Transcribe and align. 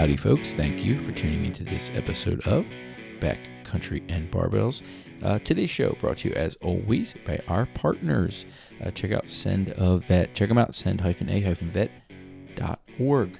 Howdy, 0.00 0.16
folks. 0.16 0.54
Thank 0.54 0.82
you 0.82 0.98
for 0.98 1.12
tuning 1.12 1.44
into 1.44 1.62
this 1.62 1.90
episode 1.92 2.40
of 2.46 2.64
Backcountry 3.20 4.02
and 4.08 4.30
Barbells. 4.30 4.80
Uh, 5.22 5.38
today's 5.40 5.68
show 5.68 5.94
brought 6.00 6.16
to 6.16 6.30
you, 6.30 6.34
as 6.36 6.56
always, 6.62 7.14
by 7.26 7.38
our 7.48 7.66
partners. 7.74 8.46
Uh, 8.82 8.90
check 8.92 9.12
out 9.12 9.28
Send 9.28 9.74
a 9.76 9.98
Vet. 9.98 10.32
Check 10.32 10.48
them 10.48 10.56
out, 10.56 10.74
send-a-vet.org. 10.74 13.38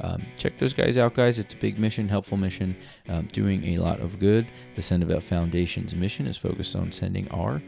Um, 0.00 0.22
check 0.38 0.58
those 0.58 0.72
guys 0.72 0.96
out, 0.96 1.12
guys. 1.12 1.38
It's 1.38 1.52
a 1.52 1.58
big 1.58 1.78
mission, 1.78 2.08
helpful 2.08 2.38
mission, 2.38 2.74
um, 3.10 3.26
doing 3.26 3.62
a 3.74 3.76
lot 3.76 4.00
of 4.00 4.18
good. 4.18 4.50
The 4.76 4.80
Send 4.80 5.02
a 5.02 5.06
Vet 5.06 5.22
Foundation's 5.22 5.94
mission 5.94 6.26
is 6.26 6.38
focused 6.38 6.76
on 6.76 6.92
sending 6.92 7.28
our, 7.28 7.60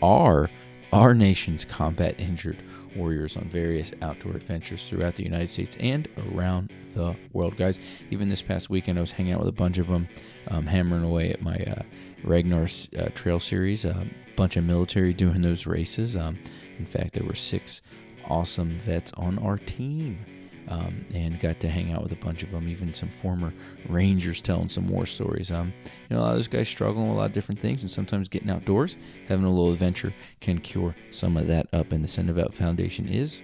our, 0.00 0.48
our 0.92 1.14
nation's 1.14 1.64
combat 1.64 2.18
injured 2.18 2.58
warriors 2.96 3.36
on 3.36 3.44
various 3.44 3.92
outdoor 4.02 4.32
adventures 4.32 4.88
throughout 4.88 5.14
the 5.14 5.22
United 5.22 5.48
States 5.48 5.76
and 5.78 6.08
around 6.32 6.72
the 6.94 7.14
world, 7.32 7.56
guys. 7.56 7.78
Even 8.10 8.28
this 8.28 8.42
past 8.42 8.70
weekend, 8.70 8.98
I 8.98 9.00
was 9.00 9.12
hanging 9.12 9.32
out 9.32 9.40
with 9.40 9.48
a 9.48 9.52
bunch 9.52 9.78
of 9.78 9.86
them, 9.86 10.08
um, 10.48 10.66
hammering 10.66 11.04
away 11.04 11.30
at 11.30 11.42
my 11.42 11.56
uh, 11.56 11.82
Ragnar's 12.24 12.88
uh, 12.98 13.08
Trail 13.14 13.38
Series. 13.38 13.84
A 13.84 14.06
bunch 14.36 14.56
of 14.56 14.64
military 14.64 15.12
doing 15.12 15.42
those 15.42 15.66
races. 15.66 16.16
Um, 16.16 16.38
in 16.78 16.86
fact, 16.86 17.14
there 17.14 17.24
were 17.24 17.34
six 17.34 17.82
awesome 18.28 18.78
vets 18.78 19.12
on 19.16 19.38
our 19.38 19.58
team 19.58 20.24
um, 20.68 21.04
and 21.12 21.40
got 21.40 21.60
to 21.60 21.68
hang 21.68 21.92
out 21.92 22.02
with 22.02 22.12
a 22.12 22.16
bunch 22.16 22.42
of 22.42 22.50
them, 22.50 22.68
even 22.68 22.94
some 22.94 23.08
former 23.08 23.52
Rangers 23.88 24.40
telling 24.40 24.68
some 24.68 24.88
war 24.88 25.06
stories. 25.06 25.50
Um, 25.50 25.72
you 26.08 26.16
know, 26.16 26.18
a 26.18 26.22
lot 26.22 26.30
of 26.30 26.36
those 26.36 26.48
guys 26.48 26.68
struggling 26.68 27.08
with 27.08 27.16
a 27.16 27.20
lot 27.20 27.26
of 27.26 27.32
different 27.32 27.60
things, 27.60 27.82
and 27.82 27.90
sometimes 27.90 28.28
getting 28.28 28.50
outdoors, 28.50 28.96
having 29.28 29.44
a 29.44 29.50
little 29.50 29.72
adventure 29.72 30.14
can 30.40 30.60
cure 30.60 30.94
some 31.10 31.36
of 31.36 31.46
that 31.46 31.66
up. 31.72 31.92
And 31.92 32.04
the 32.04 32.08
Send 32.08 32.30
a 32.30 32.32
Vet 32.32 32.54
Foundation 32.54 33.08
is 33.08 33.40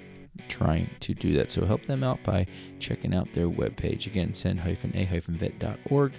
trying 0.48 0.90
to 1.00 1.14
do 1.14 1.34
that. 1.34 1.50
So 1.50 1.64
help 1.64 1.86
them 1.86 2.02
out 2.02 2.22
by 2.22 2.46
checking 2.78 3.14
out 3.14 3.32
their 3.32 3.48
webpage. 3.48 4.06
Again, 4.06 4.34
send-a-vet.org. 4.34 6.12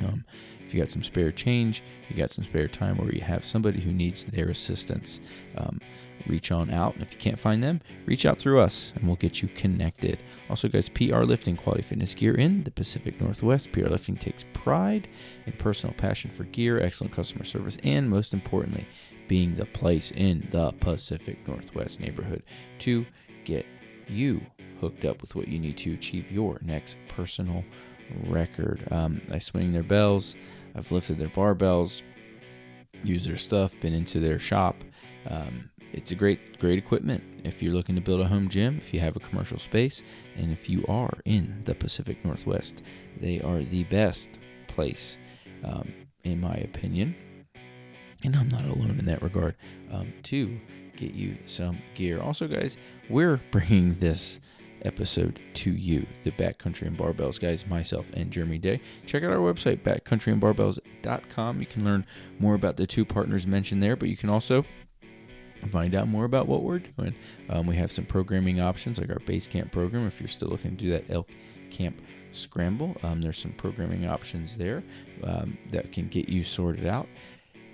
Um, 0.00 0.24
if 0.66 0.74
you 0.74 0.80
got 0.80 0.90
some 0.90 1.02
spare 1.02 1.30
change, 1.30 1.82
you 2.08 2.16
got 2.16 2.30
some 2.30 2.44
spare 2.44 2.68
time, 2.68 2.98
or 3.00 3.10
you 3.12 3.20
have 3.20 3.44
somebody 3.44 3.80
who 3.80 3.92
needs 3.92 4.24
their 4.24 4.48
assistance, 4.48 5.20
um, 5.56 5.80
reach 6.28 6.50
on 6.50 6.70
out. 6.70 6.94
And 6.94 7.02
if 7.02 7.12
you 7.12 7.18
can't 7.18 7.38
find 7.38 7.62
them, 7.62 7.80
reach 8.06 8.26
out 8.26 8.38
through 8.38 8.60
us 8.60 8.92
and 8.94 9.06
we'll 9.06 9.16
get 9.16 9.42
you 9.42 9.48
connected. 9.48 10.22
Also, 10.48 10.68
guys, 10.68 10.88
PR 10.88 11.22
Lifting 11.22 11.56
Quality 11.56 11.82
Fitness 11.82 12.14
Gear 12.14 12.34
in 12.34 12.64
the 12.64 12.70
Pacific 12.70 13.20
Northwest. 13.20 13.72
PR 13.72 13.88
Lifting 13.88 14.16
takes 14.16 14.44
pride 14.52 15.08
in 15.46 15.52
personal 15.54 15.94
passion 15.94 16.30
for 16.30 16.44
gear, 16.44 16.80
excellent 16.80 17.12
customer 17.12 17.44
service, 17.44 17.78
and 17.82 18.08
most 18.08 18.34
importantly, 18.34 18.86
being 19.28 19.56
the 19.56 19.66
place 19.66 20.12
in 20.12 20.46
the 20.50 20.72
Pacific 20.80 21.46
Northwest 21.46 22.00
neighborhood 22.00 22.42
to 22.80 23.04
get 23.44 23.66
you 24.08 24.40
hooked 24.80 25.04
up 25.04 25.20
with 25.20 25.34
what 25.34 25.48
you 25.48 25.58
need 25.58 25.78
to 25.78 25.94
achieve 25.94 26.30
your 26.30 26.58
next 26.62 26.96
personal 27.08 27.64
record. 28.26 28.86
Um, 28.90 29.20
I 29.30 29.38
swing 29.38 29.72
their 29.72 29.82
bells. 29.82 30.36
I've 30.74 30.92
lifted 30.92 31.18
their 31.18 31.28
barbells, 31.28 32.02
used 33.02 33.28
their 33.28 33.36
stuff, 33.36 33.74
been 33.80 33.94
into 33.94 34.20
their 34.20 34.38
shop. 34.38 34.76
Um, 35.28 35.70
it's 35.92 36.10
a 36.10 36.14
great, 36.14 36.58
great 36.58 36.78
equipment 36.78 37.22
if 37.44 37.62
you're 37.62 37.72
looking 37.72 37.94
to 37.94 38.00
build 38.00 38.20
a 38.20 38.28
home 38.28 38.48
gym, 38.48 38.78
if 38.78 38.92
you 38.92 39.00
have 39.00 39.16
a 39.16 39.20
commercial 39.20 39.58
space, 39.58 40.02
and 40.36 40.52
if 40.52 40.68
you 40.68 40.84
are 40.88 41.18
in 41.24 41.62
the 41.64 41.74
Pacific 41.74 42.24
Northwest. 42.24 42.82
They 43.20 43.40
are 43.40 43.62
the 43.62 43.84
best 43.84 44.28
place, 44.68 45.16
um, 45.64 45.92
in 46.24 46.40
my 46.40 46.54
opinion. 46.54 47.14
And 48.24 48.34
I'm 48.34 48.48
not 48.48 48.64
alone 48.64 48.96
in 48.98 49.04
that 49.06 49.22
regard, 49.22 49.56
um, 49.90 50.12
to 50.24 50.58
get 50.96 51.12
you 51.12 51.38
some 51.46 51.78
gear. 51.94 52.20
Also, 52.20 52.48
guys, 52.48 52.76
we're 53.08 53.40
bringing 53.50 53.94
this 53.94 54.40
episode 54.82 55.40
to 55.54 55.70
you, 55.70 56.06
the 56.22 56.30
Backcountry 56.32 56.86
and 56.86 56.96
Barbells 56.96 57.40
guys, 57.40 57.66
myself 57.66 58.10
and 58.14 58.30
Jeremy 58.30 58.58
Day. 58.58 58.80
Check 59.04 59.22
out 59.22 59.30
our 59.30 59.38
website, 59.38 59.82
backcountryandbarbells.com. 59.82 61.60
You 61.60 61.66
can 61.66 61.84
learn 61.84 62.06
more 62.38 62.54
about 62.54 62.76
the 62.76 62.86
two 62.86 63.04
partners 63.04 63.46
mentioned 63.46 63.82
there, 63.82 63.96
but 63.96 64.08
you 64.08 64.16
can 64.16 64.30
also 64.30 64.64
find 65.70 65.94
out 65.94 66.08
more 66.08 66.24
about 66.24 66.46
what 66.46 66.62
we're 66.62 66.80
doing. 66.80 67.14
Um, 67.50 67.66
we 67.66 67.76
have 67.76 67.90
some 67.90 68.04
programming 68.04 68.60
options 68.60 68.98
like 68.98 69.10
our 69.10 69.20
base 69.20 69.46
camp 69.46 69.72
program 69.72 70.06
if 70.06 70.20
you're 70.20 70.28
still 70.28 70.48
looking 70.48 70.72
to 70.72 70.76
do 70.76 70.90
that 70.90 71.10
elk 71.10 71.28
camp 71.70 72.00
scramble. 72.32 72.96
Um, 73.02 73.20
there's 73.20 73.38
some 73.38 73.52
programming 73.52 74.06
options 74.06 74.56
there 74.56 74.82
um, 75.24 75.56
that 75.72 75.92
can 75.92 76.08
get 76.08 76.28
you 76.28 76.44
sorted 76.44 76.86
out, 76.86 77.08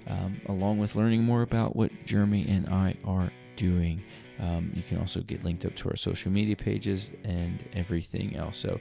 um, 0.07 0.41
along 0.47 0.79
with 0.79 0.97
learning 0.97 1.23
more 1.23 1.43
about 1.43 1.77
what 1.77 1.91
Jeremy 2.07 2.49
and 2.49 2.69
I 2.69 2.97
are 3.05 3.31
doing. 3.57 4.03
Um, 4.39 4.73
you 4.75 4.83
can 4.83 4.99
also 4.99 5.21
get 5.21 5.45
linked 5.45 5.65
up 5.65 5.77
to 5.77 5.91
our 5.91 5.97
social 5.97 6.33
media 6.33 6.57
pages 6.57 7.11
and 7.25 7.63
everything 7.75 8.35
else. 8.37 8.57
So, 8.57 8.81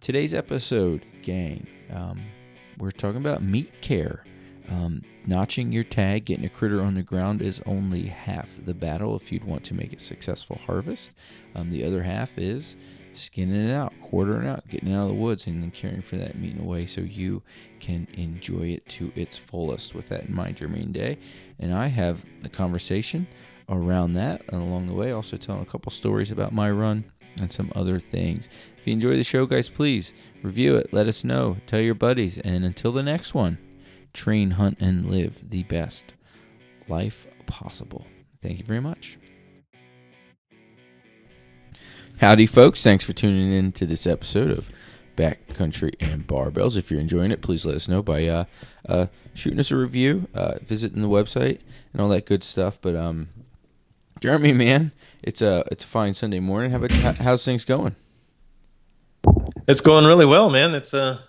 today's 0.00 0.34
episode, 0.34 1.04
gang, 1.22 1.66
um, 1.92 2.22
we're 2.78 2.90
talking 2.90 3.20
about 3.20 3.42
meat 3.42 3.72
care. 3.82 4.24
Um, 4.68 5.02
notching 5.26 5.72
your 5.72 5.84
tag, 5.84 6.24
getting 6.24 6.44
a 6.44 6.50
critter 6.50 6.82
on 6.82 6.94
the 6.94 7.02
ground 7.02 7.42
is 7.42 7.60
only 7.66 8.06
half 8.06 8.56
the 8.64 8.74
battle 8.74 9.14
if 9.14 9.30
you'd 9.30 9.44
want 9.44 9.64
to 9.64 9.74
make 9.74 9.92
a 9.92 9.98
successful 9.98 10.58
harvest. 10.64 11.10
Um, 11.54 11.70
the 11.70 11.84
other 11.84 12.02
half 12.02 12.38
is 12.38 12.76
skinning 13.12 13.68
it 13.68 13.72
out, 13.72 13.92
quartering 14.00 14.46
it 14.46 14.50
out, 14.50 14.66
getting 14.68 14.92
out 14.92 15.02
of 15.02 15.08
the 15.08 15.14
woods, 15.14 15.46
and 15.46 15.62
then 15.62 15.70
caring 15.70 16.02
for 16.02 16.16
that 16.16 16.38
meat 16.38 16.56
in 16.56 16.60
a 16.60 16.64
way 16.64 16.86
so 16.86 17.00
you 17.02 17.42
can 17.78 18.08
enjoy 18.14 18.68
it 18.68 18.88
to 18.88 19.12
its 19.14 19.36
fullest. 19.36 19.94
With 19.94 20.06
that 20.08 20.24
in 20.24 20.34
mind, 20.34 20.56
Jeremy 20.56 20.84
Day 20.86 21.18
and 21.58 21.72
I 21.74 21.86
have 21.88 22.24
a 22.44 22.48
conversation 22.48 23.26
around 23.68 24.14
that 24.14 24.42
and 24.48 24.60
along 24.60 24.86
the 24.86 24.94
way 24.94 25.12
also 25.12 25.36
telling 25.36 25.62
a 25.62 25.66
couple 25.66 25.90
stories 25.90 26.30
about 26.30 26.52
my 26.52 26.70
run 26.70 27.04
and 27.40 27.50
some 27.50 27.72
other 27.74 27.98
things 27.98 28.48
if 28.76 28.86
you 28.86 28.92
enjoy 28.92 29.16
the 29.16 29.24
show 29.24 29.46
guys 29.46 29.68
please 29.68 30.12
review 30.42 30.76
it 30.76 30.92
let 30.92 31.06
us 31.06 31.24
know 31.24 31.56
tell 31.66 31.80
your 31.80 31.94
buddies 31.94 32.38
and 32.38 32.64
until 32.64 32.92
the 32.92 33.02
next 33.02 33.32
one 33.32 33.56
train 34.14 34.52
hunt 34.52 34.78
and 34.80 35.10
live 35.10 35.50
the 35.50 35.62
best 35.64 36.14
life 36.88 37.26
possible 37.46 38.06
thank 38.40 38.58
you 38.58 38.64
very 38.64 38.80
much 38.80 39.18
howdy 42.18 42.46
folks 42.46 42.82
thanks 42.82 43.04
for 43.04 43.12
tuning 43.12 43.52
in 43.52 43.72
to 43.72 43.84
this 43.84 44.06
episode 44.06 44.50
of 44.50 44.70
backcountry 45.16 45.94
and 46.00 46.26
barbells 46.26 46.76
if 46.76 46.90
you're 46.90 47.00
enjoying 47.00 47.30
it 47.30 47.42
please 47.42 47.66
let 47.66 47.76
us 47.76 47.88
know 47.88 48.02
by 48.02 48.26
uh, 48.26 48.44
uh, 48.88 49.06
shooting 49.34 49.60
us 49.60 49.70
a 49.70 49.76
review 49.76 50.26
uh, 50.34 50.54
visiting 50.62 51.02
the 51.02 51.08
website 51.08 51.60
and 51.92 52.00
all 52.00 52.08
that 52.08 52.24
good 52.24 52.42
stuff 52.42 52.78
but 52.80 52.96
um 52.96 53.28
Jeremy, 54.24 54.54
man, 54.54 54.92
it's 55.22 55.42
a 55.42 55.64
it's 55.70 55.84
a 55.84 55.86
fine 55.86 56.14
Sunday 56.14 56.40
morning. 56.40 56.70
How 56.70 56.78
about 56.78 57.16
how's 57.18 57.44
things 57.44 57.66
going? 57.66 57.94
It's 59.68 59.82
going 59.82 60.06
really 60.06 60.24
well, 60.24 60.48
man. 60.48 60.74
It's 60.74 60.94
a 60.94 61.22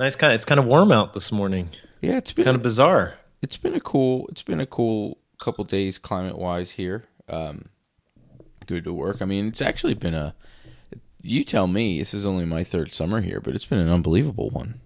nice 0.00 0.16
kind. 0.16 0.32
It's 0.34 0.44
kind 0.44 0.58
of 0.58 0.66
warm 0.66 0.90
out 0.90 1.14
this 1.14 1.30
morning. 1.30 1.70
Yeah, 2.00 2.16
it's 2.16 2.32
been 2.32 2.44
kind 2.44 2.56
of 2.56 2.62
bizarre. 2.62 3.14
It's 3.42 3.56
been 3.56 3.74
a 3.74 3.80
cool. 3.80 4.26
It's 4.30 4.42
been 4.42 4.60
a 4.60 4.66
cool 4.66 5.18
couple 5.38 5.64
days 5.64 5.98
climate 5.98 6.38
wise 6.38 6.72
here. 6.72 7.04
Um, 7.28 7.66
good 8.66 8.84
to 8.84 8.92
work. 8.92 9.20
I 9.20 9.24
mean, 9.24 9.46
it's 9.46 9.62
actually 9.62 9.94
been 9.94 10.14
a. 10.14 10.34
You 11.22 11.44
tell 11.44 11.66
me. 11.66 11.98
This 11.98 12.14
is 12.14 12.24
only 12.24 12.44
my 12.44 12.64
third 12.64 12.94
summer 12.94 13.20
here, 13.20 13.40
but 13.40 13.54
it's 13.54 13.66
been 13.66 13.78
an 13.78 13.90
unbelievable 13.90 14.50
one. 14.50 14.80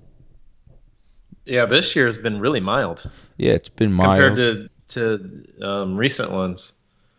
Yeah, 1.44 1.66
this 1.66 1.94
year 1.94 2.06
has 2.06 2.16
been 2.16 2.40
really 2.40 2.60
mild. 2.60 3.08
Yeah, 3.36 3.52
it's 3.52 3.68
been 3.68 3.92
mild 3.92 4.22
compared 4.22 4.36
to 4.36 4.68
to 4.88 5.44
um, 5.62 5.96
recent 5.96 6.32
ones. 6.32 6.72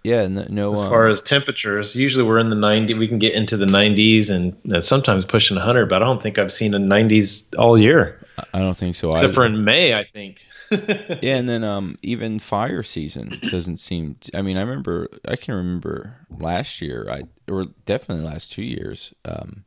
Yeah, 0.04 0.28
no. 0.28 0.46
no 0.50 0.72
as 0.72 0.82
far 0.82 1.08
um, 1.08 1.12
as 1.12 1.22
temperatures, 1.22 1.96
usually 1.96 2.24
we're 2.24 2.38
in 2.38 2.52
the 2.52 2.56
90. 2.56 2.94
We 2.94 3.08
can 3.08 3.18
get 3.18 3.34
into 3.34 3.58
the 3.58 3.66
90s 3.66 4.30
and 4.30 4.56
uh, 4.72 4.82
sometimes 4.82 5.26
pushing 5.26 5.58
100, 5.58 5.90
but 5.90 6.04
I 6.04 6.06
don't 6.06 6.22
think 6.22 6.38
I've 6.38 6.54
seen 6.54 6.76
a 6.76 6.80
90s 6.80 7.58
all 7.58 7.76
year. 7.76 8.24
I 8.54 8.60
don't 8.60 8.76
think 8.76 8.96
so. 8.96 9.12
Except 9.12 9.26
either. 9.26 9.34
for 9.34 9.46
in 9.46 9.64
May, 9.64 9.94
I 9.94 10.04
think. 10.04 10.46
yeah, 10.72 11.38
and 11.38 11.48
then 11.48 11.64
um, 11.64 11.98
even 12.02 12.40
fire 12.40 12.84
season 12.84 13.40
doesn't 13.44 13.78
seem. 13.78 14.18
I 14.34 14.42
mean, 14.42 14.58
I 14.58 14.62
remember. 14.62 15.10
I 15.28 15.36
can 15.36 15.54
remember 15.54 16.28
last 16.30 16.82
year. 16.82 17.08
I 17.10 17.24
or 17.52 17.66
definitely 17.86 18.26
last 18.26 18.52
two 18.52 18.64
years. 18.64 19.14
Um, 19.24 19.66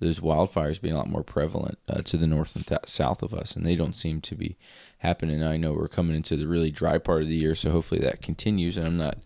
those 0.00 0.20
wildfires 0.20 0.80
being 0.80 0.94
a 0.94 0.98
lot 0.98 1.08
more 1.08 1.24
prevalent 1.24 1.78
uh, 1.88 2.02
to 2.02 2.16
the 2.16 2.26
north 2.26 2.54
and 2.54 2.66
th- 2.66 2.86
south 2.86 3.22
of 3.22 3.34
us, 3.34 3.56
and 3.56 3.66
they 3.66 3.74
don't 3.74 3.96
seem 3.96 4.20
to 4.22 4.34
be 4.36 4.56
happening. 4.98 5.42
I 5.42 5.56
know 5.56 5.72
we're 5.72 5.88
coming 5.88 6.16
into 6.16 6.36
the 6.36 6.46
really 6.46 6.70
dry 6.70 6.98
part 6.98 7.22
of 7.22 7.28
the 7.28 7.36
year, 7.36 7.54
so 7.54 7.70
hopefully 7.70 8.00
that 8.02 8.22
continues. 8.22 8.76
And 8.76 8.86
I'm 8.86 8.96
not 8.96 9.18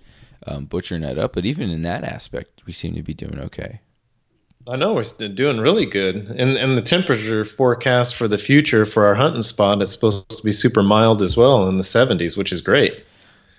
um, 0.46 0.64
butchering 0.66 1.02
that 1.02 1.18
up. 1.18 1.34
But 1.34 1.44
even 1.44 1.70
in 1.70 1.82
that 1.82 2.04
aspect, 2.04 2.62
we 2.66 2.72
seem 2.72 2.94
to 2.94 3.02
be 3.02 3.14
doing 3.14 3.38
okay. 3.38 3.80
I 4.66 4.76
know 4.76 4.94
we're 4.94 5.28
doing 5.28 5.58
really 5.58 5.86
good, 5.86 6.16
and 6.16 6.56
and 6.56 6.78
the 6.78 6.82
temperature 6.82 7.44
forecast 7.44 8.14
for 8.14 8.28
the 8.28 8.38
future 8.38 8.86
for 8.86 9.06
our 9.06 9.14
hunting 9.14 9.42
spot 9.42 9.82
is 9.82 9.90
supposed 9.90 10.28
to 10.30 10.42
be 10.44 10.52
super 10.52 10.82
mild 10.82 11.22
as 11.22 11.36
well 11.36 11.68
in 11.68 11.76
the 11.76 11.82
70s, 11.82 12.36
which 12.36 12.52
is 12.52 12.60
great. 12.60 13.04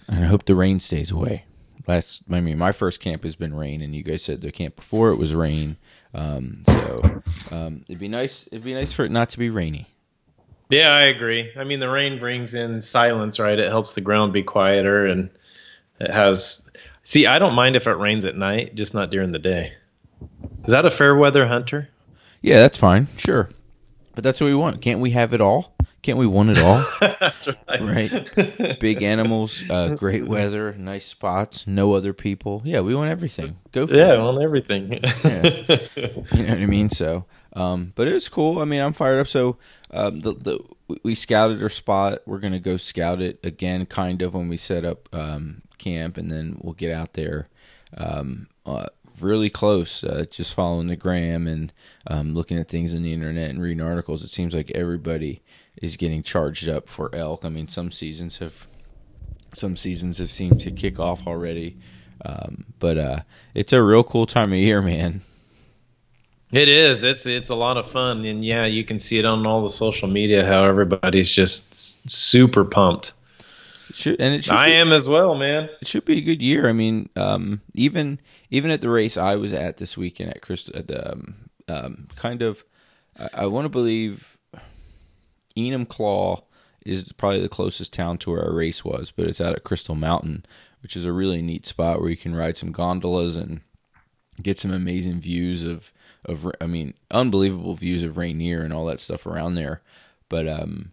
And 0.08 0.24
I 0.24 0.28
hope 0.28 0.46
the 0.46 0.56
rain 0.56 0.80
stays 0.80 1.12
away. 1.12 1.46
Last, 1.88 2.24
I 2.32 2.40
mean, 2.40 2.58
my 2.58 2.72
first 2.72 3.02
camp 3.02 3.24
has 3.24 3.36
been 3.36 3.54
rain, 3.54 3.82
and 3.82 3.94
you 3.94 4.04
guys 4.04 4.24
said 4.24 4.42
the 4.42 4.52
camp 4.52 4.78
before 4.78 5.12
it 5.12 5.18
was 5.18 5.36
rain. 5.36 5.78
Um, 6.14 6.64
so 6.66 7.22
um, 7.52 7.84
it'd 7.88 8.00
be 8.00 8.08
nice. 8.08 8.48
It'd 8.48 8.64
be 8.64 8.74
nice 8.74 8.94
for 8.94 9.04
it 9.04 9.12
not 9.12 9.30
to 9.32 9.40
be 9.40 9.50
rainy. 9.50 9.88
Yeah, 10.70 10.90
I 10.90 11.04
agree. 11.04 11.52
I 11.58 11.66
mean, 11.66 11.82
the 11.82 11.90
rain 11.90 12.20
brings 12.20 12.54
in 12.54 12.82
silence, 12.82 13.40
right? 13.40 13.60
It 13.60 13.68
helps 13.68 13.94
the 13.94 14.02
ground 14.02 14.32
be 14.32 14.44
quieter, 14.44 15.06
and 15.06 15.30
it 16.00 16.10
has 16.10 16.72
See, 17.04 17.28
I 17.28 17.40
don't 17.40 17.54
mind 17.54 17.76
if 17.76 17.86
it 17.88 17.92
rains 17.92 18.24
at 18.24 18.38
night, 18.38 18.76
just 18.76 18.94
not 18.94 19.10
during 19.10 19.34
the 19.34 19.40
day. 19.40 19.74
Is 20.66 20.72
that 20.72 20.86
a 20.86 20.92
fair 20.92 21.16
weather 21.16 21.46
hunter? 21.48 21.90
Yeah, 22.42 22.58
that's 22.58 22.78
fine. 22.78 23.08
Sure. 23.18 23.50
But 24.16 24.24
that's 24.24 24.40
what 24.40 24.48
we 24.48 24.56
want. 24.56 24.82
Can't 24.82 25.00
we 25.00 25.12
have 25.12 25.34
it 25.34 25.42
all? 25.42 25.74
Can't 26.04 26.18
we 26.18 26.28
want 26.28 26.50
it 26.50 26.58
all? 26.58 26.86
That's 27.00 27.48
right. 27.48 27.82
right. 28.36 28.80
Big 28.82 29.02
animals, 29.02 29.64
uh, 29.70 29.96
great 29.96 30.28
weather, 30.28 30.74
nice 30.74 31.06
spots, 31.06 31.66
no 31.66 31.94
other 31.94 32.12
people. 32.12 32.62
Yeah, 32.66 32.82
we 32.82 32.94
want 32.94 33.10
everything. 33.10 33.56
Go 33.72 33.88
for 33.88 33.94
it. 33.94 34.00
Yeah, 34.00 34.12
it. 34.12 34.20
on 34.20 34.44
everything. 34.44 34.92
You 34.92 35.00
know 35.00 35.80
what 36.28 36.50
I 36.50 36.66
mean? 36.66 36.90
So, 36.90 37.24
um, 37.54 37.94
but 37.96 38.10
it 38.10 38.14
was 38.14 38.28
cool. 38.28 38.60
I 38.60 38.66
mean, 38.66 38.82
I'm 38.82 38.92
fired 38.92 39.22
up. 39.22 39.28
So, 39.30 39.56
um, 39.92 40.20
the 40.20 40.34
the 40.34 40.60
we- 41.06 41.16
scouted 41.16 41.64
our 41.64 41.70
spot. 41.70 42.20
We're 42.26 42.40
gonna 42.40 42.60
go 42.60 42.76
scout 42.76 43.22
it 43.22 43.40
again, 43.42 43.86
kind 43.86 44.22
of 44.22 44.34
when 44.34 44.50
we 44.50 44.58
set 44.58 44.84
up 44.84 45.08
um, 45.14 45.62
camp, 45.78 46.18
and 46.18 46.30
then 46.30 46.58
we'll 46.60 46.74
get 46.74 46.92
out 46.92 47.14
there. 47.14 47.48
Um, 47.96 48.48
uh, 48.66 48.88
really 49.20 49.50
close, 49.50 50.04
uh, 50.04 50.26
just 50.30 50.54
following 50.54 50.88
the 50.88 50.96
gram 50.96 51.48
and 51.48 51.74
um, 52.08 52.34
looking 52.34 52.58
at 52.58 52.68
things 52.68 52.94
on 52.94 53.04
the 53.04 53.14
internet 53.14 53.50
and 53.50 53.62
reading 53.62 53.82
articles. 53.82 54.24
It 54.24 54.30
seems 54.30 54.54
like 54.54 54.72
everybody 54.72 55.42
is 55.82 55.98
getting 55.98 56.24
charged 56.24 56.68
up 56.68 56.90
for 56.90 57.14
elk. 57.14 57.44
I 57.44 57.50
mean, 57.50 57.68
some 57.68 57.92
seasons 57.92 58.40
have 58.40 58.68
some 59.54 59.76
seasons 59.76 60.18
have 60.18 60.32
seemed 60.32 60.60
to 60.62 60.72
kick 60.72 61.00
off 61.00 61.28
already. 61.28 61.78
Um, 62.26 62.66
but 62.80 62.98
uh, 62.98 63.20
it's 63.54 63.74
a 63.74 63.82
real 63.82 64.04
cool 64.04 64.26
time 64.26 64.52
of 64.52 64.60
year, 64.60 64.82
man. 64.82 65.22
It 66.52 66.70
is. 66.70 67.04
It's 67.04 67.26
it's 67.26 67.50
a 67.50 67.56
lot 67.56 67.78
of 67.78 67.90
fun, 67.90 68.26
and 68.26 68.46
yeah, 68.46 68.66
you 68.66 68.84
can 68.84 69.00
see 69.00 69.18
it 69.18 69.26
on 69.26 69.46
all 69.48 69.64
the 69.64 69.72
social 69.72 70.08
media 70.08 70.46
how 70.46 70.66
everybody's 70.66 71.32
just 71.32 72.08
super 72.10 72.64
pumped. 72.64 73.14
It 73.90 73.96
should, 73.96 74.22
and 74.22 74.36
it 74.36 74.44
should 74.44 74.54
I 74.54 74.68
be, 74.68 74.76
am 74.76 74.92
as 74.92 75.08
well, 75.08 75.34
man. 75.34 75.68
it 75.82 75.88
should 75.88 76.06
be 76.06 76.20
a 76.20 76.22
good 76.22 76.44
year. 76.44 76.70
I 76.70 76.74
mean, 76.74 77.10
um, 77.16 77.62
even 77.74 78.20
even 78.54 78.70
at 78.70 78.82
the 78.82 78.90
race 78.90 79.18
I 79.18 79.36
was 79.36 79.52
at 79.52 79.78
this 79.78 79.98
weekend 79.98 80.30
at 80.30 80.44
Chris, 80.44 80.70
at 80.76 80.92
um, 80.92 81.50
um, 81.68 82.08
kind 82.16 82.44
of, 82.44 82.64
I, 83.18 83.30
I 83.34 83.46
want 83.48 83.66
to 83.66 83.70
believe 83.70 84.38
Enumclaw 85.58 86.44
is 86.86 87.12
probably 87.14 87.42
the 87.42 87.50
closest 87.50 87.94
town 87.94 88.20
to 88.20 88.30
where 88.30 88.44
our 88.44 88.54
race 88.54 88.86
was, 88.86 89.10
but 89.10 89.26
it's 89.26 89.42
out 89.42 89.56
at 89.56 89.64
Crystal 89.64 89.96
Mountain, 89.96 90.46
which 90.84 90.96
is 90.96 91.04
a 91.04 91.12
really 91.12 91.42
neat 91.42 91.66
spot 91.66 92.00
where 92.00 92.12
you 92.12 92.16
can 92.16 92.36
ride 92.36 92.56
some 92.56 92.72
gondolas 92.72 93.36
and 93.36 93.62
get 94.44 94.60
some 94.60 94.72
amazing 94.72 95.20
views 95.20 95.64
of 95.64 95.92
of 96.26 96.48
I 96.62 96.68
mean 96.68 96.94
unbelievable 97.10 97.74
views 97.74 98.04
of 98.04 98.18
Rainier 98.18 98.62
and 98.62 98.72
all 98.72 98.86
that 98.86 99.00
stuff 99.00 99.26
around 99.26 99.56
there. 99.56 99.82
But 100.30 100.48
um, 100.48 100.92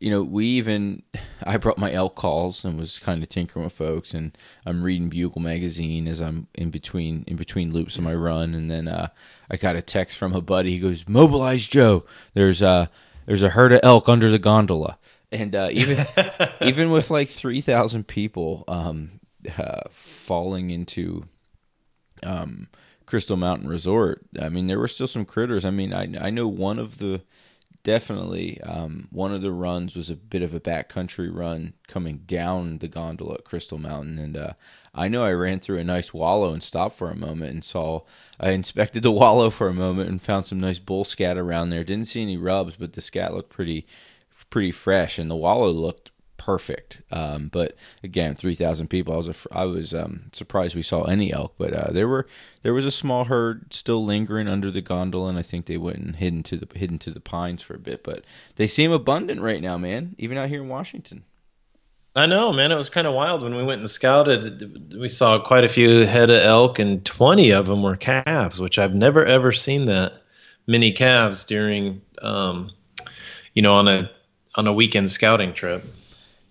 you 0.00 0.10
know, 0.10 0.22
we 0.22 0.46
even 0.46 1.02
I 1.42 1.56
brought 1.56 1.78
my 1.78 1.92
elk 1.92 2.14
calls 2.14 2.64
and 2.64 2.78
was 2.78 2.98
kind 2.98 3.22
of 3.22 3.28
tinkering 3.28 3.64
with 3.64 3.72
folks, 3.72 4.14
and 4.14 4.36
I'm 4.64 4.82
reading 4.82 5.08
Bugle 5.08 5.40
magazine 5.40 6.06
as 6.06 6.20
I'm 6.20 6.48
in 6.54 6.70
between 6.70 7.24
in 7.26 7.36
between 7.36 7.72
loops 7.72 7.96
of 7.96 8.04
my 8.04 8.14
run, 8.14 8.54
and 8.54 8.70
then 8.70 8.88
uh, 8.88 9.08
I 9.50 9.56
got 9.56 9.76
a 9.76 9.82
text 9.82 10.16
from 10.16 10.34
a 10.34 10.40
buddy. 10.40 10.70
He 10.72 10.80
goes, 10.80 11.08
"Mobilize 11.08 11.66
Joe. 11.66 12.04
There's 12.34 12.62
a 12.62 12.90
there's 13.26 13.42
a 13.42 13.50
herd 13.50 13.72
of 13.72 13.80
elk 13.82 14.08
under 14.08 14.30
the 14.30 14.38
gondola." 14.38 14.98
And 15.30 15.54
uh, 15.54 15.68
even 15.72 16.06
even 16.60 16.90
with 16.90 17.10
like 17.10 17.28
three 17.28 17.60
thousand 17.60 18.06
people 18.06 18.64
um, 18.68 19.20
uh, 19.56 19.82
falling 19.90 20.70
into 20.70 21.24
um, 22.22 22.68
Crystal 23.06 23.36
Mountain 23.36 23.68
Resort. 23.68 24.24
I 24.40 24.48
mean, 24.48 24.66
there 24.66 24.78
were 24.78 24.88
still 24.88 25.06
some 25.06 25.24
critters. 25.24 25.64
I 25.64 25.70
mean, 25.70 25.92
I 25.92 26.08
I 26.20 26.30
know 26.30 26.46
one 26.46 26.78
of 26.78 26.98
the 26.98 27.22
definitely 27.82 28.60
um, 28.62 29.08
one 29.10 29.32
of 29.32 29.42
the 29.42 29.52
runs 29.52 29.96
was 29.96 30.10
a 30.10 30.16
bit 30.16 30.42
of 30.42 30.54
a 30.54 30.60
backcountry 30.60 31.34
run 31.34 31.74
coming 31.86 32.18
down 32.26 32.78
the 32.78 32.88
gondola 32.88 33.34
at 33.34 33.44
Crystal 33.44 33.78
Mountain, 33.78 34.18
and 34.18 34.36
uh, 34.36 34.52
I 34.94 35.08
know 35.08 35.24
I 35.24 35.32
ran 35.32 35.60
through 35.60 35.78
a 35.78 35.84
nice 35.84 36.12
wallow 36.12 36.52
and 36.52 36.62
stopped 36.62 36.96
for 36.96 37.10
a 37.10 37.16
moment 37.16 37.50
and 37.50 37.64
saw. 37.64 38.02
I 38.38 38.50
inspected 38.50 39.02
the 39.02 39.10
wallow 39.12 39.50
for 39.50 39.68
a 39.68 39.74
moment 39.74 40.10
and 40.10 40.20
found 40.20 40.46
some 40.46 40.60
nice 40.60 40.78
bull 40.78 41.04
scat 41.04 41.38
around 41.38 41.70
there. 41.70 41.84
Didn't 41.84 42.08
see 42.08 42.22
any 42.22 42.36
rubs, 42.36 42.76
but 42.76 42.92
the 42.92 43.00
scat 43.00 43.34
looked 43.34 43.50
pretty 43.50 43.86
pretty 44.50 44.72
fresh, 44.72 45.18
and 45.18 45.30
the 45.30 45.36
wallow 45.36 45.70
looked 45.70 46.07
perfect. 46.48 47.02
Um, 47.10 47.48
but 47.48 47.76
again, 48.02 48.34
three 48.34 48.54
thousand 48.54 48.88
people. 48.88 49.12
I 49.12 49.18
was 49.18 49.28
af- 49.28 49.46
I 49.52 49.64
was 49.66 49.92
um, 49.92 50.30
surprised 50.32 50.74
we 50.74 50.80
saw 50.80 51.02
any 51.02 51.30
elk, 51.30 51.56
but 51.58 51.74
uh, 51.74 51.92
there 51.92 52.08
were 52.08 52.26
there 52.62 52.72
was 52.72 52.86
a 52.86 52.90
small 52.90 53.24
herd 53.24 53.74
still 53.74 54.02
lingering 54.02 54.48
under 54.48 54.70
the 54.70 54.80
gondola, 54.80 55.28
and 55.28 55.38
I 55.38 55.42
think 55.42 55.66
they 55.66 55.76
went 55.76 55.98
and 55.98 56.16
hidden 56.16 56.42
to 56.44 56.56
the 56.56 56.66
hidden 56.74 56.98
to 57.00 57.10
the 57.10 57.20
pines 57.20 57.60
for 57.60 57.74
a 57.74 57.78
bit. 57.78 58.02
But 58.02 58.24
they 58.56 58.66
seem 58.66 58.90
abundant 58.92 59.42
right 59.42 59.60
now, 59.60 59.76
man. 59.76 60.14
Even 60.16 60.38
out 60.38 60.48
here 60.48 60.62
in 60.62 60.68
Washington. 60.68 61.24
I 62.16 62.24
know, 62.24 62.50
man. 62.54 62.72
It 62.72 62.76
was 62.76 62.88
kind 62.88 63.06
of 63.06 63.12
wild 63.12 63.42
when 63.42 63.54
we 63.54 63.62
went 63.62 63.82
and 63.82 63.90
scouted. 63.90 64.94
We 64.98 65.10
saw 65.10 65.38
quite 65.40 65.64
a 65.64 65.68
few 65.68 66.06
head 66.06 66.30
of 66.30 66.42
elk, 66.42 66.78
and 66.78 67.04
20 67.04 67.50
of 67.50 67.66
them 67.66 67.82
were 67.82 67.96
calves, 67.96 68.58
which 68.58 68.78
I've 68.78 68.94
never 68.94 69.22
ever 69.26 69.52
seen 69.52 69.84
that 69.84 70.14
many 70.66 70.92
calves 70.92 71.44
during, 71.44 72.00
um, 72.22 72.70
you 73.52 73.60
know, 73.60 73.74
on 73.74 73.86
a 73.86 74.10
on 74.54 74.66
a 74.66 74.72
weekend 74.72 75.12
scouting 75.12 75.52
trip. 75.52 75.84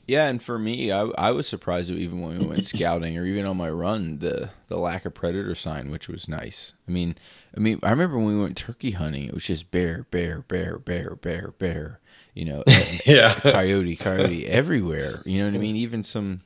Yeah, 0.08 0.28
and 0.30 0.42
for 0.42 0.58
me, 0.58 0.90
I, 0.90 1.02
I 1.18 1.32
was 1.32 1.48
surprised 1.50 1.92
even 1.92 2.22
when 2.22 2.40
we 2.40 2.46
went 2.46 2.64
scouting 2.64 3.18
or 3.18 3.26
even 3.26 3.46
on 3.46 3.58
my 3.58 3.70
run, 3.70 4.20
the 4.20 4.52
the 4.68 4.78
lack 4.78 5.06
of 5.06 5.14
predator 5.14 5.54
sign, 5.54 5.92
which 5.92 6.08
was 6.08 6.30
nice. 6.30 6.74
I 6.88 6.92
mean, 6.92 7.16
I 7.56 7.60
mean, 7.60 7.80
I 7.84 7.90
remember 7.92 8.18
when 8.18 8.28
we 8.28 8.42
went 8.42 8.56
turkey 8.56 8.92
hunting, 8.92 9.26
it 9.26 9.34
was 9.34 9.44
just 9.44 9.70
bear, 9.70 10.06
bear, 10.10 10.40
bear, 10.42 10.80
bear, 10.80 11.16
bear, 11.16 11.52
bear. 11.60 12.00
You 12.34 12.46
know, 12.46 12.64
Yeah. 13.06 13.38
coyote, 13.40 13.98
coyote 13.98 14.48
everywhere. 14.48 15.22
You 15.26 15.40
know 15.40 15.46
what 15.50 15.56
I 15.56 15.60
mean? 15.60 15.76
Even 15.76 16.04
some, 16.04 16.42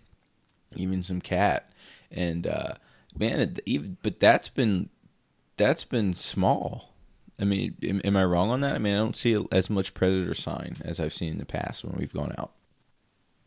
even 0.76 1.04
some 1.04 1.22
cat. 1.22 1.72
And 2.10 2.48
uh, 2.48 2.74
man, 3.18 3.40
it, 3.42 3.60
even, 3.68 3.98
but 4.02 4.20
that's 4.20 4.50
been 4.50 4.90
that's 5.58 5.84
been 5.84 6.14
small. 6.16 6.96
I 7.40 7.44
mean, 7.44 7.76
am, 7.84 8.02
am 8.04 8.18
I 8.18 8.24
wrong 8.26 8.50
on 8.50 8.62
that? 8.62 8.74
I 8.74 8.78
mean, 8.80 8.94
I 8.96 8.98
don't 8.98 9.16
see 9.16 9.38
as 9.52 9.70
much 9.70 9.94
predator 9.94 10.34
sign 10.34 10.78
as 10.84 11.00
I've 11.00 11.14
seen 11.14 11.34
in 11.34 11.38
the 11.40 11.46
past 11.46 11.84
when 11.84 11.96
we've 12.00 12.14
gone 12.14 12.34
out. 12.38 12.54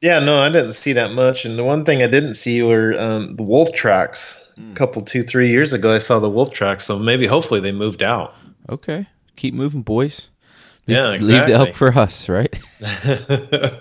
Yeah, 0.05 0.19
no, 0.19 0.39
I 0.39 0.51
didn't 0.51 0.73
see 0.73 0.93
that 0.93 1.13
much. 1.13 1.47
And 1.47 1.59
the 1.59 1.65
one 1.65 1.87
thing 1.87 2.03
I 2.03 2.09
didn't 2.09 2.35
see 2.35 2.63
were 2.63 2.95
um, 3.01 3.37
the 3.37 3.43
wolf 3.43 3.73
tracks. 3.73 4.39
A 4.59 4.75
couple, 4.75 5.01
two, 5.01 5.23
three 5.23 5.49
years 5.49 5.73
ago, 5.73 5.95
I 5.95 5.99
saw 5.99 6.19
the 6.19 6.29
wolf 6.29 6.51
tracks. 6.51 6.85
So 6.85 6.99
maybe, 6.99 7.27
hopefully, 7.27 7.61
they 7.61 7.73
moved 7.73 8.03
out. 8.03 8.35
Okay, 8.69 9.07
keep 9.35 9.55
moving, 9.55 9.81
boys. 9.81 10.29
Leave, 10.87 10.99
Yeah, 10.99 11.09
leave 11.13 11.47
the 11.47 11.55
elk 11.55 11.75
for 11.75 11.89
us, 11.89 12.29
right? 12.29 12.55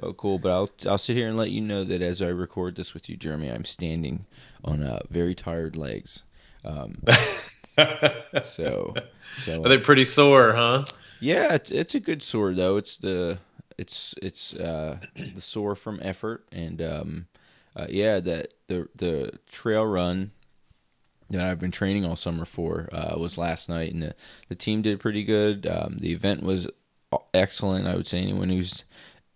Well, 0.00 0.14
cool. 0.14 0.38
But 0.38 0.52
I'll 0.52 0.70
I'll 0.88 0.98
sit 0.98 1.16
here 1.16 1.28
and 1.28 1.36
let 1.36 1.50
you 1.50 1.60
know 1.60 1.84
that 1.84 2.00
as 2.02 2.22
I 2.22 2.28
record 2.28 2.76
this 2.76 2.94
with 2.94 3.08
you, 3.08 3.16
Jeremy, 3.16 3.50
I'm 3.50 3.66
standing 3.66 4.24
on 4.64 4.82
uh, 4.82 5.00
very 5.10 5.34
tired 5.34 5.76
legs. 5.76 6.22
Um, 6.64 6.96
so, 8.42 8.94
so 9.44 9.62
Are 9.62 9.68
they 9.68 9.78
pretty 9.78 10.04
sore, 10.04 10.54
huh? 10.54 10.86
yeah, 11.20 11.54
it's 11.54 11.70
it's 11.70 11.94
a 11.94 12.00
good 12.00 12.22
sore 12.22 12.54
though. 12.54 12.78
It's 12.78 12.96
the 12.96 13.38
it's 13.80 14.14
it's 14.22 14.54
uh, 14.54 14.98
the 15.34 15.40
sore 15.40 15.74
from 15.74 15.98
effort 16.02 16.46
and 16.52 16.82
um, 16.82 17.26
uh, 17.74 17.86
yeah, 17.88 18.20
that 18.20 18.52
the 18.66 18.88
the 18.94 19.38
trail 19.50 19.86
run 19.86 20.32
that 21.30 21.40
I've 21.40 21.60
been 21.60 21.70
training 21.70 22.04
all 22.04 22.16
summer 22.16 22.44
for 22.44 22.88
uh, 22.92 23.16
was 23.16 23.38
last 23.38 23.68
night, 23.68 23.92
and 23.92 24.02
the 24.02 24.14
the 24.48 24.54
team 24.54 24.82
did 24.82 25.00
pretty 25.00 25.24
good. 25.24 25.66
Um, 25.66 25.98
the 25.98 26.12
event 26.12 26.42
was 26.42 26.68
excellent. 27.32 27.86
I 27.86 27.96
would 27.96 28.06
say 28.06 28.18
anyone 28.18 28.50
who's 28.50 28.84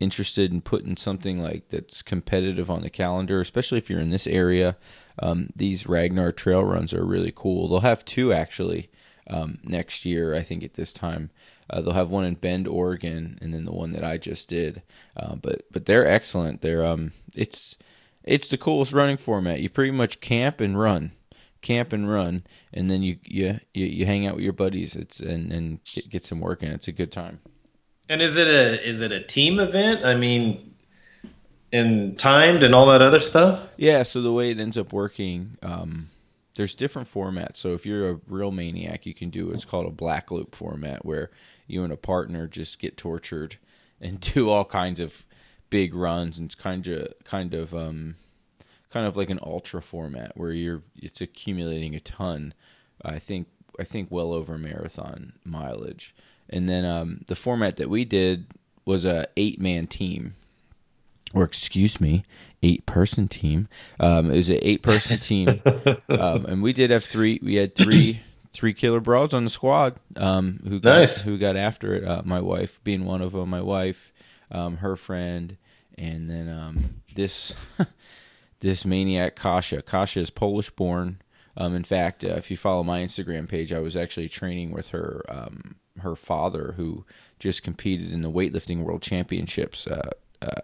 interested 0.01 0.53
in 0.53 0.61
putting 0.61 0.97
something 0.97 1.43
like 1.43 1.69
that's 1.71 2.03
competitive 2.03 2.71
on 2.71 2.83
the 2.83 2.91
calendar, 2.91 3.41
especially 3.41 3.79
if 3.79 3.89
you're 3.89 4.01
in 4.01 4.11
this 4.11 4.27
area, 4.27 4.77
um, 5.21 5.49
these 5.57 5.87
Ragnar 5.87 6.33
trail 6.33 6.65
runs 6.65 6.93
are 6.93 7.07
really 7.07 7.33
cool. 7.35 7.69
They'll 7.69 7.81
have 7.81 8.05
two 8.05 8.33
actually 8.33 8.91
um, 9.31 9.59
next 9.63 10.05
year, 10.05 10.35
I 10.35 10.43
think 10.43 10.63
at 10.63 10.75
this 10.75 10.93
time. 10.93 11.31
Uh, 11.71 11.81
they'll 11.81 11.93
have 11.93 12.11
one 12.11 12.25
in 12.25 12.35
Bend, 12.35 12.69
Oregon, 12.69 13.39
and 13.41 13.55
then 13.55 13.65
the 13.65 13.73
one 13.73 13.93
that 13.93 14.05
I 14.05 14.19
just 14.19 14.49
did. 14.49 14.83
Uh, 15.17 15.37
but 15.37 15.63
but 15.71 15.87
they're 15.87 16.07
excellent. 16.07 16.61
They're 16.61 16.85
um 16.85 17.13
it's 17.35 17.79
it's 18.23 18.49
the 18.49 18.59
coolest 18.59 18.93
running 18.93 19.17
format. 19.17 19.61
You 19.61 19.69
pretty 19.69 19.91
much 19.93 20.21
camp 20.21 20.61
and 20.61 20.79
run, 20.79 21.13
camp 21.63 21.93
and 21.93 22.09
run, 22.09 22.45
and 22.73 22.91
then 22.91 23.03
you 23.03 23.19
you 23.25 23.61
you, 23.73 23.87
you 23.87 24.07
hang 24.07 24.27
out 24.27 24.35
with 24.35 24.45
your 24.45 24.53
buddies. 24.53 24.97
It's 24.97 25.21
and 25.21 25.53
and 25.53 25.85
get, 25.85 26.11
get 26.11 26.25
some 26.25 26.41
work 26.41 26.63
in. 26.63 26.71
It's 26.73 26.89
a 26.89 26.93
good 26.93 27.13
time. 27.13 27.41
And 28.09 28.21
is 28.21 28.37
it 28.37 28.49
a 28.49 28.87
is 28.87 29.01
it 29.01 29.13
a 29.13 29.21
team 29.23 29.59
event? 29.59 30.05
I 30.05 30.15
mean, 30.15 30.75
and 31.73 32.19
timed 32.19 32.63
and 32.63 32.75
all 32.75 32.87
that 32.87 33.03
other 33.03 33.21
stuff. 33.21 33.69
Yeah, 33.77 34.03
so 34.03 34.21
the 34.21 34.33
way 34.33 34.51
it 34.51 34.61
ends 34.61 34.79
up 34.79 34.93
working, 34.93 35.59
um, 35.63 36.09
there's 36.55 36.75
different 36.75 37.09
formats. 37.09 37.57
So 37.57 37.73
if 37.75 37.85
you're 37.85 38.11
a 38.11 38.21
real 38.29 38.51
maniac, 38.51 39.07
you 39.07 39.15
can 39.15 39.31
do 39.31 39.49
what's 39.49 39.65
called 39.65 39.87
a 39.87 39.91
black 39.91 40.31
loop 40.31 40.55
format, 40.55 41.05
where 41.05 41.31
you 41.67 41.85
and 41.85 41.93
a 41.93 41.97
partner 41.97 42.47
just 42.47 42.79
get 42.79 42.97
tortured 42.97 43.57
and 44.01 44.21
do 44.35 44.51
all 44.51 44.65
kinds 44.65 45.01
of 45.01 45.27
big 45.71 45.95
runs, 45.95 46.39
and 46.39 46.47
it's 46.47 46.55
kind 46.55 46.87
of 46.89 47.13
kind 47.25 47.55
of 47.55 47.75
um, 47.75 48.17
kind 48.91 49.07
of 49.07 49.17
like 49.17 49.31
an 49.31 49.41
ultra 49.43 49.83
format 49.83 50.37
where 50.37 50.53
you're 50.53 50.83
it's 50.97 51.21
accumulating 51.21 51.95
a 51.95 52.01
ton. 52.01 52.55
I 53.03 53.19
think 53.19 53.49
I 53.79 53.85
think 53.85 54.11
well 54.11 54.33
over 54.33 54.57
marathon 54.59 55.35
mileage, 55.45 56.15
and 56.49 56.69
then 56.69 56.85
um, 56.85 57.23
the 57.27 57.35
format 57.35 57.77
that 57.77 57.91
we 57.91 58.05
did 58.05 58.47
was 58.85 59.05
a 59.05 59.27
eight 59.37 59.61
man 59.61 59.87
team 59.87 60.35
or 61.35 61.43
excuse 61.43 62.01
me, 62.01 62.25
eight 62.63 62.87
person 62.87 63.29
team. 63.29 63.69
Um, 63.99 64.31
it 64.31 64.37
was 64.37 64.51
an 64.51 64.61
eight 64.63 64.83
person 64.83 65.19
team, 65.19 65.61
um, 66.09 66.47
and 66.47 66.63
we 66.63 66.73
did 66.73 66.91
have 66.91 67.05
three. 67.05 67.41
We 67.43 67.57
had 67.57 67.75
three 67.75 68.23
three 68.55 68.73
killer 68.73 69.01
broads 69.01 69.35
on 69.35 69.45
the 69.45 69.51
squad. 69.51 69.99
Um, 70.17 70.61
who 70.67 70.81
got, 70.81 70.99
Nice. 71.01 71.23
who 71.25 71.37
got 71.37 71.57
after 71.57 71.95
it? 71.95 72.05
Uh, 72.05 72.23
my 72.25 72.41
wife 72.41 72.83
being 72.85 73.05
one 73.05 73.21
of 73.21 73.33
them. 73.33 73.51
My 73.51 73.61
wife, 73.61 74.13
um, 74.51 74.79
her 74.79 74.97
friend, 74.97 75.57
and 75.99 76.31
then 76.31 76.49
um, 76.49 77.03
this 77.15 77.55
this 78.61 78.85
maniac 78.85 79.37
Kasha. 79.37 79.83
Kasha 79.83 80.21
is 80.21 80.31
Polish 80.31 80.71
born. 80.71 81.21
Um, 81.57 81.75
in 81.77 81.85
fact, 81.85 82.25
uh, 82.25 82.29
if 82.31 82.51
you 82.51 82.57
follow 82.57 82.83
my 82.83 83.01
Instagram 83.01 83.49
page, 83.49 83.73
I 83.73 83.79
was 83.81 83.97
actually 83.97 84.29
training 84.29 84.73
with 84.73 84.89
her 84.89 85.23
um, 85.29 85.77
her 86.01 86.17
father, 86.17 86.75
who 86.77 87.05
just 87.39 87.63
competed 87.63 88.13
in 88.13 88.23
the 88.23 88.31
weightlifting 88.31 88.83
world 88.83 89.03
championships 89.03 89.87
uh, 89.87 90.11
uh, 90.43 90.63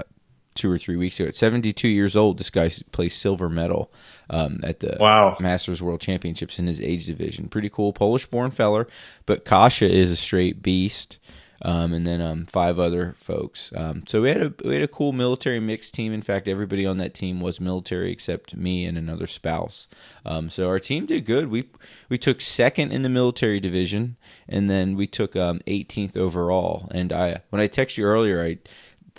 two 0.61 0.71
or 0.71 0.79
three 0.79 0.97
weeks 0.97 1.19
ago. 1.19 1.29
At 1.29 1.37
72 1.37 1.89
years 1.89 2.15
old, 2.15 2.39
this 2.39 2.51
guy 2.51 2.71
plays 2.93 3.15
silver 3.15 3.49
medal 3.49 3.91
um, 4.29 4.61
at 4.63 4.81
the 4.81 4.97
Wow. 5.01 5.37
Masters 5.41 5.83
World 5.83 6.01
Championships 6.01 6.59
in 6.59 6.67
his 6.67 6.81
age 6.81 7.07
division. 7.07 7.49
Pretty 7.49 7.71
cool, 7.71 7.93
Polish 7.93 8.27
born 8.27 8.51
feller, 8.51 8.87
but 9.27 9.45
Kasha 9.45 9.91
is 9.91 10.11
a 10.11 10.17
straight 10.17 10.63
beast. 10.63 11.19
Um, 11.63 11.93
and 11.93 12.07
then 12.07 12.23
um, 12.23 12.47
five 12.47 12.79
other 12.79 13.15
folks. 13.19 13.71
Um, 13.77 14.05
so 14.07 14.23
we 14.23 14.31
had 14.31 14.41
a 14.41 14.55
we 14.65 14.73
had 14.77 14.83
a 14.83 14.89
cool 14.89 15.13
military 15.13 15.61
mixed 15.61 15.93
team. 15.93 16.11
In 16.11 16.23
fact, 16.23 16.49
everybody 16.49 16.87
on 16.87 16.97
that 16.97 17.13
team 17.13 17.39
was 17.39 17.61
military 17.61 18.11
except 18.11 18.57
me 18.57 18.87
and 18.87 18.97
another 18.97 19.27
spouse. 19.27 19.87
Um, 20.25 20.49
so 20.49 20.69
our 20.69 20.79
team 20.79 21.05
did 21.05 21.27
good. 21.27 21.51
We 21.51 21.69
we 22.09 22.17
took 22.17 22.41
second 22.41 22.93
in 22.93 23.03
the 23.03 23.11
military 23.11 23.61
division, 23.61 24.17
and 24.49 24.71
then 24.71 24.97
we 24.97 25.07
took 25.07 25.37
um, 25.37 25.61
18th 25.67 26.17
overall. 26.17 26.89
And 26.93 27.13
I 27.13 27.43
when 27.51 27.61
I 27.61 27.69
texted 27.69 27.99
you 27.99 28.05
earlier, 28.07 28.43
I 28.43 28.57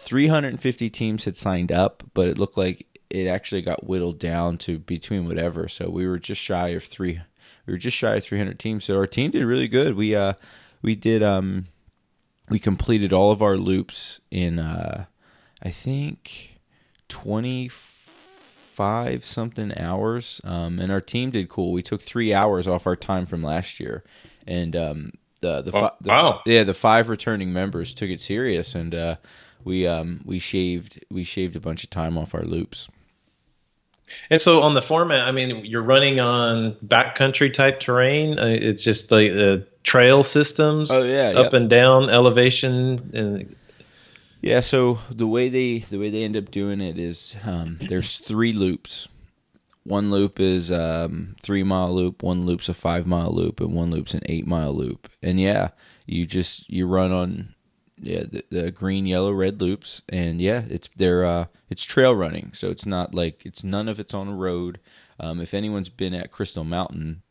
350 0.01 0.89
teams 0.89 1.25
had 1.25 1.37
signed 1.37 1.71
up, 1.71 2.03
but 2.13 2.27
it 2.27 2.37
looked 2.37 2.57
like 2.57 2.87
it 3.09 3.27
actually 3.27 3.61
got 3.61 3.85
whittled 3.85 4.19
down 4.19 4.57
to 4.59 4.79
between 4.79 5.27
whatever. 5.27 5.67
So 5.67 5.89
we 5.89 6.07
were 6.07 6.19
just 6.19 6.41
shy 6.41 6.69
of 6.69 6.83
three. 6.83 7.21
We 7.65 7.73
were 7.73 7.77
just 7.77 7.97
shy 7.97 8.15
of 8.15 8.23
300 8.23 8.59
teams. 8.59 8.85
So 8.85 8.95
our 8.97 9.07
team 9.07 9.31
did 9.31 9.43
really 9.45 9.67
good. 9.67 9.95
We 9.95 10.15
uh 10.15 10.33
we 10.81 10.95
did 10.95 11.21
um 11.21 11.67
we 12.49 12.59
completed 12.59 13.13
all 13.13 13.31
of 13.31 13.41
our 13.41 13.57
loops 13.57 14.19
in 14.31 14.59
uh 14.59 15.05
I 15.61 15.69
think 15.69 16.59
25 17.09 19.25
something 19.25 19.77
hours. 19.77 20.41
Um 20.43 20.79
and 20.79 20.91
our 20.91 21.01
team 21.01 21.31
did 21.31 21.49
cool. 21.49 21.71
We 21.71 21.81
took 21.83 22.01
3 22.01 22.33
hours 22.33 22.67
off 22.67 22.87
our 22.87 22.95
time 22.95 23.25
from 23.25 23.43
last 23.43 23.79
year. 23.79 24.03
And 24.47 24.75
um 24.75 25.11
the 25.41 25.61
the, 25.61 25.71
Oh, 25.75 25.81
fi- 25.81 25.91
the 26.01 26.09
wow. 26.09 26.41
yeah, 26.45 26.63
the 26.63 26.73
five 26.73 27.09
returning 27.09 27.51
members 27.53 27.93
took 27.93 28.09
it 28.09 28.21
serious 28.21 28.73
and 28.75 28.95
uh 28.95 29.15
we 29.63 29.87
um 29.87 30.21
we 30.25 30.39
shaved 30.39 31.03
we 31.09 31.23
shaved 31.23 31.55
a 31.55 31.59
bunch 31.59 31.83
of 31.83 31.89
time 31.89 32.17
off 32.17 32.35
our 32.35 32.43
loops. 32.43 32.89
And 34.29 34.39
so 34.39 34.61
on 34.61 34.73
the 34.73 34.81
format, 34.81 35.27
I 35.27 35.31
mean, 35.31 35.65
you're 35.65 35.81
running 35.81 36.19
on 36.19 36.73
backcountry 36.85 37.53
type 37.53 37.79
terrain. 37.79 38.39
Uh, 38.39 38.47
it's 38.47 38.83
just 38.83 39.11
like 39.11 39.31
the 39.31 39.67
trail 39.83 40.23
systems. 40.23 40.91
Oh, 40.91 41.03
yeah, 41.03 41.29
up 41.29 41.45
yep. 41.45 41.53
and 41.53 41.69
down 41.69 42.09
elevation. 42.09 43.11
And 43.13 43.55
Yeah, 44.41 44.59
so 44.59 44.99
the 45.09 45.27
way 45.27 45.49
they 45.49 45.79
the 45.79 45.97
way 45.97 46.09
they 46.09 46.23
end 46.23 46.37
up 46.37 46.51
doing 46.51 46.81
it 46.81 46.97
is 46.97 47.35
um, 47.45 47.77
there's 47.81 48.17
three 48.17 48.53
loops. 48.53 49.07
One 49.83 50.11
loop 50.11 50.39
is 50.39 50.71
um, 50.71 51.35
three 51.41 51.63
mile 51.63 51.93
loop, 51.93 52.21
one 52.21 52.45
loop's 52.45 52.69
a 52.69 52.73
five 52.73 53.07
mile 53.07 53.33
loop, 53.33 53.59
and 53.59 53.73
one 53.73 53.89
loop's 53.89 54.13
an 54.13 54.21
eight 54.25 54.45
mile 54.45 54.73
loop. 54.73 55.09
And 55.23 55.39
yeah, 55.39 55.69
you 56.05 56.25
just 56.25 56.69
you 56.69 56.85
run 56.85 57.11
on 57.11 57.55
yeah 58.01 58.23
the, 58.23 58.43
the 58.49 58.71
green, 58.71 59.05
yellow, 59.05 59.31
red 59.31 59.61
loops, 59.61 60.01
and 60.09 60.41
yeah, 60.41 60.63
it's 60.69 60.89
they're 60.95 61.23
uh, 61.23 61.45
it's 61.69 61.83
trail 61.83 62.15
running, 62.15 62.51
so 62.53 62.69
it's 62.69 62.85
not 62.85 63.15
like 63.15 63.45
it's 63.45 63.63
none 63.63 63.87
of 63.87 63.99
it's 63.99 64.13
on 64.13 64.27
a 64.27 64.35
road. 64.35 64.79
Um, 65.19 65.39
if 65.39 65.53
anyone's 65.53 65.89
been 65.89 66.13
at 66.13 66.31
Crystal 66.31 66.63
Mountain, 66.63 67.21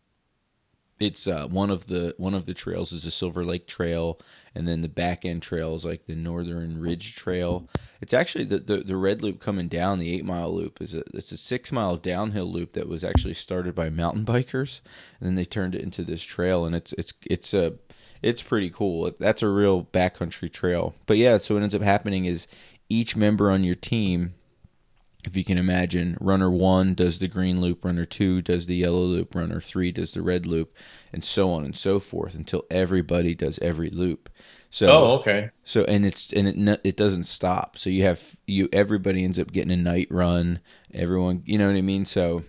it's 1.01 1.27
uh, 1.27 1.47
one 1.49 1.71
of 1.71 1.87
the 1.87 2.15
one 2.19 2.35
of 2.35 2.47
the 2.47 2.55
trails 2.55 2.93
is 2.93 3.05
the 3.05 3.11
Silver 3.11 3.43
Lake 3.43 3.67
Trail, 3.67 4.21
and 4.55 4.69
then 4.69 4.83
the 4.83 4.89
back 4.89 5.25
end 5.25 5.43
trail 5.43 5.75
is 5.75 5.85
like 5.85 6.07
the 6.07 6.15
Northern 6.15 6.79
Ridge 6.79 7.17
Trail. 7.17 7.69
It's 8.03 8.13
actually 8.13 8.45
the, 8.45 8.59
the, 8.59 8.77
the 8.79 8.97
red 8.97 9.23
loop 9.23 9.41
coming 9.41 9.67
down 9.67 9.99
the 9.99 10.15
eight 10.15 10.25
mile 10.25 10.55
loop 10.55 10.81
is 10.83 10.95
a 10.95 11.03
it's 11.15 11.33
a 11.33 11.39
six 11.39 11.73
mile 11.73 11.97
downhill 11.97 12.53
loop 12.53 12.75
that 12.75 12.87
was 12.87 13.03
actually 13.03 13.35
started 13.35 13.75
by 13.75 13.89
mountain 13.89 14.27
bikers, 14.27 14.83
and 15.19 15.27
then 15.27 15.35
they 15.37 15.47
turned 15.47 15.75
it 15.75 15.83
into 15.83 16.05
this 16.05 16.23
trail, 16.23 16.67
and 16.67 16.77
it's 16.77 16.93
it's 16.93 17.15
it's 17.25 17.55
a 17.55 17.75
it's 18.23 18.43
pretty 18.43 18.71
cool. 18.71 19.11
That's 19.19 19.43
a 19.43 19.49
real 19.49 19.85
backcountry 19.85 20.53
trail. 20.53 20.95
But 21.07 21.17
yeah, 21.17 21.39
so 21.39 21.55
what 21.55 21.63
ends 21.63 21.75
up 21.75 21.83
happening 21.83 22.25
is 22.25 22.47
each 22.89 23.17
member 23.17 23.51
on 23.51 23.65
your 23.65 23.75
team 23.75 24.35
if 25.27 25.37
you 25.37 25.45
can 25.45 25.59
imagine, 25.59 26.17
runner 26.21 26.51
one 26.51 26.95
does 26.95 27.19
the 27.19 27.29
green 27.29 27.61
loop, 27.61 27.85
runner 27.85 28.05
two 28.05 28.41
does 28.41 28.67
the 28.67 28.77
yellow 28.77 29.03
loop, 29.03 29.35
runner 29.35 29.61
three 29.61 29.93
does 29.93 30.13
the 30.13 30.23
red 30.23 30.47
loop, 30.47 30.75
and 31.13 31.25
so 31.25 31.53
on 31.53 31.65
and 31.65 31.77
so 31.77 32.01
forth 32.01 32.35
until 32.35 32.65
everybody 32.71 33.35
does 33.35 33.59
every 33.61 33.91
loop. 33.91 34.31
So, 34.71 34.91
oh, 34.91 35.19
okay. 35.19 35.51
so 35.65 35.85
and 35.85 36.07
it's 36.07 36.33
and 36.33 36.47
it 36.69 36.81
it 36.85 36.97
doesn't 36.97 37.25
stop. 37.25 37.77
So 37.77 37.91
you 37.91 38.05
have 38.05 38.37
you 38.47 38.69
everybody 38.73 39.25
ends 39.25 39.39
up 39.39 39.53
getting 39.53 39.73
a 39.73 39.77
night 39.77 40.09
run. 40.11 40.61
Everyone, 40.95 41.43
you 41.45 41.59
know 41.59 41.67
what 41.67 41.77
I 41.77 41.83
mean. 41.83 42.05
So, 42.05 42.45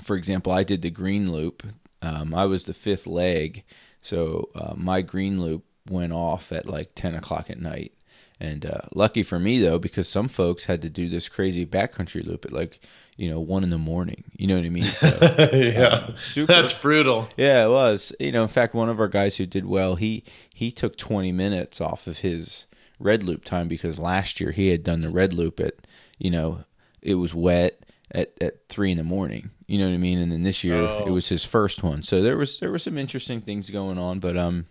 for 0.00 0.16
example, 0.16 0.52
I 0.52 0.62
did 0.62 0.82
the 0.82 0.90
green 0.90 1.30
loop. 1.30 1.64
Um, 2.00 2.34
I 2.34 2.44
was 2.46 2.64
the 2.64 2.74
fifth 2.74 3.06
leg, 3.06 3.64
so 4.04 4.50
uh, 4.54 4.74
my 4.76 5.00
green 5.00 5.40
loop 5.42 5.64
went 5.88 6.12
off 6.12 6.52
at 6.52 6.68
like 6.68 6.90
ten 6.94 7.14
o'clock 7.14 7.50
at 7.50 7.58
night. 7.58 7.92
And 8.40 8.66
uh, 8.66 8.82
lucky 8.94 9.22
for 9.22 9.38
me 9.38 9.60
though, 9.60 9.78
because 9.78 10.08
some 10.08 10.28
folks 10.28 10.66
had 10.66 10.82
to 10.82 10.90
do 10.90 11.08
this 11.08 11.28
crazy 11.28 11.64
backcountry 11.64 12.24
loop 12.26 12.44
at 12.44 12.52
like 12.52 12.80
you 13.16 13.30
know 13.30 13.40
one 13.40 13.62
in 13.62 13.70
the 13.70 13.78
morning. 13.78 14.24
You 14.36 14.48
know 14.48 14.56
what 14.56 14.64
I 14.64 14.68
mean? 14.70 14.82
So, 14.82 15.06
yeah, 15.52 15.86
um, 16.08 16.16
super- 16.16 16.52
that's 16.52 16.72
brutal. 16.74 17.28
yeah, 17.36 17.64
it 17.64 17.70
was. 17.70 18.12
You 18.20 18.32
know, 18.32 18.42
in 18.42 18.48
fact, 18.48 18.74
one 18.74 18.88
of 18.90 19.00
our 19.00 19.08
guys 19.08 19.36
who 19.36 19.46
did 19.46 19.64
well, 19.66 19.94
he 19.94 20.22
he 20.52 20.70
took 20.70 20.96
20 20.96 21.32
minutes 21.32 21.80
off 21.80 22.06
of 22.06 22.18
his 22.18 22.66
red 22.98 23.22
loop 23.22 23.44
time 23.44 23.68
because 23.68 23.98
last 23.98 24.40
year 24.40 24.50
he 24.50 24.68
had 24.68 24.82
done 24.84 25.00
the 25.00 25.10
red 25.10 25.32
loop 25.32 25.58
at, 25.60 25.74
you 26.18 26.30
know, 26.30 26.64
it 27.02 27.14
was 27.14 27.34
wet 27.34 27.80
at 28.10 28.32
at 28.40 28.68
three 28.68 28.90
in 28.90 28.98
the 28.98 29.04
morning. 29.04 29.50
You 29.66 29.78
know 29.78 29.88
what 29.88 29.94
I 29.94 29.98
mean? 29.98 30.18
And 30.18 30.30
then 30.32 30.42
this 30.42 30.62
year 30.64 30.76
Oh. 30.76 31.04
it 31.06 31.10
was 31.10 31.28
his 31.28 31.44
first 31.44 31.82
one. 31.82 32.02
So 32.02 32.22
there 32.22 32.36
was 32.36 32.60
there 32.60 32.70
were 32.70 32.78
some 32.78 32.98
interesting 32.98 33.40
things 33.40 33.70
going 33.70 33.98
on, 33.98 34.20
but 34.20 34.36
um, 34.36 34.66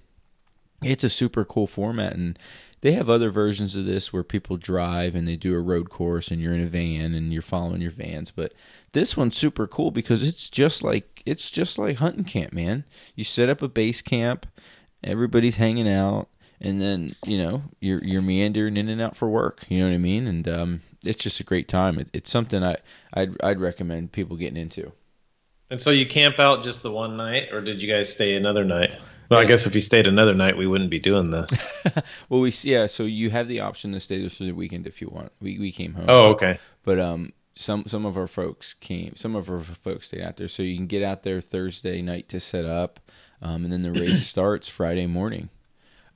it's 0.81 1.03
a 1.03 1.09
super 1.09 1.43
cool 1.45 1.67
format 1.67 2.13
and. 2.13 2.37
They 2.81 2.91
have 2.91 3.09
other 3.09 3.29
versions 3.29 3.77
of 3.77 3.85
this 3.85 4.11
where 4.11 4.25
people 4.25 4.57
drive 4.57 5.15
and 5.15 5.25
they 5.25 5.37
do 5.37 5.55
a 5.55 5.61
road 5.61 5.89
course 5.89 6.31
and 6.31 6.41
you're 6.41 6.51
in 6.53 6.59
a 6.59 6.67
van 6.67 7.13
and 7.13 7.31
you're 7.31 7.41
following 7.41 7.79
your 7.79 7.91
vans, 7.91 8.29
but 8.29 8.51
this 8.91 9.15
one's 9.15 9.37
super 9.37 9.67
cool 9.67 9.89
because 9.89 10.21
it's 10.21 10.49
just 10.49 10.83
like 10.83 11.23
it's 11.25 11.49
just 11.49 11.77
like 11.77 11.99
hunting 11.99 12.25
camp, 12.25 12.51
man. 12.51 12.83
You 13.15 13.23
set 13.23 13.47
up 13.47 13.61
a 13.61 13.69
base 13.69 14.01
camp, 14.01 14.47
everybody's 15.01 15.55
hanging 15.55 15.87
out, 15.87 16.27
and 16.61 16.81
then 16.81 17.15
you 17.25 17.37
know 17.37 17.63
you're 17.79 18.03
you're 18.03 18.21
meandering 18.21 18.77
in 18.77 18.89
and 18.89 19.01
out 19.01 19.15
for 19.15 19.29
work. 19.29 19.63
You 19.69 19.79
know 19.79 19.87
what 19.87 19.93
I 19.93 19.97
mean? 19.97 20.27
And 20.27 20.47
um, 20.47 20.79
it's 21.03 21.21
just 21.21 21.39
a 21.39 21.43
great 21.43 21.67
time. 21.67 21.99
It, 21.99 22.09
it's 22.13 22.31
something 22.31 22.63
I 22.63 22.77
I'd, 23.13 23.41
I'd 23.43 23.59
recommend 23.59 24.11
people 24.11 24.37
getting 24.37 24.57
into. 24.57 24.91
And 25.69 25.81
so 25.81 25.89
you 25.89 26.05
camp 26.05 26.39
out 26.39 26.63
just 26.63 26.83
the 26.83 26.91
one 26.91 27.17
night, 27.17 27.51
or 27.51 27.61
did 27.61 27.81
you 27.81 27.91
guys 27.91 28.11
stay 28.11 28.35
another 28.35 28.63
night? 28.63 28.95
Well, 29.29 29.39
I 29.39 29.45
guess 29.45 29.65
if 29.65 29.73
you 29.73 29.81
stayed 29.81 30.05
another 30.05 30.35
night, 30.35 30.57
we 30.57 30.67
wouldn't 30.67 30.91
be 30.91 30.99
doing 30.99 31.31
this. 31.31 31.51
Well, 32.29 32.41
we 32.41 32.53
yeah, 32.61 32.87
so 32.87 33.03
you 33.03 33.29
have 33.29 33.47
the 33.47 33.59
option 33.59 33.91
to 33.93 33.99
stay 33.99 34.19
there 34.19 34.29
for 34.29 34.43
the 34.43 34.51
weekend 34.51 34.87
if 34.87 35.01
you 35.01 35.09
want. 35.09 35.31
We 35.39 35.59
we 35.59 35.71
came 35.71 35.93
home. 35.93 36.05
oh, 36.07 36.27
okay. 36.29 36.59
but 36.83 36.99
um 36.99 37.33
some 37.55 37.83
some 37.87 38.05
of 38.05 38.17
our 38.17 38.27
folks 38.27 38.73
came 38.73 39.15
some 39.15 39.35
of 39.35 39.49
our 39.49 39.59
folks 39.59 40.07
stayed 40.07 40.21
out 40.21 40.37
there 40.37 40.47
so 40.47 40.63
you 40.63 40.75
can 40.75 40.87
get 40.87 41.03
out 41.03 41.23
there 41.23 41.39
thursday 41.39 42.01
night 42.01 42.27
to 42.29 42.39
set 42.39 42.65
up 42.65 42.99
um, 43.41 43.63
and 43.63 43.71
then 43.71 43.83
the 43.83 43.91
race 43.91 44.25
starts 44.27 44.67
friday 44.67 45.05
morning 45.05 45.49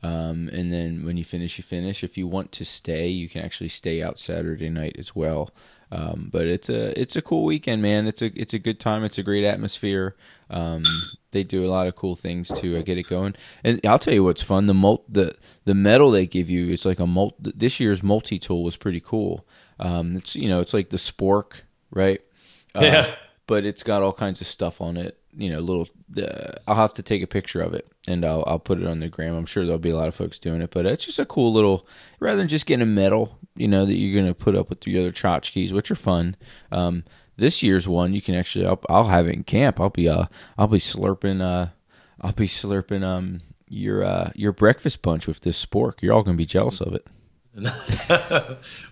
um, 0.07 0.49
and 0.57 0.67
then 0.75 1.05
when 1.05 1.17
you 1.17 1.23
finish 1.23 1.57
you 1.57 1.63
finish. 1.63 2.03
If 2.03 2.17
you 2.17 2.27
want 2.27 2.51
to 2.53 2.65
stay 2.65 3.07
you 3.21 3.27
can 3.29 3.41
actually 3.47 3.69
stay 3.69 3.97
out 4.05 4.19
saturday 4.19 4.69
night 4.69 4.95
as 4.99 5.15
well. 5.15 5.49
Um, 5.89 6.29
but 6.31 6.45
it's 6.55 6.69
a 6.69 6.99
it's 7.01 7.15
a 7.15 7.21
cool 7.21 7.45
weekend 7.45 7.81
man. 7.81 8.07
It's 8.07 8.21
a 8.21 8.29
it's 8.43 8.53
a 8.53 8.59
good 8.67 8.79
time. 8.79 9.03
It's 9.05 9.17
a 9.17 9.23
great 9.23 9.45
atmosphere. 9.45 10.15
Um, 10.49 10.83
they 11.31 11.43
do 11.43 11.65
a 11.65 11.71
lot 11.71 11.87
of 11.87 11.95
cool 11.95 12.15
things 12.15 12.47
to 12.59 12.77
uh, 12.77 12.81
get 12.81 12.97
it 12.97 13.07
going. 13.07 13.35
And 13.63 13.79
i'll 13.85 13.99
tell 13.99 14.13
you 14.13 14.23
what's 14.23 14.41
fun. 14.41 14.67
The 14.67 14.73
mul- 14.73 15.05
the 15.07 15.35
the 15.65 15.73
medal 15.73 16.11
they 16.11 16.27
give 16.27 16.49
you 16.49 16.71
it's 16.73 16.85
like 16.85 16.99
a 16.99 17.07
mul- 17.07 17.35
this 17.39 17.79
year's 17.79 18.03
multi 18.03 18.37
tool 18.39 18.63
was 18.63 18.77
pretty 18.77 18.99
cool. 18.99 19.45
Um, 19.79 20.17
it's 20.17 20.35
you 20.35 20.49
know 20.49 20.59
it's 20.61 20.73
like 20.73 20.89
the 20.89 20.97
spork 20.97 21.61
right? 21.91 22.21
Uh, 22.75 22.81
Yeah. 22.83 23.15
but 23.47 23.63
it's 23.65 23.83
got 23.83 24.03
all 24.03 24.13
kinds 24.13 24.41
of 24.41 24.47
stuff 24.47 24.81
on 24.81 24.97
it 24.97 25.17
you 25.39 25.49
know 25.51 25.59
little 25.59 25.87
uh, 26.17 26.51
i'll 26.67 26.75
have 26.75 26.93
to 26.95 27.03
take 27.03 27.21
a 27.23 27.27
picture 27.27 27.61
of 27.61 27.73
it 27.73 27.85
and 28.07 28.25
I'll, 28.25 28.43
I'll 28.47 28.59
put 28.59 28.79
it 28.79 28.87
on 28.87 28.99
the 28.99 29.09
gram 29.09 29.35
i'm 29.35 29.45
sure 29.45 29.65
there'll 29.65 29.79
be 29.79 29.89
a 29.89 29.95
lot 29.97 30.07
of 30.07 30.15
folks 30.15 30.39
doing 30.39 30.61
it 30.61 30.71
but 30.71 30.85
it's 30.85 31.05
just 31.05 31.19
a 31.19 31.25
cool 31.25 31.53
little 31.53 31.87
rather 32.19 32.37
than 32.37 32.47
just 32.47 32.65
getting 32.65 32.83
a 32.83 32.85
medal 32.85 33.37
you 33.55 33.67
know 33.67 33.85
that 33.85 33.95
you're 33.95 34.13
going 34.19 34.31
to 34.31 34.33
put 34.33 34.55
up 34.55 34.69
with 34.69 34.81
the 34.81 34.97
other 34.99 35.11
tchotchkes 35.11 35.71
which 35.71 35.91
are 35.91 35.95
fun 35.95 36.35
um, 36.71 37.03
this 37.37 37.61
year's 37.61 37.87
one 37.87 38.13
you 38.13 38.21
can 38.21 38.35
actually 38.35 38.65
I'll, 38.65 38.81
I'll 38.89 39.05
have 39.05 39.27
it 39.27 39.35
in 39.35 39.43
camp 39.43 39.79
i'll 39.79 39.89
be 39.89 40.09
uh 40.09 40.25
i'll 40.57 40.67
be 40.67 40.79
slurping 40.79 41.41
uh 41.41 41.69
i'll 42.21 42.31
be 42.31 42.47
slurping 42.47 43.03
um 43.03 43.41
your 43.67 44.03
uh 44.03 44.31
your 44.35 44.53
breakfast 44.53 45.01
punch 45.01 45.27
with 45.27 45.41
this 45.41 45.63
spork 45.63 46.01
you're 46.01 46.13
all 46.13 46.23
going 46.23 46.37
to 46.37 46.41
be 46.41 46.45
jealous 46.45 46.81
of 46.81 46.93
it 46.93 47.05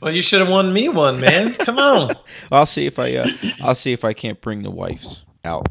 well, 0.02 0.12
you 0.12 0.24
should 0.24 0.40
have 0.40 0.50
won 0.50 0.74
me 0.74 0.90
one, 0.90 1.20
man. 1.20 1.54
Come 1.54 1.78
on. 1.78 2.16
I'll 2.52 2.66
see 2.66 2.88
if 2.88 2.98
I 2.98 3.16
uh, 3.16 3.28
I'll 3.62 3.76
see 3.76 3.94
if 3.94 4.04
I 4.04 4.14
can't 4.14 4.42
bring 4.42 4.64
the 4.64 4.72
wives 4.72 5.24
out. 5.44 5.68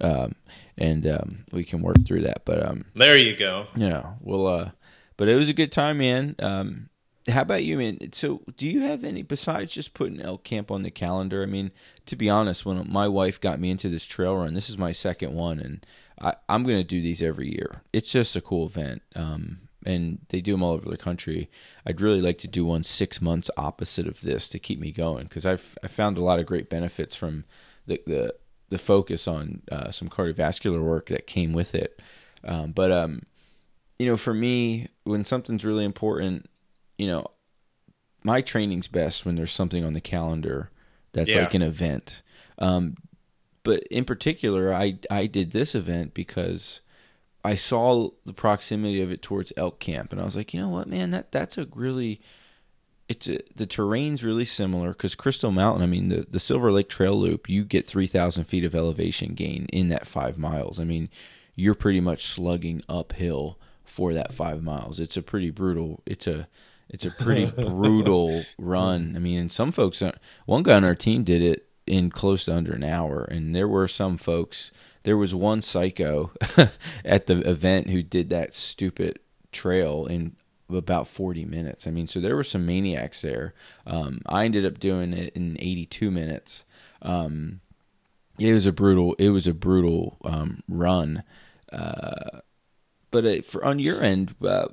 Um, 0.00 0.34
and 0.78 1.06
um, 1.06 1.44
we 1.52 1.64
can 1.64 1.82
work 1.82 2.06
through 2.06 2.22
that. 2.22 2.44
But 2.44 2.66
um, 2.66 2.86
there 2.94 3.16
you 3.16 3.36
go. 3.36 3.66
Yeah, 3.76 4.14
well, 4.20 4.46
uh, 4.46 4.70
but 5.16 5.28
it 5.28 5.34
was 5.34 5.48
a 5.48 5.54
good 5.54 5.72
time, 5.72 5.98
man. 5.98 6.36
Um, 6.38 6.88
how 7.28 7.42
about 7.42 7.64
you, 7.64 7.76
man? 7.76 7.98
So, 8.12 8.42
do 8.56 8.66
you 8.66 8.80
have 8.80 9.04
any 9.04 9.22
besides 9.22 9.74
just 9.74 9.94
putting 9.94 10.20
elk 10.20 10.44
camp 10.44 10.70
on 10.70 10.82
the 10.82 10.90
calendar? 10.90 11.42
I 11.42 11.46
mean, 11.46 11.70
to 12.06 12.16
be 12.16 12.30
honest, 12.30 12.64
when 12.64 12.90
my 12.90 13.08
wife 13.08 13.40
got 13.40 13.60
me 13.60 13.70
into 13.70 13.88
this 13.88 14.04
trail 14.04 14.36
run, 14.36 14.54
this 14.54 14.70
is 14.70 14.78
my 14.78 14.92
second 14.92 15.34
one, 15.34 15.58
and 15.58 15.86
I, 16.20 16.34
am 16.48 16.64
going 16.64 16.78
to 16.78 16.84
do 16.84 17.02
these 17.02 17.22
every 17.22 17.50
year. 17.50 17.82
It's 17.92 18.10
just 18.10 18.36
a 18.36 18.40
cool 18.40 18.66
event, 18.66 19.02
um, 19.14 19.58
and 19.84 20.20
they 20.28 20.40
do 20.40 20.52
them 20.52 20.62
all 20.62 20.72
over 20.72 20.88
the 20.88 20.96
country. 20.96 21.50
I'd 21.84 22.00
really 22.00 22.22
like 22.22 22.38
to 22.38 22.48
do 22.48 22.64
one 22.64 22.82
six 22.82 23.20
months 23.20 23.50
opposite 23.56 24.08
of 24.08 24.20
this 24.22 24.48
to 24.50 24.58
keep 24.58 24.80
me 24.80 24.90
going 24.90 25.24
because 25.24 25.46
I've 25.46 25.76
I 25.82 25.88
found 25.88 26.16
a 26.16 26.24
lot 26.24 26.38
of 26.38 26.46
great 26.46 26.70
benefits 26.70 27.14
from 27.14 27.44
the 27.86 28.00
the, 28.06 28.34
the 28.70 28.78
focus 28.78 29.26
on 29.26 29.62
uh, 29.70 29.90
some 29.90 30.08
cardiovascular 30.08 30.82
work 30.82 31.08
that 31.08 31.26
came 31.26 31.52
with 31.52 31.74
it. 31.74 32.00
Um, 32.44 32.72
but 32.72 32.92
um, 32.92 33.22
you 33.98 34.06
know, 34.06 34.16
for 34.16 34.34
me, 34.34 34.88
when 35.04 35.24
something's 35.24 35.64
really 35.64 35.84
important 35.84 36.48
you 36.98 37.06
know, 37.06 37.24
my 38.22 38.42
training's 38.42 38.88
best 38.88 39.24
when 39.24 39.36
there's 39.36 39.52
something 39.52 39.84
on 39.84 39.94
the 39.94 40.00
calendar 40.00 40.70
that's 41.12 41.34
yeah. 41.34 41.42
like 41.42 41.54
an 41.54 41.62
event. 41.62 42.22
Um, 42.58 42.96
but 43.62 43.84
in 43.84 44.04
particular, 44.04 44.74
I 44.74 44.98
I 45.10 45.26
did 45.26 45.52
this 45.52 45.74
event 45.74 46.12
because 46.12 46.80
I 47.44 47.54
saw 47.54 48.10
the 48.26 48.32
proximity 48.32 49.00
of 49.00 49.12
it 49.12 49.22
towards 49.22 49.52
elk 49.56 49.78
camp, 49.78 50.12
and 50.12 50.20
I 50.20 50.24
was 50.24 50.36
like, 50.36 50.52
you 50.52 50.60
know 50.60 50.68
what, 50.68 50.88
man, 50.88 51.10
that 51.12 51.32
that's 51.32 51.56
a 51.56 51.68
really 51.74 52.20
it's 53.08 53.28
a, 53.28 53.40
the 53.56 53.66
terrain's 53.66 54.22
really 54.22 54.44
similar 54.44 54.90
because 54.90 55.14
Crystal 55.14 55.50
Mountain. 55.50 55.82
I 55.82 55.86
mean, 55.86 56.08
the 56.10 56.26
the 56.28 56.40
Silver 56.40 56.70
Lake 56.70 56.88
Trail 56.88 57.18
Loop, 57.18 57.48
you 57.48 57.64
get 57.64 57.86
three 57.86 58.06
thousand 58.06 58.44
feet 58.44 58.64
of 58.64 58.74
elevation 58.74 59.34
gain 59.34 59.66
in 59.72 59.88
that 59.88 60.06
five 60.06 60.38
miles. 60.38 60.78
I 60.78 60.84
mean, 60.84 61.08
you're 61.54 61.74
pretty 61.74 62.00
much 62.00 62.26
slugging 62.26 62.82
uphill 62.88 63.58
for 63.84 64.12
that 64.12 64.32
five 64.32 64.62
miles. 64.62 65.00
It's 65.00 65.16
a 65.16 65.22
pretty 65.22 65.50
brutal. 65.50 66.02
It's 66.06 66.26
a 66.26 66.48
it's 66.90 67.04
a 67.04 67.10
pretty 67.10 67.46
brutal 67.56 68.44
run. 68.58 69.14
I 69.16 69.18
mean, 69.18 69.38
and 69.38 69.52
some 69.52 69.72
folks, 69.72 70.02
uh, 70.02 70.12
one 70.46 70.62
guy 70.62 70.74
on 70.76 70.84
our 70.84 70.94
team 70.94 71.24
did 71.24 71.42
it 71.42 71.66
in 71.86 72.10
close 72.10 72.44
to 72.44 72.54
under 72.54 72.74
an 72.74 72.84
hour, 72.84 73.24
and 73.24 73.54
there 73.54 73.68
were 73.68 73.88
some 73.88 74.18
folks. 74.18 74.70
There 75.04 75.16
was 75.16 75.34
one 75.34 75.62
psycho 75.62 76.32
at 77.04 77.26
the 77.26 77.40
event 77.48 77.88
who 77.88 78.02
did 78.02 78.28
that 78.30 78.52
stupid 78.52 79.18
trail 79.52 80.04
in 80.04 80.36
about 80.70 81.08
40 81.08 81.44
minutes. 81.44 81.86
I 81.86 81.90
mean, 81.90 82.06
so 82.06 82.20
there 82.20 82.36
were 82.36 82.44
some 82.44 82.66
maniacs 82.66 83.22
there. 83.22 83.54
Um, 83.86 84.20
I 84.26 84.44
ended 84.44 84.66
up 84.66 84.78
doing 84.78 85.12
it 85.12 85.34
in 85.34 85.56
82 85.58 86.10
minutes. 86.10 86.64
Um, 87.02 87.60
it 88.38 88.52
was 88.52 88.66
a 88.66 88.72
brutal. 88.72 89.14
It 89.18 89.30
was 89.30 89.46
a 89.46 89.54
brutal 89.54 90.18
um, 90.24 90.62
run. 90.68 91.24
Uh, 91.72 92.40
but 93.10 93.24
uh, 93.24 93.42
for 93.42 93.64
on 93.64 93.78
your 93.78 94.02
end, 94.02 94.34
uh, 94.44 94.68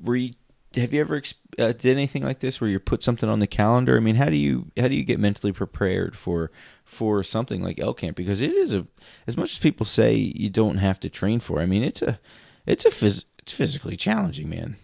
were 0.00 0.16
you 0.16 0.34
have 0.76 0.92
you 0.92 1.00
ever 1.00 1.22
uh, 1.58 1.72
did 1.72 1.86
anything 1.86 2.22
like 2.22 2.40
this 2.40 2.60
where 2.60 2.68
you 2.68 2.80
put 2.80 3.02
something 3.02 3.28
on 3.28 3.38
the 3.38 3.46
calendar? 3.46 3.96
I 3.96 4.00
mean, 4.00 4.16
how 4.16 4.28
do 4.28 4.36
you 4.36 4.70
how 4.76 4.88
do 4.88 4.94
you 4.94 5.04
get 5.04 5.20
mentally 5.20 5.52
prepared 5.52 6.16
for 6.16 6.50
for 6.84 7.22
something 7.22 7.62
like 7.62 7.78
elk 7.78 7.98
camp? 7.98 8.16
Because 8.16 8.40
it 8.40 8.52
is 8.52 8.74
a 8.74 8.86
as 9.26 9.36
much 9.36 9.52
as 9.52 9.58
people 9.58 9.86
say 9.86 10.14
you 10.14 10.50
don't 10.50 10.78
have 10.78 10.98
to 11.00 11.08
train 11.08 11.40
for. 11.40 11.60
I 11.60 11.66
mean, 11.66 11.82
it's 11.82 12.02
a 12.02 12.18
it's 12.66 12.84
a 12.84 12.90
phys, 12.90 13.24
it's 13.38 13.52
physically 13.52 13.96
challenging, 13.96 14.48
man. 14.48 14.76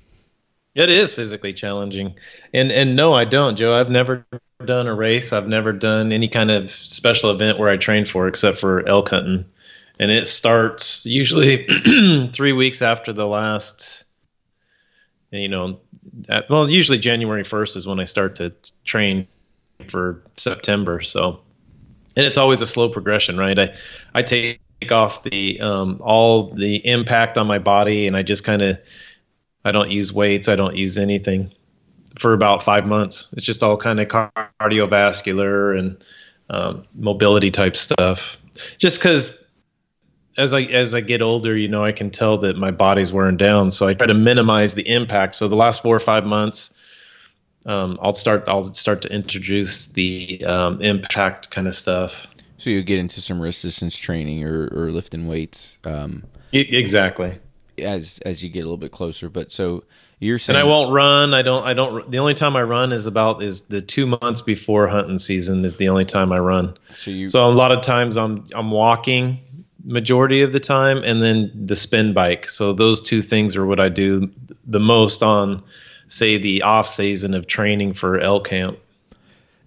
It 0.81 0.91
is 0.91 1.13
physically 1.13 1.53
challenging, 1.53 2.15
and 2.53 2.73
and 2.73 2.97
no, 2.97 3.13
I 3.13 3.25
don't, 3.25 3.57
Joe. 3.57 3.75
I've 3.75 3.91
never 3.91 4.27
done 4.65 4.87
a 4.87 4.95
race. 4.95 5.33
I've 5.33 5.49
never 5.49 5.73
done 5.73 6.13
any 6.13 6.29
kind 6.29 6.51
of 6.51 6.71
special 6.71 7.31
event 7.31 7.59
where 7.59 7.69
I 7.69 7.77
train 7.77 8.05
for, 8.05 8.29
except 8.29 8.59
for 8.59 8.87
elk 8.87 9.11
hunting, 9.11 9.47
and 9.99 10.11
it 10.11 10.27
starts 10.29 11.07
usually 11.07 11.67
three 12.33 12.53
weeks 12.53 12.83
after 12.83 13.13
the 13.13 13.27
last 13.27 14.05
you 15.31 15.49
know, 15.49 15.81
at, 16.29 16.51
well, 16.51 16.69
usually 16.69 16.99
January 16.99 17.43
1st 17.45 17.77
is 17.77 17.87
when 17.87 18.01
I 18.01 18.05
start 18.05 18.37
to 18.37 18.53
train 18.85 19.27
for 19.89 20.23
September. 20.37 21.03
So, 21.03 21.41
and 22.17 22.27
it's 22.27 22.39
always 22.39 22.63
a 22.63 22.67
slow 22.67 22.89
progression, 22.89 23.39
right? 23.39 23.59
I, 23.59 23.75
I 24.15 24.23
take 24.23 24.61
off 24.91 25.23
the, 25.23 25.61
um, 25.61 26.01
all 26.03 26.53
the 26.53 26.77
impact 26.87 27.39
on 27.39 27.47
my 27.47 27.59
body 27.59 28.07
and 28.07 28.17
I 28.17 28.23
just 28.23 28.45
kind 28.45 28.63
of, 28.63 28.79
I 29.65 29.73
don't 29.73 29.91
use 29.91 30.13
weights. 30.13 30.49
I 30.49 30.57
don't 30.57 30.77
use 30.77 30.99
anything 30.99 31.53
for 32.19 32.33
about 32.33 32.63
five 32.63 32.87
months. 32.87 33.33
It's 33.37 33.47
just 33.47 33.63
all 33.63 33.77
kind 33.77 34.01
of 34.01 34.09
cardiovascular 34.09 35.79
and 35.79 36.05
um, 36.49 36.85
mobility 36.95 37.51
type 37.51 37.77
stuff. 37.77 38.39
Just 38.79 38.99
because 38.99 39.45
as 40.37 40.55
I 40.55 40.63
as 40.63 40.95
I 40.95 41.01
get 41.01 41.23
older, 41.23 41.57
you 41.57 41.69
know, 41.69 41.85
I 41.85 41.93
can 41.93 42.11
tell 42.11 42.39
that 42.39 42.57
my 42.57 42.71
body's 42.71 43.13
wearing 43.13 43.37
down. 43.37 43.71
So 43.71 43.87
I 43.87 43.95
try 43.95 44.07
to 44.07 44.15
minimize 44.15 44.75
the 44.75 44.89
impact. 44.89 45.35
So 45.35 45.49
the 45.49 45.57
last 45.57 45.83
four 45.83 45.95
or 45.95 46.01
five 46.01 46.25
months, 46.25 46.75
um, 47.67 47.99
I'll 48.03 48.13
start 48.13 48.45
I'll 48.49 48.65
start 48.65 49.03
to 49.03 49.13
introduce 49.13 49.89
the 49.89 50.45
um, 50.45 50.83
impact 50.83 51.51
kind 51.51 51.69
of 51.69 51.75
stuff. 51.75 52.27
So 52.57 52.71
you 52.71 52.83
get 52.83 52.99
into 52.99 53.23
some 53.23 53.41
resistance 53.41 53.97
training 53.97 54.45
or, 54.45 54.69
or 54.73 54.91
lifting 54.91 55.27
weights. 55.27 55.79
Um, 55.85 56.25
exactly. 56.53 57.39
As 57.81 58.21
as 58.25 58.43
you 58.43 58.51
get 58.51 58.61
a 58.61 58.65
little 58.65 58.77
bit 58.77 58.93
closer, 58.93 59.29
but 59.29 59.53
so 59.53 59.85
you're 60.19 60.39
saying, 60.39 60.59
and 60.59 60.67
I 60.67 60.71
won't 60.71 60.93
run. 60.93 61.35
I 61.35 61.43
don't. 61.43 61.65
I 61.65 61.75
don't. 61.75 62.11
The 62.11 62.19
only 62.19 62.35
time 62.35 62.57
I 62.57 62.63
run 62.63 62.93
is 62.93 63.07
about 63.07 63.43
is 63.43 63.63
the 63.63 63.81
two 63.81 64.07
months 64.07 64.43
before 64.43 64.87
hunting 64.87 65.19
season 65.19 65.65
is 65.65 65.77
the 65.77 65.89
only 65.89 66.05
time 66.05 66.33
I 66.33 66.39
run. 66.39 66.75
So 66.95 67.11
you. 67.11 67.29
So 67.29 67.47
a 67.47 67.51
lot 67.51 67.73
of 67.73 67.81
times 67.81 68.17
I'm 68.17 68.47
I'm 68.55 68.71
walking 68.71 69.41
majority 69.85 70.43
of 70.43 70.53
the 70.53 70.61
time, 70.61 70.99
and 70.99 71.23
then 71.23 71.51
the 71.55 71.77
spin 71.77 72.13
bike. 72.13 72.49
So 72.49 72.73
those 72.73 73.01
two 73.01 73.23
things 73.23 73.57
are 73.57 73.67
what 73.67 73.81
I 73.81 73.89
do 73.89 74.31
the 74.67 74.81
most 74.81 75.23
on, 75.23 75.63
say, 76.09 76.37
the 76.39 76.63
off 76.63 76.87
season 76.87 77.35
of 77.35 77.47
training 77.47 77.95
for 77.95 78.19
elk 78.19 78.49
camp. 78.49 78.79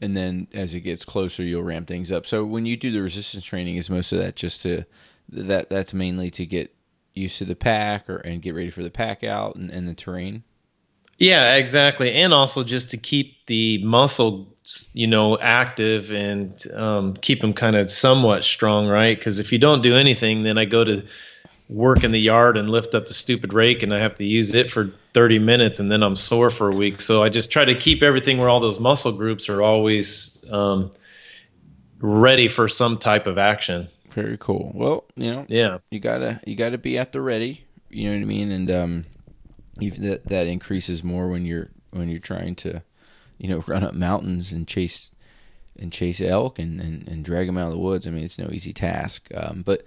And 0.01 0.15
then 0.15 0.47
as 0.53 0.73
it 0.73 0.81
gets 0.81 1.05
closer, 1.05 1.43
you'll 1.43 1.63
ramp 1.63 1.87
things 1.87 2.11
up. 2.11 2.25
So 2.25 2.43
when 2.43 2.65
you 2.65 2.75
do 2.75 2.91
the 2.91 3.01
resistance 3.01 3.45
training, 3.45 3.77
is 3.77 3.89
most 3.89 4.11
of 4.11 4.19
that 4.19 4.35
just 4.35 4.61
to 4.63 4.83
that 5.29 5.69
that's 5.69 5.93
mainly 5.93 6.29
to 6.31 6.45
get 6.45 6.75
used 7.13 7.37
to 7.37 7.45
the 7.45 7.55
pack 7.55 8.09
or 8.09 8.17
and 8.17 8.41
get 8.41 8.55
ready 8.55 8.69
for 8.69 8.83
the 8.83 8.89
pack 8.89 9.23
out 9.23 9.55
and, 9.55 9.69
and 9.69 9.87
the 9.87 9.93
terrain. 9.93 10.43
Yeah, 11.17 11.55
exactly, 11.55 12.11
and 12.13 12.33
also 12.33 12.63
just 12.63 12.91
to 12.91 12.97
keep 12.97 13.45
the 13.45 13.83
muscle 13.83 14.53
you 14.93 15.07
know 15.07 15.37
active 15.37 16.11
and 16.11 16.61
um, 16.73 17.15
keep 17.15 17.41
them 17.41 17.53
kind 17.53 17.75
of 17.75 17.91
somewhat 17.91 18.43
strong 18.43 18.87
right? 18.87 19.17
Because 19.17 19.39
if 19.39 19.51
you 19.51 19.57
don't 19.57 19.83
do 19.83 19.95
anything 19.95 20.43
then 20.43 20.57
i 20.57 20.65
go 20.65 20.83
to 20.83 21.05
work 21.69 22.03
in 22.03 22.11
the 22.11 22.19
yard 22.19 22.57
and 22.57 22.69
lift 22.69 22.93
up 22.93 23.05
the 23.07 23.13
stupid 23.13 23.53
rake 23.53 23.83
and 23.83 23.93
i 23.93 23.99
have 23.99 24.15
to 24.15 24.25
use 24.25 24.53
it 24.53 24.69
for 24.69 24.91
30 25.13 25.39
minutes 25.39 25.79
and 25.79 25.89
then 25.89 26.03
i'm 26.03 26.15
sore 26.15 26.49
for 26.49 26.69
a 26.69 26.75
week. 26.75 27.01
So 27.01 27.23
i 27.23 27.29
just 27.29 27.51
try 27.51 27.65
to 27.65 27.77
keep 27.77 28.03
everything 28.03 28.37
where 28.37 28.49
all 28.49 28.59
those 28.59 28.79
muscle 28.79 29.11
groups 29.11 29.49
are 29.49 29.61
always 29.61 30.45
um, 30.51 30.91
ready 31.99 32.47
for 32.47 32.67
some 32.67 32.97
type 32.97 33.27
of 33.27 33.37
action 33.37 33.89
very 34.13 34.37
cool 34.37 34.71
well 34.75 35.05
you 35.15 35.31
know 35.31 35.45
yeah 35.49 35.77
you 35.89 35.99
gotta 35.99 36.39
you 36.45 36.55
gotta 36.55 36.77
be 36.77 36.97
at 36.97 37.11
the 37.11 37.21
ready 37.21 37.65
you 37.89 38.09
know 38.09 38.15
what 38.15 38.21
i 38.21 38.25
mean 38.25 38.51
and 38.51 38.69
um 38.71 39.03
even 39.79 40.03
that 40.03 40.27
that 40.27 40.47
increases 40.47 41.03
more 41.03 41.27
when 41.27 41.45
you're 41.45 41.69
when 41.91 42.09
you're 42.09 42.19
trying 42.19 42.55
to 42.55 42.83
you 43.43 43.49
know, 43.49 43.59
run 43.67 43.83
up 43.83 43.93
mountains 43.93 44.51
and 44.51 44.67
chase 44.67 45.11
and 45.77 45.91
chase 45.91 46.21
elk 46.21 46.59
and, 46.59 46.79
and, 46.79 47.07
and 47.07 47.25
drag 47.25 47.47
them 47.47 47.57
out 47.57 47.67
of 47.67 47.73
the 47.73 47.79
woods. 47.79 48.07
I 48.07 48.11
mean, 48.11 48.23
it's 48.23 48.37
no 48.37 48.49
easy 48.51 48.73
task. 48.73 49.27
Um, 49.35 49.63
but 49.63 49.83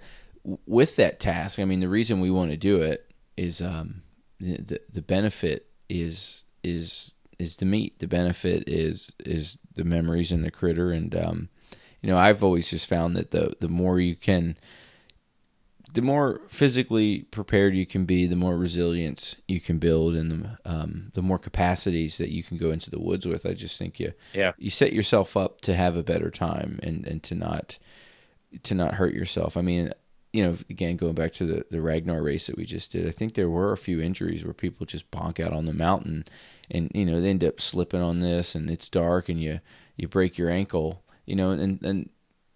with 0.65 0.97
that 0.97 1.19
task, 1.19 1.59
I 1.59 1.65
mean, 1.65 1.79
the 1.79 1.89
reason 1.89 2.19
we 2.19 2.29
want 2.29 2.51
to 2.51 2.57
do 2.57 2.81
it 2.81 3.09
is 3.37 3.61
um, 3.61 4.03
the, 4.39 4.57
the, 4.57 4.81
the 4.91 5.01
benefit 5.01 5.67
is 5.89 6.43
is 6.63 7.15
is 7.39 7.57
the 7.57 7.65
meat. 7.65 7.99
The 7.99 8.07
benefit 8.07 8.67
is 8.67 9.13
is 9.19 9.59
the 9.75 9.85
memories 9.85 10.31
and 10.31 10.43
the 10.43 10.51
critter. 10.51 10.91
And 10.91 11.15
um, 11.15 11.49
you 12.07 12.13
know, 12.13 12.19
I've 12.19 12.41
always 12.41 12.69
just 12.69 12.87
found 12.87 13.17
that 13.17 13.31
the 13.31 13.53
the 13.59 13.67
more 13.67 13.99
you 13.99 14.15
can 14.15 14.55
the 15.93 16.01
more 16.01 16.39
physically 16.47 17.23
prepared 17.23 17.75
you 17.75 17.85
can 17.85 18.05
be, 18.05 18.25
the 18.27 18.35
more 18.37 18.57
resilience 18.57 19.35
you 19.45 19.59
can 19.59 19.77
build, 19.77 20.15
and 20.15 20.31
the, 20.31 20.57
um, 20.63 21.11
the 21.15 21.21
more 21.21 21.37
capacities 21.37 22.17
that 22.17 22.29
you 22.29 22.43
can 22.43 22.55
go 22.55 22.71
into 22.71 22.89
the 22.89 22.99
woods 22.99 23.25
with. 23.25 23.45
I 23.45 23.53
just 23.53 23.77
think 23.77 23.99
you 23.99 24.13
yeah. 24.33 24.53
you 24.57 24.69
set 24.69 24.93
yourself 24.93 25.35
up 25.35 25.59
to 25.61 25.75
have 25.75 25.97
a 25.97 26.03
better 26.03 26.31
time 26.31 26.79
and, 26.81 27.05
and 27.05 27.21
to 27.23 27.35
not 27.35 27.77
to 28.63 28.73
not 28.73 28.93
hurt 28.93 29.13
yourself. 29.13 29.57
I 29.57 29.61
mean, 29.61 29.91
you 30.31 30.45
know, 30.45 30.55
again 30.69 30.95
going 30.95 31.15
back 31.15 31.33
to 31.33 31.45
the 31.45 31.65
the 31.69 31.81
Ragnar 31.81 32.23
race 32.23 32.47
that 32.47 32.55
we 32.55 32.63
just 32.63 32.93
did, 32.93 33.05
I 33.05 33.11
think 33.11 33.33
there 33.33 33.49
were 33.49 33.73
a 33.73 33.77
few 33.77 33.99
injuries 33.99 34.45
where 34.45 34.53
people 34.53 34.85
just 34.85 35.11
bonk 35.11 35.45
out 35.45 35.51
on 35.51 35.65
the 35.65 35.73
mountain, 35.73 36.23
and 36.71 36.89
you 36.93 37.03
know 37.03 37.19
they 37.19 37.31
end 37.31 37.43
up 37.43 37.59
slipping 37.59 38.01
on 38.01 38.21
this, 38.21 38.55
and 38.55 38.71
it's 38.71 38.87
dark, 38.87 39.27
and 39.27 39.41
you 39.43 39.59
you 39.97 40.07
break 40.07 40.37
your 40.37 40.49
ankle, 40.49 41.03
you 41.27 41.35
know, 41.35 41.51
and 41.51 41.83
and 41.83 42.09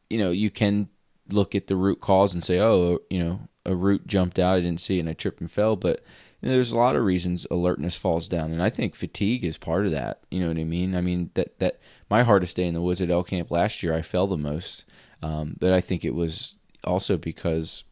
you 0.10 0.18
know 0.18 0.32
you 0.32 0.50
can 0.50 0.90
look 1.30 1.54
at 1.54 1.68
the 1.68 1.76
root 1.76 2.02
cause 2.02 2.34
and 2.34 2.44
say, 2.44 2.60
oh, 2.60 3.00
you 3.10 3.24
know, 3.24 3.48
a 3.66 3.76
root 3.76 4.08
jumped 4.08 4.40
out, 4.40 4.58
I 4.58 4.62
didn't 4.62 4.82
see 4.82 4.98
it, 4.98 5.02
and 5.02 5.10
I 5.10 5.14
tripped 5.14 5.40
and 5.40 5.52
fell. 5.52 5.76
But 5.76 6.04
there's 6.42 6.72
a 6.72 6.78
lot 6.78 6.96
of 6.96 7.04
reasons 7.04 7.46
alertness 7.52 7.96
falls 7.96 8.28
down, 8.28 8.52
and 8.52 8.64
I 8.64 8.70
think 8.70 8.96
fatigue 8.96 9.46
is 9.46 9.58
part 9.58 9.86
of 9.86 9.92
that. 9.92 10.22
You 10.32 10.40
know 10.40 10.48
what 10.48 10.58
I 10.58 10.64
mean? 10.64 10.96
I 10.96 11.02
mean 11.02 11.30
that 11.36 11.60
that 11.60 11.80
my 12.10 12.24
hardest 12.24 12.56
day 12.56 12.66
in 12.66 12.74
the 12.74 12.82
woods 12.82 13.02
at 13.02 13.12
elk 13.12 13.28
camp 13.28 13.52
last 13.52 13.84
year, 13.84 13.94
I 13.94 14.02
fell 14.02 14.26
the 14.26 14.38
most, 14.38 14.86
um, 15.22 15.58
but 15.60 15.72
I 15.72 15.82
think 15.82 16.04
it 16.04 16.16
was 16.16 16.56
also 16.84 17.18
because 17.18 17.84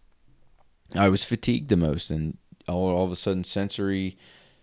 I 0.96 1.10
was 1.10 1.24
fatigued 1.24 1.70
the 1.70 1.78
most, 1.78 2.10
and 2.10 2.38
all 2.68 2.90
all 2.90 3.04
of 3.04 3.12
a 3.12 3.16
sudden 3.16 3.44
sensory 3.44 4.18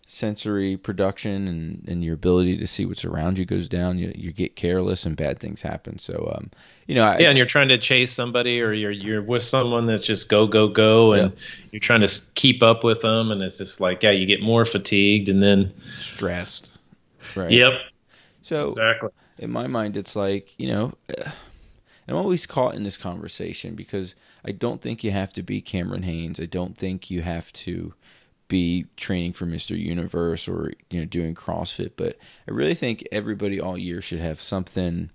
sensory 0.07 0.77
production 0.77 1.49
and, 1.49 1.85
and 1.89 2.05
your 2.05 2.15
ability 2.15 2.57
to 2.59 2.67
see 2.67 2.87
what's 2.87 3.05
around 3.05 3.39
you 3.39 3.45
goes 3.45 3.69
down. 3.69 3.99
You, 3.99 4.13
you 4.15 4.33
get 4.33 4.57
careless 4.57 5.05
and 5.05 5.17
bad 5.17 5.41
things 5.41 5.63
happen. 5.63 5.99
So, 5.99 6.33
um, 6.37 6.51
you 6.87 6.95
know, 6.95 7.05
yeah, 7.19 7.29
and 7.29 7.37
you're 7.37 7.47
trying 7.47 7.69
to 7.69 7.79
chase 7.79 8.13
somebody 8.13 8.61
or 8.61 8.73
you're, 8.73 8.91
you're 8.91 9.23
with 9.23 9.43
someone 9.43 9.87
that's 9.87 10.05
just 10.05 10.29
go, 10.29 10.47
go, 10.47 10.69
go. 10.69 11.13
And 11.13 11.33
yeah. 11.33 11.39
you're 11.73 11.81
trying 11.81 12.03
to 12.03 12.21
keep 12.35 12.63
up 12.63 12.85
with 12.85 13.01
them. 13.01 13.31
And 13.31 13.43
it's 13.43 13.59
just 13.59 13.81
like, 13.81 14.03
yeah, 14.03 14.13
you 14.13 14.27
get 14.27 14.41
more 14.41 14.65
fatigued 14.65 15.29
and 15.29 15.43
then 15.43 15.73
stressed. 15.99 16.71
Right. 17.35 17.51
Yep. 17.51 17.73
So 18.43 18.67
exactly 18.67 19.11
in 19.39 19.51
my 19.51 19.67
mind, 19.67 19.97
it's 19.97 20.17
like, 20.17 20.49
you 20.59 20.69
know, 20.69 20.93
I'm 22.09 22.17
always 22.17 22.47
caught 22.47 22.77
in 22.77 22.85
this 22.85 22.97
conversation 22.97 23.75
because 23.75 24.15
I 24.45 24.53
don't 24.53 24.81
think 24.81 25.03
you 25.03 25.11
have 25.11 25.33
to 25.33 25.43
be 25.43 25.61
Cameron 25.61 26.05
Hanes. 26.05 26.39
I 26.39 26.47
don't 26.47 26.79
think 26.79 27.11
you 27.11 27.23
have 27.23 27.53
to, 27.55 27.95
be 28.49 28.87
training 28.97 29.33
for 29.33 29.47
Mr. 29.47 29.79
Universe 29.79 30.49
or 30.49 30.73
you 30.91 31.01
know 31.01 31.07
doing 31.07 31.35
CrossFit, 31.35 31.93
but 31.97 32.17
I 32.49 32.53
really 32.53 32.75
think 32.75 33.07
everybody 33.11 33.61
all 33.61 33.79
year 33.79 34.01
should 34.01 34.21
have 34.21 34.41
something 34.41 35.11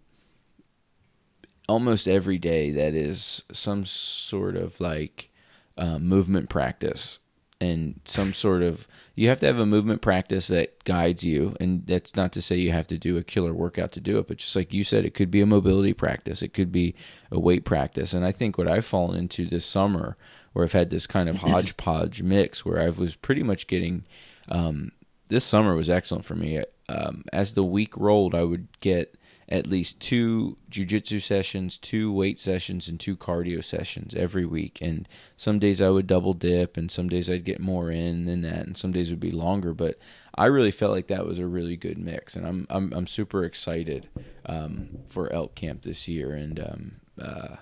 almost 1.67 2.08
every 2.08 2.38
day 2.38 2.72
that 2.72 2.94
is 2.94 3.44
some 3.52 3.86
sort 3.86 4.56
of 4.58 4.80
like 4.82 5.30
uh, 5.78 5.98
movement 5.98 6.50
practice 6.50 7.20
and 7.62 8.00
some 8.06 8.34
sort 8.34 8.63
of 8.63 8.88
you 9.15 9.30
have 9.30 9.39
to 9.39 9.46
have 9.46 9.60
a 9.60 9.65
movement 9.65 10.02
practice 10.02 10.48
that 10.48 10.84
guides 10.84 11.24
you 11.24 11.56
and 11.60 11.86
that's 11.86 12.15
not 12.15 12.34
to 12.34 12.41
say 12.41 12.56
you 12.56 12.72
have 12.72 12.88
to 12.88 12.98
do 12.98 13.17
a 13.17 13.24
killer 13.24 13.54
workout 13.54 13.91
to 13.91 14.02
do 14.02 14.17
it 14.17 14.28
but 14.28 14.38
just 14.38 14.56
like 14.56 14.74
you 14.74 14.84
said 14.84 15.06
it 15.06 15.13
could 15.13 15.30
be 15.30 15.41
a 15.41 15.46
mobility 15.46 15.94
practice 15.94 16.41
it 16.41 16.54
could 16.54 16.72
be 16.72 16.96
a 17.32 17.39
weight 17.39 17.63
practice 17.63 18.13
and 18.13 18.26
i 18.26 18.32
think 18.32 18.58
what 18.58 18.67
i've 18.67 18.84
fallen 18.84 19.17
into 19.17 19.46
this 19.46 19.65
summer 19.65 20.17
where 20.54 20.66
I've 20.66 20.72
had 20.72 20.90
this 20.90 21.08
kind 21.08 21.30
of 21.30 21.38
hodgepodge 21.38 22.22
mix 22.22 22.66
where 22.66 22.80
I 22.80 22.90
was 22.90 23.16
pretty 23.16 23.44
much 23.44 23.68
getting. 23.68 24.06
Um, 24.50 24.92
this 25.28 25.46
summer 25.46 25.76
was 25.76 25.90
excellent 25.90 26.26
for 26.26 26.36
me. 26.36 26.62
Um, 26.90 27.24
as 27.32 27.54
the 27.54 27.64
week 27.64 27.96
rolled, 27.96 28.36
I 28.36 28.44
would 28.44 28.68
get 28.82 29.16
at 29.52 29.68
least 29.68 30.00
two 30.00 30.58
jujitsu 30.72 31.22
sessions, 31.22 31.78
two 31.78 32.12
weight 32.12 32.40
sessions, 32.40 32.88
and 32.88 32.98
two 32.98 33.18
cardio 33.18 33.62
sessions 33.62 34.16
every 34.16 34.46
week. 34.46 34.80
And 34.82 35.08
some 35.36 35.60
days 35.60 35.82
I 35.82 35.90
would 35.90 36.08
double 36.08 36.34
dip, 36.34 36.78
and 36.78 36.90
some 36.90 37.10
days 37.10 37.30
I'd 37.30 37.44
get 37.44 37.60
more 37.60 37.92
in 37.92 38.26
than 38.26 38.42
that, 38.42 38.66
and 38.66 38.78
some 38.78 38.94
days 38.94 39.10
would 39.10 39.20
be 39.20 39.32
longer. 39.32 39.74
But 39.74 40.00
I 40.36 40.46
really 40.46 40.72
felt 40.72 40.94
like 40.94 41.08
that 41.08 41.26
was 41.26 41.38
a 41.38 41.46
really 41.46 41.76
good 41.76 41.98
mix, 41.98 42.36
and 42.38 42.48
I'm 42.48 42.66
I'm 42.70 42.94
I'm 42.94 43.08
super 43.08 43.44
excited 43.44 44.08
um, 44.46 45.00
for 45.08 45.32
Elk 45.34 45.54
Camp 45.56 45.82
this 45.82 46.08
year, 46.08 46.32
and 46.32 46.60
um, 46.60 46.92
uh, 47.22 47.58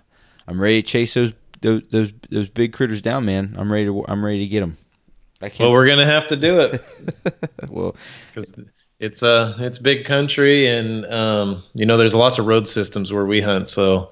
I'm 0.48 0.62
ready 0.62 0.84
to 0.84 0.88
chase 0.88 1.16
those 1.16 1.34
those 1.62 1.84
those 1.92 2.12
those 2.30 2.50
big 2.50 2.74
critters 2.74 3.02
down, 3.02 3.26
man. 3.26 3.56
I'm 3.58 3.72
ready 3.72 3.86
to 3.86 4.06
I'm 4.08 4.24
ready 4.24 4.40
to 4.40 4.48
get 4.48 4.62
them. 4.62 4.78
I 5.42 5.50
can't 5.50 5.70
well, 5.70 5.72
we're 5.72 5.88
gonna 5.88 6.06
have 6.06 6.28
to 6.28 6.36
do 6.36 6.60
it. 6.62 6.84
well, 7.70 7.96
because 8.34 8.54
it's 9.00 9.24
uh 9.24 9.56
it's 9.60 9.80
big 9.80 10.06
country, 10.06 10.68
and 10.68 11.06
um 11.06 11.64
you 11.74 11.86
know 11.86 11.98
there's 11.98 12.16
lots 12.16 12.40
of 12.40 12.48
road 12.48 12.68
systems 12.68 13.12
where 13.12 13.26
we 13.26 13.42
hunt, 13.42 13.70
so 13.70 14.12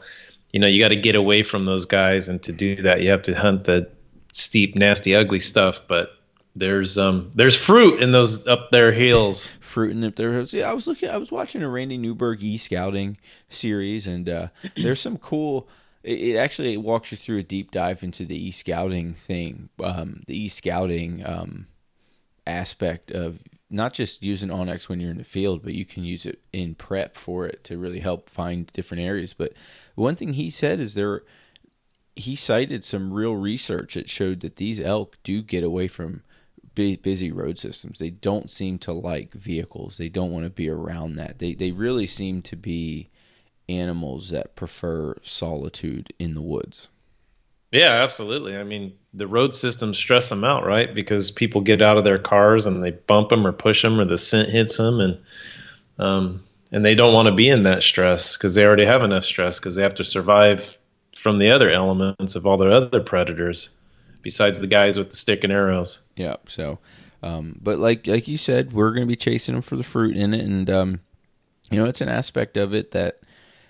you 0.51 0.59
know 0.59 0.67
you 0.67 0.81
got 0.81 0.89
to 0.89 0.95
get 0.95 1.15
away 1.15 1.43
from 1.43 1.65
those 1.65 1.85
guys, 1.85 2.29
and 2.29 2.41
to 2.43 2.51
do 2.51 2.77
that 2.83 3.01
you 3.01 3.09
have 3.09 3.23
to 3.23 3.33
hunt 3.33 3.65
the 3.65 3.89
steep, 4.31 4.75
nasty, 4.75 5.15
ugly 5.15 5.39
stuff. 5.39 5.81
But 5.87 6.11
there's 6.55 6.97
um 6.97 7.31
there's 7.33 7.57
fruit 7.57 8.01
in 8.01 8.11
those 8.11 8.47
up 8.47 8.71
there 8.71 8.91
hills. 8.91 9.47
fruit 9.59 9.91
in 9.91 10.03
up 10.03 10.15
there 10.15 10.33
hills. 10.33 10.53
Yeah, 10.53 10.69
I 10.69 10.73
was 10.73 10.87
looking. 10.87 11.09
I 11.09 11.17
was 11.17 11.31
watching 11.31 11.61
a 11.61 11.69
Randy 11.69 11.97
Newberg 11.97 12.43
e 12.43 12.57
scouting 12.57 13.17
series, 13.49 14.07
and 14.07 14.27
uh, 14.29 14.47
there's 14.75 14.99
some 14.99 15.17
cool 15.17 15.67
it, 16.07 16.19
it 16.19 16.37
actually 16.37 16.77
walks 16.77 17.11
you 17.11 17.17
through 17.17 17.39
a 17.39 17.43
deep 17.43 17.71
dive 17.71 18.01
into 18.01 18.25
the 18.25 18.47
e 18.47 18.51
scouting 18.51 19.13
thing, 19.13 19.69
um, 19.83 20.23
the 20.27 20.37
e 20.37 20.47
scouting 20.47 21.23
um, 21.25 21.67
aspect 22.47 23.11
of 23.11 23.39
not 23.69 23.93
just 23.93 24.23
using 24.23 24.49
onX 24.49 24.87
when 24.87 25.01
you're 25.01 25.11
in 25.11 25.17
the 25.17 25.23
field, 25.25 25.61
but 25.61 25.73
you 25.73 25.83
can 25.83 26.03
use 26.03 26.25
it 26.25 26.39
in 26.53 26.73
prep 26.73 27.17
for 27.17 27.45
it 27.45 27.63
to 27.65 27.77
really 27.77 27.99
help 27.99 28.29
find 28.29 28.67
different 28.67 29.03
areas. 29.03 29.33
But 29.33 29.53
one 29.95 30.15
thing 30.15 30.33
he 30.33 30.49
said 30.49 30.79
is 30.79 30.93
there, 30.93 31.23
he 32.15 32.35
cited 32.37 32.85
some 32.85 33.11
real 33.11 33.35
research 33.35 33.95
that 33.95 34.09
showed 34.09 34.39
that 34.39 34.55
these 34.55 34.79
elk 34.79 35.17
do 35.23 35.41
get 35.41 35.65
away 35.65 35.89
from 35.89 36.23
busy 36.73 37.31
road 37.31 37.57
systems. 37.59 37.99
They 37.99 38.11
don't 38.11 38.49
seem 38.49 38.77
to 38.79 38.93
like 38.93 39.33
vehicles. 39.33 39.97
They 39.97 40.09
don't 40.09 40.31
want 40.31 40.45
to 40.45 40.49
be 40.49 40.69
around 40.69 41.15
that. 41.15 41.39
They 41.39 41.53
they 41.55 41.71
really 41.71 42.07
seem 42.07 42.43
to 42.43 42.55
be 42.55 43.09
animals 43.69 44.29
that 44.29 44.55
prefer 44.55 45.15
solitude 45.23 46.13
in 46.19 46.33
the 46.33 46.41
woods. 46.41 46.87
Yeah, 47.71 48.01
absolutely. 48.03 48.55
I 48.55 48.63
mean, 48.63 48.93
the 49.13 49.27
road 49.27 49.53
systems 49.53 49.97
stress 49.97 50.29
them 50.29 50.43
out, 50.43 50.65
right? 50.65 50.93
Because 50.93 51.31
people 51.31 51.61
get 51.61 51.81
out 51.81 51.97
of 51.97 52.05
their 52.05 52.19
cars 52.19 52.65
and 52.65 52.83
they 52.83 52.91
bump 52.91 53.29
them 53.29 53.45
or 53.45 53.51
push 53.51 53.81
them, 53.81 53.99
or 53.99 54.05
the 54.05 54.17
scent 54.17 54.49
hits 54.49 54.77
them, 54.77 55.01
and 55.01 55.17
um, 55.99 56.43
and 56.71 56.85
they 56.85 56.95
don't 56.95 57.13
want 57.13 57.27
to 57.27 57.33
be 57.33 57.49
in 57.49 57.63
that 57.63 57.83
stress 57.83 58.37
because 58.37 58.55
they 58.55 58.65
already 58.65 58.85
have 58.85 59.03
enough 59.03 59.25
stress 59.25 59.59
because 59.59 59.75
they 59.75 59.83
have 59.83 59.95
to 59.95 60.05
survive 60.05 60.77
from 61.15 61.39
the 61.39 61.51
other 61.51 61.69
elements 61.69 62.35
of 62.35 62.45
all 62.45 62.57
their 62.57 62.71
other 62.71 63.01
predators, 63.01 63.71
besides 64.21 64.59
the 64.59 64.67
guys 64.67 64.97
with 64.97 65.09
the 65.09 65.15
stick 65.17 65.43
and 65.43 65.51
arrows. 65.51 66.07
Yeah. 66.15 66.37
So, 66.47 66.79
um, 67.21 67.59
but 67.61 67.79
like 67.79 68.07
like 68.07 68.29
you 68.29 68.37
said, 68.37 68.71
we're 68.71 68.91
going 68.91 69.05
to 69.05 69.11
be 69.11 69.17
chasing 69.17 69.55
them 69.55 69.61
for 69.61 69.75
the 69.75 69.83
fruit 69.83 70.15
in 70.15 70.33
it, 70.33 70.45
and 70.45 70.69
um, 70.69 70.99
you 71.69 71.83
know, 71.83 71.89
it's 71.89 72.01
an 72.01 72.09
aspect 72.09 72.55
of 72.55 72.73
it 72.73 72.91
that 72.91 73.19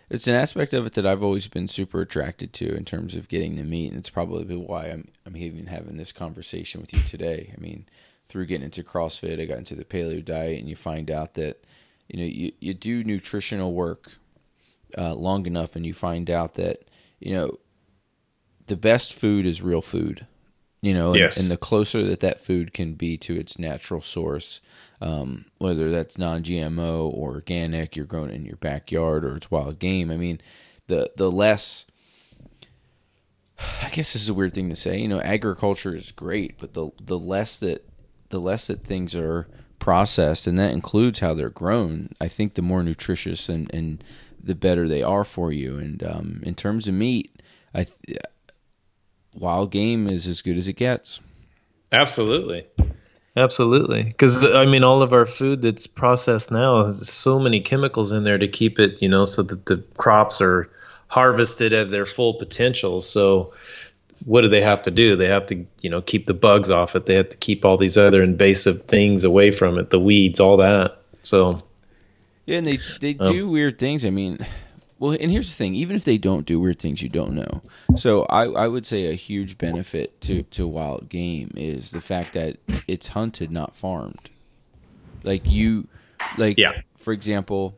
it's 0.09 0.27
an 0.27 0.35
aspect 0.35 0.73
of 0.73 0.85
it 0.85 0.93
that 0.93 1.05
I've 1.05 1.23
always 1.23 1.47
been 1.47 1.67
super 1.67 2.01
attracted 2.01 2.53
to 2.53 2.73
in 2.73 2.85
terms 2.85 3.15
of 3.15 3.27
getting 3.27 3.57
the 3.57 3.63
meat, 3.63 3.91
and 3.91 3.99
it's 3.99 4.09
probably 4.09 4.55
why 4.55 4.85
I'm 4.85 5.09
I'm 5.25 5.35
even 5.35 5.67
having 5.67 5.97
this 5.97 6.11
conversation 6.11 6.79
with 6.81 6.93
you 6.93 7.01
today. 7.03 7.53
I 7.55 7.59
mean, 7.59 7.85
through 8.27 8.45
getting 8.45 8.65
into 8.65 8.83
CrossFit, 8.83 9.41
I 9.41 9.45
got 9.45 9.57
into 9.57 9.75
the 9.75 9.85
paleo 9.85 10.23
diet, 10.23 10.59
and 10.59 10.69
you 10.69 10.75
find 10.75 11.11
out 11.11 11.33
that 11.33 11.65
you 12.07 12.19
know 12.19 12.25
you 12.25 12.53
you 12.59 12.73
do 12.73 13.03
nutritional 13.03 13.73
work 13.73 14.11
uh, 14.97 15.13
long 15.13 15.45
enough, 15.45 15.75
and 15.75 15.85
you 15.85 15.93
find 15.93 16.29
out 16.29 16.53
that 16.53 16.83
you 17.19 17.33
know 17.33 17.59
the 18.67 18.77
best 18.77 19.13
food 19.13 19.45
is 19.45 19.61
real 19.61 19.81
food. 19.81 20.25
You 20.81 20.93
know, 20.93 21.15
yes. 21.15 21.37
and, 21.37 21.45
and 21.45 21.51
the 21.51 21.57
closer 21.57 22.03
that 22.03 22.19
that 22.21 22.39
food 22.39 22.73
can 22.73 22.93
be 22.93 23.17
to 23.17 23.35
its 23.35 23.57
natural 23.57 24.01
source, 24.01 24.61
um, 25.01 25.45
whether 25.57 25.91
that's 25.91 26.17
non-GMO 26.17 27.13
or 27.13 27.33
organic, 27.33 27.95
you're 27.95 28.05
growing 28.05 28.31
in 28.31 28.45
your 28.45 28.57
backyard, 28.57 29.23
or 29.23 29.35
it's 29.35 29.51
wild 29.51 29.79
game. 29.79 30.09
I 30.11 30.17
mean, 30.17 30.41
the 30.87 31.11
the 31.15 31.31
less, 31.31 31.85
I 33.81 33.89
guess 33.89 34.13
this 34.13 34.23
is 34.23 34.29
a 34.29 34.33
weird 34.33 34.53
thing 34.53 34.69
to 34.69 34.75
say. 34.75 34.99
You 34.99 35.07
know, 35.07 35.21
agriculture 35.21 35.95
is 35.95 36.11
great, 36.11 36.57
but 36.59 36.73
the 36.73 36.89
the 37.01 37.19
less 37.19 37.59
that 37.59 37.87
the 38.29 38.39
less 38.39 38.67
that 38.67 38.83
things 38.83 39.15
are 39.15 39.47
processed, 39.79 40.47
and 40.47 40.57
that 40.57 40.71
includes 40.71 41.19
how 41.19 41.33
they're 41.33 41.49
grown. 41.49 42.09
I 42.19 42.27
think 42.27 42.55
the 42.55 42.61
more 42.61 42.83
nutritious 42.83 43.49
and 43.49 43.71
and 43.73 44.03
the 44.41 44.55
better 44.55 44.87
they 44.87 45.03
are 45.03 45.23
for 45.23 45.51
you. 45.51 45.77
And 45.77 46.01
um, 46.03 46.41
in 46.43 46.55
terms 46.55 46.87
of 46.87 46.93
meat, 46.93 47.41
I 47.73 47.83
th- 47.83 48.19
wild 49.33 49.71
game 49.71 50.07
is 50.07 50.25
as 50.27 50.41
good 50.41 50.57
as 50.57 50.67
it 50.67 50.73
gets. 50.73 51.19
Absolutely. 51.91 52.65
Absolutely, 53.37 54.01
because 54.01 54.43
I 54.43 54.65
mean, 54.65 54.83
all 54.83 55.03
of 55.03 55.13
our 55.13 55.27
food 55.27 55.61
that's 55.61 55.85
processed 55.85 56.49
now 56.49 56.85
has 56.85 57.07
so 57.07 57.37
many 57.37 57.61
chemicals 57.61 58.11
in 58.11 58.23
there 58.23 58.39
to 58.39 58.47
keep 58.47 58.79
it, 58.79 58.99
you 58.99 59.07
know, 59.07 59.25
so 59.25 59.43
that 59.43 59.67
the 59.67 59.77
crops 59.95 60.41
are 60.41 60.71
harvested 61.07 61.71
at 61.71 61.91
their 61.91 62.07
full 62.07 62.33
potential. 62.33 62.99
So, 62.99 63.53
what 64.25 64.41
do 64.41 64.47
they 64.47 64.61
have 64.61 64.81
to 64.81 64.91
do? 64.91 65.15
They 65.15 65.27
have 65.27 65.45
to, 65.47 65.67
you 65.81 65.89
know, 65.91 66.01
keep 66.01 66.25
the 66.25 66.33
bugs 66.33 66.71
off 66.71 66.95
it. 66.95 67.05
They 67.05 67.13
have 67.13 67.29
to 67.29 67.37
keep 67.37 67.63
all 67.63 67.77
these 67.77 67.95
other 67.95 68.23
invasive 68.23 68.81
things 68.81 69.23
away 69.23 69.51
from 69.51 69.77
it, 69.77 69.91
the 69.91 69.99
weeds, 69.99 70.39
all 70.39 70.57
that. 70.57 70.97
So, 71.21 71.61
yeah, 72.47 72.57
and 72.57 72.65
they 72.65 72.79
they 72.99 73.17
um, 73.19 73.31
do 73.31 73.47
weird 73.47 73.77
things. 73.77 74.03
I 74.03 74.09
mean, 74.09 74.39
well, 74.99 75.11
and 75.19 75.31
here's 75.31 75.49
the 75.49 75.55
thing: 75.55 75.75
even 75.75 75.95
if 75.95 76.03
they 76.03 76.17
don't 76.17 76.45
do 76.45 76.59
weird 76.59 76.79
things, 76.79 77.01
you 77.01 77.09
don't 77.09 77.33
know. 77.33 77.61
So 77.95 78.23
I, 78.23 78.45
I 78.45 78.67
would 78.67 78.85
say 78.85 79.09
a 79.09 79.13
huge 79.13 79.57
benefit 79.57 80.19
to 80.21 80.43
to 80.43 80.67
wild 80.67 81.09
game 81.09 81.51
is 81.55 81.91
the 81.91 82.01
fact 82.01 82.33
that 82.33 82.57
it's 82.87 83.09
hunted, 83.09 83.51
not 83.51 83.75
farmed. 83.75 84.29
Like 85.23 85.45
you, 85.45 85.87
like 86.37 86.57
yeah. 86.57 86.81
For 86.95 87.13
example, 87.13 87.75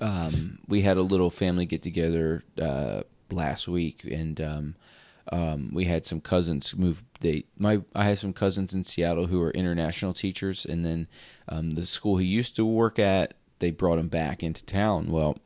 um, 0.00 0.58
we 0.66 0.82
had 0.82 0.96
a 0.96 1.02
little 1.02 1.30
family 1.30 1.66
get 1.66 1.82
together 1.82 2.44
uh, 2.60 3.02
last 3.30 3.68
week, 3.68 4.04
and 4.04 4.40
um, 4.40 4.74
um, 5.30 5.70
we 5.72 5.84
had 5.84 6.06
some 6.06 6.20
cousins 6.20 6.74
move. 6.74 7.02
They 7.20 7.44
my 7.58 7.82
I 7.94 8.04
had 8.04 8.18
some 8.18 8.32
cousins 8.32 8.72
in 8.72 8.84
Seattle 8.84 9.26
who 9.26 9.42
are 9.42 9.50
international 9.50 10.14
teachers, 10.14 10.64
and 10.64 10.84
then 10.84 11.08
um, 11.48 11.70
the 11.72 11.84
school 11.84 12.16
he 12.16 12.26
used 12.26 12.56
to 12.56 12.64
work 12.64 12.98
at, 12.98 13.34
they 13.58 13.70
brought 13.70 13.98
him 13.98 14.08
back 14.08 14.42
into 14.42 14.64
town. 14.64 15.10
Well 15.10 15.36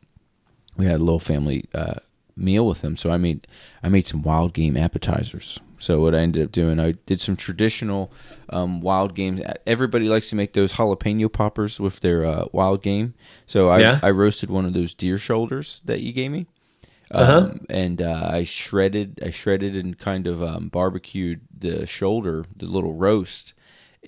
we 0.78 0.86
had 0.86 1.00
a 1.00 1.04
little 1.04 1.20
family 1.20 1.64
uh, 1.74 1.96
meal 2.36 2.66
with 2.66 2.80
them. 2.80 2.96
So 2.96 3.10
I 3.10 3.18
made 3.18 3.46
I 3.82 3.88
made 3.90 4.06
some 4.06 4.22
wild 4.22 4.54
game 4.54 4.76
appetizers. 4.76 5.58
So 5.80 6.00
what 6.00 6.14
I 6.14 6.18
ended 6.18 6.44
up 6.44 6.52
doing, 6.52 6.80
I 6.80 6.92
did 7.06 7.20
some 7.20 7.36
traditional 7.36 8.10
um, 8.48 8.80
wild 8.80 9.14
games. 9.14 9.40
Everybody 9.66 10.08
likes 10.08 10.28
to 10.30 10.36
make 10.36 10.52
those 10.52 10.72
jalapeno 10.72 11.32
poppers 11.32 11.78
with 11.78 12.00
their 12.00 12.24
uh, 12.24 12.46
wild 12.52 12.82
game. 12.82 13.14
So 13.46 13.68
I, 13.68 13.78
yeah. 13.78 14.00
I 14.02 14.10
roasted 14.10 14.50
one 14.50 14.66
of 14.66 14.72
those 14.72 14.94
deer 14.94 15.18
shoulders 15.18 15.80
that 15.84 16.00
you 16.00 16.12
gave 16.12 16.32
me. 16.32 16.46
Uh-huh. 17.12 17.50
Um, 17.52 17.66
and 17.70 18.02
uh, 18.02 18.28
I 18.32 18.42
shredded, 18.42 19.20
I 19.24 19.30
shredded 19.30 19.76
and 19.76 19.96
kind 19.96 20.26
of 20.26 20.42
um, 20.42 20.68
barbecued 20.68 21.40
the 21.56 21.86
shoulder, 21.86 22.44
the 22.56 22.66
little 22.66 22.94
roast, 22.94 23.54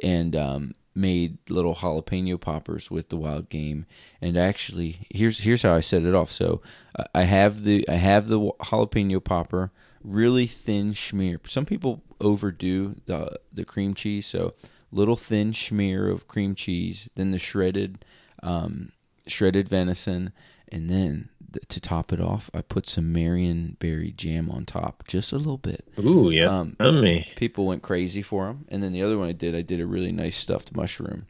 and 0.03 0.35
um, 0.35 0.75
made 0.95 1.39
little 1.49 1.77
jalapeno 1.77 2.39
poppers 2.41 2.91
with 2.91 3.09
the 3.09 3.17
wild 3.17 3.49
game. 3.49 3.87
And 4.21 4.37
actually, 4.37 5.07
here's 5.11 5.41
here's 5.41 5.63
how 5.63 5.75
I 5.75 5.81
set 5.81 6.03
it 6.03 6.15
off. 6.15 6.31
So 6.31 6.61
uh, 6.99 7.05
I 7.15 7.23
have 7.23 7.65
the 7.65 7.89
I 7.89 7.95
have 7.95 8.29
the 8.29 8.39
jalapeno 8.39 9.23
popper, 9.23 9.73
really 10.03 10.47
thin 10.47 10.93
schmear. 10.93 11.39
Some 11.49 11.67
people 11.67 12.03
overdo 12.21 12.97
the 13.07 13.39
the 13.53 13.65
cream 13.65 13.95
cheese, 13.95 14.27
so 14.27 14.55
little 14.93 15.17
thin 15.17 15.53
schmear 15.53 16.11
of 16.11 16.29
cream 16.29 16.55
cheese, 16.55 17.09
then 17.15 17.31
the 17.31 17.39
shredded 17.39 18.05
um, 18.43 18.93
shredded 19.27 19.69
venison, 19.69 20.33
and 20.69 20.91
then 20.91 21.29
th- 21.29 21.30
to 21.69 21.81
top 21.81 22.13
it 22.13 22.21
off, 22.21 22.51
I 22.55 22.63
put 22.63 22.89
some 22.89 23.13
Marionberry 23.13 24.15
jam 24.15 24.51
on 24.51 24.67
top, 24.67 25.05
just 25.07 25.33
a 25.33 25.37
little 25.37 25.59
bit. 25.59 25.89
Ooh, 25.99 26.31
yeah. 26.31 26.47
Um, 26.47 26.77
Yummy. 26.81 27.29
People 27.37 27.67
went 27.67 27.83
crazy 27.83 28.23
for 28.23 28.47
them, 28.47 28.65
and 28.69 28.83
then 28.83 28.93
the 28.93 29.03
other 29.03 29.19
one 29.19 29.29
I 29.29 29.33
did, 29.33 29.55
I 29.55 29.63
did 29.63 29.81
a 29.81 29.87
really 29.87 30.13
nice 30.13 30.37
stuffed 30.37 30.75
mushroom 30.75 31.27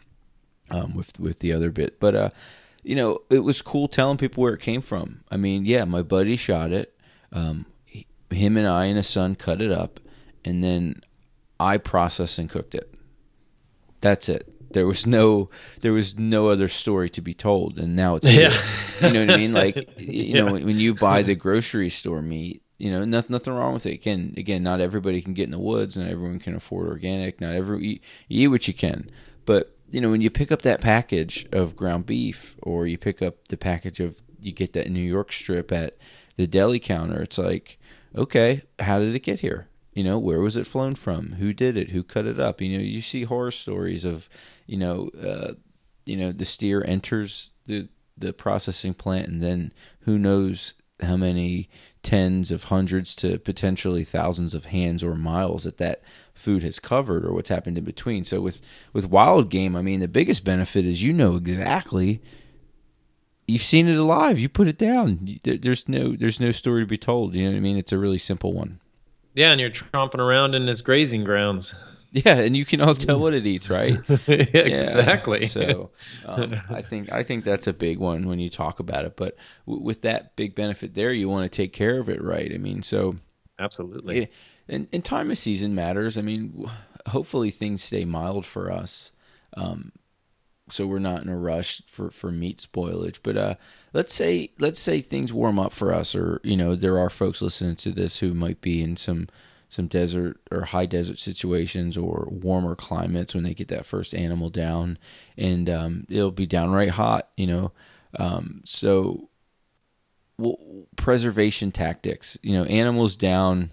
um, 0.71 0.95
with 0.95 1.19
with 1.19 1.41
the 1.41 1.53
other 1.53 1.71
bit. 1.71 2.01
But 2.01 2.15
uh, 2.15 2.31
you 2.83 2.97
know, 2.97 3.21
it 3.31 3.41
was 3.41 3.63
cool 3.63 3.89
telling 3.89 4.17
people 4.17 4.43
where 4.43 4.55
it 4.55 4.61
came 4.61 4.81
from. 4.81 5.21
I 5.31 5.37
mean, 5.37 5.65
yeah, 5.65 5.85
my 5.85 6.03
buddy 6.03 6.37
shot 6.37 6.73
it. 6.73 6.97
Um, 7.33 7.67
he, 7.85 8.07
him 8.31 8.57
and 8.57 8.67
I 8.67 8.87
and 8.87 8.97
his 8.97 9.09
son 9.09 9.35
cut 9.35 9.61
it 9.61 9.73
up, 9.73 10.01
and 10.45 10.63
then 10.63 11.03
I 11.59 11.79
processed 11.79 12.39
and 12.39 12.49
cooked 12.49 12.75
it. 12.75 12.95
That's 14.01 14.29
it. 14.29 14.49
There 14.73 14.87
was 14.87 15.07
no 15.07 15.51
there 15.81 15.93
was 15.93 16.19
no 16.19 16.49
other 16.49 16.69
story 16.69 17.11
to 17.11 17.21
be 17.21 17.35
told, 17.35 17.79
and 17.79 17.97
now 17.97 18.17
it's 18.17 18.27
here. 18.29 18.51
Yeah. 19.01 19.07
you 19.09 19.13
know 19.13 19.21
what 19.27 19.31
I 19.35 19.37
mean. 19.37 19.53
Like 19.53 19.89
you 19.99 20.35
know 20.35 20.47
Yeah. 20.57 20.65
when 20.65 20.79
you 20.79 20.95
buy 20.95 21.23
the 21.23 21.35
grocery 21.35 21.91
store 21.91 22.23
meat, 22.23 22.63
you 22.79 22.91
know 22.91 23.05
nothing 23.05 23.33
nothing 23.33 23.53
wrong 23.53 23.75
with 23.75 23.87
it. 23.87 23.93
Again, 23.95 24.35
again, 24.37 24.63
not 24.63 24.81
everybody 24.81 25.21
can 25.21 25.35
get 25.35 25.45
in 25.45 25.51
the 25.51 25.59
woods, 25.59 25.97
not 25.97 26.09
everyone 26.09 26.39
can 26.39 26.55
afford 26.55 26.89
organic. 26.89 27.41
Not 27.41 27.55
every 27.55 27.85
you, 27.85 27.99
you 28.29 28.45
eat 28.45 28.49
what 28.49 28.69
you 28.69 28.75
can, 28.75 29.11
but 29.45 29.77
you 29.91 30.01
know 30.01 30.11
when 30.11 30.21
you 30.21 30.31
pick 30.31 30.53
up 30.53 30.63
that 30.63 30.81
package 30.81 31.47
of 31.53 31.75
ground 31.75 32.07
beef, 32.07 32.55
or 32.63 32.87
you 32.87 32.97
pick 32.97 33.21
up 33.23 33.49
the 33.49 33.57
package 33.57 33.99
of 34.01 34.23
you 34.41 34.53
get 34.53 34.73
that 34.75 34.91
New 34.91 35.01
York 35.03 35.33
strip 35.33 35.73
at 35.73 35.97
the 36.37 36.47
deli 36.47 36.79
counter, 36.79 37.21
it's 37.23 37.39
like 37.39 37.79
okay, 38.17 38.63
how 38.79 38.99
did 38.99 39.15
it 39.15 39.21
get 39.21 39.41
here? 39.41 39.67
You 39.93 40.05
know, 40.05 40.19
where 40.19 40.41
was 40.41 40.57
it 40.57 40.67
flown 40.67 40.95
from? 40.95 41.33
Who 41.33 41.53
did 41.53 41.77
it? 41.77 41.91
Who 41.91 42.03
cut 42.03 42.27
it 42.27 42.39
up? 42.39 42.61
You 42.61 42.79
know, 42.79 42.83
you 42.83 43.01
see 43.01 43.25
horror 43.25 43.51
stories 43.51 44.05
of, 44.05 44.29
you 44.67 44.77
know, 44.77 45.11
uh, 45.21 45.55
you 46.07 46.17
know, 46.17 46.33
the 46.33 46.45
steer 46.45 46.85
enters 46.85 47.53
the 47.67 47.89
the 48.17 48.33
processing 48.33 48.95
plant, 48.95 49.29
and 49.29 49.43
then 49.43 49.73
who 50.01 50.19
knows 50.19 50.75
how 51.03 51.17
many 51.17 51.69
tens 52.03 52.51
of 52.51 52.65
hundreds 52.65 53.17
to 53.17 53.39
potentially 53.39 54.05
thousands 54.05 54.55
of 54.55 54.67
hands 54.67 55.03
or 55.03 55.15
miles 55.15 55.65
that 55.65 55.79
that 55.79 56.03
food 56.35 56.63
has 56.63 56.79
covered 56.79 57.25
or 57.25 57.33
what's 57.33 57.49
happened 57.49 57.79
in 57.79 57.85
between. 57.85 58.25
So 58.25 58.41
with 58.41 58.61
with 58.93 59.07
wild 59.07 59.51
game, 59.51 59.75
I 59.75 59.83
mean, 59.83 60.01
the 60.01 60.09
biggest 60.09 60.45
benefit 60.45 60.85
is 60.85 61.03
you 61.03 61.13
know 61.13 61.37
exactly 61.37 62.21
you've 63.51 63.63
seen 63.63 63.89
it 63.89 63.99
alive. 63.99 64.39
You 64.39 64.49
put 64.49 64.69
it 64.69 64.79
down. 64.79 65.41
There's 65.43 65.89
no 65.89 66.15
there's 66.17 66.41
no 66.41 66.53
story 66.53 66.83
to 66.83 66.87
be 66.87 66.99
told. 66.99 67.35
You 67.35 67.45
know 67.45 67.51
what 67.51 67.57
I 67.57 67.61
mean? 67.61 67.77
It's 67.77 67.93
a 67.93 67.99
really 67.99 68.19
simple 68.19 68.53
one. 68.53 68.81
Yeah, 69.35 69.53
and 69.53 69.61
you're 69.61 69.71
tromping 69.71 70.19
around 70.19 70.55
in 70.55 70.67
his 70.67 70.81
grazing 70.81 71.25
grounds. 71.25 71.75
Yeah, 72.13 72.39
and 72.39 72.57
you 72.57 72.65
can 72.65 72.81
all 72.81 72.95
tell 72.97 73.21
what 73.21 73.35
it 73.35 73.47
eats, 73.47 73.71
right? 73.71 73.97
Yeah, 74.27 74.45
exactly. 74.55 75.47
So 75.47 75.91
um, 76.27 76.57
I 76.69 76.83
think 76.83 77.13
I 77.13 77.23
think 77.23 77.45
that's 77.45 77.69
a 77.69 77.73
big 77.73 77.99
one 77.99 78.27
when 78.27 78.41
you 78.41 78.51
talk 78.51 78.81
about 78.81 79.05
it. 79.05 79.17
But 79.17 79.37
w- 79.67 79.85
with 79.85 80.03
that 80.03 80.35
big 80.35 80.57
benefit 80.57 80.95
there, 80.95 81.13
you 81.13 81.29
want 81.29 81.51
to 81.51 81.57
take 81.57 81.73
care 81.73 82.01
of 82.01 82.09
it 82.09 82.21
right. 82.23 82.51
I 82.53 82.59
mean, 82.59 82.83
so 82.83 83.17
Absolutely. 83.61 84.29
and, 84.69 84.89
and 84.93 85.05
time 85.05 85.31
of 85.31 85.39
season 85.39 85.75
matters. 85.75 86.19
I 86.19 86.23
mean, 86.23 86.51
w- 86.51 86.71
hopefully 87.07 87.53
things 87.53 87.85
stay 87.85 88.05
mild 88.05 88.45
for 88.45 88.73
us, 88.73 89.13
um, 89.57 89.93
so 90.71 90.87
we're 90.87 90.99
not 90.99 91.23
in 91.23 91.29
a 91.29 91.37
rush 91.37 91.83
for, 91.87 92.11
for 92.11 92.31
meat 92.31 92.67
spoilage. 92.73 93.19
But 93.23 93.37
uh, 93.37 93.55
let's 93.93 94.15
say 94.15 94.53
let's 94.59 94.81
say 94.81 95.01
things 95.01 95.33
warm 95.33 95.59
up 95.59 95.73
for 95.73 95.93
us, 95.93 96.15
or 96.15 96.41
you 96.43 96.57
know, 96.57 96.77
there 96.77 96.99
are 96.99 97.11
folks 97.11 97.43
listening 97.43 97.77
to 97.77 97.93
this 97.93 98.19
who 98.19 98.35
might 98.35 98.61
be 98.61 98.83
in 98.83 98.97
some 98.97 99.29
some 99.69 99.87
desert 99.87 100.41
or 100.51 100.63
high 100.63 100.87
desert 100.87 101.19
situations 101.19 101.97
or 101.97 102.29
warmer 102.31 102.75
climates 102.75 103.35
when 103.35 103.45
they 103.45 103.55
get 103.55 103.69
that 103.69 103.87
first 103.87 104.15
animal 104.15 104.51
down, 104.51 104.99
and 105.37 105.71
um, 105.71 106.07
it'll 106.09 106.31
be 106.31 106.47
downright 106.47 106.91
hot. 106.91 107.29
You 107.37 107.47
know, 107.47 107.73
um, 108.19 108.63
so 108.65 109.29
well, 110.39 110.59
preservation 110.97 111.73
tactics. 111.73 112.37
You 112.43 112.55
know, 112.55 112.65
animals 112.65 113.17
down. 113.17 113.71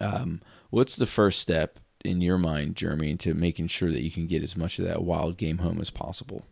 Um, 0.00 0.42
what's 0.70 0.96
the 0.96 1.06
first 1.06 1.40
step 1.40 1.80
in 2.04 2.20
your 2.20 2.38
mind, 2.38 2.76
Jeremy, 2.76 3.16
to 3.16 3.34
making 3.34 3.68
sure 3.68 3.90
that 3.90 4.02
you 4.02 4.10
can 4.10 4.26
get 4.26 4.42
as 4.42 4.56
much 4.56 4.78
of 4.78 4.86
that 4.86 5.02
wild 5.02 5.36
game 5.36 5.58
home 5.58 5.80
as 5.80 5.90
possible? 5.90 6.44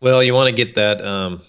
Well, 0.00 0.22
you 0.22 0.34
want 0.34 0.48
to 0.48 0.64
get 0.64 0.74
that. 0.76 1.04
Um, 1.04 1.42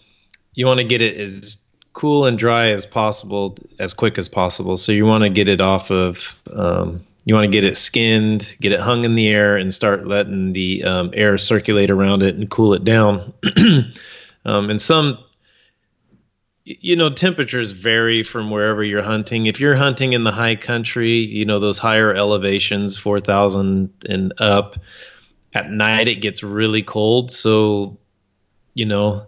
you 0.54 0.66
want 0.66 0.80
to 0.80 0.86
get 0.86 1.02
it 1.02 1.18
as 1.18 1.58
cool 1.94 2.26
and 2.26 2.38
dry 2.38 2.70
as 2.70 2.86
possible, 2.86 3.58
as 3.80 3.94
quick 3.94 4.18
as 4.18 4.30
possible. 4.30 4.78
So 4.78 4.92
you 4.92 5.06
want 5.06 5.24
to 5.24 5.30
get 5.30 5.50
it 5.50 5.62
off 5.62 5.92
of. 5.92 6.36
Um, 6.52 7.06
you 7.26 7.36
want 7.36 7.44
to 7.44 7.52
get 7.52 7.66
it 7.66 7.76
skinned, 7.76 8.56
get 8.62 8.72
it 8.72 8.80
hung 8.80 9.04
in 9.04 9.16
the 9.16 9.28
air, 9.28 9.58
and 9.58 9.74
start 9.74 10.08
letting 10.08 10.54
the 10.54 10.86
um, 10.86 11.12
air 11.14 11.38
circulate 11.38 11.90
around 11.90 12.24
it 12.24 12.36
and 12.36 12.50
cool 12.50 12.74
it 12.74 12.86
down. 12.86 13.34
um, 14.46 14.70
and 14.70 14.82
some, 14.82 15.18
you 16.68 16.98
know, 16.98 17.10
temperatures 17.10 17.72
vary 17.72 18.24
from 18.24 18.52
wherever 18.52 18.84
you're 18.84 19.02
hunting. 19.02 19.46
If 19.46 19.62
you're 19.62 19.76
hunting 19.76 20.12
in 20.12 20.26
the 20.26 20.34
high 20.34 20.56
country, 20.56 21.20
you 21.20 21.46
know 21.46 21.60
those 21.60 21.78
higher 21.78 22.14
elevations, 22.14 22.98
four 22.98 23.20
thousand 23.20 23.94
and 24.08 24.34
up. 24.40 24.76
At 25.54 25.72
night, 25.72 26.10
it 26.10 26.16
gets 26.16 26.44
really 26.44 26.84
cold, 26.84 27.32
so 27.32 27.98
you 28.74 28.86
know 28.86 29.28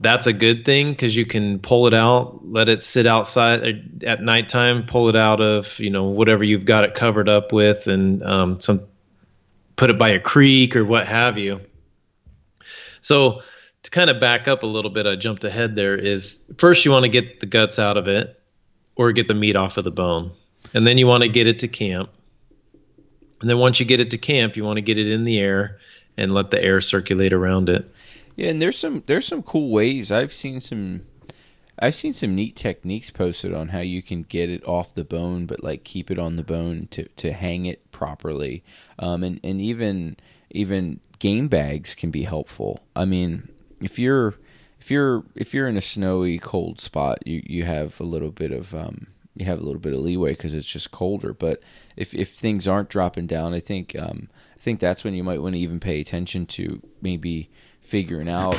that's 0.00 0.26
a 0.26 0.32
good 0.32 0.64
thing 0.64 0.90
because 0.90 1.16
you 1.16 1.24
can 1.24 1.58
pull 1.58 1.86
it 1.86 1.94
out 1.94 2.46
let 2.46 2.68
it 2.68 2.82
sit 2.82 3.06
outside 3.06 3.62
uh, 3.62 4.06
at 4.06 4.22
nighttime 4.22 4.84
pull 4.84 5.08
it 5.08 5.16
out 5.16 5.40
of 5.40 5.78
you 5.78 5.88
know 5.88 6.04
whatever 6.04 6.44
you've 6.44 6.66
got 6.66 6.84
it 6.84 6.94
covered 6.94 7.30
up 7.30 7.50
with 7.50 7.86
and 7.86 8.22
um, 8.22 8.60
some 8.60 8.86
put 9.76 9.88
it 9.88 9.98
by 9.98 10.10
a 10.10 10.20
creek 10.20 10.76
or 10.76 10.84
what 10.84 11.06
have 11.06 11.38
you 11.38 11.62
so 13.00 13.40
to 13.86 13.90
kind 13.90 14.10
of 14.10 14.20
back 14.20 14.46
up 14.46 14.62
a 14.62 14.66
little 14.66 14.90
bit 14.90 15.06
i 15.06 15.16
jumped 15.16 15.44
ahead 15.44 15.74
there 15.74 15.96
is 15.96 16.52
first 16.58 16.84
you 16.84 16.90
want 16.90 17.04
to 17.04 17.08
get 17.08 17.40
the 17.40 17.46
guts 17.46 17.78
out 17.78 17.96
of 17.96 18.06
it 18.08 18.40
or 18.96 19.12
get 19.12 19.28
the 19.28 19.34
meat 19.34 19.56
off 19.56 19.76
of 19.76 19.84
the 19.84 19.90
bone 19.90 20.30
and 20.74 20.86
then 20.86 20.98
you 20.98 21.06
want 21.06 21.22
to 21.22 21.28
get 21.28 21.46
it 21.46 21.58
to 21.58 21.68
camp 21.68 22.10
and 23.40 23.50
then 23.50 23.58
once 23.58 23.80
you 23.80 23.86
get 23.86 24.00
it 24.00 24.10
to 24.10 24.18
camp 24.18 24.56
you 24.56 24.64
want 24.64 24.76
to 24.76 24.82
get 24.82 24.98
it 24.98 25.10
in 25.10 25.24
the 25.24 25.38
air 25.38 25.78
and 26.16 26.32
let 26.32 26.50
the 26.50 26.62
air 26.62 26.80
circulate 26.80 27.32
around 27.32 27.68
it 27.68 27.90
Yeah, 28.36 28.50
and 28.50 28.60
there's 28.60 28.78
some 28.78 29.02
there's 29.06 29.26
some 29.26 29.42
cool 29.42 29.70
ways. 29.70 30.10
I've 30.12 30.32
seen 30.32 30.60
some 30.60 31.06
I've 31.78 31.94
seen 31.94 32.12
some 32.12 32.34
neat 32.34 32.56
techniques 32.56 33.10
posted 33.10 33.52
on 33.52 33.68
how 33.68 33.80
you 33.80 34.02
can 34.02 34.22
get 34.22 34.48
it 34.48 34.66
off 34.66 34.94
the 34.94 35.04
bone, 35.04 35.46
but 35.46 35.62
like 35.62 35.84
keep 35.84 36.10
it 36.10 36.18
on 36.18 36.36
the 36.36 36.42
bone 36.42 36.88
to, 36.92 37.04
to 37.04 37.32
hang 37.32 37.66
it 37.66 37.90
properly. 37.92 38.64
Um, 38.98 39.22
and 39.22 39.40
and 39.42 39.60
even 39.60 40.16
even 40.50 41.00
game 41.18 41.48
bags 41.48 41.94
can 41.94 42.10
be 42.10 42.24
helpful. 42.24 42.80
I 42.94 43.04
mean, 43.04 43.48
if 43.80 43.98
you're 43.98 44.34
if 44.80 44.90
you're 44.90 45.24
if 45.34 45.54
you're 45.54 45.68
in 45.68 45.76
a 45.76 45.82
snowy 45.82 46.38
cold 46.38 46.80
spot, 46.80 47.26
you 47.26 47.42
you 47.46 47.64
have 47.64 48.00
a 48.00 48.04
little 48.04 48.30
bit 48.30 48.52
of 48.52 48.74
um, 48.74 49.08
you 49.34 49.46
have 49.46 49.60
a 49.60 49.64
little 49.64 49.80
bit 49.80 49.92
of 49.92 50.00
leeway 50.00 50.32
because 50.32 50.54
it's 50.54 50.70
just 50.70 50.90
colder. 50.90 51.32
But 51.32 51.62
if 51.96 52.14
if 52.14 52.30
things 52.30 52.66
aren't 52.66 52.88
dropping 52.88 53.26
down, 53.26 53.54
I 53.54 53.60
think 53.60 53.96
um, 53.98 54.28
I 54.54 54.60
think 54.60 54.80
that's 54.80 55.04
when 55.04 55.14
you 55.14 55.24
might 55.24 55.42
want 55.42 55.54
to 55.54 55.60
even 55.60 55.80
pay 55.80 56.00
attention 56.00 56.46
to 56.46 56.82
maybe 57.00 57.50
figuring 57.80 58.28
out, 58.28 58.58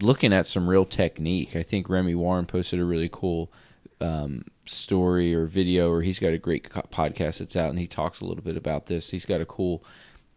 looking 0.00 0.32
at 0.32 0.46
some 0.46 0.68
real 0.68 0.86
technique. 0.86 1.54
I 1.54 1.62
think 1.62 1.88
Remy 1.88 2.14
Warren 2.14 2.46
posted 2.46 2.80
a 2.80 2.84
really 2.84 3.10
cool 3.10 3.52
um, 4.00 4.44
story 4.64 5.34
or 5.34 5.46
video, 5.46 5.90
or 5.90 6.02
he's 6.02 6.18
got 6.18 6.32
a 6.32 6.38
great 6.38 6.70
co- 6.70 6.82
podcast 6.82 7.38
that's 7.38 7.56
out, 7.56 7.70
and 7.70 7.78
he 7.78 7.86
talks 7.86 8.20
a 8.20 8.24
little 8.24 8.44
bit 8.44 8.56
about 8.56 8.86
this. 8.86 9.10
He's 9.10 9.26
got 9.26 9.40
a 9.40 9.46
cool, 9.46 9.84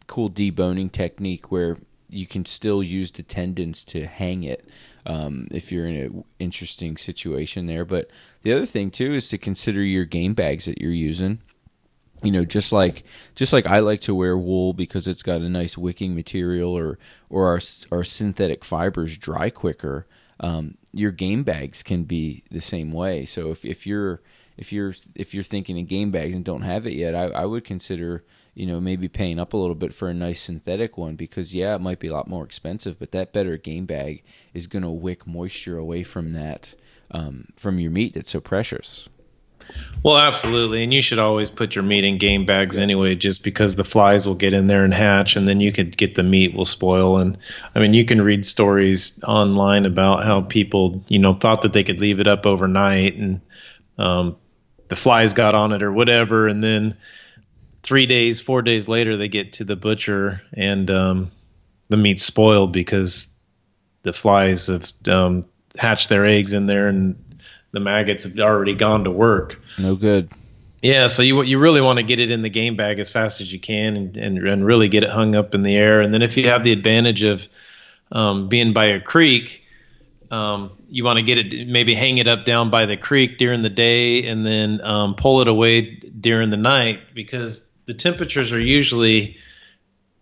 cool 0.08 0.30
deboning 0.30 0.91
technique 0.91 1.51
where 1.51 1.77
you 2.10 2.26
can 2.26 2.46
still 2.46 2.82
use 2.82 3.12
the 3.12 3.24
tendons 3.24 3.84
to 3.86 4.06
hang 4.06 4.43
it 4.43 4.67
um, 5.06 5.48
if 5.52 5.72
you're 5.72 5.88
in 5.88 5.96
an 5.96 6.24
interesting 6.39 6.98
situation 6.98 7.67
there. 7.67 7.86
But 7.86 8.10
the 8.43 8.54
other 8.54 8.65
thing 8.65 8.91
too 8.91 9.13
is 9.13 9.30
to 9.30 9.38
consider 9.38 9.84
your 9.84 10.06
game 10.06 10.34
bags 10.34 10.65
that 10.65 10.80
you're 10.80 10.91
using 10.91 11.41
you 12.24 12.32
know 12.32 12.46
just 12.46 12.72
like 12.72 13.04
just 13.36 13.54
like 13.54 13.65
I 13.65 13.80
like 13.80 14.02
to 14.02 14.15
wear 14.15 14.38
wool 14.38 14.74
because 14.74 15.08
it's 15.08 15.24
got 15.24 15.41
a 15.41 15.50
nice 15.50 15.78
wicking 15.78 16.15
material 16.15 16.76
or 16.76 16.98
or 17.30 17.48
our 17.48 17.60
our 17.91 18.04
synthetic 18.04 18.65
fibers 18.65 19.17
dry 19.17 19.50
quicker 19.50 20.08
um, 20.39 20.78
your 20.93 21.12
game 21.12 21.43
bags 21.43 21.84
can 21.84 22.04
be 22.04 22.43
the 22.50 22.62
same 22.62 22.91
way 22.91 23.26
so 23.26 23.52
if, 23.52 23.63
if 23.65 23.86
you're 23.86 24.22
if 24.58 24.74
you're 24.74 24.93
if 25.15 25.34
you're 25.34 25.43
thinking 25.43 25.78
in 25.78 25.86
game 25.86 26.12
bags 26.12 26.34
and 26.34 26.43
don't 26.43 26.63
have 26.63 26.88
it 26.88 26.93
yet 26.93 27.13
I, 27.13 27.26
I 27.26 27.46
would 27.46 27.63
consider 27.63 28.24
you 28.58 28.65
know 28.65 28.80
maybe 28.80 29.08
paying 29.08 29.39
up 29.39 29.54
a 29.54 29.58
little 29.58 29.76
bit 29.76 29.93
for 29.93 30.10
a 30.10 30.13
nice 30.13 30.41
synthetic 30.41 30.98
one 30.98 31.15
because 31.15 31.54
yeah 31.54 31.76
it 31.76 31.82
might 31.82 32.00
be 32.00 32.08
a 32.08 32.13
lot 32.13 32.28
more 32.28 32.43
expensive 32.43 32.98
but 32.98 33.12
that 33.12 33.32
better 33.32 33.56
game 33.56 33.86
bag 33.86 34.24
is 34.54 34.65
going 34.65 34.82
to 34.82 34.89
wick 34.89 35.28
moisture 35.28 35.78
away 35.78 36.02
from 36.02 36.34
that 36.34 36.74
um, 37.12 37.46
from 37.56 37.80
your 37.80 37.91
meat 37.91 38.13
that's 38.13 38.32
so 38.32 38.39
precious. 38.39 39.08
Well, 40.02 40.17
absolutely, 40.17 40.84
and 40.84 40.93
you 40.93 41.02
should 41.02 41.20
always 41.20 41.50
put 41.50 41.76
your 41.76 41.84
meat 41.84 42.06
in 42.06 42.17
game 42.17 42.46
bags 42.46 42.78
anyway, 42.78 43.15
just 43.15 43.43
because 43.43 43.76
the 43.76 43.84
flies 43.84 44.26
will 44.26 44.36
get 44.36 44.54
in 44.54 44.67
there 44.67 44.86
and 44.86 44.93
hatch, 44.93 45.36
and 45.36 45.46
then 45.46 45.60
you 45.60 45.74
could 45.74 45.98
get 45.98 46.15
the 46.15 46.24
meat 46.24 46.56
will 46.56 46.63
spoil. 46.63 47.17
And 47.17 47.38
I 47.76 47.80
mean, 47.80 47.93
you 47.93 48.06
can 48.06 48.22
read 48.22 48.46
stories 48.46 49.22
online 49.24 49.86
about 49.86 50.24
how 50.24 50.41
people, 50.41 51.04
you 51.10 51.20
know, 51.20 51.34
thought 51.34 51.63
that 51.63 51.74
they 51.74 51.84
could 51.84 52.00
leave 52.00 52.22
it 52.22 52.28
up 52.28 52.46
overnight, 52.46 53.15
and 53.15 53.41
um, 53.98 54.38
the 54.88 54.96
flies 54.96 55.34
got 55.34 55.54
on 55.54 55.74
it 55.74 55.84
or 55.84 55.91
whatever, 55.91 56.48
and 56.48 56.63
then 56.63 56.96
three 57.88 58.06
days, 58.06 58.41
four 58.41 58.62
days 58.62 58.89
later, 58.89 59.15
they 59.15 59.30
get 59.30 59.54
to 59.54 59.63
the 59.63 59.78
butcher 59.78 60.41
and 60.52 60.91
um, 60.91 61.32
the 61.88 61.95
meat's 61.95 62.26
spoiled 62.26 62.73
because 62.73 63.39
the 64.04 64.12
flies 64.12 64.67
have 64.67 64.91
um, 65.08 65.45
hatched 65.78 66.10
their 66.10 66.26
eggs 66.26 66.52
in 66.52 66.65
there 66.65 66.89
and 66.89 67.41
the 67.71 67.80
maggots 67.80 68.26
have 68.26 68.38
already 68.39 68.76
gone 68.76 69.06
to 69.06 69.12
work. 69.12 69.62
No 69.80 69.95
good. 69.95 70.30
Yeah, 70.82 71.08
so 71.08 71.21
you 71.21 71.41
you 71.43 71.60
really 71.60 71.80
want 71.80 71.97
to 71.97 72.04
get 72.04 72.19
it 72.19 72.30
in 72.30 72.41
the 72.41 72.50
game 72.50 72.76
bag 72.76 73.00
as 73.00 73.10
fast 73.10 73.39
as 73.39 73.52
you 73.52 73.60
can 73.60 73.95
and, 73.95 74.17
and, 74.17 74.38
and 74.38 74.65
really 74.65 74.89
get 74.89 75.04
it 75.04 75.10
hung 75.10 75.34
up 75.34 75.56
in 75.56 75.63
the 75.63 75.76
air. 75.76 76.02
And 76.02 76.13
then 76.13 76.21
if 76.21 76.36
you 76.36 76.50
have 76.50 76.65
the 76.65 76.73
advantage 76.73 77.23
of 77.23 77.47
um, 78.12 78.50
being 78.50 78.73
by 78.73 78.88
a 78.88 79.00
creek, 79.00 79.63
um, 80.30 80.78
you 80.89 81.06
want 81.06 81.17
to 81.17 81.23
get 81.23 81.38
it 81.38 81.67
maybe 81.67 81.95
hang 81.95 82.17
it 82.17 82.28
up 82.28 82.43
down 82.43 82.69
by 82.69 82.86
the 82.86 82.97
creek 82.97 83.38
during 83.38 83.62
the 83.62 83.69
day 83.69 84.28
and 84.28 84.45
then 84.45 84.82
um, 84.82 85.15
pull 85.15 85.39
it 85.39 85.47
away 85.47 85.95
during 86.19 86.50
the 86.50 86.58
night 86.58 87.00
because 87.15 87.66
the 87.88 87.93
temperatures 87.93 88.54
are 88.54 88.60
usually 88.60 89.38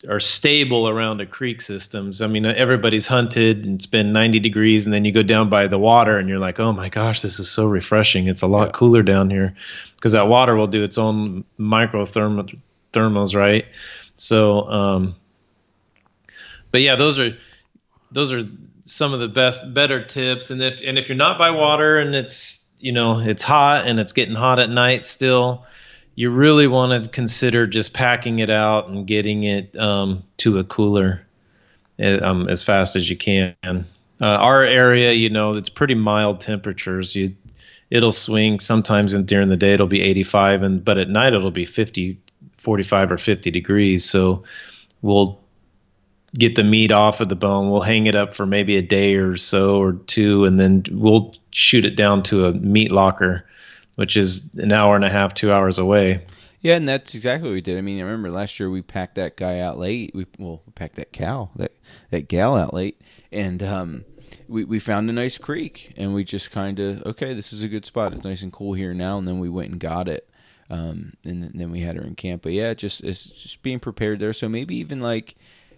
are 0.08 0.20
stable 0.20 0.88
around 0.88 1.20
a 1.20 1.26
creek 1.26 1.62
systems. 1.62 2.22
I 2.22 2.28
mean, 2.28 2.46
everybody's 2.46 3.08
hunted 3.08 3.66
and 3.66 3.76
it's 3.76 3.88
been 3.88 4.14
90 4.14 4.40
degrees, 4.40 4.86
and 4.86 4.94
then 4.94 5.04
you 5.04 5.12
go 5.12 5.24
down 5.24 5.50
by 5.50 5.68
the 5.68 5.80
water 5.80 6.20
and 6.20 6.30
you're 6.30 6.40
like, 6.40 6.60
oh 6.60 6.72
my 6.72 6.90
gosh, 6.90 7.22
this 7.22 7.40
is 7.40 7.50
so 7.50 7.66
refreshing. 7.66 8.28
It's 8.28 8.44
a 8.44 8.48
lot 8.48 8.68
yeah. 8.68 8.72
cooler 8.74 9.02
down 9.02 9.32
here 9.32 9.56
because 9.96 10.12
that 10.12 10.28
water 10.28 10.56
will 10.56 10.68
do 10.68 10.84
its 10.84 11.00
own 11.00 11.44
microthermals, 11.60 13.36
right? 13.36 13.66
So, 14.16 14.70
um, 14.70 15.16
but 16.72 16.82
yeah, 16.82 16.96
those 16.98 17.20
are 17.20 17.38
those 18.12 18.32
are 18.32 18.42
some 18.84 19.14
of 19.14 19.20
the 19.20 19.28
best, 19.28 19.74
better 19.74 20.06
tips. 20.06 20.52
And 20.52 20.62
if 20.62 20.82
and 20.86 21.00
if 21.00 21.10
you're 21.10 21.18
not 21.18 21.40
by 21.40 21.50
water 21.50 21.98
and 21.98 22.14
it's 22.14 22.70
you 22.80 22.92
know 22.92 23.20
it's 23.20 23.44
hot 23.44 23.88
and 23.88 24.00
it's 24.00 24.14
getting 24.14 24.36
hot 24.36 24.60
at 24.60 24.70
night 24.70 25.06
still 25.06 25.66
you 26.16 26.32
really 26.32 26.68
want 26.68 27.04
to 27.04 27.10
consider 27.10 27.68
just 27.68 27.94
packing 27.94 28.40
it 28.40 28.50
out 28.50 28.88
and 28.88 29.06
getting 29.06 29.44
it 29.44 29.76
um, 29.78 30.24
to 30.38 30.60
a 30.60 30.64
cooler 30.64 31.26
eh, 32.00 32.18
um, 32.18 32.48
as 32.48 32.64
fast 32.64 32.96
as 32.96 33.10
you 33.10 33.18
can. 33.18 33.56
Uh, 33.64 33.86
our 34.26 34.64
area, 34.64 35.12
you 35.12 35.30
know, 35.30 35.56
it's 35.56 35.70
pretty 35.70 35.96
mild 35.96 36.40
temperatures. 36.40 37.16
You, 37.16 37.36
it'll 37.90 38.14
swing 38.14 38.62
sometimes 38.62 39.14
and 39.14 39.28
during 39.28 39.50
the 39.50 39.58
day 39.58 39.74
it'll 39.74 39.88
be 39.88 40.02
85, 40.02 40.64
and 40.64 40.86
but 40.86 40.98
at 40.98 41.10
night 41.10 41.34
it'll 41.34 41.52
be 41.52 41.66
50, 41.66 42.18
45 42.58 43.12
or 43.12 43.18
50 43.18 43.52
degrees. 43.52 44.06
So 44.06 44.46
we'll 45.02 45.42
get 46.34 46.56
the 46.56 46.64
meat 46.64 46.94
off 46.94 47.20
of 47.20 47.28
the 47.28 47.36
bone. 47.36 47.70
We'll 47.70 47.82
hang 47.82 48.08
it 48.08 48.16
up 48.16 48.36
for 48.36 48.46
maybe 48.46 48.78
a 48.78 48.82
day 48.82 49.16
or 49.16 49.36
so 49.36 49.82
or 49.82 49.94
two, 49.94 50.46
and 50.46 50.58
then 50.58 50.86
we'll 50.90 51.34
shoot 51.52 51.84
it 51.84 51.98
down 51.98 52.24
to 52.24 52.46
a 52.46 52.54
meat 52.54 52.94
locker 52.94 53.46
which 53.96 54.18
is 54.18 54.54
an 54.56 54.72
hour 54.72 54.96
and 54.96 55.06
a 55.06 55.10
half, 55.10 55.34
two 55.34 55.52
hours 55.52 55.78
away. 55.78 56.26
Yeah, 56.62 56.76
and 56.76 56.88
that's 56.88 57.14
exactly 57.14 57.50
what 57.50 57.54
we 57.54 57.62
did. 57.62 57.78
I 57.78 57.82
mean, 57.82 58.00
I 58.00 58.04
remember 58.04 58.32
last 58.32 58.60
year 58.60 58.70
we 58.70 58.82
packed 58.82 59.16
that 59.16 59.38
guy 59.38 59.60
out 59.60 59.78
late. 59.78 60.12
We 60.16 60.26
well, 60.40 60.64
we 60.66 60.72
packed 60.72 60.96
that 60.96 61.14
cow, 61.14 61.52
that 61.58 61.74
that 62.10 62.28
gal 62.28 62.56
out 62.56 62.74
late, 62.74 63.00
and 63.32 63.62
um, 63.62 64.06
we 64.48 64.64
we 64.64 64.80
found 64.80 65.10
a 65.10 65.14
nice 65.14 65.38
creek, 65.38 65.94
and 65.96 66.14
we 66.14 66.24
just 66.24 66.52
kind 66.52 66.80
of 66.80 67.04
okay, 67.06 67.34
this 67.34 67.54
is 67.54 67.62
a 67.62 67.68
good 67.68 67.86
spot. 67.86 68.14
It's 68.14 68.24
nice 68.24 68.42
and 68.42 68.52
cool 68.52 68.74
here 68.74 68.94
now, 68.94 69.18
and 69.18 69.28
then 69.28 69.40
we 69.40 69.50
went 69.50 69.72
and 69.72 69.80
got 69.80 70.08
it, 70.08 70.28
um, 70.70 71.14
and 71.24 71.52
then 71.54 71.72
we 71.72 71.82
had 71.82 71.98
her 71.98 72.02
in 72.02 72.16
camp. 72.16 72.42
But 72.42 72.54
yeah, 72.54 72.74
just 72.74 73.02
it's 73.02 73.26
just 73.26 73.62
being 73.62 73.80
prepared 73.80 74.20
there. 74.20 74.34
So 74.34 74.50
maybe 74.50 74.76
even 74.78 75.02
like 75.02 75.36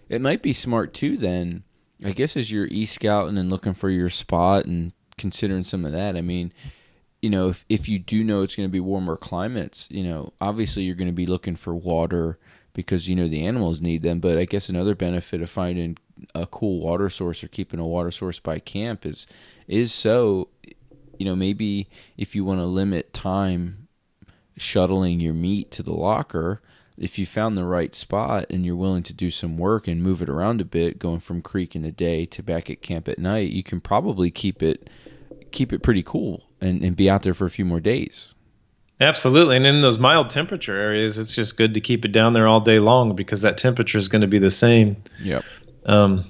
it 0.08 0.22
might 0.22 0.40
be 0.40 0.54
smart 0.54 0.94
too. 0.94 1.18
Then 1.18 1.64
I 2.02 2.12
guess 2.12 2.36
as 2.36 2.50
you're 2.50 2.66
e 2.66 2.86
scouting 2.86 3.36
and 3.36 3.50
looking 3.50 3.74
for 3.74 3.90
your 3.90 4.08
spot 4.08 4.64
and 4.64 4.92
considering 5.18 5.64
some 5.64 5.84
of 5.84 5.92
that, 5.92 6.16
I 6.16 6.22
mean 6.22 6.52
you 7.20 7.30
know, 7.30 7.48
if 7.48 7.64
if 7.68 7.88
you 7.88 7.98
do 7.98 8.22
know 8.22 8.42
it's 8.42 8.56
going 8.56 8.68
to 8.68 8.72
be 8.72 8.80
warmer 8.80 9.16
climates, 9.16 9.88
you 9.90 10.04
know, 10.04 10.32
obviously 10.40 10.84
you're 10.84 10.94
going 10.94 11.08
to 11.08 11.12
be 11.12 11.26
looking 11.26 11.56
for 11.56 11.74
water 11.74 12.38
because 12.74 13.08
you 13.08 13.16
know 13.16 13.26
the 13.26 13.44
animals 13.44 13.80
need 13.80 14.02
them. 14.02 14.20
But 14.20 14.38
I 14.38 14.44
guess 14.44 14.68
another 14.68 14.94
benefit 14.94 15.42
of 15.42 15.50
finding 15.50 15.98
a 16.34 16.46
cool 16.46 16.80
water 16.80 17.10
source 17.10 17.42
or 17.42 17.48
keeping 17.48 17.80
a 17.80 17.86
water 17.86 18.10
source 18.10 18.38
by 18.38 18.58
camp 18.58 19.04
is 19.04 19.26
is 19.66 19.92
so, 19.92 20.48
you 21.18 21.24
know, 21.24 21.34
maybe 21.34 21.88
if 22.16 22.36
you 22.36 22.44
want 22.44 22.60
to 22.60 22.66
limit 22.66 23.12
time 23.12 23.88
shuttling 24.56 25.20
your 25.20 25.34
meat 25.34 25.70
to 25.72 25.82
the 25.82 25.92
locker, 25.92 26.62
if 26.96 27.18
you 27.18 27.26
found 27.26 27.56
the 27.56 27.64
right 27.64 27.94
spot 27.94 28.46
and 28.50 28.64
you're 28.64 28.76
willing 28.76 29.04
to 29.04 29.12
do 29.12 29.30
some 29.30 29.56
work 29.56 29.86
and 29.88 30.02
move 30.02 30.22
it 30.22 30.28
around 30.28 30.60
a 30.60 30.64
bit, 30.64 30.98
going 30.98 31.20
from 31.20 31.42
creek 31.42 31.76
in 31.76 31.82
the 31.82 31.92
day 31.92 32.26
to 32.26 32.42
back 32.42 32.68
at 32.70 32.82
camp 32.82 33.08
at 33.08 33.18
night, 33.18 33.50
you 33.50 33.62
can 33.62 33.80
probably 33.80 34.30
keep 34.30 34.62
it 34.62 34.88
keep 35.52 35.72
it 35.72 35.82
pretty 35.82 36.02
cool 36.02 36.44
and, 36.60 36.82
and 36.82 36.96
be 36.96 37.08
out 37.08 37.22
there 37.22 37.34
for 37.34 37.44
a 37.44 37.50
few 37.50 37.64
more 37.64 37.80
days. 37.80 38.32
Absolutely. 39.00 39.56
And 39.56 39.66
in 39.66 39.80
those 39.80 39.98
mild 39.98 40.30
temperature 40.30 40.76
areas, 40.76 41.18
it's 41.18 41.34
just 41.34 41.56
good 41.56 41.74
to 41.74 41.80
keep 41.80 42.04
it 42.04 42.12
down 42.12 42.32
there 42.32 42.48
all 42.48 42.60
day 42.60 42.80
long 42.80 43.14
because 43.14 43.42
that 43.42 43.56
temperature 43.56 43.98
is 43.98 44.08
going 44.08 44.22
to 44.22 44.26
be 44.26 44.40
the 44.40 44.50
same 44.50 44.96
yep. 45.20 45.44
um, 45.86 46.24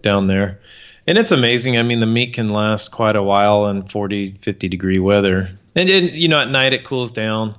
down 0.00 0.26
there. 0.26 0.60
And 1.06 1.18
it's 1.18 1.32
amazing. 1.32 1.76
I 1.76 1.82
mean, 1.82 2.00
the 2.00 2.06
meat 2.06 2.32
can 2.32 2.48
last 2.48 2.88
quite 2.88 3.14
a 3.14 3.22
while 3.22 3.66
in 3.66 3.86
40, 3.86 4.38
50 4.40 4.68
degree 4.68 4.98
weather. 4.98 5.50
And, 5.74 5.90
and 5.90 6.10
you 6.12 6.28
know, 6.28 6.40
at 6.40 6.48
night 6.48 6.72
it 6.72 6.84
cools 6.84 7.12
down. 7.12 7.58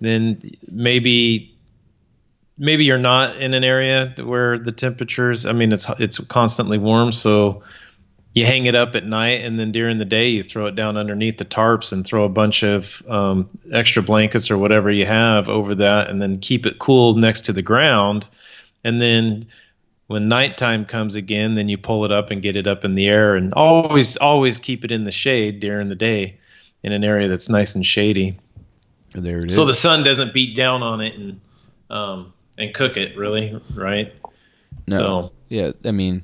Then 0.00 0.40
maybe 0.70 1.58
maybe 2.58 2.84
you're 2.84 2.98
not 2.98 3.36
in 3.36 3.54
an 3.54 3.64
area 3.64 4.14
where 4.22 4.58
the 4.58 4.72
temperatures 4.72 5.46
i 5.46 5.52
mean 5.52 5.72
it's 5.72 5.86
it's 6.00 6.18
constantly 6.26 6.76
warm 6.76 7.12
so 7.12 7.62
you 8.38 8.46
hang 8.46 8.66
it 8.66 8.74
up 8.74 8.94
at 8.94 9.04
night 9.04 9.44
and 9.44 9.58
then 9.58 9.72
during 9.72 9.98
the 9.98 10.04
day 10.04 10.28
you 10.28 10.42
throw 10.42 10.66
it 10.66 10.74
down 10.74 10.96
underneath 10.96 11.38
the 11.38 11.44
tarps 11.44 11.92
and 11.92 12.06
throw 12.06 12.24
a 12.24 12.28
bunch 12.28 12.62
of 12.62 13.02
um, 13.08 13.48
extra 13.72 14.02
blankets 14.02 14.50
or 14.50 14.58
whatever 14.58 14.90
you 14.90 15.04
have 15.04 15.48
over 15.48 15.74
that 15.76 16.08
and 16.08 16.22
then 16.22 16.38
keep 16.38 16.64
it 16.66 16.78
cool 16.78 17.14
next 17.14 17.46
to 17.46 17.52
the 17.52 17.62
ground. 17.62 18.28
And 18.84 19.02
then 19.02 19.46
when 20.06 20.28
nighttime 20.28 20.86
comes 20.86 21.16
again 21.16 21.54
then 21.54 21.68
you 21.68 21.76
pull 21.76 22.04
it 22.04 22.12
up 22.12 22.30
and 22.30 22.40
get 22.40 22.56
it 22.56 22.66
up 22.66 22.84
in 22.84 22.94
the 22.94 23.08
air 23.08 23.34
and 23.34 23.52
always 23.54 24.16
always 24.16 24.58
keep 24.58 24.84
it 24.84 24.90
in 24.90 25.04
the 25.04 25.12
shade 25.12 25.60
during 25.60 25.88
the 25.88 25.94
day 25.94 26.38
in 26.82 26.92
an 26.92 27.04
area 27.04 27.28
that's 27.28 27.48
nice 27.48 27.74
and 27.74 27.84
shady. 27.84 28.38
There 29.12 29.40
it 29.40 29.52
so 29.52 29.62
is. 29.62 29.68
the 29.68 29.74
sun 29.74 30.04
doesn't 30.04 30.32
beat 30.32 30.56
down 30.56 30.82
on 30.82 31.00
it 31.00 31.14
and 31.14 31.40
um, 31.90 32.32
and 32.56 32.74
cook 32.74 32.96
it 32.96 33.16
really 33.16 33.60
right? 33.74 34.12
No. 34.86 34.96
So, 34.96 35.32
yeah 35.48 35.72
i 35.84 35.90
mean 35.90 36.22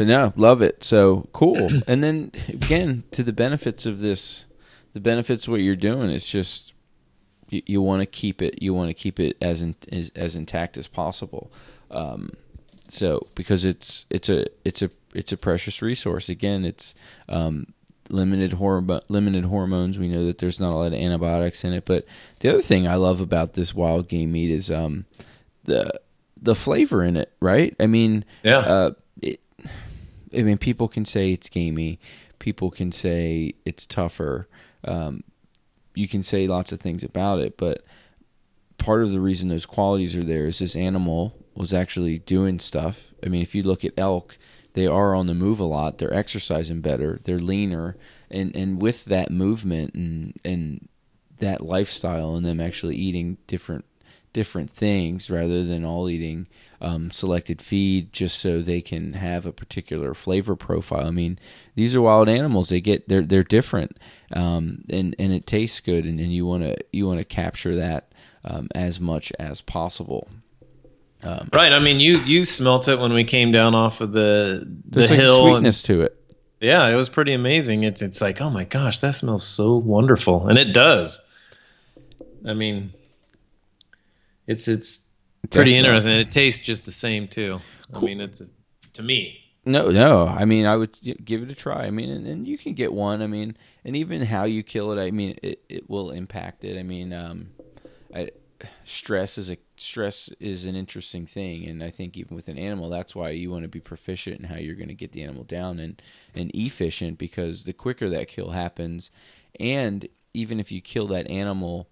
but 0.00 0.06
no, 0.06 0.32
love 0.34 0.62
it. 0.62 0.82
So 0.82 1.28
cool. 1.34 1.68
and 1.86 2.02
then 2.02 2.32
again, 2.48 3.04
to 3.10 3.22
the 3.22 3.34
benefits 3.34 3.84
of 3.84 4.00
this, 4.00 4.46
the 4.94 5.00
benefits 5.00 5.46
of 5.46 5.50
what 5.50 5.60
you're 5.60 5.76
doing, 5.76 6.08
it's 6.08 6.30
just 6.30 6.72
you, 7.50 7.60
you 7.66 7.82
want 7.82 8.00
to 8.00 8.06
keep 8.06 8.40
it. 8.40 8.62
You 8.62 8.72
want 8.72 8.88
to 8.88 8.94
keep 8.94 9.20
it 9.20 9.36
as, 9.42 9.60
in, 9.60 9.74
as 9.92 10.10
as 10.16 10.36
intact 10.36 10.78
as 10.78 10.86
possible. 10.86 11.52
Um, 11.90 12.30
so 12.88 13.28
because 13.34 13.66
it's 13.66 14.06
it's 14.08 14.30
a 14.30 14.46
it's 14.64 14.80
a 14.80 14.90
it's 15.12 15.32
a 15.32 15.36
precious 15.36 15.82
resource. 15.82 16.30
Again, 16.30 16.64
it's 16.64 16.94
um, 17.28 17.66
limited 18.08 18.54
hormone 18.54 19.02
limited 19.10 19.44
hormones. 19.44 19.98
We 19.98 20.08
know 20.08 20.24
that 20.24 20.38
there's 20.38 20.58
not 20.58 20.72
a 20.72 20.76
lot 20.76 20.94
of 20.94 20.94
antibiotics 20.94 21.62
in 21.62 21.74
it. 21.74 21.84
But 21.84 22.06
the 22.38 22.48
other 22.48 22.62
thing 22.62 22.88
I 22.88 22.94
love 22.94 23.20
about 23.20 23.52
this 23.52 23.74
wild 23.74 24.08
game 24.08 24.32
meat 24.32 24.50
is 24.50 24.70
um, 24.70 25.04
the 25.64 26.00
the 26.40 26.54
flavor 26.54 27.04
in 27.04 27.18
it. 27.18 27.34
Right? 27.38 27.76
I 27.78 27.86
mean, 27.86 28.24
yeah. 28.42 28.60
Uh, 28.60 28.90
it, 29.20 29.40
I 30.36 30.42
mean, 30.42 30.58
people 30.58 30.88
can 30.88 31.04
say 31.04 31.32
it's 31.32 31.48
gamey. 31.48 31.98
People 32.38 32.70
can 32.70 32.92
say 32.92 33.54
it's 33.64 33.86
tougher. 33.86 34.48
Um, 34.84 35.24
you 35.94 36.08
can 36.08 36.22
say 36.22 36.46
lots 36.46 36.72
of 36.72 36.80
things 36.80 37.02
about 37.02 37.40
it, 37.40 37.56
but 37.56 37.84
part 38.78 39.02
of 39.02 39.10
the 39.10 39.20
reason 39.20 39.48
those 39.48 39.66
qualities 39.66 40.16
are 40.16 40.22
there 40.22 40.46
is 40.46 40.58
this 40.58 40.76
animal 40.76 41.34
was 41.54 41.74
actually 41.74 42.18
doing 42.18 42.58
stuff. 42.58 43.12
I 43.24 43.28
mean, 43.28 43.42
if 43.42 43.54
you 43.54 43.62
look 43.62 43.84
at 43.84 43.92
elk, 43.96 44.38
they 44.72 44.86
are 44.86 45.14
on 45.14 45.26
the 45.26 45.34
move 45.34 45.60
a 45.60 45.64
lot. 45.64 45.98
They're 45.98 46.14
exercising 46.14 46.80
better. 46.80 47.20
They're 47.24 47.38
leaner, 47.38 47.96
and 48.30 48.54
and 48.54 48.80
with 48.80 49.04
that 49.06 49.30
movement 49.30 49.94
and 49.94 50.34
and 50.44 50.88
that 51.38 51.60
lifestyle, 51.60 52.34
and 52.36 52.46
them 52.46 52.60
actually 52.60 52.96
eating 52.96 53.38
different 53.46 53.84
different 54.32 54.70
things 54.70 55.30
rather 55.30 55.64
than 55.64 55.84
all 55.84 56.08
eating 56.08 56.46
um, 56.80 57.10
selected 57.10 57.60
feed 57.60 58.12
just 58.12 58.38
so 58.38 58.62
they 58.62 58.80
can 58.80 59.14
have 59.14 59.46
a 59.46 59.52
particular 59.52 60.14
flavor 60.14 60.56
profile. 60.56 61.06
I 61.06 61.10
mean, 61.10 61.38
these 61.74 61.94
are 61.94 62.00
wild 62.00 62.28
animals. 62.28 62.68
They 62.68 62.80
get 62.80 63.08
they're 63.08 63.24
they're 63.24 63.42
different, 63.42 63.98
um, 64.32 64.84
and 64.88 65.14
and 65.18 65.32
it 65.32 65.46
tastes 65.46 65.80
good, 65.80 66.04
and, 66.04 66.18
and 66.18 66.32
you 66.32 66.46
want 66.46 66.62
to 66.62 66.76
you 66.92 67.06
want 67.06 67.18
to 67.18 67.24
capture 67.24 67.76
that 67.76 68.12
um, 68.44 68.68
as 68.74 68.98
much 68.98 69.32
as 69.38 69.60
possible. 69.60 70.28
Um, 71.22 71.50
right. 71.52 71.72
I 71.72 71.80
mean, 71.80 72.00
you 72.00 72.18
you 72.20 72.44
smelt 72.44 72.88
it 72.88 72.98
when 72.98 73.12
we 73.12 73.24
came 73.24 73.52
down 73.52 73.74
off 73.74 74.00
of 74.00 74.12
the 74.12 74.66
the 74.88 75.00
there's 75.00 75.10
hill. 75.10 75.44
Like 75.44 75.52
sweetness 75.52 75.88
and, 75.88 75.98
to 75.98 76.02
it. 76.04 76.16
Yeah, 76.60 76.86
it 76.88 76.94
was 76.94 77.08
pretty 77.08 77.34
amazing. 77.34 77.84
It's 77.84 78.02
it's 78.02 78.20
like, 78.20 78.40
oh 78.40 78.50
my 78.50 78.64
gosh, 78.64 78.98
that 79.00 79.14
smells 79.14 79.46
so 79.46 79.76
wonderful, 79.76 80.48
and 80.48 80.58
it 80.58 80.72
does. 80.72 81.20
I 82.46 82.54
mean, 82.54 82.92
it's 84.46 84.66
it's 84.66 85.09
pretty 85.48 85.70
Excellent. 85.70 85.86
interesting. 85.86 86.12
It 86.12 86.30
tastes 86.30 86.62
just 86.62 86.84
the 86.84 86.92
same 86.92 87.28
too. 87.28 87.60
Cool. 87.92 88.02
I 88.02 88.06
mean, 88.06 88.20
it's 88.20 88.42
to 88.92 89.02
me. 89.02 89.36
No, 89.64 89.90
no. 89.90 90.26
I 90.26 90.46
mean, 90.46 90.64
I 90.64 90.76
would 90.76 90.98
give 91.24 91.42
it 91.42 91.50
a 91.50 91.54
try. 91.54 91.84
I 91.84 91.90
mean, 91.90 92.10
and, 92.10 92.26
and 92.26 92.48
you 92.48 92.56
can 92.56 92.72
get 92.72 92.92
one. 92.92 93.20
I 93.20 93.26
mean, 93.26 93.56
and 93.84 93.94
even 93.94 94.22
how 94.22 94.44
you 94.44 94.62
kill 94.62 94.90
it. 94.92 95.02
I 95.02 95.10
mean, 95.10 95.38
it, 95.42 95.62
it 95.68 95.90
will 95.90 96.10
impact 96.10 96.64
it. 96.64 96.78
I 96.78 96.82
mean, 96.82 97.12
um, 97.12 97.50
I, 98.14 98.30
stress 98.84 99.38
is 99.38 99.50
a 99.50 99.58
stress 99.76 100.28
is 100.40 100.64
an 100.64 100.76
interesting 100.76 101.26
thing, 101.26 101.66
and 101.66 101.82
I 101.82 101.90
think 101.90 102.16
even 102.16 102.36
with 102.36 102.48
an 102.48 102.58
animal, 102.58 102.88
that's 102.88 103.14
why 103.14 103.30
you 103.30 103.50
want 103.50 103.62
to 103.62 103.68
be 103.68 103.80
proficient 103.80 104.40
in 104.40 104.44
how 104.46 104.56
you're 104.56 104.74
going 104.74 104.88
to 104.88 104.94
get 104.94 105.12
the 105.12 105.22
animal 105.22 105.44
down 105.44 105.78
and 105.78 106.00
and 106.34 106.50
efficient 106.54 107.18
because 107.18 107.64
the 107.64 107.72
quicker 107.72 108.08
that 108.08 108.28
kill 108.28 108.50
happens, 108.50 109.10
and 109.58 110.08
even 110.32 110.60
if 110.60 110.70
you 110.72 110.80
kill 110.80 111.06
that 111.08 111.30
animal 111.30 111.88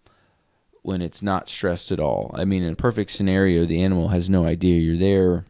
when 0.83 1.03
it's 1.03 1.23
not 1.23 1.49
stressed 1.49 1.93
at 1.93 2.01
all. 2.01 2.31
I 2.35 2.45
mean, 2.45 2.63
in 2.63 2.73
a 2.73 2.77
perfect 2.77 3.11
scenario, 3.11 3.67
the 3.67 3.83
animal 3.83 4.09
has 4.09 4.31
no 4.31 4.45
idea 4.45 4.81
you're 4.81 4.97
there. 4.97 5.45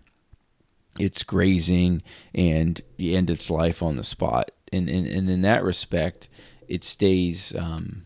It's 0.98 1.22
grazing 1.22 2.02
and 2.34 2.80
you 2.96 3.16
end 3.16 3.30
its 3.30 3.50
life 3.50 3.82
on 3.82 3.96
the 3.96 4.04
spot. 4.04 4.50
And 4.72 4.88
and, 4.88 5.06
and 5.06 5.30
in 5.30 5.42
that 5.42 5.64
respect 5.64 6.28
it 6.66 6.84
stays 6.84 7.54
um 7.56 8.04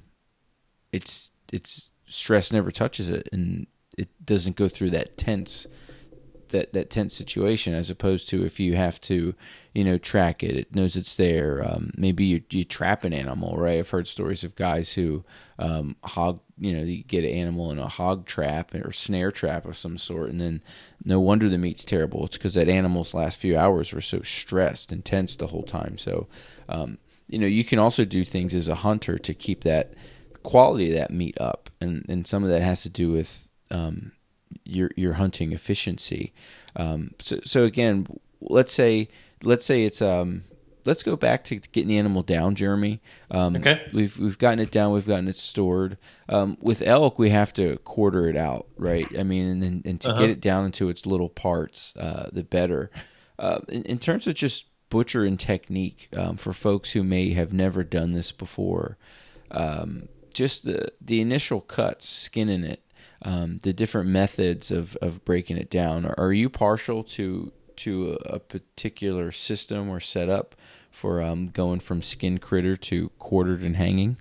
it's 0.92 1.32
it's 1.52 1.90
stress 2.06 2.52
never 2.52 2.70
touches 2.70 3.08
it. 3.08 3.28
And 3.32 3.66
it 3.96 4.08
doesn't 4.24 4.56
go 4.56 4.68
through 4.68 4.90
that 4.90 5.16
tense 5.16 5.66
that 6.52 6.72
that 6.72 6.88
tense 6.88 7.14
situation 7.14 7.74
as 7.74 7.90
opposed 7.90 8.28
to 8.28 8.44
if 8.44 8.60
you 8.60 8.76
have 8.76 9.00
to 9.02 9.34
you 9.74 9.84
know 9.84 9.98
track 9.98 10.42
it. 10.42 10.56
It 10.56 10.74
knows 10.74 10.96
it's 10.96 11.16
there. 11.16 11.62
Um, 11.66 11.90
maybe 11.96 12.24
you, 12.24 12.42
you 12.50 12.64
trap 12.64 13.04
an 13.04 13.12
animal 13.12 13.56
right? 13.56 13.78
I've 13.78 13.90
heard 13.90 14.06
stories 14.06 14.44
of 14.44 14.54
guys 14.54 14.92
who 14.92 15.24
um, 15.58 15.96
hog 16.04 16.40
you 16.58 16.72
know 16.76 16.82
you 16.82 17.02
get 17.02 17.24
an 17.24 17.30
animal 17.30 17.70
in 17.72 17.78
a 17.78 17.88
hog 17.88 18.26
trap 18.26 18.74
or 18.74 18.92
snare 18.92 19.32
trap 19.32 19.66
of 19.66 19.76
some 19.76 19.98
sort 19.98 20.30
and 20.30 20.40
then 20.40 20.62
no 21.04 21.18
wonder 21.18 21.48
the 21.48 21.58
meat's 21.58 21.84
terrible. 21.84 22.24
It's 22.24 22.36
because 22.36 22.54
that 22.54 22.68
animal's 22.68 23.14
last 23.14 23.38
few 23.38 23.56
hours 23.56 23.92
were 23.92 24.00
so 24.00 24.22
stressed 24.22 24.92
and 24.92 25.04
tense 25.04 25.34
the 25.34 25.48
whole 25.48 25.64
time. 25.64 25.98
So 25.98 26.28
um, 26.68 26.98
you 27.28 27.38
know 27.38 27.46
you 27.46 27.64
can 27.64 27.78
also 27.78 28.04
do 28.04 28.24
things 28.24 28.54
as 28.54 28.68
a 28.68 28.76
hunter 28.76 29.18
to 29.18 29.34
keep 29.34 29.64
that 29.64 29.94
quality 30.42 30.90
of 30.90 30.96
that 30.96 31.10
meat 31.10 31.36
up 31.40 31.70
and 31.80 32.04
and 32.08 32.26
some 32.26 32.42
of 32.42 32.50
that 32.50 32.62
has 32.62 32.82
to 32.82 32.88
do 32.88 33.10
with 33.12 33.48
um, 33.70 34.12
your 34.64 34.90
your 34.96 35.14
hunting 35.14 35.52
efficiency. 35.52 36.32
Um, 36.76 37.12
so 37.20 37.38
so 37.44 37.64
again, 37.64 38.06
let's 38.40 38.72
say 38.72 39.08
let's 39.42 39.64
say 39.66 39.84
it's 39.84 40.00
um 40.02 40.44
let's 40.84 41.02
go 41.04 41.14
back 41.16 41.44
to 41.44 41.56
getting 41.56 41.88
the 41.88 41.98
animal 41.98 42.22
down, 42.22 42.54
Jeremy. 42.56 43.00
Um, 43.30 43.54
Okay. 43.56 43.82
We've 43.92 44.18
we've 44.18 44.38
gotten 44.38 44.58
it 44.58 44.70
down. 44.72 44.92
We've 44.92 45.06
gotten 45.06 45.28
it 45.28 45.36
stored. 45.36 45.96
Um, 46.28 46.56
with 46.60 46.82
elk, 46.82 47.18
we 47.18 47.30
have 47.30 47.52
to 47.54 47.76
quarter 47.84 48.28
it 48.28 48.36
out, 48.36 48.66
right? 48.76 49.06
I 49.18 49.22
mean, 49.22 49.46
and 49.48 49.62
then 49.62 49.82
and 49.84 50.00
to 50.00 50.10
Uh-huh. 50.10 50.20
get 50.20 50.30
it 50.30 50.40
down 50.40 50.64
into 50.66 50.88
its 50.88 51.06
little 51.06 51.28
parts, 51.28 51.94
uh, 51.96 52.30
the 52.32 52.42
better. 52.42 52.90
Uh, 53.38 53.60
in, 53.68 53.82
in 53.84 53.98
terms 53.98 54.26
of 54.26 54.34
just 54.34 54.66
butcher 54.90 55.24
and 55.24 55.38
technique, 55.40 56.08
um, 56.16 56.36
for 56.36 56.52
folks 56.52 56.92
who 56.92 57.02
may 57.02 57.32
have 57.32 57.52
never 57.52 57.82
done 57.84 58.10
this 58.12 58.30
before, 58.32 58.98
um, 59.50 60.08
just 60.34 60.64
the 60.64 60.88
the 61.00 61.20
initial 61.20 61.60
cuts, 61.60 62.08
skinning 62.08 62.64
it, 62.64 62.82
um, 63.24 63.60
the 63.62 63.72
different 63.72 64.08
methods 64.08 64.70
of, 64.70 64.96
of 64.96 65.24
breaking 65.24 65.56
it 65.56 65.70
down. 65.70 66.06
Are, 66.18 66.32
you 66.32 66.48
partial 66.48 67.04
to 67.04 67.52
to 67.76 68.18
a 68.26 68.38
particular 68.38 69.32
system 69.32 69.88
or 69.88 69.98
setup 70.00 70.54
for 70.90 71.22
um, 71.22 71.48
going 71.48 71.80
from 71.80 72.02
skin 72.02 72.38
critter 72.38 72.76
to 72.76 73.08
quartered 73.18 73.62
and 73.62 73.76
hanging? 73.76 74.18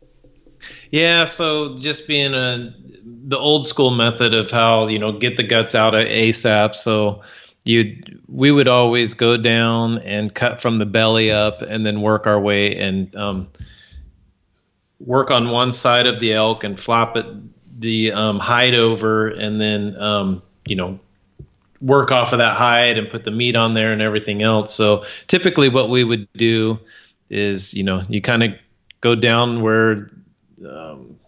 Yeah, 0.91 1.25
so 1.25 1.79
just 1.79 2.07
being 2.07 2.33
a 2.33 2.73
the 3.03 3.37
old 3.37 3.65
school 3.65 3.91
method 3.91 4.33
of 4.33 4.51
how 4.51 4.87
you 4.87 4.99
know 4.99 5.17
get 5.17 5.37
the 5.37 5.43
guts 5.43 5.73
out 5.73 5.95
of 5.95 6.05
ASAP. 6.05 6.75
So 6.75 7.23
you 7.63 8.03
we 8.27 8.51
would 8.51 8.67
always 8.67 9.15
go 9.15 9.37
down 9.37 9.99
and 9.99 10.33
cut 10.33 10.61
from 10.61 10.77
the 10.77 10.85
belly 10.85 11.31
up, 11.31 11.61
and 11.61 11.85
then 11.85 12.01
work 12.01 12.27
our 12.27 12.39
way 12.39 12.77
and 12.77 13.15
um, 13.15 13.47
work 14.99 15.31
on 15.31 15.49
one 15.49 15.71
side 15.71 16.05
of 16.05 16.19
the 16.19 16.33
elk 16.33 16.63
and 16.63 16.79
flop 16.79 17.17
it 17.17 17.25
the 17.81 18.11
um, 18.13 18.39
hide 18.39 18.75
over, 18.75 19.27
and 19.27 19.59
then 19.59 19.99
um, 19.99 20.41
you 20.65 20.75
know 20.75 20.99
work 21.81 22.11
off 22.11 22.31
of 22.31 22.37
that 22.37 22.55
hide 22.55 22.97
and 22.99 23.09
put 23.09 23.23
the 23.23 23.31
meat 23.31 23.55
on 23.55 23.73
there 23.73 23.91
and 23.91 24.01
everything 24.01 24.43
else. 24.43 24.73
So 24.73 25.03
typically, 25.27 25.67
what 25.67 25.89
we 25.89 26.03
would 26.03 26.31
do 26.33 26.79
is 27.29 27.73
you 27.73 27.83
know 27.83 28.03
you 28.07 28.21
kind 28.21 28.43
of 28.43 28.51
go 29.01 29.15
down 29.15 29.61
where 29.61 30.07
um, 30.67 31.19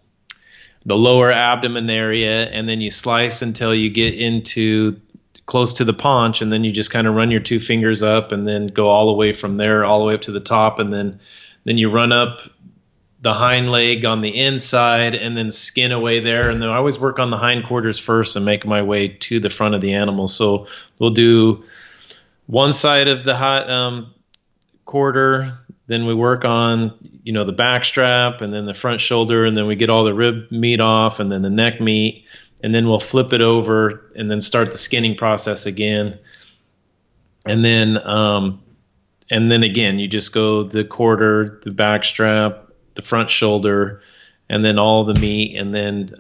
the 0.86 0.96
lower 0.96 1.32
abdomen 1.32 1.90
area, 1.90 2.46
and 2.50 2.70
then 2.70 2.80
you 2.80 2.92
slice 2.92 3.42
until 3.42 3.74
you 3.74 3.90
get 3.90 4.14
into 4.14 5.00
close 5.46 5.74
to 5.74 5.84
the 5.84 5.94
paunch, 5.94 6.42
and 6.42 6.54
then 6.54 6.64
you 6.64 6.72
just 6.72 6.92
kind 6.92 7.08
of 7.08 7.16
run 7.16 7.32
your 7.32 7.42
two 7.42 7.60
fingers 7.60 8.04
up, 8.04 8.32
and 8.32 8.48
then 8.48 8.68
go 8.68 8.88
all 8.88 9.08
the 9.08 9.14
way 9.14 9.34
from 9.34 9.58
there, 9.58 9.84
all 9.84 10.00
the 10.00 10.06
way 10.06 10.14
up 10.14 10.22
to 10.22 10.32
the 10.32 10.40
top, 10.40 10.78
and 10.78 10.94
then 10.94 11.20
then 11.66 11.78
you 11.80 11.90
run 11.90 12.12
up 12.12 12.42
the 13.24 13.34
hind 13.34 13.72
leg 13.72 14.06
on 14.06 14.22
the 14.22 14.38
inside, 14.38 15.16
and 15.16 15.36
then 15.36 15.52
skin 15.52 15.92
away 15.92 16.20
there, 16.20 16.50
and 16.50 16.62
then 16.62 16.70
I 16.70 16.76
always 16.76 17.00
work 17.00 17.20
on 17.20 17.32
the 17.32 17.38
hind 17.38 17.66
quarters 17.66 17.98
first 17.98 18.36
and 18.36 18.46
make 18.46 18.66
my 18.66 18.84
way 18.84 19.08
to 19.08 19.40
the 19.40 19.50
front 19.50 19.76
of 19.76 19.82
the 19.82 19.94
animal. 19.94 20.28
So 20.28 20.68
we'll 21.00 21.12
do 21.12 21.64
one 22.46 22.74
side 22.74 23.08
of 23.08 23.24
the 23.24 23.36
hot 23.36 23.70
um, 23.70 24.14
quarter, 24.86 25.58
then 25.88 26.06
we 26.06 26.14
work 26.14 26.46
on 26.46 26.94
you 27.24 27.34
know 27.34 27.44
the 27.44 27.54
back 27.54 27.86
strap 27.86 28.42
and 28.42 28.54
then 28.54 28.66
the 28.66 28.74
front 28.74 29.02
shoulder. 29.02 29.46
And 29.46 29.56
then 29.56 29.68
we 29.68 29.76
get 29.76 29.90
all 29.90 30.04
the 30.04 30.14
rib 30.14 30.52
meat 30.52 30.80
off 30.80 31.20
and 31.20 31.32
then 31.32 31.42
the 31.42 31.50
neck 31.50 31.82
meat. 31.82 32.26
And 32.64 32.74
then 32.74 32.88
we'll 32.88 33.00
flip 33.00 33.34
it 33.34 33.42
over 33.42 34.12
and 34.16 34.32
then 34.32 34.40
start 34.40 34.72
the 34.72 34.78
skinning 34.78 35.16
process 35.16 35.66
again. 35.66 36.20
And 37.46 37.64
then 37.64 37.98
um, 37.98 38.62
and 39.30 39.52
then 39.52 39.64
again 39.64 40.00
you 40.00 40.08
just 40.08 40.34
go 40.34 40.64
the 40.64 40.86
quarter 40.86 41.60
the 41.64 41.72
back 41.72 42.06
strap 42.06 42.63
the 42.96 43.02
front 43.02 43.30
shoulder 43.30 44.02
and 44.50 44.64
then 44.64 44.78
all 44.78 45.04
the 45.06 45.20
meat 45.20 45.58
and 45.58 45.74
then 45.74 46.14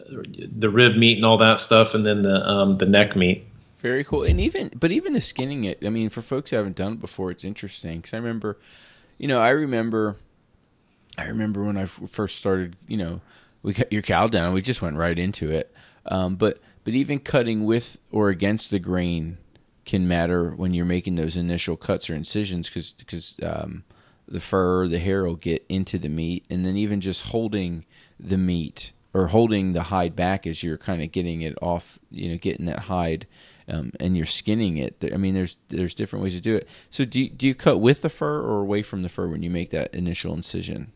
the 0.57 0.69
rib 0.69 0.95
meat 0.95 1.17
and 1.17 1.25
all 1.25 1.37
that 1.37 1.59
stuff 1.59 1.93
and 1.93 2.05
then 2.05 2.21
the 2.21 2.47
um, 2.47 2.77
the 2.77 2.85
neck 2.85 3.15
meat 3.15 3.45
Very 3.83 4.05
cool. 4.05 4.23
And 4.23 4.39
even, 4.39 4.71
but 4.79 4.93
even 4.93 5.11
the 5.11 5.19
skinning 5.19 5.65
it, 5.65 5.85
I 5.85 5.89
mean, 5.89 6.07
for 6.07 6.21
folks 6.21 6.51
who 6.51 6.55
haven't 6.55 6.77
done 6.77 6.93
it 6.93 7.01
before, 7.01 7.31
it's 7.31 7.43
interesting. 7.43 7.97
Because 7.97 8.13
I 8.13 8.17
remember, 8.17 8.57
you 9.17 9.27
know, 9.27 9.41
I 9.41 9.49
remember, 9.49 10.15
I 11.17 11.25
remember 11.25 11.65
when 11.65 11.75
I 11.75 11.85
first 11.85 12.37
started, 12.37 12.77
you 12.87 12.95
know, 12.95 13.19
we 13.61 13.73
cut 13.73 13.91
your 13.91 14.01
cow 14.01 14.27
down, 14.27 14.53
we 14.53 14.61
just 14.61 14.81
went 14.81 14.95
right 14.95 15.19
into 15.19 15.51
it. 15.51 15.75
Um, 16.05 16.35
but, 16.37 16.61
but 16.85 16.93
even 16.93 17.19
cutting 17.19 17.65
with 17.65 17.99
or 18.09 18.29
against 18.29 18.71
the 18.71 18.79
grain 18.79 19.37
can 19.83 20.07
matter 20.07 20.51
when 20.51 20.73
you're 20.73 20.85
making 20.85 21.15
those 21.15 21.35
initial 21.35 21.75
cuts 21.75 22.09
or 22.09 22.15
incisions 22.15 22.69
because, 22.69 22.93
because, 22.93 23.35
um, 23.43 23.83
the 24.27 24.39
fur, 24.39 24.87
the 24.87 24.99
hair 24.99 25.23
will 25.23 25.35
get 25.35 25.65
into 25.69 25.97
the 25.97 26.09
meat, 26.09 26.45
and 26.49 26.65
then 26.65 26.77
even 26.77 27.01
just 27.01 27.27
holding 27.27 27.85
the 28.19 28.37
meat 28.37 28.91
or 29.13 29.27
holding 29.27 29.73
the 29.73 29.83
hide 29.83 30.15
back 30.15 30.47
as 30.47 30.63
you're 30.63 30.77
kind 30.77 31.01
of 31.01 31.11
getting 31.11 31.41
it 31.41 31.55
off, 31.61 31.99
you 32.09 32.29
know, 32.29 32.37
getting 32.37 32.65
that 32.65 32.79
hide, 32.79 33.27
um, 33.67 33.91
and 33.99 34.17
you're 34.17 34.25
skinning 34.25 34.77
it. 34.77 35.03
I 35.13 35.17
mean, 35.17 35.33
there's 35.33 35.57
there's 35.69 35.93
different 35.93 36.23
ways 36.23 36.33
to 36.33 36.41
do 36.41 36.55
it. 36.55 36.67
So 36.89 37.05
do 37.05 37.21
you, 37.21 37.29
do 37.29 37.45
you 37.45 37.55
cut 37.55 37.79
with 37.79 38.01
the 38.01 38.09
fur 38.09 38.41
or 38.41 38.61
away 38.61 38.81
from 38.81 39.03
the 39.03 39.09
fur 39.09 39.27
when 39.27 39.43
you 39.43 39.49
make 39.49 39.69
that 39.69 39.93
initial 39.93 40.33
incision? 40.33 40.91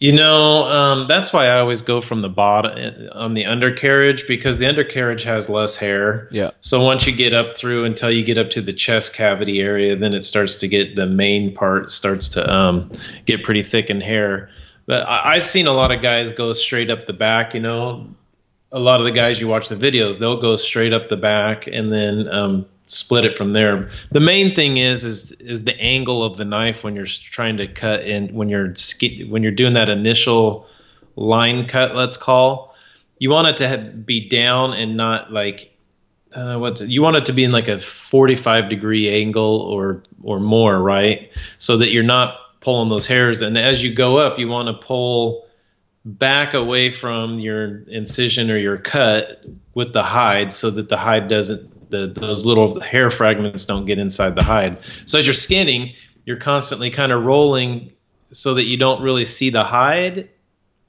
You 0.00 0.14
know, 0.14 0.64
um, 0.64 1.08
that's 1.08 1.30
why 1.30 1.48
I 1.48 1.60
always 1.60 1.82
go 1.82 2.00
from 2.00 2.20
the 2.20 2.30
bottom 2.30 3.10
on 3.12 3.34
the 3.34 3.44
undercarriage 3.44 4.26
because 4.26 4.58
the 4.58 4.66
undercarriage 4.66 5.24
has 5.24 5.50
less 5.50 5.76
hair. 5.76 6.26
Yeah. 6.30 6.52
So 6.62 6.82
once 6.82 7.06
you 7.06 7.14
get 7.14 7.34
up 7.34 7.58
through 7.58 7.84
until 7.84 8.10
you 8.10 8.24
get 8.24 8.38
up 8.38 8.48
to 8.50 8.62
the 8.62 8.72
chest 8.72 9.14
cavity 9.14 9.60
area, 9.60 9.96
then 9.96 10.14
it 10.14 10.24
starts 10.24 10.56
to 10.56 10.68
get 10.68 10.96
the 10.96 11.04
main 11.04 11.54
part 11.54 11.90
starts 11.90 12.30
to 12.30 12.50
um, 12.50 12.90
get 13.26 13.42
pretty 13.42 13.62
thick 13.62 13.90
in 13.90 14.00
hair. 14.00 14.48
But 14.86 15.06
I, 15.06 15.34
I've 15.34 15.42
seen 15.42 15.66
a 15.66 15.72
lot 15.72 15.92
of 15.92 16.00
guys 16.00 16.32
go 16.32 16.54
straight 16.54 16.88
up 16.88 17.06
the 17.06 17.12
back. 17.12 17.52
You 17.52 17.60
know, 17.60 18.08
a 18.72 18.78
lot 18.78 19.00
of 19.00 19.04
the 19.04 19.12
guys 19.12 19.38
you 19.38 19.48
watch 19.48 19.68
the 19.68 19.76
videos, 19.76 20.18
they'll 20.18 20.40
go 20.40 20.56
straight 20.56 20.94
up 20.94 21.10
the 21.10 21.16
back 21.18 21.66
and 21.66 21.92
then 21.92 22.26
um, 22.26 22.66
split 22.90 23.24
it 23.24 23.36
from 23.36 23.52
there. 23.52 23.90
The 24.10 24.20
main 24.20 24.54
thing 24.54 24.76
is 24.76 25.04
is 25.04 25.32
is 25.32 25.64
the 25.64 25.78
angle 25.78 26.24
of 26.24 26.36
the 26.36 26.44
knife 26.44 26.82
when 26.82 26.96
you're 26.96 27.06
trying 27.06 27.58
to 27.58 27.66
cut 27.66 28.00
and 28.00 28.32
when 28.32 28.48
you're 28.48 28.74
when 29.28 29.42
you're 29.42 29.52
doing 29.52 29.74
that 29.74 29.88
initial 29.88 30.66
line 31.16 31.68
cut, 31.68 31.94
let's 31.94 32.16
call. 32.16 32.74
You 33.18 33.30
want 33.30 33.48
it 33.48 33.56
to 33.58 33.68
have, 33.68 34.06
be 34.06 34.28
down 34.28 34.72
and 34.72 34.96
not 34.96 35.32
like 35.32 35.76
uh, 36.32 36.56
what 36.56 36.80
you 36.80 37.02
want 37.02 37.16
it 37.16 37.24
to 37.26 37.32
be 37.32 37.44
in 37.44 37.52
like 37.52 37.68
a 37.68 37.78
45 37.78 38.68
degree 38.68 39.10
angle 39.10 39.60
or 39.60 40.02
or 40.22 40.40
more, 40.40 40.80
right? 40.80 41.30
So 41.58 41.78
that 41.78 41.92
you're 41.92 42.02
not 42.02 42.36
pulling 42.60 42.88
those 42.88 43.06
hairs. 43.06 43.42
And 43.42 43.56
as 43.56 43.82
you 43.82 43.94
go 43.94 44.18
up, 44.18 44.38
you 44.38 44.48
want 44.48 44.68
to 44.68 44.86
pull 44.86 45.46
back 46.04 46.54
away 46.54 46.90
from 46.90 47.38
your 47.38 47.82
incision 47.88 48.50
or 48.50 48.56
your 48.56 48.78
cut 48.78 49.44
with 49.74 49.92
the 49.92 50.02
hide 50.02 50.52
so 50.52 50.70
that 50.70 50.88
the 50.88 50.96
hide 50.96 51.28
doesn't 51.28 51.70
the 51.90 52.06
those 52.06 52.44
little 52.44 52.80
hair 52.80 53.10
fragments 53.10 53.66
don't 53.66 53.84
get 53.86 53.98
inside 53.98 54.34
the 54.34 54.42
hide. 54.42 54.78
So 55.06 55.18
as 55.18 55.26
you're 55.26 55.34
skinning, 55.34 55.94
you're 56.24 56.38
constantly 56.38 56.90
kind 56.90 57.12
of 57.12 57.24
rolling 57.24 57.92
so 58.32 58.54
that 58.54 58.64
you 58.64 58.76
don't 58.76 59.02
really 59.02 59.24
see 59.24 59.50
the 59.50 59.64
hide. 59.64 60.30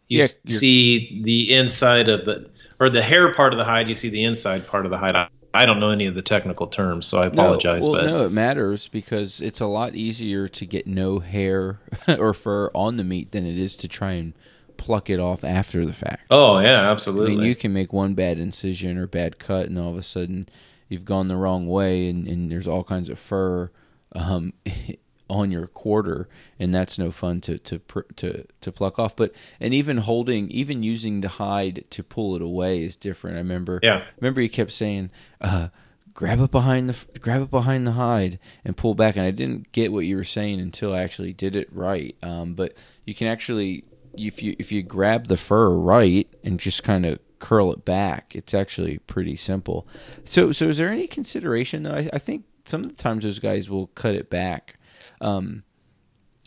You 0.08 0.20
Yeah, 0.20 0.28
see 0.48 1.22
the 1.24 1.54
inside 1.56 2.10
of 2.10 2.26
the 2.26 2.50
or 2.80 2.90
the 2.90 3.02
hair 3.02 3.34
part 3.34 3.54
of 3.54 3.58
the 3.58 3.66
hide. 3.66 3.90
You 3.90 3.96
see 3.96 4.10
the 4.10 4.24
inside 4.24 4.68
part 4.68 4.86
of 4.86 4.92
the 4.92 4.98
hide. 4.98 5.16
I, 5.16 5.28
I 5.54 5.66
don't 5.66 5.80
know 5.80 5.90
any 5.90 6.06
of 6.08 6.16
the 6.16 6.22
technical 6.22 6.68
terms, 6.68 7.08
so 7.08 7.20
I 7.20 7.28
apologize. 7.28 7.86
No, 7.86 7.92
well, 7.92 8.02
but 8.02 8.08
no, 8.10 8.26
it 8.26 8.32
matters 8.32 8.88
because 8.88 9.42
it's 9.42 9.60
a 9.60 9.68
lot 9.68 9.96
easier 9.96 10.48
to 10.48 10.66
get 10.66 10.88
no 10.88 11.20
hair 11.20 11.80
or 12.20 12.34
fur 12.34 12.70
on 12.74 12.98
the 12.98 13.04
meat 13.04 13.32
than 13.32 13.46
it 13.46 13.58
is 13.58 13.76
to 13.78 13.88
try 13.88 14.14
and 14.14 14.34
pluck 14.78 15.10
it 15.10 15.20
off 15.20 15.44
after 15.44 15.86
the 15.86 15.94
fact. 15.94 16.24
oh 16.30 16.60
yeah, 16.60 16.92
absolutely. 16.92 17.34
I 17.34 17.36
mean, 17.38 17.46
you 17.46 17.56
can 17.56 17.72
make 17.72 17.94
one 17.94 18.14
bad 18.14 18.40
incision 18.40 18.98
or 18.98 19.08
bad 19.08 19.40
cut, 19.40 19.68
and 19.68 19.78
all 19.78 19.92
of 19.92 19.98
a 19.98 20.04
sudden 20.04 20.50
you've 20.92 21.06
gone 21.06 21.28
the 21.28 21.36
wrong 21.36 21.68
way, 21.68 22.08
and, 22.10 22.28
and 22.28 22.52
there's 22.52 22.68
all 22.68 22.84
kinds 22.84 23.10
of 23.10 23.18
fur 23.18 23.72
um, 24.14 24.54
on 25.30 25.52
your 25.52 25.68
quarter, 25.68 26.28
and 26.60 26.74
that's 26.74 27.00
no 27.00 27.12
fun 27.12 27.42
to 27.42 27.58
to 27.60 27.80
to 28.18 28.46
to 28.62 28.72
pluck 28.72 29.00
off. 29.00 29.16
But 29.16 29.34
and 29.60 29.74
even 29.74 29.98
holding, 29.98 30.50
even 30.52 30.84
using 30.84 31.22
the 31.22 31.30
hide 31.30 31.86
to 31.92 32.04
pull 32.04 32.36
it 32.36 32.42
away 32.42 32.84
is 32.84 32.96
different. 32.96 33.38
I 33.38 33.40
remember. 33.40 33.80
Yeah. 33.82 34.04
Remember, 34.20 34.42
you 34.42 34.50
kept 34.50 34.72
saying. 34.72 35.12
Uh, 35.40 35.70
Grab 36.14 36.42
it 36.42 36.52
behind 36.52 36.90
the 36.90 37.20
grab 37.20 37.42
it 37.42 37.50
behind 37.50 37.88
the 37.88 37.94
hide 37.94 38.38
and 38.66 38.76
pull 38.76 38.96
back, 38.96 39.16
and 39.16 39.26
I 39.26 39.32
didn't 39.32 39.72
get 39.72 39.94
what 39.94 40.02
you 40.02 40.18
were 40.18 40.26
saying 40.26 40.60
until 40.60 40.94
I 40.94 41.04
actually 41.04 41.32
did 41.32 41.56
it 41.56 41.70
right. 41.72 42.18
Um, 42.22 42.54
but 42.54 42.76
you 43.06 43.16
can 43.16 43.28
actually 43.28 43.86
if 44.18 44.44
you 44.44 44.56
if 44.60 44.74
you 44.74 44.84
grab 44.84 45.28
the 45.28 45.38
fur 45.38 45.70
right 45.70 46.28
and 46.44 46.60
just 46.60 46.84
kind 46.84 47.06
of 47.06 47.20
curl 47.42 47.74
it 47.74 47.84
back, 47.84 48.34
it's 48.36 48.54
actually 48.54 49.00
pretty 49.00 49.36
simple. 49.36 49.86
So 50.24 50.54
so 50.54 50.70
is 50.70 50.78
there 50.78 50.90
any 50.90 51.08
consideration 51.08 51.84
though? 51.84 51.96
I, 51.96 52.10
I 52.14 52.20
think 52.20 52.46
some 52.64 52.84
of 52.84 52.96
the 52.96 53.04
times 53.04 53.24
those 53.26 53.40
guys 53.40 53.70
will 53.70 53.88
cut 53.88 54.16
it 54.16 54.30
back. 54.30 54.80
Um, 55.20 55.64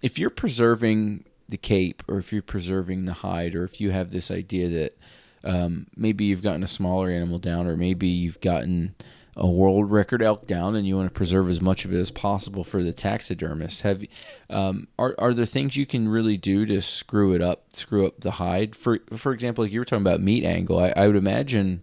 if 0.02 0.18
you're 0.18 0.30
preserving 0.30 1.24
the 1.48 1.56
cape, 1.58 2.02
or 2.08 2.16
if 2.18 2.32
you're 2.32 2.42
preserving 2.42 3.04
the 3.04 3.12
hide, 3.12 3.54
or 3.54 3.64
if 3.64 3.80
you 3.80 3.90
have 3.90 4.10
this 4.10 4.30
idea 4.30 4.68
that 4.68 4.98
um, 5.44 5.86
maybe 5.96 6.24
you've 6.24 6.42
gotten 6.42 6.62
a 6.62 6.68
smaller 6.68 7.10
animal 7.10 7.38
down, 7.38 7.66
or 7.66 7.76
maybe 7.76 8.08
you've 8.08 8.40
gotten 8.40 8.94
a 9.36 9.48
world 9.48 9.90
record 9.90 10.22
elk 10.22 10.46
down, 10.46 10.76
and 10.76 10.86
you 10.86 10.96
want 10.96 11.08
to 11.08 11.14
preserve 11.14 11.48
as 11.48 11.60
much 11.60 11.84
of 11.84 11.92
it 11.92 11.98
as 11.98 12.10
possible 12.10 12.64
for 12.64 12.82
the 12.82 12.92
taxidermist. 12.92 13.82
Have 13.82 14.04
um, 14.48 14.88
are 14.98 15.14
are 15.18 15.34
there 15.34 15.46
things 15.46 15.76
you 15.76 15.86
can 15.86 16.08
really 16.08 16.36
do 16.36 16.66
to 16.66 16.80
screw 16.80 17.34
it 17.34 17.42
up, 17.42 17.64
screw 17.72 18.06
up 18.06 18.20
the 18.20 18.32
hide? 18.32 18.76
For 18.76 19.00
for 19.16 19.32
example, 19.32 19.64
like 19.64 19.72
you 19.72 19.80
were 19.80 19.84
talking 19.84 20.02
about 20.02 20.20
meat 20.20 20.44
angle, 20.44 20.78
I, 20.78 20.92
I 20.96 21.06
would 21.06 21.16
imagine 21.16 21.82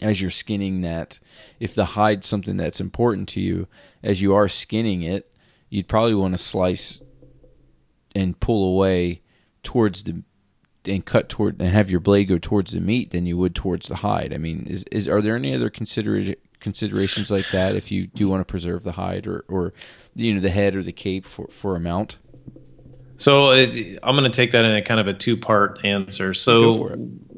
as 0.00 0.20
you're 0.20 0.30
skinning 0.30 0.80
that, 0.80 1.18
if 1.60 1.74
the 1.74 1.84
hide's 1.84 2.26
something 2.26 2.56
that's 2.56 2.80
important 2.80 3.28
to 3.30 3.40
you, 3.40 3.68
as 4.02 4.20
you 4.20 4.34
are 4.34 4.48
skinning 4.48 5.02
it, 5.02 5.34
you'd 5.68 5.88
probably 5.88 6.14
want 6.14 6.34
to 6.34 6.38
slice 6.38 7.00
and 8.14 8.38
pull 8.40 8.74
away 8.74 9.22
towards 9.62 10.04
the 10.04 10.22
and 10.84 11.04
cut 11.06 11.28
toward 11.28 11.60
and 11.60 11.70
have 11.70 11.90
your 11.90 12.00
blade 12.00 12.24
go 12.24 12.38
towards 12.38 12.72
the 12.72 12.80
meat 12.80 13.10
than 13.10 13.24
you 13.24 13.38
would 13.38 13.54
towards 13.54 13.86
the 13.86 13.96
hide. 13.96 14.32
I 14.34 14.38
mean, 14.38 14.66
is, 14.68 14.84
is 14.90 15.06
are 15.06 15.22
there 15.22 15.36
any 15.36 15.54
other 15.54 15.70
consider 15.70 16.34
considerations 16.62 17.30
like 17.30 17.46
that 17.52 17.76
if 17.76 17.92
you 17.92 18.06
do 18.06 18.28
want 18.28 18.40
to 18.40 18.50
preserve 18.50 18.82
the 18.82 18.92
hide 18.92 19.26
or, 19.26 19.44
or 19.48 19.74
you 20.14 20.34
know 20.34 20.40
the 20.40 20.50
head 20.50 20.76
or 20.76 20.82
the 20.82 20.92
cape 20.92 21.26
for 21.26 21.46
for 21.48 21.76
a 21.76 21.80
mount? 21.80 22.16
So 23.18 23.50
it, 23.50 23.98
I'm 24.02 24.16
going 24.16 24.30
to 24.30 24.36
take 24.36 24.52
that 24.52 24.64
in 24.64 24.74
a 24.74 24.82
kind 24.82 24.98
of 24.98 25.06
a 25.06 25.14
two 25.14 25.36
part 25.36 25.84
answer. 25.84 26.34
So 26.34 26.88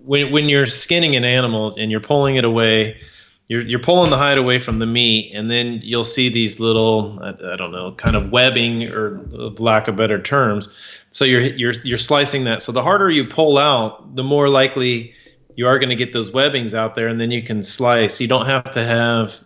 when 0.04 0.32
when 0.32 0.48
you're 0.48 0.66
skinning 0.66 1.16
an 1.16 1.24
animal 1.24 1.74
and 1.76 1.90
you're 1.90 2.00
pulling 2.00 2.36
it 2.36 2.44
away, 2.44 3.00
you're 3.48 3.62
you're 3.62 3.80
pulling 3.80 4.10
the 4.10 4.16
hide 4.16 4.38
away 4.38 4.58
from 4.58 4.78
the 4.78 4.86
meat, 4.86 5.32
and 5.34 5.50
then 5.50 5.80
you'll 5.82 6.04
see 6.04 6.28
these 6.30 6.60
little 6.60 7.18
I, 7.20 7.52
I 7.52 7.56
don't 7.56 7.72
know 7.72 7.92
kind 7.92 8.16
of 8.16 8.30
webbing 8.30 8.90
or 8.90 9.20
lack 9.58 9.88
of 9.88 9.96
better 9.96 10.20
terms. 10.22 10.68
So 11.10 11.24
you're 11.24 11.42
you're 11.42 11.74
you're 11.84 11.98
slicing 11.98 12.44
that. 12.44 12.62
So 12.62 12.72
the 12.72 12.82
harder 12.82 13.10
you 13.10 13.26
pull 13.26 13.58
out, 13.58 14.16
the 14.16 14.24
more 14.24 14.48
likely 14.48 15.14
you 15.56 15.66
are 15.66 15.78
going 15.78 15.90
to 15.90 15.96
get 15.96 16.12
those 16.12 16.32
webbings 16.32 16.74
out 16.74 16.94
there, 16.94 17.08
and 17.08 17.20
then 17.20 17.30
you 17.30 17.42
can 17.42 17.62
slice. 17.62 18.20
You 18.20 18.28
don't 18.28 18.46
have 18.46 18.70
to 18.72 18.84
have 18.84 19.38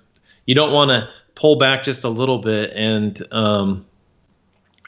you 0.47 0.55
don't 0.55 0.73
want 0.73 0.91
to 0.91 1.11
pull 1.35 1.57
back 1.59 1.85
just 1.85 2.05
a 2.05 2.09
little 2.09 2.39
bit 2.39 2.73
and 2.75 3.21
um, 3.33 3.85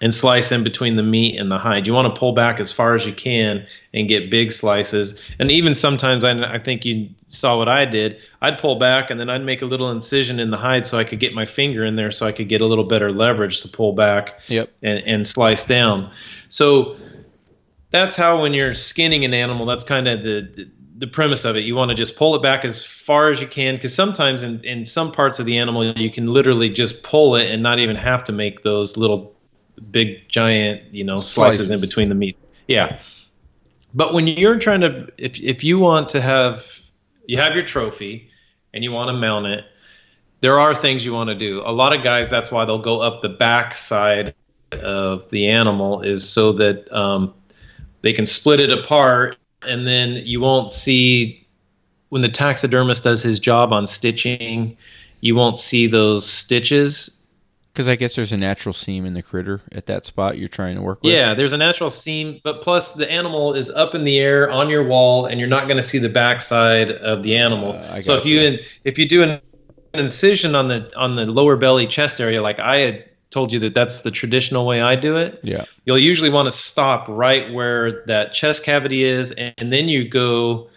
and 0.00 0.14
slice 0.14 0.50
in 0.52 0.64
between 0.64 0.96
the 0.96 1.02
meat 1.02 1.38
and 1.38 1.50
the 1.50 1.58
hide. 1.58 1.86
You 1.86 1.92
want 1.92 2.14
to 2.14 2.18
pull 2.18 2.32
back 2.32 2.58
as 2.58 2.72
far 2.72 2.94
as 2.94 3.04
you 3.06 3.12
can 3.12 3.66
and 3.92 4.08
get 4.08 4.30
big 4.30 4.50
slices. 4.50 5.20
And 5.38 5.50
even 5.50 5.74
sometimes, 5.74 6.24
I, 6.24 6.32
I 6.54 6.58
think 6.58 6.86
you 6.86 7.10
saw 7.28 7.58
what 7.58 7.68
I 7.68 7.84
did. 7.84 8.16
I'd 8.40 8.58
pull 8.58 8.76
back 8.76 9.10
and 9.10 9.20
then 9.20 9.28
I'd 9.28 9.44
make 9.44 9.60
a 9.60 9.66
little 9.66 9.90
incision 9.90 10.40
in 10.40 10.50
the 10.50 10.56
hide 10.56 10.86
so 10.86 10.96
I 10.96 11.04
could 11.04 11.20
get 11.20 11.34
my 11.34 11.44
finger 11.44 11.84
in 11.84 11.96
there 11.96 12.10
so 12.10 12.26
I 12.26 12.32
could 12.32 12.48
get 12.48 12.62
a 12.62 12.66
little 12.66 12.84
better 12.84 13.12
leverage 13.12 13.60
to 13.60 13.68
pull 13.68 13.92
back 13.92 14.40
Yep. 14.48 14.70
and, 14.82 15.02
and 15.06 15.28
slice 15.28 15.64
down. 15.66 16.10
So 16.48 16.96
that's 17.90 18.16
how 18.16 18.40
when 18.40 18.54
you're 18.54 18.74
skinning 18.74 19.26
an 19.26 19.34
animal, 19.34 19.66
that's 19.66 19.84
kind 19.84 20.08
of 20.08 20.22
the, 20.22 20.50
the 20.56 20.70
the 21.00 21.06
premise 21.06 21.46
of 21.46 21.56
it. 21.56 21.60
You 21.60 21.74
want 21.74 21.88
to 21.88 21.94
just 21.94 22.14
pull 22.14 22.34
it 22.34 22.42
back 22.42 22.64
as 22.64 22.84
far 22.84 23.30
as 23.30 23.40
you 23.40 23.46
can 23.46 23.74
because 23.74 23.94
sometimes 23.94 24.42
in, 24.42 24.62
in 24.64 24.84
some 24.84 25.12
parts 25.12 25.40
of 25.40 25.46
the 25.46 25.56
animal 25.56 25.98
you 25.98 26.10
can 26.10 26.26
literally 26.26 26.68
just 26.68 27.02
pull 27.02 27.36
it 27.36 27.50
and 27.50 27.62
not 27.62 27.78
even 27.80 27.96
have 27.96 28.22
to 28.24 28.32
make 28.32 28.62
those 28.62 28.98
little 28.98 29.34
big 29.90 30.28
giant 30.28 30.92
you 30.92 31.02
know 31.02 31.16
slices, 31.16 31.68
Slices. 31.68 31.70
in 31.70 31.80
between 31.80 32.10
the 32.10 32.14
meat. 32.14 32.38
Yeah. 32.68 33.00
But 33.94 34.12
when 34.12 34.26
you're 34.26 34.58
trying 34.58 34.82
to 34.82 35.08
if 35.16 35.40
if 35.40 35.64
you 35.64 35.78
want 35.78 36.10
to 36.10 36.20
have 36.20 36.66
you 37.26 37.38
have 37.38 37.54
your 37.54 37.64
trophy 37.64 38.30
and 38.74 38.84
you 38.84 38.92
want 38.92 39.08
to 39.08 39.14
mount 39.14 39.46
it, 39.46 39.64
there 40.42 40.60
are 40.60 40.74
things 40.74 41.04
you 41.04 41.14
want 41.14 41.28
to 41.30 41.34
do. 41.34 41.62
A 41.64 41.72
lot 41.72 41.96
of 41.96 42.04
guys 42.04 42.28
that's 42.28 42.52
why 42.52 42.66
they'll 42.66 42.78
go 42.78 43.00
up 43.00 43.22
the 43.22 43.30
back 43.30 43.74
side 43.74 44.34
of 44.70 45.30
the 45.30 45.48
animal 45.48 46.02
is 46.02 46.28
so 46.28 46.52
that 46.52 46.92
um, 46.92 47.32
they 48.02 48.12
can 48.12 48.26
split 48.26 48.60
it 48.60 48.70
apart 48.70 49.38
and 49.62 49.86
then 49.86 50.14
you 50.24 50.40
won't 50.40 50.70
see 50.72 51.46
when 52.08 52.22
the 52.22 52.28
taxidermist 52.28 53.04
does 53.04 53.22
his 53.22 53.38
job 53.38 53.72
on 53.72 53.86
stitching 53.86 54.76
you 55.20 55.34
won't 55.34 55.58
see 55.58 55.86
those 55.86 56.26
stitches 56.26 57.24
Because 57.72 57.88
I 57.88 57.94
guess 57.96 58.16
there's 58.16 58.32
a 58.32 58.36
natural 58.36 58.72
seam 58.72 59.04
in 59.06 59.14
the 59.14 59.22
critter 59.22 59.60
at 59.72 59.86
that 59.86 60.06
spot 60.06 60.38
you're 60.38 60.48
trying 60.48 60.76
to 60.76 60.82
work 60.82 61.02
with. 61.02 61.12
yeah 61.12 61.34
there's 61.34 61.52
a 61.52 61.58
natural 61.58 61.90
seam 61.90 62.40
but 62.42 62.62
plus 62.62 62.94
the 62.94 63.10
animal 63.10 63.54
is 63.54 63.70
up 63.70 63.94
in 63.94 64.04
the 64.04 64.18
air 64.18 64.50
on 64.50 64.68
your 64.70 64.84
wall 64.86 65.26
and 65.26 65.38
you're 65.38 65.48
not 65.48 65.66
going 65.68 65.76
to 65.76 65.82
see 65.82 65.98
the 65.98 66.08
backside 66.08 66.90
of 66.90 67.22
the 67.22 67.36
animal 67.36 67.72
Uh, 67.72 68.00
so 68.00 68.16
if 68.16 68.24
you 68.26 68.50
gotcha. 68.52 68.64
if 68.84 68.98
you 68.98 69.06
do 69.08 69.22
an 69.22 69.40
incision 69.94 70.54
on 70.54 70.68
the 70.68 70.90
on 70.96 71.16
the 71.16 71.26
lower 71.26 71.56
belly 71.56 71.86
chest 71.86 72.20
area 72.20 72.40
like 72.40 72.60
i 72.60 72.76
had 72.78 73.04
told 73.30 73.52
you 73.52 73.60
that 73.60 73.74
that's 73.74 74.00
the 74.02 74.10
traditional 74.10 74.66
way 74.66 74.80
i 74.80 74.96
do 74.96 75.16
it 75.16 75.40
Yeah. 75.42 75.64
you'll 75.84 75.98
usually 75.98 76.30
want 76.30 76.46
to 76.46 76.50
stop 76.50 77.06
right 77.08 77.52
where 77.52 78.04
that 78.06 78.32
chest 78.32 78.64
cavity 78.64 79.04
is 79.04 79.30
and, 79.32 79.54
and 79.58 79.72
then 79.72 79.88
you 79.88 80.08
go 80.08 80.68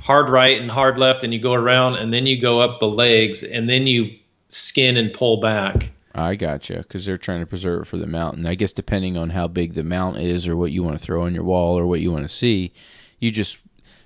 hard 0.00 0.28
right 0.30 0.60
and 0.60 0.70
hard 0.70 0.98
left 0.98 1.24
and 1.24 1.32
you 1.34 1.40
go 1.40 1.52
around 1.54 1.96
and 1.96 2.12
then 2.12 2.26
you 2.26 2.40
go 2.40 2.60
up 2.60 2.78
the 2.80 2.86
legs 2.88 3.42
and 3.42 3.68
then 3.68 3.86
you 3.86 4.16
skin 4.48 4.96
and 4.96 5.12
pull 5.12 5.40
back 5.40 5.90
I 6.16 6.36
gotcha. 6.36 6.76
Because 6.76 7.04
they're 7.04 7.16
trying 7.16 7.40
to 7.40 7.46
preserve 7.46 7.82
it 7.82 7.84
for 7.86 7.96
the 7.96 8.06
mountain. 8.06 8.46
I 8.46 8.54
guess 8.54 8.72
depending 8.72 9.16
on 9.16 9.30
how 9.30 9.48
big 9.48 9.74
the 9.74 9.82
mount 9.82 10.18
is, 10.18 10.46
or 10.46 10.56
what 10.56 10.70
you 10.70 10.84
want 10.84 10.96
to 10.96 11.04
throw 11.04 11.24
on 11.24 11.34
your 11.34 11.42
wall, 11.42 11.76
or 11.76 11.86
what 11.86 11.98
you 12.00 12.12
want 12.12 12.22
to 12.22 12.28
see, 12.32 12.72
you 13.18 13.32
just 13.32 13.58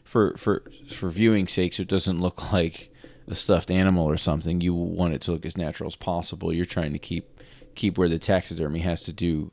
for 0.05 0.35
for 0.39 0.63
for 0.89 1.11
viewing 1.11 1.47
sakes, 1.47 1.79
it 1.79 1.87
doesn't 1.87 2.19
look 2.19 2.51
like 2.51 2.91
a 3.27 3.35
stuffed 3.35 3.71
animal 3.71 4.07
or 4.07 4.17
something. 4.17 4.63
You 4.63 4.73
want 4.73 5.13
it 5.13 5.21
to 5.23 5.33
look 5.33 5.45
as 5.45 5.59
natural 5.59 5.87
as 5.87 5.97
possible. 5.97 6.51
You're 6.51 6.65
trying 6.65 6.95
to 6.95 6.99
keep 6.99 7.38
keep 7.79 7.97
where 7.97 8.09
the 8.09 8.19
taxidermy 8.19 8.81
has 8.81 9.05
to 9.05 9.13
do 9.13 9.51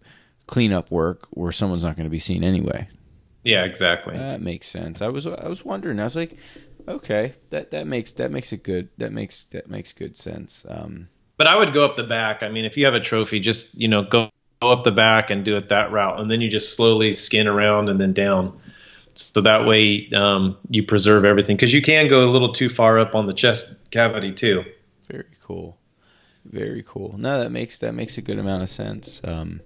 cleanup 0.48 0.92
work, 0.92 1.28
where 1.32 1.52
someone's 1.52 1.84
not 1.84 1.96
going 1.96 2.06
to 2.06 2.10
be 2.10 2.20
seen 2.20 2.44
anyway. 2.44 2.88
yeah 3.44 3.64
exactly 3.64 4.18
That 4.18 4.42
makes 4.42 4.68
sense. 4.68 5.02
I 5.02 5.08
was 5.08 5.26
I 5.26 5.48
was 5.48 5.64
wondering. 5.64 6.00
I 6.00 6.04
was 6.04 6.16
like, 6.16 6.38
okay, 6.88 7.36
that 7.52 7.72
that 7.72 7.88
makes 7.88 8.12
that 8.14 8.32
makes 8.32 8.52
it 8.52 8.64
good. 8.64 8.90
That 8.98 9.14
makes 9.14 9.46
that 9.52 9.70
makes 9.70 9.94
good 9.94 10.18
sense. 10.18 10.66
Um, 10.68 11.08
but 11.38 11.48
i 11.48 11.56
would 11.56 11.74
go 11.74 11.84
up 11.84 11.98
the 11.98 12.04
back 12.04 12.44
i 12.44 12.50
mean 12.50 12.66
if 12.66 12.78
you 12.78 12.86
have 12.86 12.94
a 12.94 13.00
trophy 13.00 13.40
just 13.40 13.76
you 13.76 13.90
know 13.90 14.04
go, 14.04 14.30
go 14.62 14.72
up 14.72 14.84
the 14.84 14.92
back 14.92 15.30
and 15.30 15.44
do 15.44 15.56
it 15.58 15.70
that 15.70 15.92
route 15.92 16.20
and 16.20 16.32
then 16.32 16.42
you 16.42 16.50
just 16.50 16.76
slowly 16.76 17.14
skin 17.14 17.48
around 17.48 17.90
and 17.90 18.00
then 18.00 18.14
down 18.14 18.58
so 19.16 19.42
that 19.42 19.66
way 19.66 20.10
um, 20.14 20.58
you 20.70 20.84
preserve 20.84 21.24
everything 21.26 21.56
because 21.56 21.74
you 21.74 21.82
can 21.82 22.08
go 22.08 22.24
a 22.24 22.32
little 22.32 22.52
too 22.52 22.70
far 22.70 23.00
up 23.00 23.16
on 23.16 23.28
the 23.28 23.34
chest 23.34 23.90
cavity 23.92 24.32
too 24.32 24.64
Very 25.10 25.26
cool. 25.42 25.78
Very 26.46 26.84
cool. 26.86 27.16
No, 27.18 27.40
that 27.40 27.52
makes 27.52 27.80
that 27.80 27.94
makes 27.94 28.18
a 28.18 28.22
good 28.22 28.40
amount 28.40 28.64
of 28.64 28.70
sense. 28.70 29.20
Um, 29.24 29.62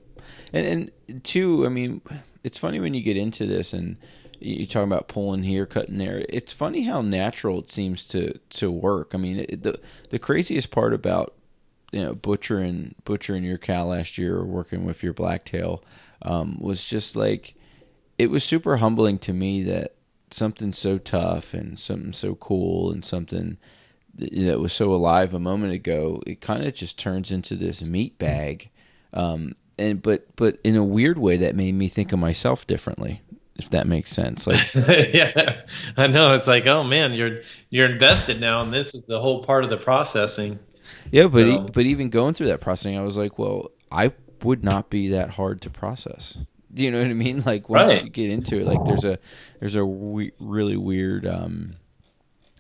and 0.54 0.92
and 1.08 1.24
two, 1.24 1.66
I 1.66 1.70
mean, 1.70 2.02
it's 2.44 2.58
funny 2.58 2.80
when 2.80 2.94
you 2.94 3.02
get 3.02 3.18
into 3.18 3.46
this 3.46 3.74
and 3.74 3.98
you 4.40 4.66
talk 4.66 4.86
about 4.86 5.10
pulling 5.10 5.44
here, 5.44 5.66
cutting 5.66 5.98
there. 5.98 6.26
It's 6.30 6.54
funny 6.54 6.84
how 6.84 7.02
natural 7.02 7.60
it 7.60 7.70
seems 7.70 8.08
to 8.08 8.40
to 8.52 8.72
work. 8.72 9.12
I 9.14 9.18
mean, 9.18 9.46
it, 9.48 9.64
the 9.64 9.80
the 10.10 10.20
craziest 10.20 10.72
part 10.72 10.94
about 10.94 11.34
you 11.92 12.02
know 12.02 12.16
butchering 12.16 12.96
butchering 13.04 13.44
your 13.44 13.58
cow 13.58 13.86
last 13.86 14.18
year 14.18 14.38
or 14.38 14.46
working 14.46 14.86
with 14.86 15.04
your 15.04 15.14
blacktail 15.14 15.84
um, 16.22 16.58
was 16.60 16.86
just 16.86 17.16
like 17.16 17.56
it 18.18 18.30
was 18.30 18.44
super 18.44 18.78
humbling 18.78 19.18
to 19.20 19.34
me 19.34 19.64
that 19.64 19.96
something 20.32 20.72
so 20.72 20.98
tough 20.98 21.54
and 21.54 21.80
something 21.80 22.14
so 22.14 22.36
cool 22.36 22.92
and 22.92 23.04
something 23.04 23.58
th- 23.58 23.58
that 24.20 24.60
was 24.60 24.74
so 24.74 24.94
alive 24.94 25.34
a 25.34 25.40
moment 25.40 25.74
ago, 25.74 26.22
it 26.28 26.42
kind 26.42 26.66
of 26.66 26.74
just 26.74 27.00
turns 27.00 27.32
into 27.32 27.56
this 27.56 27.84
meat 27.84 28.18
bag 28.20 28.70
Um, 29.14 29.56
and 29.78 30.02
but 30.02 30.28
but 30.36 30.60
in 30.64 30.76
a 30.76 30.84
weird 30.84 31.18
way, 31.18 31.38
that 31.38 31.56
made 31.56 31.74
me 31.74 31.88
think 31.88 32.12
of 32.12 32.20
myself 32.20 32.68
differently. 32.68 33.22
If 33.56 33.70
that 33.72 33.88
makes 33.88 34.12
sense, 34.14 34.48
like 34.48 34.74
yeah, 35.14 35.62
I 35.98 36.08
know. 36.08 36.34
It's 36.34 36.48
like, 36.48 36.68
oh 36.68 36.84
man, 36.84 37.14
you're 37.14 37.40
you're 37.70 37.90
invested 37.92 38.40
now, 38.40 38.62
and 38.62 38.74
this 38.74 38.96
is 38.96 39.06
the 39.06 39.20
whole 39.20 39.44
part 39.44 39.64
of 39.64 39.70
the 39.70 39.78
processing. 39.78 40.60
Yeah, 41.12 41.26
but 41.26 41.32
so. 41.32 41.46
e- 41.48 41.70
but 41.74 41.86
even 41.86 42.10
going 42.10 42.34
through 42.34 42.48
that 42.48 42.62
processing, 42.62 42.98
I 42.98 43.02
was 43.02 43.18
like, 43.18 43.38
well, 43.40 43.72
I 43.92 44.12
would 44.44 44.64
not 44.64 44.90
be 44.90 45.10
that 45.10 45.32
hard 45.32 45.62
to 45.64 45.70
process. 45.70 46.38
Do 46.74 46.84
you 46.84 46.92
know 46.92 47.00
what 47.02 47.08
I 47.10 47.14
mean? 47.14 47.44
Like 47.46 47.68
once 47.70 47.92
right. 47.92 48.04
you 48.04 48.10
get 48.10 48.30
into 48.30 48.60
it, 48.60 48.66
like 48.68 48.86
there's 48.86 49.06
a 49.06 49.18
there's 49.60 49.76
a 49.76 49.86
we- 49.86 50.34
really 50.40 50.78
weird 50.78 51.26
um, 51.26 51.76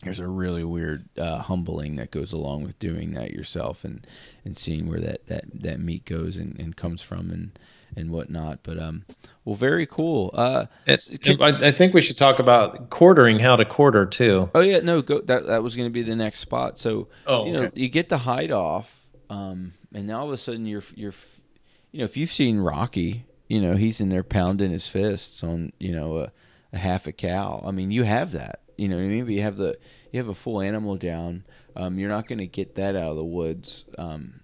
there's 0.04 0.20
a 0.20 0.28
really 0.28 0.64
weird 0.64 1.10
uh, 1.18 1.40
humbling 1.40 1.98
that 1.98 2.12
goes 2.12 2.32
along 2.32 2.64
with 2.64 2.80
doing 2.80 3.14
that 3.14 3.32
yourself 3.32 3.84
and 3.84 4.06
and 4.46 4.58
seeing 4.58 4.88
where 4.88 5.00
that 5.00 5.28
that 5.28 5.44
that 5.54 5.80
meat 5.80 6.06
goes 6.06 6.38
and, 6.38 6.58
and 6.60 6.76
comes 6.76 7.02
from 7.02 7.32
and 7.32 7.60
and 7.96 8.12
whatnot. 8.12 8.60
But 8.64 8.80
um, 8.80 9.06
well, 9.44 9.56
very 9.56 9.86
cool. 9.86 10.32
Uh, 10.34 10.68
can, 10.86 11.42
I, 11.42 11.68
I, 11.68 11.72
think 11.72 11.94
we 11.94 12.02
should 12.02 12.18
talk 12.18 12.40
about 12.40 12.90
quartering, 12.90 13.40
how 13.40 13.56
to 13.56 13.66
quarter 13.66 14.06
too. 14.06 14.50
Oh 14.56 14.62
yeah, 14.62 14.80
no, 14.80 15.02
go. 15.02 15.22
That 15.22 15.48
that 15.48 15.64
was 15.64 15.76
going 15.76 15.88
to 15.88 15.94
be 15.94 16.04
the 16.04 16.16
next 16.16 16.40
spot. 16.40 16.80
So 16.80 17.08
oh, 17.28 17.46
you 17.46 17.54
know, 17.54 17.64
okay. 17.64 17.82
you 17.82 17.90
get 17.90 18.10
the 18.10 18.20
hide 18.20 18.52
off, 18.52 19.10
um, 19.30 19.74
and 19.94 20.08
now 20.08 20.22
all 20.22 20.28
of 20.28 20.34
a 20.34 20.38
sudden 20.38 20.66
you're 20.66 20.84
you're, 20.96 21.14
you 21.92 22.00
know, 22.00 22.06
if 22.06 22.16
you've 22.16 22.32
seen 22.32 22.60
Rocky, 22.60 23.26
you 23.48 23.62
know 23.62 23.76
he's 23.76 24.00
in 24.00 24.10
there 24.10 24.24
pounding 24.24 24.72
his 24.72 24.88
fists 24.88 25.44
on 25.44 25.74
you 25.80 25.94
know 25.94 26.20
a, 26.20 26.32
a 26.72 26.78
half 26.78 27.06
a 27.08 27.12
cow. 27.12 27.62
I 27.66 27.72
mean, 27.72 27.92
you 27.92 28.04
have 28.04 28.32
that. 28.32 28.62
You 28.80 28.88
know, 28.88 28.98
maybe 28.98 29.36
you 29.36 29.42
have 29.42 29.58
the 29.58 29.78
you 30.12 30.20
have 30.20 30.30
a 30.30 30.34
full 30.34 30.62
animal 30.62 30.96
down. 30.96 31.44
Um, 31.76 32.00
you're 32.00 32.10
not 32.10 32.28
going 32.28 32.40
to 32.40 32.48
get 32.48 32.76
that 32.76 32.96
out 32.96 33.12
of 33.12 33.18
the 33.18 33.24
woods. 33.24 33.86
Um, 33.98 34.42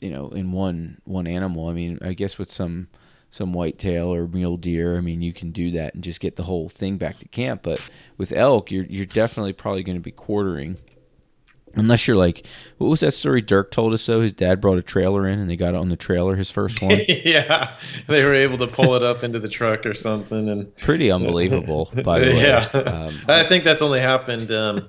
you 0.00 0.10
know, 0.10 0.28
in 0.28 0.52
one 0.52 1.00
one 1.04 1.26
animal. 1.26 1.68
I 1.68 1.72
mean, 1.72 1.98
I 2.02 2.12
guess 2.12 2.38
with 2.38 2.50
some 2.50 2.88
some 3.30 3.52
whitetail 3.52 4.12
or 4.12 4.26
mule 4.26 4.56
deer, 4.56 4.96
I 4.96 5.00
mean, 5.00 5.22
you 5.22 5.32
can 5.32 5.50
do 5.50 5.70
that 5.72 5.94
and 5.94 6.04
just 6.04 6.20
get 6.20 6.36
the 6.36 6.44
whole 6.44 6.68
thing 6.68 6.96
back 6.96 7.18
to 7.18 7.28
camp. 7.28 7.62
But 7.62 7.80
with 8.16 8.32
elk, 8.32 8.70
you're 8.70 8.84
you're 8.84 9.06
definitely 9.06 9.52
probably 9.54 9.82
going 9.82 9.98
to 9.98 10.02
be 10.02 10.12
quartering. 10.12 10.76
Unless 11.74 12.06
you're 12.06 12.16
like, 12.16 12.46
what 12.78 12.88
was 12.88 13.00
that 13.00 13.12
story 13.12 13.40
Dirk 13.40 13.70
told 13.70 13.92
us? 13.94 14.02
So 14.02 14.20
his 14.20 14.32
dad 14.32 14.60
brought 14.60 14.78
a 14.78 14.82
trailer 14.82 15.26
in, 15.26 15.38
and 15.38 15.48
they 15.50 15.56
got 15.56 15.70
it 15.70 15.76
on 15.76 15.88
the 15.88 15.96
trailer, 15.96 16.36
his 16.36 16.50
first 16.50 16.80
one. 16.82 16.98
yeah, 17.08 17.76
they 18.08 18.24
were 18.24 18.34
able 18.34 18.58
to 18.58 18.66
pull 18.66 18.94
it 18.94 19.02
up 19.02 19.22
into 19.24 19.38
the 19.38 19.48
truck 19.48 19.86
or 19.86 19.94
something, 19.94 20.48
and 20.48 20.74
pretty 20.78 21.10
unbelievable. 21.10 21.90
By 22.04 22.20
the 22.20 22.26
way, 22.32 22.42
yeah, 22.42 22.64
um, 22.66 23.20
I 23.28 23.44
think 23.44 23.64
that's 23.64 23.82
only 23.82 24.00
happened 24.00 24.50
um, 24.52 24.88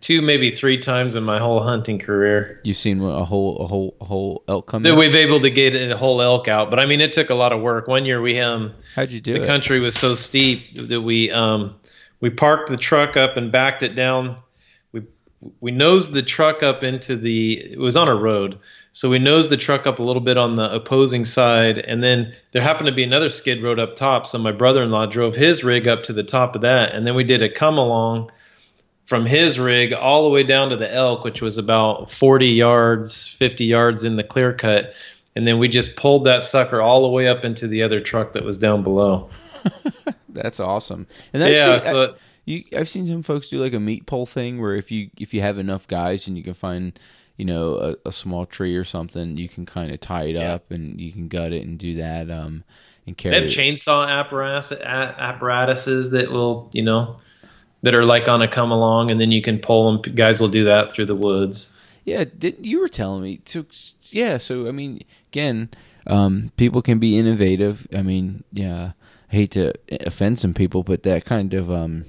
two, 0.00 0.20
maybe 0.20 0.50
three 0.54 0.78
times 0.78 1.14
in 1.14 1.22
my 1.22 1.38
whole 1.38 1.62
hunting 1.62 1.98
career. 1.98 2.60
You've 2.64 2.76
seen 2.76 3.00
a 3.00 3.24
whole 3.24 3.58
a 3.58 3.66
whole 3.66 3.96
a 4.00 4.04
whole 4.04 4.44
elk 4.48 4.66
come. 4.66 4.82
That 4.82 4.96
we've 4.96 5.14
able 5.14 5.40
to 5.40 5.50
get 5.50 5.74
a 5.74 5.96
whole 5.96 6.20
elk 6.20 6.48
out, 6.48 6.70
but 6.70 6.78
I 6.78 6.86
mean, 6.86 7.00
it 7.00 7.12
took 7.12 7.30
a 7.30 7.34
lot 7.34 7.52
of 7.52 7.60
work. 7.62 7.88
One 7.88 8.04
year 8.04 8.20
we 8.20 8.38
um, 8.40 8.74
how'd 8.94 9.10
you 9.12 9.20
do 9.20 9.34
the 9.34 9.42
it? 9.42 9.46
country 9.46 9.80
was 9.80 9.94
so 9.94 10.14
steep 10.14 10.88
that 10.88 11.00
we 11.00 11.30
um, 11.30 11.76
we 12.20 12.30
parked 12.30 12.68
the 12.68 12.76
truck 12.76 13.16
up 13.16 13.36
and 13.36 13.50
backed 13.50 13.82
it 13.82 13.94
down. 13.94 14.36
We 15.60 15.72
nosed 15.72 16.12
the 16.12 16.22
truck 16.22 16.62
up 16.62 16.82
into 16.82 17.16
the. 17.16 17.72
It 17.72 17.78
was 17.78 17.96
on 17.96 18.08
a 18.08 18.14
road. 18.14 18.58
So 18.92 19.08
we 19.08 19.18
nosed 19.18 19.48
the 19.48 19.56
truck 19.56 19.86
up 19.86 19.98
a 19.98 20.02
little 20.02 20.20
bit 20.20 20.36
on 20.36 20.56
the 20.56 20.70
opposing 20.70 21.24
side, 21.24 21.78
and 21.78 22.04
then 22.04 22.34
there 22.52 22.62
happened 22.62 22.88
to 22.88 22.94
be 22.94 23.04
another 23.04 23.30
skid 23.30 23.62
road 23.62 23.78
up 23.78 23.96
top. 23.96 24.26
So 24.26 24.38
my 24.38 24.52
brother-in-law 24.52 25.06
drove 25.06 25.34
his 25.34 25.64
rig 25.64 25.88
up 25.88 26.04
to 26.04 26.12
the 26.12 26.22
top 26.22 26.54
of 26.54 26.60
that, 26.60 26.94
and 26.94 27.06
then 27.06 27.14
we 27.14 27.24
did 27.24 27.42
a 27.42 27.50
come 27.50 27.78
along 27.78 28.30
from 29.06 29.26
his 29.26 29.58
rig 29.58 29.92
all 29.92 30.24
the 30.24 30.28
way 30.30 30.42
down 30.42 30.70
to 30.70 30.76
the 30.76 30.92
elk, 30.92 31.24
which 31.24 31.42
was 31.42 31.58
about 31.58 32.10
40 32.10 32.46
yards, 32.48 33.26
50 33.26 33.64
yards 33.64 34.04
in 34.04 34.16
the 34.16 34.24
clear 34.24 34.52
cut. 34.52 34.94
And 35.34 35.46
then 35.46 35.58
we 35.58 35.68
just 35.68 35.96
pulled 35.96 36.24
that 36.24 36.42
sucker 36.42 36.80
all 36.80 37.02
the 37.02 37.08
way 37.08 37.28
up 37.28 37.44
into 37.44 37.66
the 37.66 37.82
other 37.82 38.00
truck 38.00 38.34
that 38.34 38.44
was 38.44 38.58
down 38.58 38.82
below. 38.82 39.30
that's 40.28 40.60
awesome. 40.60 41.06
And 41.32 41.42
that's 41.42 41.54
yeah, 41.54 41.78
so 41.78 42.04
I, 42.04 42.14
you, 42.44 42.64
I've 42.76 42.88
seen 42.88 43.06
some 43.06 43.22
folks 43.22 43.48
do 43.48 43.58
like 43.58 43.72
a 43.72 43.80
meat 43.80 44.06
pole 44.06 44.26
thing 44.26 44.60
where 44.60 44.74
if 44.74 44.90
you 44.90 45.10
if 45.18 45.32
you 45.32 45.40
have 45.40 45.58
enough 45.58 45.86
guys 45.86 46.26
and 46.26 46.36
you 46.36 46.42
can 46.42 46.54
find 46.54 46.98
you 47.36 47.44
know 47.44 47.76
a, 47.76 48.08
a 48.08 48.12
small 48.12 48.46
tree 48.46 48.76
or 48.76 48.84
something, 48.84 49.36
you 49.36 49.48
can 49.48 49.66
kind 49.66 49.92
of 49.92 50.00
tie 50.00 50.24
it 50.24 50.36
yeah. 50.36 50.54
up 50.54 50.70
and 50.70 51.00
you 51.00 51.12
can 51.12 51.28
gut 51.28 51.52
it 51.52 51.66
and 51.66 51.78
do 51.78 51.94
that. 51.96 52.30
Um, 52.30 52.64
and 53.06 53.16
carry. 53.16 53.34
They 53.34 53.42
have 53.42 53.50
chainsaw 53.50 54.08
apparatus 54.08 54.72
apparatuses 54.72 56.10
that 56.10 56.30
will 56.30 56.68
you 56.72 56.82
know 56.82 57.20
that 57.82 57.94
are 57.94 58.04
like 58.04 58.28
on 58.28 58.42
a 58.42 58.48
come 58.48 58.70
along, 58.70 59.10
and 59.10 59.20
then 59.20 59.32
you 59.32 59.42
can 59.42 59.58
pull 59.58 59.92
them. 59.92 60.14
Guys 60.14 60.40
will 60.40 60.48
do 60.48 60.64
that 60.64 60.92
through 60.92 61.06
the 61.06 61.16
woods. 61.16 61.72
Yeah, 62.04 62.24
did 62.24 62.64
you 62.66 62.80
were 62.80 62.88
telling 62.88 63.22
me? 63.22 63.40
So 63.44 63.64
yeah, 64.10 64.36
so 64.38 64.68
I 64.68 64.72
mean, 64.72 65.02
again, 65.30 65.70
um, 66.06 66.50
people 66.56 66.82
can 66.82 66.98
be 66.98 67.18
innovative. 67.18 67.86
I 67.94 68.02
mean, 68.02 68.44
yeah, 68.52 68.92
I 69.30 69.34
hate 69.34 69.52
to 69.52 69.72
offend 69.88 70.38
some 70.38 70.54
people, 70.54 70.82
but 70.82 71.02
that 71.04 71.24
kind 71.24 71.54
of 71.54 71.70
um, 71.70 72.04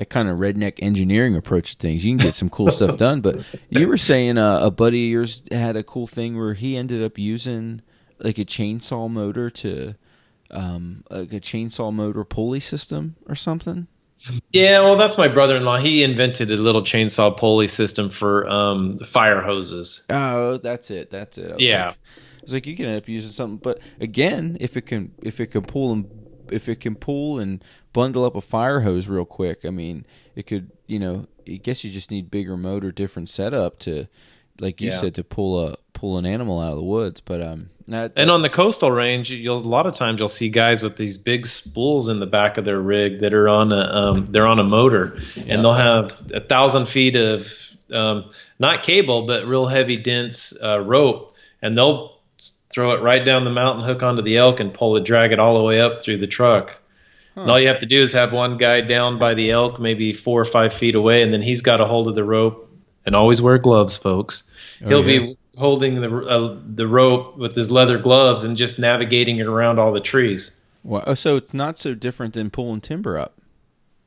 that 0.00 0.08
kind 0.08 0.30
of 0.30 0.38
redneck 0.38 0.78
engineering 0.78 1.36
approach 1.36 1.72
to 1.72 1.76
things, 1.76 2.06
you 2.06 2.16
can 2.16 2.24
get 2.24 2.32
some 2.32 2.48
cool 2.48 2.68
stuff 2.68 2.96
done. 2.96 3.20
But 3.20 3.44
you 3.68 3.86
were 3.86 3.98
saying 3.98 4.38
uh, 4.38 4.60
a 4.62 4.70
buddy 4.70 5.08
of 5.08 5.12
yours 5.12 5.42
had 5.52 5.76
a 5.76 5.82
cool 5.82 6.06
thing 6.06 6.38
where 6.38 6.54
he 6.54 6.74
ended 6.74 7.04
up 7.04 7.18
using 7.18 7.82
like 8.18 8.38
a 8.38 8.46
chainsaw 8.46 9.10
motor 9.10 9.50
to 9.50 9.94
um, 10.50 11.04
like 11.10 11.34
a 11.34 11.40
chainsaw 11.40 11.92
motor 11.92 12.24
pulley 12.24 12.60
system 12.60 13.16
or 13.28 13.34
something. 13.34 13.88
Yeah, 14.52 14.80
well, 14.80 14.96
that's 14.96 15.18
my 15.18 15.28
brother-in-law. 15.28 15.76
He 15.80 16.02
invented 16.02 16.50
a 16.50 16.56
little 16.56 16.80
chainsaw 16.80 17.36
pulley 17.36 17.68
system 17.68 18.08
for 18.08 18.48
um, 18.48 19.00
fire 19.00 19.42
hoses. 19.42 20.06
Oh, 20.08 20.56
that's 20.56 20.90
it. 20.90 21.10
That's 21.10 21.36
it. 21.36 21.60
Yeah. 21.60 21.88
Like, 21.88 21.96
it's 22.42 22.52
like 22.54 22.66
you 22.66 22.74
can 22.74 22.86
end 22.86 22.96
up 22.96 23.06
using 23.06 23.32
something, 23.32 23.58
but 23.58 23.80
again, 24.00 24.56
if 24.60 24.78
it 24.78 24.86
can, 24.86 25.12
if 25.22 25.40
it 25.40 25.48
can 25.48 25.60
pull 25.60 25.92
and 25.92 26.19
if 26.52 26.68
it 26.68 26.80
can 26.80 26.94
pull 26.94 27.38
and 27.38 27.64
bundle 27.92 28.24
up 28.24 28.36
a 28.36 28.40
fire 28.40 28.80
hose 28.80 29.08
real 29.08 29.24
quick, 29.24 29.64
I 29.64 29.70
mean, 29.70 30.06
it 30.34 30.46
could. 30.46 30.70
You 30.86 30.98
know, 30.98 31.26
I 31.46 31.56
guess 31.56 31.84
you 31.84 31.90
just 31.90 32.10
need 32.10 32.30
bigger 32.30 32.56
motor, 32.56 32.92
different 32.92 33.28
setup 33.28 33.78
to, 33.80 34.06
like 34.60 34.80
you 34.80 34.90
yeah. 34.90 35.00
said, 35.00 35.14
to 35.16 35.24
pull 35.24 35.68
a 35.68 35.76
pull 35.92 36.16
an 36.16 36.26
animal 36.26 36.60
out 36.60 36.70
of 36.70 36.76
the 36.76 36.82
woods. 36.82 37.20
But 37.20 37.42
um, 37.42 37.70
that, 37.88 38.12
and 38.16 38.30
on 38.30 38.42
the 38.42 38.48
coastal 38.48 38.90
range, 38.90 39.30
you'll 39.30 39.58
a 39.58 39.58
lot 39.58 39.86
of 39.86 39.94
times 39.94 40.18
you'll 40.18 40.28
see 40.28 40.48
guys 40.48 40.82
with 40.82 40.96
these 40.96 41.18
big 41.18 41.46
spools 41.46 42.08
in 42.08 42.20
the 42.20 42.26
back 42.26 42.56
of 42.56 42.64
their 42.64 42.80
rig 42.80 43.20
that 43.20 43.34
are 43.34 43.48
on 43.48 43.72
a 43.72 43.80
um, 43.80 44.24
they're 44.26 44.46
on 44.46 44.58
a 44.58 44.64
motor, 44.64 45.18
yeah. 45.34 45.44
and 45.48 45.64
they'll 45.64 45.72
have 45.72 46.18
a 46.32 46.40
thousand 46.40 46.86
feet 46.86 47.16
of 47.16 47.52
um, 47.92 48.30
not 48.58 48.82
cable 48.82 49.26
but 49.26 49.46
real 49.46 49.66
heavy 49.66 49.96
dense 49.96 50.54
uh, 50.62 50.80
rope, 50.80 51.34
and 51.60 51.76
they'll 51.76 52.19
throw 52.70 52.92
it 52.92 53.02
right 53.02 53.24
down 53.24 53.44
the 53.44 53.50
mountain, 53.50 53.84
hook 53.84 54.02
onto 54.02 54.22
the 54.22 54.36
elk, 54.36 54.60
and 54.60 54.72
pull 54.72 54.96
it, 54.96 55.04
drag 55.04 55.32
it 55.32 55.38
all 55.38 55.58
the 55.58 55.64
way 55.64 55.80
up 55.80 56.00
through 56.00 56.18
the 56.18 56.26
truck. 56.26 56.76
Huh. 57.34 57.42
And 57.42 57.50
all 57.50 57.60
you 57.60 57.68
have 57.68 57.80
to 57.80 57.86
do 57.86 58.00
is 58.00 58.12
have 58.12 58.32
one 58.32 58.56
guy 58.56 58.80
down 58.80 59.18
by 59.18 59.34
the 59.34 59.50
elk, 59.50 59.80
maybe 59.80 60.12
four 60.12 60.40
or 60.40 60.44
five 60.44 60.72
feet 60.74 60.94
away, 60.94 61.22
and 61.22 61.32
then 61.32 61.42
he's 61.42 61.62
got 61.62 61.80
a 61.80 61.86
hold 61.86 62.08
of 62.08 62.14
the 62.14 62.24
rope. 62.24 62.68
And 63.06 63.16
always 63.16 63.40
wear 63.40 63.56
gloves, 63.56 63.96
folks. 63.96 64.42
Oh, 64.84 64.88
He'll 64.88 65.08
yeah. 65.08 65.18
be 65.18 65.38
holding 65.56 66.00
the 66.00 66.14
uh, 66.16 66.58
the 66.66 66.86
rope 66.86 67.36
with 67.38 67.56
his 67.56 67.70
leather 67.70 67.98
gloves 67.98 68.44
and 68.44 68.56
just 68.56 68.78
navigating 68.78 69.38
it 69.38 69.46
around 69.46 69.78
all 69.78 69.92
the 69.92 70.00
trees. 70.00 70.54
Well, 70.84 71.04
oh, 71.06 71.14
so 71.14 71.36
it's 71.36 71.54
not 71.54 71.78
so 71.78 71.94
different 71.94 72.34
than 72.34 72.50
pulling 72.50 72.80
timber 72.80 73.18
up. 73.18 73.34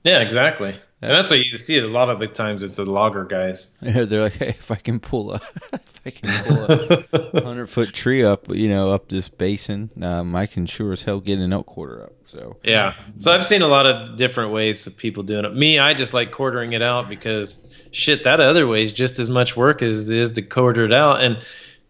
Yeah, 0.03 0.19
exactly. 0.19 0.79
And 1.03 1.11
that's 1.11 1.29
what 1.29 1.39
you 1.39 1.57
see 1.57 1.77
a 1.79 1.87
lot 1.87 2.09
of 2.09 2.19
the 2.19 2.27
times. 2.27 2.63
It's 2.63 2.77
the 2.77 2.89
logger 2.89 3.25
guys. 3.25 3.71
Yeah, 3.81 4.05
they're 4.05 4.21
like, 4.21 4.33
hey, 4.33 4.47
if 4.47 4.71
I 4.71 4.75
can 4.75 4.99
pull 4.99 5.33
a, 5.33 5.41
if 5.73 6.01
I 6.05 6.09
can 6.11 6.43
pull 6.45 7.37
a 7.37 7.43
hundred 7.43 7.67
foot 7.67 7.93
tree 7.93 8.23
up, 8.23 8.49
you 8.49 8.69
know, 8.69 8.91
up 8.91 9.09
this 9.09 9.27
basin, 9.27 9.89
um, 10.01 10.35
I 10.35 10.45
can 10.45 10.65
sure 10.65 10.93
as 10.93 11.03
hell 11.03 11.19
get 11.19 11.39
an 11.39 11.51
elk 11.51 11.65
quarter 11.65 12.03
up. 12.05 12.13
So 12.27 12.55
yeah, 12.63 12.93
so 13.19 13.31
I've 13.31 13.45
seen 13.45 13.61
a 13.61 13.67
lot 13.67 13.85
of 13.85 14.15
different 14.17 14.53
ways 14.53 14.87
of 14.87 14.97
people 14.97 15.23
doing 15.23 15.45
it. 15.45 15.53
Me, 15.53 15.77
I 15.77 15.93
just 15.93 16.13
like 16.13 16.31
quartering 16.31 16.73
it 16.73 16.81
out 16.81 17.09
because 17.09 17.69
shit, 17.91 18.23
that 18.23 18.39
other 18.39 18.65
way 18.65 18.81
is 18.81 18.93
just 18.93 19.19
as 19.19 19.29
much 19.29 19.57
work 19.57 19.81
as 19.81 20.09
it 20.09 20.17
is 20.17 20.31
to 20.31 20.41
quarter 20.41 20.85
it 20.85 20.93
out. 20.93 21.21
And 21.21 21.39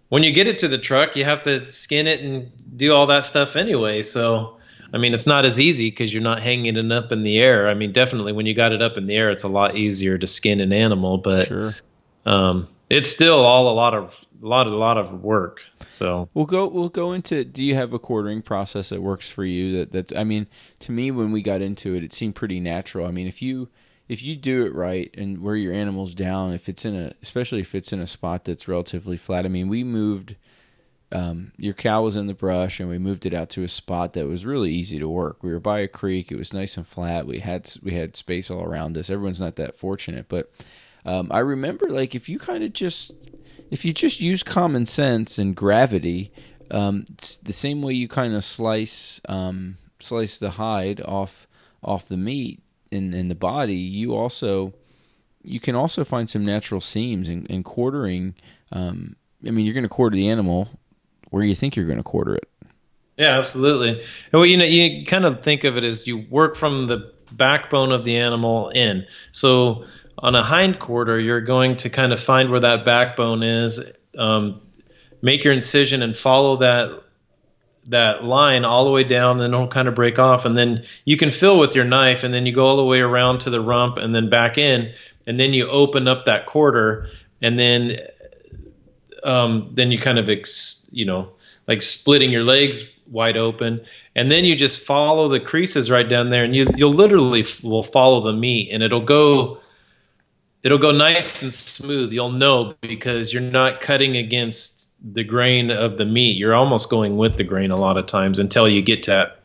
when 0.09 0.23
you 0.23 0.31
get 0.31 0.47
it 0.47 0.59
to 0.59 0.67
the 0.67 0.77
truck, 0.77 1.15
you 1.15 1.25
have 1.25 1.43
to 1.43 1.69
skin 1.69 2.07
it 2.07 2.21
and 2.21 2.51
do 2.75 2.93
all 2.93 3.07
that 3.07 3.25
stuff 3.25 3.55
anyway. 3.55 4.01
So, 4.01 4.57
I 4.93 4.99
mean, 4.99 5.15
it's 5.15 5.25
not 5.25 5.43
as 5.43 5.59
easy 5.59 5.89
because 5.89 6.13
you're 6.13 6.21
not 6.21 6.41
hanging 6.41 6.75
it 6.75 6.91
up 6.91 7.11
in 7.11 7.23
the 7.23 7.39
air. 7.39 7.67
I 7.67 7.73
mean, 7.73 7.91
definitely 7.91 8.31
when 8.31 8.45
you 8.45 8.53
got 8.53 8.71
it 8.71 8.81
up 8.81 8.95
in 8.95 9.07
the 9.07 9.15
air, 9.15 9.31
it's 9.31 9.43
a 9.43 9.47
lot 9.47 9.75
easier 9.75 10.19
to 10.19 10.27
skin 10.27 10.61
an 10.61 10.71
animal, 10.71 11.17
but 11.17 11.47
sure. 11.47 11.75
um, 12.27 12.67
it's 12.91 13.09
still 13.09 13.39
all 13.39 13.71
a 13.71 13.73
lot 13.73 13.95
of 13.95 14.13
a 14.41 14.45
lot 14.45 14.67
a 14.67 14.75
lot 14.75 14.99
of 14.99 15.23
work. 15.23 15.61
So 15.87 16.29
we'll 16.35 16.45
go 16.45 16.67
we'll 16.67 16.89
go 16.89 17.11
into. 17.11 17.43
Do 17.43 17.63
you 17.63 17.73
have 17.73 17.91
a 17.91 17.99
quartering 17.99 18.43
process 18.43 18.89
that 18.89 19.01
works 19.01 19.27
for 19.27 19.43
you? 19.43 19.73
That 19.77 19.91
that 19.93 20.17
I 20.17 20.23
mean, 20.23 20.45
to 20.81 20.91
me, 20.91 21.09
when 21.09 21.31
we 21.31 21.41
got 21.41 21.61
into 21.61 21.95
it, 21.95 22.03
it 22.03 22.13
seemed 22.13 22.35
pretty 22.35 22.59
natural. 22.59 23.07
I 23.07 23.11
mean, 23.11 23.27
if 23.27 23.41
you 23.41 23.69
if 24.07 24.21
you 24.21 24.35
do 24.35 24.65
it 24.65 24.75
right 24.75 25.09
and 25.17 25.39
where 25.39 25.55
your 25.55 25.73
animal's 25.73 26.13
down, 26.13 26.53
if 26.53 26.69
it's 26.69 26.85
in 26.85 26.95
a, 26.95 27.13
especially 27.23 27.61
if 27.61 27.73
it's 27.73 27.93
in 27.93 27.99
a 27.99 28.07
spot 28.07 28.43
that's 28.43 28.67
relatively 28.67 29.17
flat. 29.17 29.45
I 29.45 29.49
mean, 29.49 29.69
we 29.69 29.83
moved. 29.83 30.35
Um, 31.13 31.51
your 31.57 31.75
cow 31.75 32.01
was 32.01 32.15
in 32.15 32.25
the 32.25 32.33
brush, 32.33 32.79
and 32.79 32.89
we 32.89 32.97
moved 32.97 33.27
it 33.27 33.35
out 33.35 33.49
to 33.51 33.63
a 33.63 33.69
spot 33.69 34.13
that 34.13 34.27
was 34.27 34.47
really 34.47 34.71
easy 34.71 34.97
to 34.97 35.07
work. 35.07 35.43
We 35.43 35.51
were 35.51 35.59
by 35.59 35.79
a 35.79 35.87
creek; 35.87 36.31
it 36.31 36.37
was 36.37 36.53
nice 36.53 36.75
and 36.75 36.87
flat. 36.87 37.27
We 37.27 37.39
had 37.39 37.71
we 37.83 37.93
had 37.93 38.15
space 38.15 38.49
all 38.49 38.63
around 38.63 38.97
us. 38.97 39.11
Everyone's 39.11 39.39
not 39.39 39.55
that 39.57 39.77
fortunate, 39.77 40.25
but 40.27 40.51
um, 41.05 41.27
I 41.31 41.39
remember 41.39 41.85
like 41.89 42.15
if 42.15 42.27
you 42.27 42.39
kind 42.39 42.63
of 42.63 42.73
just 42.73 43.11
if 43.69 43.85
you 43.85 43.93
just 43.93 44.21
use 44.21 44.41
common 44.41 44.87
sense 44.87 45.37
and 45.37 45.55
gravity, 45.55 46.31
um, 46.71 47.05
the 47.43 47.53
same 47.53 47.83
way 47.83 47.93
you 47.93 48.07
kind 48.07 48.33
of 48.33 48.43
slice 48.43 49.21
um, 49.29 49.77
slice 49.99 50.39
the 50.39 50.51
hide 50.51 50.99
off 51.01 51.47
off 51.83 52.07
the 52.07 52.17
meat 52.17 52.63
in 52.89 53.13
in 53.13 53.27
the 53.27 53.35
body, 53.35 53.75
you 53.75 54.15
also 54.15 54.73
you 55.43 55.59
can 55.59 55.75
also 55.75 56.03
find 56.03 56.27
some 56.27 56.43
natural 56.43 56.81
seams 56.81 57.29
in, 57.29 57.45
in 57.47 57.61
quartering. 57.61 58.33
Um, 58.71 59.15
I 59.45 59.51
mean, 59.51 59.65
you're 59.65 59.73
going 59.73 59.83
to 59.83 59.89
quarter 59.89 60.15
the 60.15 60.29
animal 60.29 60.69
where 61.33 61.43
you 61.43 61.55
think 61.55 61.75
you're 61.75 61.87
going 61.87 61.97
to 61.97 62.03
quarter 62.03 62.35
it. 62.35 62.47
Yeah, 63.17 63.39
absolutely. 63.39 64.05
Well, 64.31 64.45
you 64.45 64.55
know, 64.55 64.65
you 64.65 65.03
kind 65.05 65.25
of 65.25 65.41
think 65.41 65.63
of 65.63 65.77
it 65.77 65.83
as 65.83 66.05
you 66.05 66.19
work 66.29 66.55
from 66.55 66.85
the 66.85 67.11
backbone 67.31 67.91
of 67.91 68.05
the 68.05 68.17
animal 68.17 68.69
in. 68.69 69.07
So 69.31 69.85
on 70.19 70.35
a 70.35 70.43
hind 70.43 70.77
quarter, 70.77 71.19
you're 71.19 71.41
going 71.41 71.77
to 71.77 71.89
kind 71.89 72.13
of 72.13 72.21
find 72.21 72.51
where 72.51 72.59
that 72.59 72.85
backbone 72.85 73.41
is, 73.41 73.79
um, 74.15 74.61
make 75.23 75.43
your 75.43 75.53
incision, 75.53 76.03
and 76.03 76.15
follow 76.15 76.57
that 76.57 77.01
that 77.87 78.23
line 78.23 78.63
all 78.63 78.85
the 78.85 78.91
way 78.91 79.03
down, 79.03 79.41
and 79.41 79.53
it'll 79.53 79.67
kind 79.67 79.87
of 79.87 79.95
break 79.95 80.19
off, 80.19 80.45
and 80.45 80.55
then 80.55 80.85
you 81.03 81.17
can 81.17 81.31
fill 81.31 81.57
with 81.57 81.75
your 81.75 81.83
knife, 81.83 82.23
and 82.23 82.31
then 82.31 82.45
you 82.45 82.53
go 82.53 82.65
all 82.65 82.77
the 82.77 82.85
way 82.85 82.99
around 82.99 83.39
to 83.39 83.49
the 83.49 83.59
rump, 83.59 83.97
and 83.97 84.13
then 84.13 84.29
back 84.29 84.57
in, 84.57 84.93
and 85.25 85.39
then 85.39 85.51
you 85.51 85.67
open 85.67 86.07
up 86.07 86.25
that 86.25 86.45
quarter, 86.45 87.07
and 87.41 87.57
then 87.57 87.97
um, 89.23 89.71
then 89.73 89.91
you 89.91 89.99
kind 89.99 90.19
of 90.19 90.29
ex, 90.29 90.89
you 90.91 91.05
know 91.05 91.29
like 91.67 91.81
splitting 91.81 92.29
your 92.29 92.43
legs 92.43 92.83
wide 93.07 93.37
open, 93.37 93.85
and 94.15 94.31
then 94.31 94.43
you 94.43 94.55
just 94.55 94.79
follow 94.79 95.27
the 95.27 95.39
creases 95.39 95.89
right 95.89 96.07
down 96.07 96.29
there, 96.29 96.43
and 96.43 96.55
you 96.55 96.65
you'll 96.75 96.93
literally 96.93 97.45
will 97.61 97.83
follow 97.83 98.21
the 98.21 98.33
meat, 98.33 98.69
and 98.71 98.83
it'll 98.83 99.05
go 99.05 99.59
it'll 100.63 100.77
go 100.77 100.91
nice 100.91 101.41
and 101.41 101.53
smooth. 101.53 102.11
You'll 102.11 102.31
know 102.31 102.75
because 102.81 103.31
you're 103.31 103.41
not 103.41 103.81
cutting 103.81 104.17
against 104.17 104.89
the 105.03 105.23
grain 105.23 105.71
of 105.71 105.97
the 105.97 106.05
meat. 106.05 106.37
You're 106.37 106.55
almost 106.55 106.89
going 106.89 107.17
with 107.17 107.37
the 107.37 107.43
grain 107.43 107.71
a 107.71 107.75
lot 107.75 107.97
of 107.97 108.07
times 108.07 108.39
until 108.39 108.69
you 108.69 108.81
get 108.81 109.03
to 109.03 109.11
that, 109.11 109.39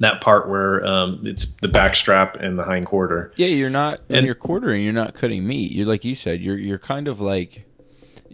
that 0.00 0.20
part 0.20 0.48
where 0.48 0.84
um, 0.84 1.22
it's 1.24 1.56
the 1.56 1.68
back 1.68 1.94
strap 1.94 2.36
and 2.36 2.58
the 2.58 2.64
hind 2.64 2.84
quarter. 2.84 3.32
Yeah, 3.36 3.46
you're 3.46 3.70
not 3.70 4.00
when 4.08 4.18
and, 4.18 4.26
you're 4.26 4.34
quartering. 4.34 4.84
You're 4.84 4.92
not 4.92 5.14
cutting 5.14 5.46
meat. 5.46 5.72
You're 5.72 5.86
like 5.86 6.04
you 6.04 6.14
said. 6.14 6.40
You're 6.40 6.58
you're 6.58 6.78
kind 6.78 7.08
of 7.08 7.20
like 7.20 7.66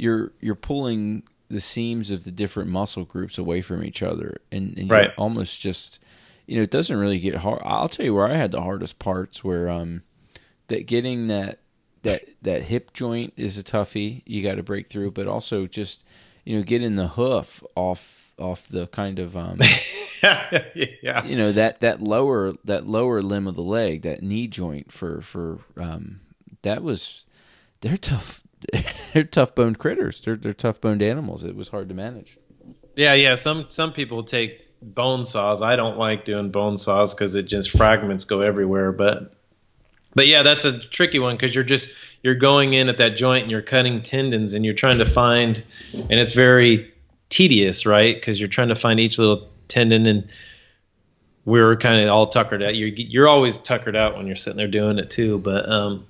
you're 0.01 0.33
you're 0.41 0.55
pulling 0.55 1.23
the 1.49 1.61
seams 1.61 2.11
of 2.11 2.25
the 2.25 2.31
different 2.31 2.71
muscle 2.71 3.05
groups 3.05 3.39
away 3.39 3.61
from 3.61 3.85
each 3.85 4.03
other, 4.03 4.39
and, 4.51 4.79
and 4.79 4.91
right. 4.91 5.13
almost 5.19 5.61
just 5.61 5.99
you 6.47 6.57
know 6.57 6.63
it 6.63 6.71
doesn't 6.71 6.97
really 6.97 7.19
get 7.19 7.37
hard. 7.37 7.61
I'll 7.65 7.89
tell 7.89 8.07
you 8.07 8.15
where 8.15 8.27
I 8.27 8.35
had 8.35 8.51
the 8.51 8.63
hardest 8.63 8.99
parts 8.99 9.45
where 9.45 9.69
um 9.69 10.03
that 10.69 10.87
getting 10.87 11.29
that 11.29 11.61
that 12.03 12.23
that 12.43 12.63
hip 12.63 12.93
joint 12.93 13.35
is 13.37 13.59
a 13.59 13.63
toughie. 13.63 14.23
You 14.25 14.43
got 14.43 14.55
to 14.55 14.63
break 14.63 14.89
through, 14.89 15.11
but 15.11 15.27
also 15.27 15.67
just 15.67 16.05
you 16.45 16.57
know 16.57 16.63
getting 16.63 16.97
the 16.97 17.09
hoof 17.09 17.63
off 17.77 18.35
off 18.39 18.67
the 18.69 18.87
kind 18.87 19.19
of 19.19 19.37
um 19.37 19.59
yeah 20.23 21.25
you 21.25 21.37
know 21.37 21.53
that 21.53 21.81
that 21.81 22.01
lower 22.01 22.55
that 22.65 22.87
lower 22.87 23.21
limb 23.21 23.47
of 23.47 23.55
the 23.55 23.63
leg 23.63 24.03
that 24.03 24.23
knee 24.23 24.47
joint 24.47 24.91
for 24.91 25.21
for 25.21 25.59
um 25.77 26.21
that 26.63 26.83
was 26.83 27.27
they're 27.83 27.99
tough 27.99 28.43
they're 29.13 29.25
tough 29.25 29.55
boned 29.55 29.79
critters. 29.79 30.23
They're 30.23 30.37
they're 30.37 30.55
tough 30.55 30.81
boned 30.81 31.03
animals. 31.03 31.45
It 31.45 31.57
was 31.57 31.69
hard 31.69 31.89
to 31.89 31.95
manage. 31.95 32.39
Yeah 32.97 33.15
yeah. 33.15 33.35
Some 33.35 33.67
some 33.69 33.93
people 33.93 34.23
take 34.23 34.67
bone 34.83 35.25
saws. 35.25 35.63
I 35.63 35.77
don't 35.77 35.99
like 35.99 36.25
doing 36.25 36.51
bone 36.51 36.79
saws 36.79 37.15
because 37.15 37.35
it 37.35 37.45
just 37.45 37.71
fragments 37.71 38.25
go 38.25 38.41
everywhere 38.41 38.93
but 38.93 39.35
but 40.15 40.27
yeah, 40.27 40.43
that's 40.43 40.65
a 40.65 40.79
tricky 40.79 41.19
one 41.19 41.37
because 41.37 41.55
you're 41.55 41.65
just 41.65 41.91
you're 42.23 42.35
going 42.35 42.75
in 42.75 42.89
at 42.89 42.99
that 42.99 43.17
joint 43.17 43.43
and 43.43 43.51
you're 43.51 43.63
cutting 43.63 44.03
tendons 44.03 44.55
and 44.55 44.65
you're 44.65 44.75
trying 44.75 44.99
to 44.99 45.07
find, 45.07 45.63
and 45.93 46.13
it's 46.13 46.35
very 46.35 46.93
tedious, 47.29 47.87
right? 47.87 48.15
Because 48.15 48.41
you're 48.41 48.49
trying 48.49 48.69
to 48.69 48.75
find 48.75 48.99
each 48.99 49.19
little 49.19 49.49
tendon 49.69 50.07
and 50.07 50.29
we're 51.45 51.77
kind 51.77 52.03
of 52.03 52.11
all 52.11 52.27
tuckered 52.27 52.63
out. 52.63 52.75
You're 52.75 52.89
you're 52.89 53.29
always 53.29 53.59
tuckered 53.59 53.97
out 53.97 54.17
when 54.17 54.27
you're 54.27 54.37
sitting 54.37 54.57
there 54.57 54.69
doing 54.69 54.99
it 54.99 55.11
too, 55.11 55.39
but 55.39 55.71
um, 55.71 56.07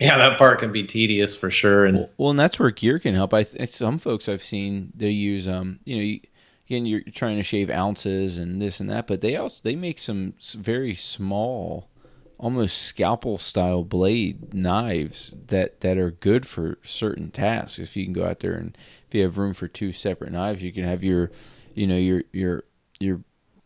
yeah, 0.00 0.18
that 0.18 0.38
part 0.38 0.60
can 0.60 0.72
be 0.72 0.84
tedious 0.84 1.36
for 1.36 1.50
sure. 1.50 1.84
And 1.84 1.98
well, 1.98 2.10
well 2.16 2.30
and 2.30 2.38
that's 2.38 2.58
where 2.58 2.70
gear 2.70 2.98
can 2.98 3.14
help. 3.14 3.32
I 3.32 3.42
some 3.42 3.98
folks 3.98 4.28
I've 4.28 4.42
seen 4.42 4.92
they 4.94 5.10
use 5.10 5.48
um, 5.48 5.80
you 5.84 5.96
know. 5.96 6.02
You, 6.02 6.20
again, 6.66 6.86
you're 6.86 7.02
trying 7.12 7.36
to 7.36 7.42
shave 7.42 7.70
ounces 7.70 8.38
and 8.38 8.60
this 8.60 8.80
and 8.80 8.88
that, 8.90 9.06
but 9.06 9.20
they 9.20 9.36
also 9.36 9.60
they 9.62 9.76
make 9.76 9.98
some 9.98 10.34
very 10.56 10.94
small 10.94 11.90
almost 12.38 12.78
scalpel 12.78 13.38
style 13.38 13.84
blade 13.84 14.52
knives 14.52 15.34
that 15.46 15.80
that 15.80 15.98
are 15.98 16.10
good 16.10 16.46
for 16.46 16.78
certain 16.82 17.30
tasks. 17.30 17.78
If 17.78 17.96
you 17.96 18.04
can 18.04 18.12
go 18.12 18.26
out 18.26 18.40
there 18.40 18.54
and 18.54 18.76
if 19.06 19.14
you 19.14 19.22
have 19.22 19.38
room 19.38 19.54
for 19.54 19.68
two 19.68 19.92
separate 19.92 20.32
knives, 20.32 20.62
you 20.62 20.72
can 20.72 20.84
have 20.84 21.04
your 21.04 21.30
you 21.74 21.86
know 21.86 21.96
your 21.96 22.22
your 22.32 22.64
your 22.98 23.20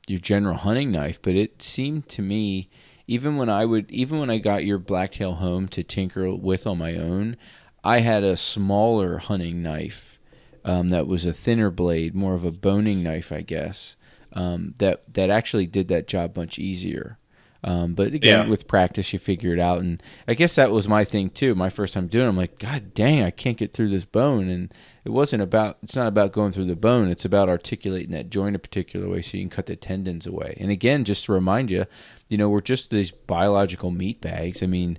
your 0.07 0.19
general 0.19 0.57
hunting 0.57 0.91
knife. 0.91 1.21
But 1.23 1.35
it 1.35 1.63
seemed 1.63 2.09
to 2.11 2.23
me 2.23 2.69
even 3.09 3.37
when 3.37 3.49
I 3.49 3.65
would 3.65 3.91
even 3.91 4.21
when 4.21 4.31
I 4.31 4.39
got 4.39 4.65
your 4.65 4.79
blacktail 4.79 5.35
home 5.35 5.67
to 5.69 5.83
tinker 5.83 6.33
with 6.33 6.67
on 6.67 6.79
my 6.79 6.95
own, 6.95 7.37
I 7.83 8.01
had 8.01 8.23
a 8.23 8.37
smaller 8.37 9.19
hunting 9.19 9.63
knife. 9.63 10.19
Um, 10.65 10.91
that 10.91 11.07
was 11.07 11.25
a 11.25 11.33
thinner 11.33 11.71
blade, 11.71 12.15
more 12.15 12.35
of 12.35 12.45
a 12.45 12.53
boning 12.53 13.03
knife, 13.03 13.33
I 13.33 13.41
guess. 13.41 13.97
Um, 14.35 14.75
that 14.79 15.15
that 15.15 15.31
actually 15.31 15.67
did 15.67 15.89
that 15.89 16.07
job 16.07 16.37
much 16.37 16.59
easier. 16.59 17.19
Um, 17.65 17.95
but 17.95 18.13
again, 18.13 18.45
yeah. 18.45 18.49
with 18.49 18.69
practice, 18.69 19.13
you 19.13 19.19
figure 19.19 19.53
it 19.53 19.59
out. 19.59 19.81
And 19.81 20.01
I 20.29 20.35
guess 20.35 20.55
that 20.55 20.71
was 20.71 20.87
my 20.87 21.05
thing 21.05 21.31
too. 21.31 21.55
My 21.55 21.71
first 21.71 21.95
time 21.95 22.07
doing, 22.07 22.27
it, 22.27 22.29
I'm 22.29 22.37
like, 22.37 22.59
God 22.59 22.95
dang, 22.95 23.23
I 23.23 23.31
can't 23.31 23.57
get 23.57 23.73
through 23.73 23.89
this 23.89 24.05
bone. 24.05 24.49
And 24.49 24.73
it 25.05 25.11
wasn't 25.11 25.43
about. 25.43 25.79
It's 25.83 25.97
not 25.97 26.07
about 26.07 26.33
going 26.33 26.53
through 26.53 26.67
the 26.67 26.77
bone. 26.77 27.09
It's 27.09 27.25
about 27.25 27.49
articulating 27.49 28.13
that 28.13 28.31
joint 28.31 28.55
a 28.55 28.61
particular 28.61 29.09
way 29.09 29.23
so 29.23 29.39
you 29.39 29.45
can 29.45 29.51
cut 29.51 29.67
the 29.67 29.75
tendons 29.75 30.27
away. 30.27 30.57
And 30.61 30.71
again, 30.71 31.05
just 31.05 31.25
to 31.25 31.33
remind 31.33 31.71
you, 31.71 31.87
you 32.29 32.39
know, 32.39 32.49
we're 32.49 32.61
just 32.61 32.91
these 32.91 33.11
biological 33.11 33.91
meat 33.91 34.21
bags. 34.21 34.63
I 34.63 34.67
mean, 34.67 34.99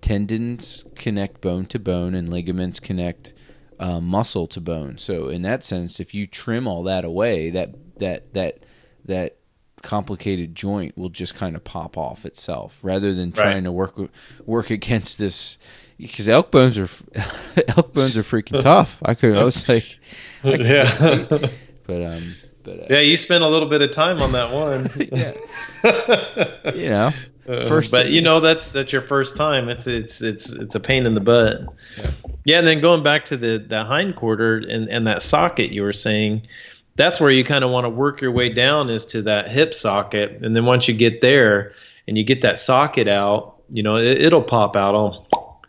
tendons 0.00 0.84
connect 0.94 1.40
bone 1.40 1.66
to 1.66 1.78
bone, 1.78 2.14
and 2.14 2.28
ligaments 2.28 2.80
connect 2.80 3.32
uh, 3.78 4.00
muscle 4.00 4.46
to 4.48 4.60
bone. 4.60 4.98
So 4.98 5.28
in 5.28 5.42
that 5.42 5.64
sense, 5.64 6.00
if 6.00 6.14
you 6.14 6.26
trim 6.26 6.66
all 6.66 6.82
that 6.84 7.04
away, 7.04 7.50
that 7.50 7.74
that 7.98 8.32
that 8.34 8.64
that 9.04 9.36
complicated 9.84 10.54
joint 10.54 10.96
will 10.96 11.10
just 11.10 11.34
kind 11.34 11.54
of 11.54 11.62
pop 11.62 11.96
off 11.98 12.24
itself 12.24 12.80
rather 12.82 13.14
than 13.14 13.30
trying 13.30 13.56
right. 13.56 13.64
to 13.64 13.72
work 13.72 14.00
work 14.46 14.70
against 14.70 15.18
this 15.18 15.58
because 15.98 16.28
elk 16.28 16.50
bones 16.50 16.78
are 16.78 16.88
elk 17.76 17.92
bones 17.92 18.16
are 18.16 18.22
freaking 18.22 18.60
tough. 18.62 19.00
I 19.04 19.14
could 19.14 19.36
I 19.36 19.44
was 19.44 19.68
like 19.68 19.98
I 20.42 20.54
yeah, 20.54 21.18
but 21.86 22.02
um 22.02 22.34
but 22.64 22.80
uh, 22.80 22.86
yeah, 22.90 23.00
you 23.00 23.16
spent 23.16 23.44
a 23.44 23.48
little 23.48 23.68
bit 23.68 23.82
of 23.82 23.92
time 23.92 24.20
on 24.20 24.32
that 24.32 24.50
one. 24.50 24.90
yeah, 25.12 26.72
you 26.74 26.88
know. 26.88 27.10
Uh, 27.46 27.68
first, 27.68 27.90
but 27.90 28.08
you 28.08 28.22
know 28.22 28.40
that's 28.40 28.70
that's 28.70 28.90
your 28.92 29.02
first 29.02 29.36
time. 29.36 29.68
It's 29.68 29.86
it's 29.86 30.22
it's 30.22 30.50
it's 30.50 30.74
a 30.74 30.80
pain 30.80 31.06
in 31.06 31.14
the 31.14 31.20
butt. 31.20 31.60
Yeah, 31.96 32.10
yeah 32.44 32.58
and 32.58 32.66
then 32.66 32.80
going 32.80 33.02
back 33.02 33.26
to 33.26 33.36
the 33.36 33.58
the 33.58 33.84
hind 33.84 34.16
quarter 34.16 34.56
and 34.56 34.88
and 34.88 35.06
that 35.06 35.22
socket 35.22 35.70
you 35.70 35.82
were 35.82 35.92
saying, 35.92 36.48
that's 36.96 37.20
where 37.20 37.30
you 37.30 37.44
kind 37.44 37.64
of 37.64 37.70
want 37.70 37.84
to 37.84 37.90
work 37.90 38.20
your 38.20 38.32
way 38.32 38.50
down 38.50 38.90
is 38.90 39.06
to 39.06 39.22
that 39.22 39.50
hip 39.50 39.74
socket 39.74 40.42
and 40.42 40.54
then 40.54 40.64
once 40.64 40.88
you 40.88 40.94
get 40.94 41.20
there 41.20 41.72
and 42.06 42.16
you 42.16 42.24
get 42.24 42.42
that 42.42 42.58
socket 42.58 43.08
out 43.08 43.56
you 43.70 43.82
know 43.82 43.96
it, 43.96 44.32
will 44.32 44.42
pop 44.42 44.76
out 44.76 44.94
all 44.94 45.62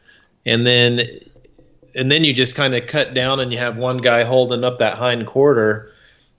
and 0.45 0.65
then 0.65 0.99
and 1.95 2.11
then 2.11 2.23
you 2.23 2.33
just 2.33 2.55
kind 2.55 2.75
of 2.75 2.87
cut 2.87 3.13
down 3.13 3.39
and 3.39 3.51
you 3.51 3.57
have 3.57 3.77
one 3.77 3.97
guy 3.97 4.23
holding 4.23 4.63
up 4.63 4.79
that 4.79 4.95
hind 4.95 5.25
quarter 5.25 5.91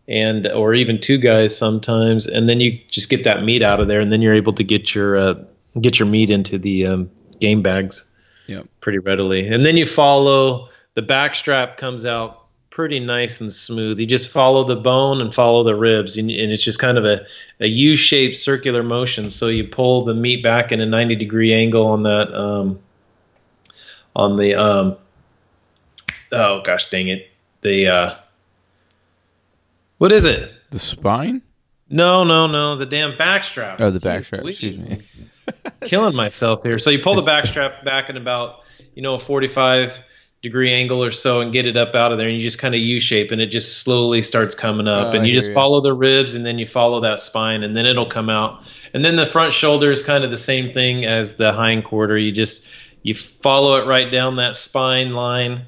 and 0.09 0.47
or 0.47 0.75
even 0.75 1.01
two 1.01 1.19
guys 1.19 1.57
sometimes 1.57 2.27
and 2.27 2.49
then 2.49 2.61
you 2.61 2.79
just 2.89 3.09
get 3.09 3.25
that 3.25 3.43
meat 3.43 3.63
out 3.63 3.81
of 3.81 3.89
there 3.89 4.01
and 4.01 4.11
then 4.11 4.23
you're 4.23 4.35
able 4.35 4.53
to 4.53 4.63
get 4.63 4.95
your 4.95 5.17
uh, 5.17 5.35
get 5.81 5.99
your 5.99 6.07
meat 6.07 6.31
into 6.31 6.59
the 6.59 6.87
um, 6.87 7.11
game 7.41 7.63
bags 7.63 8.11
yep. 8.47 8.67
pretty 8.81 8.99
readily 8.99 9.47
and 9.47 9.65
then 9.65 9.77
you 9.77 9.87
follow 9.87 10.69
the 10.95 11.03
back 11.03 11.35
strap 11.35 11.77
comes 11.77 12.05
out 12.05 12.47
pretty 12.77 13.01
nice 13.01 13.41
and 13.41 13.51
smooth. 13.51 13.99
You 13.99 14.05
just 14.05 14.29
follow 14.29 14.65
the 14.65 14.77
bone 14.77 15.23
and 15.23 15.35
follow 15.35 15.65
the 15.65 15.75
ribs, 15.75 16.19
and, 16.19 16.31
and 16.31 16.53
it's 16.53 16.63
just 16.63 16.79
kind 16.79 16.99
of 16.99 17.07
a, 17.07 17.25
a 17.59 17.67
U-shaped 17.67 18.37
circular 18.37 18.83
motion. 18.83 19.31
So 19.31 19.49
you 19.49 19.65
pull 19.65 20.05
the 20.05 20.13
meat 20.13 20.43
back 20.43 20.73
in 20.73 20.83
a 20.83 20.87
90 20.87 21.17
degree 21.17 21.55
angle 21.55 21.87
on 21.87 22.03
that 22.03 22.35
um, 22.35 22.79
on 24.15 24.37
the 24.37 24.55
um, 24.57 24.97
oh 26.33 26.61
gosh 26.63 26.91
dang 26.91 27.09
it 27.09 27.31
the 27.63 27.89
uh, 27.89 28.15
what 29.99 30.13
is 30.13 30.27
it? 30.27 30.51
The 30.71 30.79
spine? 30.79 31.43
No 31.89 32.25
no 32.25 32.47
no 32.47 32.77
the 32.77 32.87
damn 32.87 33.13
backstrap. 33.13 33.81
Oh 33.81 33.91
the 33.91 34.01
backstrap 34.01 34.49
excuse 34.49 34.85
me. 34.85 35.03
Killing 35.83 36.17
myself 36.17 36.63
here. 36.63 36.79
So 36.79 36.91
you 36.91 36.99
pull 36.99 37.15
the 37.15 37.23
backstrap 37.23 37.85
back 37.85 38.11
in 38.11 38.17
about 38.17 38.63
you 38.95 39.03
know 39.03 39.15
a 39.15 39.19
45 39.19 40.03
degree 40.43 40.73
angle 40.73 41.03
or 41.03 41.11
so 41.11 41.41
and 41.41 41.53
get 41.53 41.67
it 41.67 41.77
up 41.77 41.95
out 41.95 42.13
of 42.13 42.19
there 42.19 42.29
and 42.29 42.37
you 42.37 42.43
just 42.43 42.59
kind 42.59 42.75
of 42.75 42.81
U 42.81 43.01
shape 43.01 43.31
and 43.31 43.41
it 43.41 43.47
just 43.47 43.83
slowly 43.83 44.23
starts 44.23 44.55
coming 44.55 44.87
up 44.87 45.13
oh, 45.13 45.17
and 45.17 45.27
you 45.27 45.33
just 45.33 45.49
you. 45.49 45.55
follow 45.55 45.81
the 45.81 45.93
ribs 45.93 46.35
and 46.35 46.45
then 46.45 46.59
you 46.59 46.67
follow 46.67 47.01
that 47.01 47.21
spine 47.21 47.63
and 47.63 47.77
then 47.77 47.87
it'll 47.87 48.07
come 48.07 48.29
out. 48.29 48.63
And 48.93 49.05
then 49.05 49.17
the 49.17 49.27
front 49.27 49.53
shoulder 49.53 49.91
is 49.91 50.03
kind 50.03 50.25
of 50.25 50.31
the 50.31 50.39
same 50.39 50.73
thing 50.73 51.05
as 51.05 51.37
the 51.37 51.53
hind 51.53 51.85
quarter 51.85 52.19
you 52.19 52.33
just 52.33 52.69
you 53.03 53.15
follow 53.15 53.77
it 53.77 53.87
right 53.87 54.11
down 54.11 54.37
that 54.37 54.57
spine 54.57 55.15
line 55.15 55.67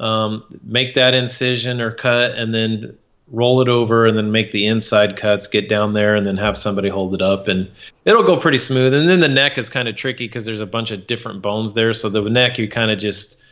um, 0.00 0.44
make 0.62 0.94
that 0.94 1.14
incision 1.14 1.80
or 1.80 1.92
cut, 1.92 2.32
and 2.32 2.54
then 2.54 2.98
roll 3.34 3.60
it 3.60 3.68
over, 3.68 4.06
and 4.06 4.16
then 4.16 4.32
make 4.32 4.52
the 4.52 4.66
inside 4.66 5.16
cuts. 5.16 5.48
Get 5.48 5.68
down 5.68 5.92
there, 5.92 6.14
and 6.14 6.24
then 6.24 6.36
have 6.36 6.56
somebody 6.56 6.88
hold 6.88 7.14
it 7.14 7.22
up, 7.22 7.48
and 7.48 7.70
it'll 8.04 8.22
go 8.22 8.36
pretty 8.38 8.58
smooth. 8.58 8.94
And 8.94 9.08
then 9.08 9.20
the 9.20 9.28
neck 9.28 9.58
is 9.58 9.70
kind 9.70 9.88
of 9.88 9.96
tricky 9.96 10.26
because 10.26 10.44
there's 10.44 10.60
a 10.60 10.66
bunch 10.66 10.90
of 10.90 11.06
different 11.06 11.42
bones 11.42 11.72
there. 11.72 11.92
So 11.92 12.08
the 12.08 12.28
neck 12.30 12.58
you 12.58 12.68
kind 12.68 12.90
of 12.90 12.98
just 12.98 13.42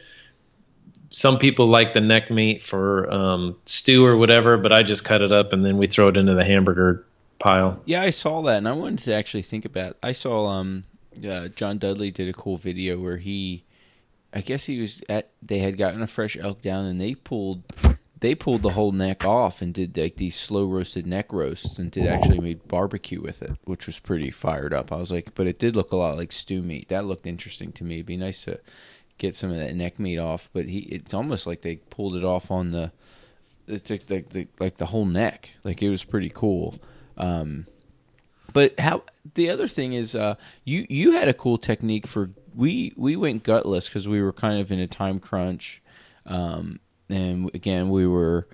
some 1.13 1.39
people 1.39 1.69
like 1.69 1.93
the 1.95 2.01
neck 2.01 2.31
meat 2.31 2.63
for 2.63 3.11
um, 3.13 3.57
stew 3.67 4.05
or 4.05 4.17
whatever, 4.17 4.57
but 4.57 4.73
I 4.73 4.83
just 4.83 5.05
cut 5.05 5.21
it 5.23 5.31
up 5.31 5.53
and 5.53 5.65
then 5.65 5.77
we 5.77 5.87
throw 5.87 6.09
it 6.09 6.17
into 6.17 6.35
the 6.35 6.45
hamburger 6.45 7.05
pile. 7.39 7.81
Yeah, 7.85 8.03
I 8.03 8.11
saw 8.11 8.41
that, 8.43 8.59
and 8.59 8.69
I 8.69 8.73
wanted 8.73 9.01
to 9.01 9.15
actually 9.15 9.43
think 9.43 9.65
about. 9.65 9.97
I 10.03 10.13
saw 10.13 10.47
um, 10.47 10.85
uh, 11.27 11.49
John 11.49 11.79
Dudley 11.79 12.11
did 12.11 12.29
a 12.29 12.33
cool 12.33 12.57
video 12.57 12.99
where 12.99 13.19
he, 13.19 13.65
I 14.33 14.41
guess 14.41 14.65
he 14.65 14.81
was 14.81 15.03
at. 15.09 15.29
They 15.43 15.59
had 15.59 15.77
gotten 15.77 16.03
a 16.03 16.07
fresh 16.07 16.37
elk 16.37 16.63
down, 16.63 16.87
and 16.87 17.01
they 17.01 17.15
pulled, 17.15 17.63
they 18.23 18.37
pulled 18.37 18.63
the 18.63 18.71
whole 18.71 18.93
neck 18.93 19.25
off 19.25 19.61
and 19.61 19.75
did 19.75 19.99
like 19.99 20.17
these 20.17 20.37
slow 20.37 20.65
roasted 20.65 21.07
neck 21.07 21.33
roasts, 21.33 21.79
and 21.79 21.91
did 21.91 22.07
actually 22.07 22.39
made 22.39 22.69
barbecue 22.69 23.21
with 23.21 23.43
it, 23.43 23.57
which 23.65 23.87
was 23.87 23.99
pretty 23.99 24.31
fired 24.31 24.73
up. 24.73 24.93
I 24.93 24.97
was 24.97 25.11
like, 25.11 25.35
but 25.35 25.49
it 25.49 25.59
did 25.59 25.75
look 25.75 25.91
a 25.91 25.97
lot 25.97 26.17
like 26.17 26.31
stew 26.31 26.63
meat. 26.63 26.89
That 26.89 27.05
looked 27.05 27.27
interesting 27.27 27.73
to 27.73 27.85
me. 27.85 27.97
It'd 27.97 28.07
be 28.07 28.17
nice 28.17 28.45
to 28.45 28.61
get 29.19 29.35
some 29.35 29.51
of 29.51 29.59
that 29.59 29.75
neck 29.75 29.99
meat 29.99 30.19
off, 30.19 30.49
but 30.53 30.67
he 30.67 30.79
it's 30.81 31.13
almost 31.13 31.49
like 31.49 31.63
they 31.63 31.77
pulled 31.77 32.15
it 32.15 32.25
off 32.25 32.51
on 32.51 32.71
the 32.71 32.93
it's 33.67 33.91
like 33.91 34.07
the, 34.07 34.47
like 34.59 34.77
the 34.77 34.87
whole 34.87 35.05
neck. 35.05 35.51
Like 35.65 35.83
it 35.83 35.91
was 35.91 36.05
pretty 36.05 36.31
cool. 36.31 36.79
Um, 37.17 37.67
but 38.53 38.79
how 38.79 39.03
the 39.35 39.51
other 39.51 39.67
thing 39.67 39.95
is, 39.95 40.15
uh, 40.15 40.37
you 40.65 40.87
you 40.89 41.13
had 41.13 41.29
a 41.29 41.35
cool 41.35 41.59
technique 41.59 42.07
for 42.07 42.31
we 42.55 42.93
we 42.97 43.17
went 43.17 43.43
gutless 43.43 43.89
because 43.89 44.07
we 44.07 44.23
were 44.23 44.33
kind 44.33 44.61
of 44.61 44.71
in 44.71 44.79
a 44.79 44.87
time 44.87 45.19
crunch, 45.19 45.83
um, 46.25 46.79
and 47.13 47.51
again 47.55 47.91
we 47.91 48.07
were 48.07 48.47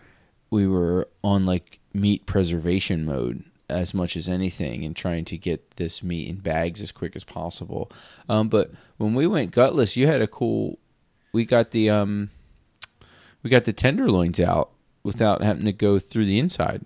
we 0.50 0.66
were 0.66 1.08
on 1.22 1.46
like 1.46 1.78
meat 1.92 2.26
preservation 2.26 3.04
mode 3.04 3.44
as 3.70 3.92
much 3.92 4.16
as 4.16 4.28
anything 4.28 4.84
and 4.84 4.96
trying 4.96 5.24
to 5.26 5.36
get 5.36 5.72
this 5.72 6.02
meat 6.02 6.28
in 6.28 6.36
bags 6.36 6.80
as 6.80 6.90
quick 6.90 7.14
as 7.14 7.24
possible. 7.24 7.90
Um, 8.28 8.48
but 8.48 8.70
when 8.96 9.14
we 9.14 9.26
went 9.26 9.50
gutless, 9.50 9.96
you 9.96 10.06
had 10.06 10.22
a 10.22 10.26
cool. 10.26 10.78
We 11.32 11.44
got 11.44 11.72
the 11.72 11.90
um, 11.90 12.30
we 13.42 13.50
got 13.50 13.64
the 13.64 13.72
tenderloins 13.72 14.40
out 14.40 14.70
without 15.02 15.42
having 15.42 15.66
to 15.66 15.72
go 15.72 15.98
through 15.98 16.24
the 16.24 16.38
inside. 16.38 16.84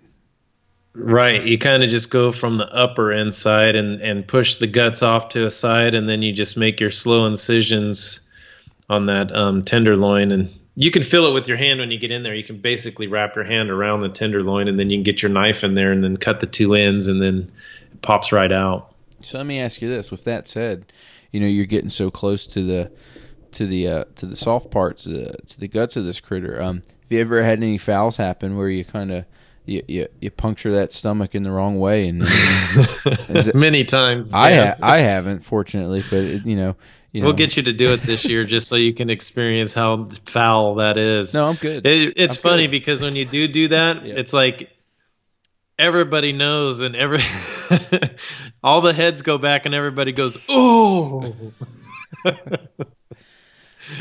Right, 0.94 1.46
you 1.46 1.56
kind 1.56 1.82
of 1.82 1.88
just 1.88 2.10
go 2.10 2.32
from 2.32 2.56
the 2.56 2.66
upper 2.66 3.12
inside 3.12 3.76
and 3.76 4.02
and 4.02 4.26
push 4.26 4.56
the 4.56 4.66
guts 4.66 5.02
off 5.02 5.30
to 5.30 5.46
a 5.46 5.50
side, 5.50 5.94
and 5.94 6.08
then 6.08 6.20
you 6.22 6.32
just 6.32 6.56
make 6.56 6.80
your 6.80 6.90
slow 6.90 7.26
incisions 7.26 8.20
on 8.90 9.06
that 9.06 9.34
um, 9.34 9.64
tenderloin 9.64 10.32
and 10.32 10.52
you 10.74 10.90
can 10.90 11.02
feel 11.02 11.26
it 11.26 11.32
with 11.32 11.48
your 11.48 11.56
hand 11.56 11.80
when 11.80 11.90
you 11.90 11.98
get 11.98 12.10
in 12.10 12.22
there. 12.22 12.34
You 12.34 12.44
can 12.44 12.58
basically 12.58 13.06
wrap 13.06 13.36
your 13.36 13.44
hand 13.44 13.70
around 13.70 14.00
the 14.00 14.08
tenderloin, 14.08 14.68
and 14.68 14.78
then 14.78 14.90
you 14.90 14.96
can 14.96 15.02
get 15.02 15.22
your 15.22 15.30
knife 15.30 15.64
in 15.64 15.74
there, 15.74 15.92
and 15.92 16.02
then 16.02 16.16
cut 16.16 16.40
the 16.40 16.46
two 16.46 16.74
ends, 16.74 17.06
and 17.06 17.20
then 17.20 17.50
it 17.92 18.02
pops 18.02 18.32
right 18.32 18.52
out. 18.52 18.94
So 19.20 19.38
let 19.38 19.46
me 19.46 19.60
ask 19.60 19.82
you 19.82 19.88
this: 19.88 20.10
With 20.10 20.24
that 20.24 20.48
said, 20.48 20.92
you 21.30 21.40
know 21.40 21.46
you're 21.46 21.66
getting 21.66 21.90
so 21.90 22.10
close 22.10 22.46
to 22.48 22.64
the 22.64 22.90
to 23.52 23.66
the 23.66 23.88
uh, 23.88 24.04
to 24.16 24.26
the 24.26 24.36
soft 24.36 24.70
parts, 24.70 25.06
uh, 25.06 25.36
to 25.46 25.60
the 25.60 25.68
guts 25.68 25.96
of 25.96 26.04
this 26.04 26.20
critter. 26.20 26.60
Um, 26.60 26.76
have 26.76 27.12
you 27.12 27.20
ever 27.20 27.42
had 27.42 27.58
any 27.58 27.76
fouls 27.76 28.16
happen 28.16 28.56
where 28.56 28.70
you 28.70 28.84
kind 28.84 29.12
of 29.12 29.26
you, 29.66 29.82
you, 29.86 30.08
you 30.20 30.30
puncture 30.30 30.72
that 30.72 30.92
stomach 30.92 31.34
in 31.34 31.42
the 31.42 31.50
wrong 31.52 31.78
way 31.78 32.08
and 32.08 32.22
it, 32.26 33.54
many 33.54 33.84
times 33.84 34.30
I 34.32 34.54
ha- 34.54 34.76
I 34.82 34.98
haven't 34.98 35.40
fortunately 35.40 36.02
but 36.10 36.18
it, 36.18 36.46
you 36.46 36.56
know 36.56 36.74
you 37.12 37.20
know. 37.20 37.28
We'll 37.28 37.36
get 37.36 37.56
you 37.56 37.64
to 37.64 37.72
do 37.72 37.92
it 37.92 38.00
this 38.00 38.24
year 38.24 38.44
just 38.44 38.68
so 38.68 38.76
you 38.76 38.94
can 38.94 39.10
experience 39.10 39.72
how 39.74 40.08
foul 40.24 40.76
that 40.76 40.96
is. 40.96 41.34
No, 41.34 41.46
I'm 41.46 41.56
good. 41.56 41.86
It, 41.86 42.14
it's 42.16 42.36
I'm 42.38 42.42
funny 42.42 42.64
good. 42.64 42.72
because 42.72 43.02
when 43.02 43.14
you 43.16 43.26
do 43.26 43.46
do 43.46 43.68
that, 43.68 44.04
yeah. 44.04 44.14
it's 44.16 44.32
like 44.32 44.70
everybody 45.78 46.32
knows 46.32 46.80
and 46.80 46.96
every 46.96 47.22
all 48.64 48.80
the 48.80 48.92
heads 48.92 49.22
go 49.22 49.38
back 49.38 49.66
and 49.66 49.74
everybody 49.74 50.12
goes, 50.12 50.38
"Oh." 50.48 51.34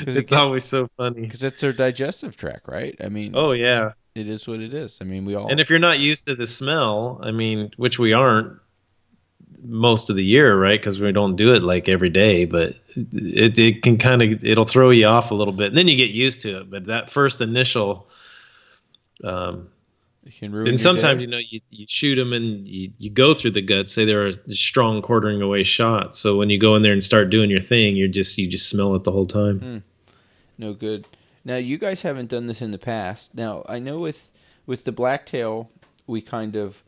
it's 0.08 0.32
always 0.32 0.64
so 0.64 0.88
funny 0.98 1.22
because 1.22 1.44
it's 1.44 1.60
their 1.62 1.74
digestive 1.74 2.38
tract, 2.38 2.68
right? 2.68 2.96
I 3.04 3.10
mean, 3.10 3.34
oh 3.36 3.52
yeah, 3.52 3.92
it 4.16 4.28
is 4.28 4.48
what 4.48 4.60
it 4.60 4.74
is. 4.74 5.00
I 5.02 5.04
mean, 5.04 5.26
we 5.26 5.36
all. 5.36 5.50
And 5.50 5.60
if 5.60 5.70
you're 5.70 5.80
not 5.80 6.00
used 6.00 6.26
to 6.26 6.36
the 6.36 6.48
smell, 6.48 7.20
I 7.22 7.32
mean, 7.32 7.72
which 7.78 8.00
we 8.00 8.14
aren't, 8.14 8.60
most 9.64 10.10
of 10.10 10.16
the 10.16 10.24
year, 10.24 10.58
right? 10.58 10.80
Because 10.80 11.00
we 11.00 11.12
don't 11.12 11.36
do 11.36 11.54
it 11.54 11.64
like 11.64 11.90
every 11.90 12.10
day, 12.10 12.46
but 12.46 12.76
it 12.96 13.58
it 13.58 13.84
can 13.84 13.98
kind 13.98 14.22
of 14.22 14.44
it'll 14.44 14.66
throw 14.66 14.90
you 14.90 15.06
off 15.06 15.32
a 15.32 15.36
little 15.36 15.54
bit, 15.54 15.68
and 15.68 15.78
then 15.78 15.88
you 15.88 15.96
get 15.96 16.10
used 16.10 16.42
to 16.42 16.62
it. 16.62 16.70
But 16.70 16.86
that 16.88 17.12
first 17.12 17.42
initial, 17.42 18.08
um, 19.24 19.70
and 20.42 20.80
sometimes 20.80 21.20
day. 21.20 21.26
you 21.26 21.32
know 21.32 21.38
you, 21.38 21.62
you 21.70 21.86
shoot 21.88 22.16
them 22.16 22.34
and 22.34 22.68
you, 22.68 22.92
you 22.98 23.10
go 23.10 23.34
through 23.34 23.52
the 23.52 23.62
gut. 23.62 23.90
Say 23.90 24.06
they're 24.06 24.28
a 24.28 24.54
strong 24.54 25.02
quartering 25.02 25.42
away 25.42 25.64
shot, 25.64 26.16
so 26.16 26.38
when 26.38 26.50
you 26.50 26.60
go 26.60 26.76
in 26.76 26.82
there 26.82 26.94
and 26.94 27.04
start 27.04 27.30
doing 27.30 27.50
your 27.50 27.62
thing, 27.62 27.96
you're 27.96 28.08
just 28.08 28.38
you 28.38 28.50
just 28.50 28.70
smell 28.70 28.96
it 28.96 29.04
the 29.04 29.12
whole 29.12 29.26
time. 29.26 29.60
Hmm. 29.60 29.78
No 30.58 30.74
good. 30.74 31.08
Now 31.44 31.56
you 31.56 31.78
guys 31.78 32.04
haven't 32.04 32.30
done 32.30 32.48
this 32.48 32.62
in 32.62 32.72
the 32.72 32.78
past. 32.78 33.36
Now 33.36 33.66
I 33.68 33.80
know 33.80 34.00
with 34.00 34.32
with 34.66 34.84
the 34.84 34.92
blacktail, 34.92 35.70
we 36.08 36.22
kind 36.22 36.56
of 36.56 36.84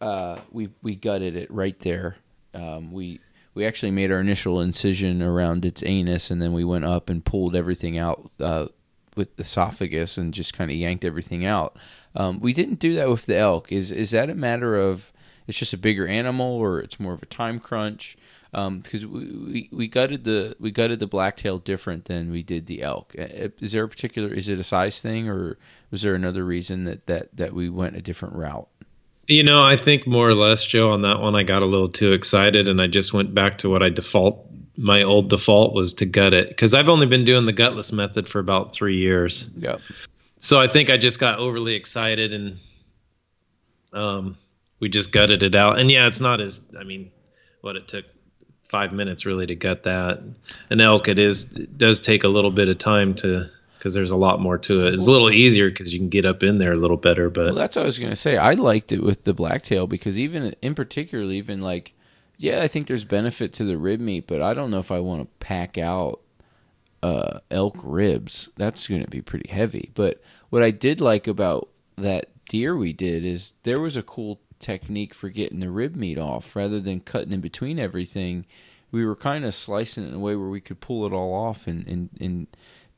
uh, 0.00 0.38
we 0.50 0.70
we 0.82 0.94
gutted 0.94 1.36
it 1.36 1.50
right 1.50 1.78
there. 1.80 2.16
Um, 2.54 2.92
we 2.92 3.20
we 3.54 3.66
actually 3.66 3.90
made 3.92 4.12
our 4.12 4.20
initial 4.20 4.60
incision 4.60 5.22
around 5.22 5.64
its 5.64 5.82
anus, 5.84 6.30
and 6.30 6.42
then 6.42 6.52
we 6.52 6.64
went 6.64 6.84
up 6.84 7.08
and 7.08 7.24
pulled 7.24 7.56
everything 7.56 7.98
out 7.98 8.30
uh, 8.38 8.66
with 9.16 9.38
esophagus 9.40 10.18
and 10.18 10.34
just 10.34 10.52
kind 10.52 10.70
of 10.70 10.76
yanked 10.76 11.04
everything 11.04 11.44
out. 11.46 11.76
Um, 12.14 12.40
we 12.40 12.52
didn't 12.52 12.78
do 12.78 12.94
that 12.94 13.08
with 13.08 13.26
the 13.26 13.38
elk. 13.38 13.72
Is 13.72 13.90
is 13.90 14.10
that 14.10 14.30
a 14.30 14.34
matter 14.34 14.76
of 14.76 15.12
it's 15.46 15.58
just 15.58 15.72
a 15.72 15.78
bigger 15.78 16.06
animal, 16.06 16.46
or 16.46 16.80
it's 16.80 17.00
more 17.00 17.14
of 17.14 17.22
a 17.22 17.26
time 17.26 17.58
crunch? 17.58 18.16
Because 18.52 19.04
um, 19.04 19.12
we, 19.12 19.24
we, 19.52 19.68
we 19.72 19.88
gutted 19.88 20.24
the 20.24 20.56
we 20.60 20.70
gutted 20.70 20.98
the 20.98 21.06
blacktail 21.06 21.58
different 21.58 22.06
than 22.06 22.30
we 22.30 22.42
did 22.42 22.66
the 22.66 22.82
elk. 22.82 23.14
Is 23.14 23.72
there 23.72 23.84
a 23.84 23.88
particular? 23.88 24.32
Is 24.32 24.48
it 24.48 24.58
a 24.58 24.64
size 24.64 25.00
thing, 25.00 25.28
or 25.28 25.58
was 25.90 26.02
there 26.02 26.14
another 26.14 26.44
reason 26.44 26.84
that 26.84 27.06
that 27.06 27.36
that 27.36 27.54
we 27.54 27.68
went 27.68 27.96
a 27.96 28.02
different 28.02 28.34
route? 28.34 28.68
You 29.28 29.42
know, 29.42 29.64
I 29.64 29.76
think 29.76 30.06
more 30.06 30.28
or 30.28 30.34
less, 30.34 30.64
Joe, 30.64 30.92
on 30.92 31.02
that 31.02 31.20
one, 31.20 31.34
I 31.34 31.42
got 31.42 31.62
a 31.62 31.66
little 31.66 31.88
too 31.88 32.12
excited 32.12 32.68
and 32.68 32.80
I 32.80 32.86
just 32.86 33.12
went 33.12 33.34
back 33.34 33.58
to 33.58 33.70
what 33.70 33.82
I 33.82 33.88
default. 33.88 34.48
My 34.76 35.02
old 35.02 35.30
default 35.30 35.74
was 35.74 35.94
to 35.94 36.06
gut 36.06 36.32
it 36.32 36.48
because 36.48 36.74
I've 36.74 36.88
only 36.88 37.06
been 37.06 37.24
doing 37.24 37.44
the 37.44 37.52
gutless 37.52 37.92
method 37.92 38.28
for 38.28 38.38
about 38.38 38.72
three 38.72 38.98
years. 38.98 39.50
Yeah. 39.56 39.78
So 40.38 40.60
I 40.60 40.68
think 40.68 40.90
I 40.90 40.96
just 40.96 41.18
got 41.18 41.38
overly 41.38 41.74
excited 41.74 42.34
and 42.34 42.58
um, 43.92 44.36
we 44.78 44.88
just 44.88 45.12
gutted 45.12 45.42
it 45.42 45.54
out. 45.54 45.78
And 45.78 45.90
yeah, 45.90 46.06
it's 46.06 46.20
not 46.20 46.40
as, 46.40 46.60
I 46.78 46.84
mean, 46.84 47.10
what 47.62 47.76
it 47.76 47.88
took 47.88 48.04
five 48.68 48.92
minutes 48.92 49.26
really 49.26 49.46
to 49.46 49.56
gut 49.56 49.84
that. 49.84 50.22
An 50.70 50.80
elk, 50.80 51.08
it 51.08 51.18
is, 51.18 51.56
it 51.56 51.78
does 51.78 52.00
take 52.00 52.24
a 52.24 52.28
little 52.28 52.50
bit 52.50 52.68
of 52.68 52.78
time 52.78 53.14
to 53.16 53.50
because 53.86 53.94
there's 53.94 54.10
a 54.10 54.16
lot 54.16 54.40
more 54.40 54.58
to 54.58 54.84
it. 54.84 54.94
It's 54.94 55.06
a 55.06 55.10
little 55.12 55.30
easier 55.30 55.70
because 55.70 55.92
you 55.92 56.00
can 56.00 56.08
get 56.08 56.24
up 56.24 56.42
in 56.42 56.58
there 56.58 56.72
a 56.72 56.76
little 56.76 56.96
better. 56.96 57.30
But 57.30 57.46
well, 57.46 57.54
that's 57.54 57.76
what 57.76 57.82
I 57.82 57.86
was 57.86 58.00
gonna 58.00 58.16
say. 58.16 58.36
I 58.36 58.54
liked 58.54 58.90
it 58.90 59.00
with 59.00 59.22
the 59.22 59.32
blacktail 59.32 59.86
because 59.86 60.18
even 60.18 60.56
in 60.60 60.74
particular, 60.74 61.24
even 61.30 61.60
like, 61.60 61.94
yeah, 62.36 62.62
I 62.62 62.66
think 62.66 62.88
there's 62.88 63.04
benefit 63.04 63.52
to 63.54 63.64
the 63.64 63.78
rib 63.78 64.00
meat, 64.00 64.26
but 64.26 64.42
I 64.42 64.54
don't 64.54 64.72
know 64.72 64.80
if 64.80 64.90
I 64.90 64.98
want 64.98 65.22
to 65.22 65.28
pack 65.38 65.78
out 65.78 66.20
uh, 67.00 67.38
elk 67.48 67.76
ribs. 67.84 68.48
That's 68.56 68.88
gonna 68.88 69.06
be 69.06 69.22
pretty 69.22 69.48
heavy. 69.48 69.92
But 69.94 70.20
what 70.50 70.64
I 70.64 70.72
did 70.72 71.00
like 71.00 71.28
about 71.28 71.68
that 71.96 72.30
deer 72.48 72.76
we 72.76 72.92
did 72.92 73.24
is 73.24 73.54
there 73.62 73.80
was 73.80 73.96
a 73.96 74.02
cool 74.02 74.40
technique 74.58 75.14
for 75.14 75.28
getting 75.28 75.60
the 75.60 75.70
rib 75.70 75.94
meat 75.94 76.18
off 76.18 76.56
rather 76.56 76.80
than 76.80 76.98
cutting 76.98 77.32
in 77.32 77.40
between 77.40 77.78
everything. 77.78 78.46
We 78.90 79.06
were 79.06 79.14
kind 79.14 79.44
of 79.44 79.54
slicing 79.54 80.02
it 80.02 80.08
in 80.08 80.14
a 80.14 80.18
way 80.18 80.34
where 80.34 80.48
we 80.48 80.60
could 80.60 80.80
pull 80.80 81.06
it 81.06 81.12
all 81.12 81.32
off 81.32 81.68
and 81.68 81.86
and, 81.86 82.10
and 82.20 82.46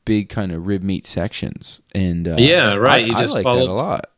big 0.05 0.29
kind 0.29 0.51
of 0.51 0.67
rib 0.67 0.83
meat 0.83 1.05
sections. 1.05 1.81
And 1.93 2.27
uh, 2.27 2.35
yeah, 2.37 2.73
right. 2.75 3.03
I, 3.03 3.05
you 3.05 3.11
just 3.13 3.33
I 3.33 3.37
like 3.37 3.43
follow 3.43 3.67
that 3.67 3.71
a 3.71 3.73
lot. 3.73 4.09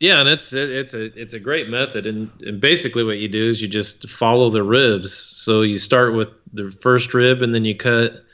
Yeah, 0.00 0.20
and 0.20 0.28
it's 0.28 0.52
it, 0.52 0.70
it's 0.70 0.94
a 0.94 1.04
it's 1.20 1.32
a 1.32 1.40
great 1.40 1.68
method, 1.68 2.06
and, 2.06 2.30
and 2.40 2.60
basically 2.60 3.04
what 3.04 3.18
you 3.18 3.28
do 3.28 3.48
is 3.48 3.62
you 3.62 3.68
just 3.68 4.08
follow 4.08 4.50
the 4.50 4.62
ribs. 4.62 5.14
So 5.14 5.62
you 5.62 5.78
start 5.78 6.14
with 6.14 6.28
the 6.52 6.70
first 6.70 7.14
rib, 7.14 7.42
and 7.42 7.54
then 7.54 7.64
you 7.64 7.76
cut 7.76 8.24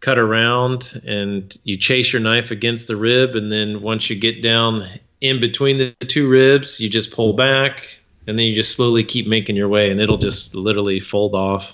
cut 0.00 0.18
around, 0.18 1.00
and 1.06 1.56
you 1.64 1.76
chase 1.76 2.12
your 2.12 2.20
knife 2.20 2.50
against 2.50 2.86
the 2.86 2.96
rib, 2.96 3.36
and 3.36 3.52
then 3.52 3.82
once 3.82 4.10
you 4.10 4.16
get 4.16 4.42
down 4.42 4.88
in 5.20 5.40
between 5.40 5.78
the 5.78 5.92
two 6.06 6.28
ribs, 6.28 6.80
you 6.80 6.90
just 6.90 7.12
pull 7.12 7.34
back, 7.34 7.84
and 8.26 8.38
then 8.38 8.46
you 8.46 8.54
just 8.54 8.74
slowly 8.74 9.04
keep 9.04 9.26
making 9.26 9.56
your 9.56 9.68
way, 9.68 9.90
and 9.90 10.00
it'll 10.00 10.18
just 10.18 10.54
literally 10.54 11.00
fold 11.00 11.34
off. 11.34 11.72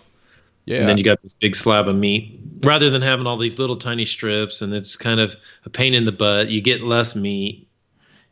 Yeah. 0.64 0.78
And 0.78 0.88
then 0.88 0.98
you 0.98 1.04
got 1.04 1.20
this 1.20 1.34
big 1.34 1.56
slab 1.56 1.88
of 1.88 1.96
meat. 1.96 2.40
Rather 2.62 2.90
than 2.90 3.02
having 3.02 3.26
all 3.26 3.38
these 3.38 3.58
little 3.58 3.76
tiny 3.76 4.04
strips 4.04 4.62
and 4.62 4.72
it's 4.72 4.96
kind 4.96 5.20
of 5.20 5.34
a 5.64 5.70
pain 5.70 5.94
in 5.94 6.04
the 6.04 6.12
butt, 6.12 6.48
you 6.48 6.60
get 6.60 6.82
less 6.82 7.16
meat. 7.16 7.68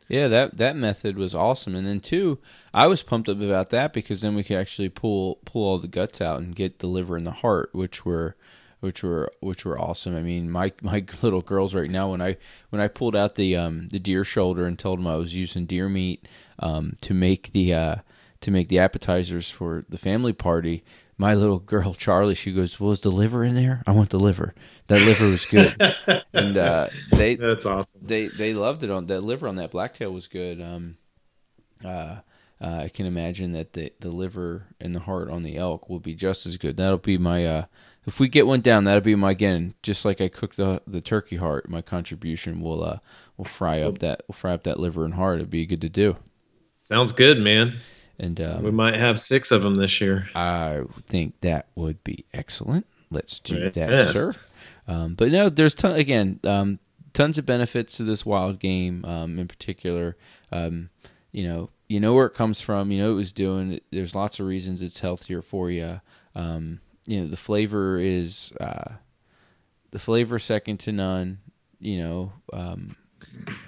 Yeah, 0.07 0.27
that 0.27 0.57
that 0.57 0.75
method 0.75 1.17
was 1.17 1.35
awesome. 1.35 1.75
And 1.75 1.85
then 1.85 1.99
two, 1.99 2.39
I 2.73 2.87
was 2.87 3.03
pumped 3.03 3.29
up 3.29 3.39
about 3.41 3.69
that 3.69 3.93
because 3.93 4.21
then 4.21 4.35
we 4.35 4.43
could 4.43 4.57
actually 4.57 4.89
pull 4.89 5.35
pull 5.45 5.63
all 5.65 5.77
the 5.77 5.87
guts 5.87 6.19
out 6.19 6.39
and 6.39 6.55
get 6.55 6.79
the 6.79 6.87
liver 6.87 7.15
and 7.15 7.27
the 7.27 7.31
heart, 7.31 7.69
which 7.73 8.05
were 8.05 8.35
which 8.79 9.03
were 9.03 9.31
which 9.39 9.65
were 9.65 9.79
awesome. 9.79 10.15
I 10.15 10.21
mean, 10.21 10.49
my 10.49 10.73
my 10.81 11.05
little 11.21 11.41
girls 11.41 11.75
right 11.75 11.89
now 11.89 12.11
when 12.11 12.21
I 12.21 12.37
when 12.69 12.81
I 12.81 12.87
pulled 12.87 13.15
out 13.15 13.35
the 13.35 13.55
um, 13.55 13.89
the 13.89 13.99
deer 13.99 14.23
shoulder 14.23 14.65
and 14.65 14.77
told 14.77 14.99
them 14.99 15.07
I 15.07 15.15
was 15.15 15.35
using 15.35 15.65
deer 15.65 15.89
meat 15.89 16.27
um, 16.57 16.97
to 17.01 17.13
make 17.13 17.51
the 17.51 17.73
uh, 17.73 17.95
to 18.41 18.51
make 18.51 18.69
the 18.69 18.79
appetizers 18.79 19.49
for 19.49 19.85
the 19.89 19.97
family 19.97 20.33
party, 20.33 20.83
my 21.19 21.35
little 21.35 21.59
girl 21.59 21.93
Charlie, 21.93 22.33
she 22.33 22.53
goes, 22.53 22.79
"Was 22.79 23.01
the 23.01 23.11
liver 23.11 23.43
in 23.43 23.53
there? 23.53 23.83
I 23.85 23.91
want 23.91 24.09
the 24.09 24.19
liver. 24.19 24.55
That 24.87 25.01
liver 25.01 25.25
was 25.25 25.45
good." 25.45 25.75
and 26.33 26.57
uh, 26.57 26.87
they 27.11 27.35
that's 27.35 27.65
awesome. 27.65 28.01
They 28.03 28.27
they 28.27 28.53
loved 28.53 28.83
it 28.83 28.89
on 28.89 29.05
that 29.07 29.21
liver 29.21 29.47
on 29.47 29.57
that 29.57 29.71
blacktail 29.71 30.11
was 30.11 30.27
good. 30.27 30.61
Um, 30.61 30.97
uh, 31.83 32.21
uh, 32.61 32.81
I 32.83 32.89
can 32.89 33.05
imagine 33.05 33.51
that 33.51 33.73
the 33.73 33.91
the 33.99 34.09
liver 34.09 34.67
and 34.79 34.95
the 34.95 35.01
heart 35.01 35.29
on 35.29 35.43
the 35.43 35.57
elk 35.57 35.89
will 35.89 35.99
be 35.99 36.15
just 36.15 36.45
as 36.45 36.57
good. 36.57 36.77
That'll 36.77 36.97
be 36.97 37.17
my 37.17 37.45
uh, 37.45 37.65
if 38.05 38.19
we 38.21 38.29
get 38.29 38.47
one 38.47 38.61
down, 38.61 38.85
that'll 38.85 39.01
be 39.01 39.15
my 39.15 39.31
again. 39.31 39.73
Just 39.83 40.05
like 40.05 40.21
I 40.21 40.29
cook 40.29 40.55
the 40.55 40.81
the 40.87 41.01
turkey 41.01 41.35
heart, 41.35 41.69
my 41.69 41.81
contribution 41.81 42.61
will 42.61 42.81
uh 42.81 42.99
will 43.35 43.45
fry 43.45 43.81
up 43.81 43.99
that 43.99 44.23
will 44.27 44.35
fry 44.35 44.53
up 44.53 44.63
that 44.63 44.79
liver 44.79 45.03
and 45.03 45.15
heart. 45.15 45.39
It'd 45.39 45.49
be 45.49 45.65
good 45.65 45.81
to 45.81 45.89
do. 45.89 46.15
Sounds 46.79 47.11
good, 47.11 47.39
man. 47.39 47.79
And 48.19 48.39
um, 48.41 48.63
we 48.63 48.71
might 48.71 48.95
have 48.95 49.19
six 49.19 49.51
of 49.51 49.63
them 49.63 49.77
this 49.77 50.01
year. 50.01 50.27
I 50.35 50.81
think 51.07 51.39
that 51.41 51.67
would 51.75 52.03
be 52.03 52.25
excellent. 52.33 52.85
Let's 53.09 53.39
do 53.39 53.71
yes. 53.73 53.73
that, 53.75 54.13
sir. 54.13 54.33
Um, 54.87 55.15
but 55.15 55.31
no, 55.31 55.49
there's 55.49 55.73
ton 55.73 55.95
again, 55.95 56.39
um, 56.43 56.79
tons 57.13 57.37
of 57.37 57.45
benefits 57.45 57.97
to 57.97 58.03
this 58.03 58.25
wild 58.25 58.59
game. 58.59 59.05
Um, 59.05 59.39
in 59.39 59.47
particular, 59.47 60.17
um, 60.51 60.89
you 61.31 61.47
know, 61.47 61.69
you 61.87 61.99
know 61.99 62.13
where 62.13 62.25
it 62.25 62.33
comes 62.33 62.59
from. 62.59 62.91
You 62.91 62.99
know 62.99 63.07
what 63.07 63.13
it 63.13 63.15
was 63.15 63.33
doing. 63.33 63.79
There's 63.91 64.15
lots 64.15 64.39
of 64.39 64.47
reasons 64.47 64.81
it's 64.81 64.99
healthier 64.99 65.41
for 65.41 65.71
you. 65.71 66.01
Um, 66.35 66.81
you 67.05 67.21
know, 67.21 67.27
the 67.27 67.37
flavor 67.37 67.97
is 67.97 68.51
uh, 68.59 68.93
the 69.91 69.99
flavor 69.99 70.39
second 70.39 70.77
to 70.81 70.91
none. 70.91 71.39
You 71.79 72.03
know, 72.03 72.33
um, 72.51 72.95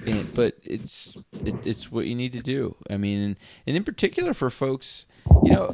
and, 0.05 0.33
but 0.33 0.57
it's 0.63 1.15
it, 1.45 1.55
it's 1.65 1.91
what 1.91 2.05
you 2.05 2.15
need 2.15 2.33
to 2.33 2.41
do. 2.41 2.75
I 2.89 2.97
mean, 2.97 3.19
and, 3.21 3.39
and 3.67 3.75
in 3.77 3.83
particular 3.83 4.33
for 4.33 4.49
folks, 4.49 5.05
you 5.43 5.51
know, 5.51 5.73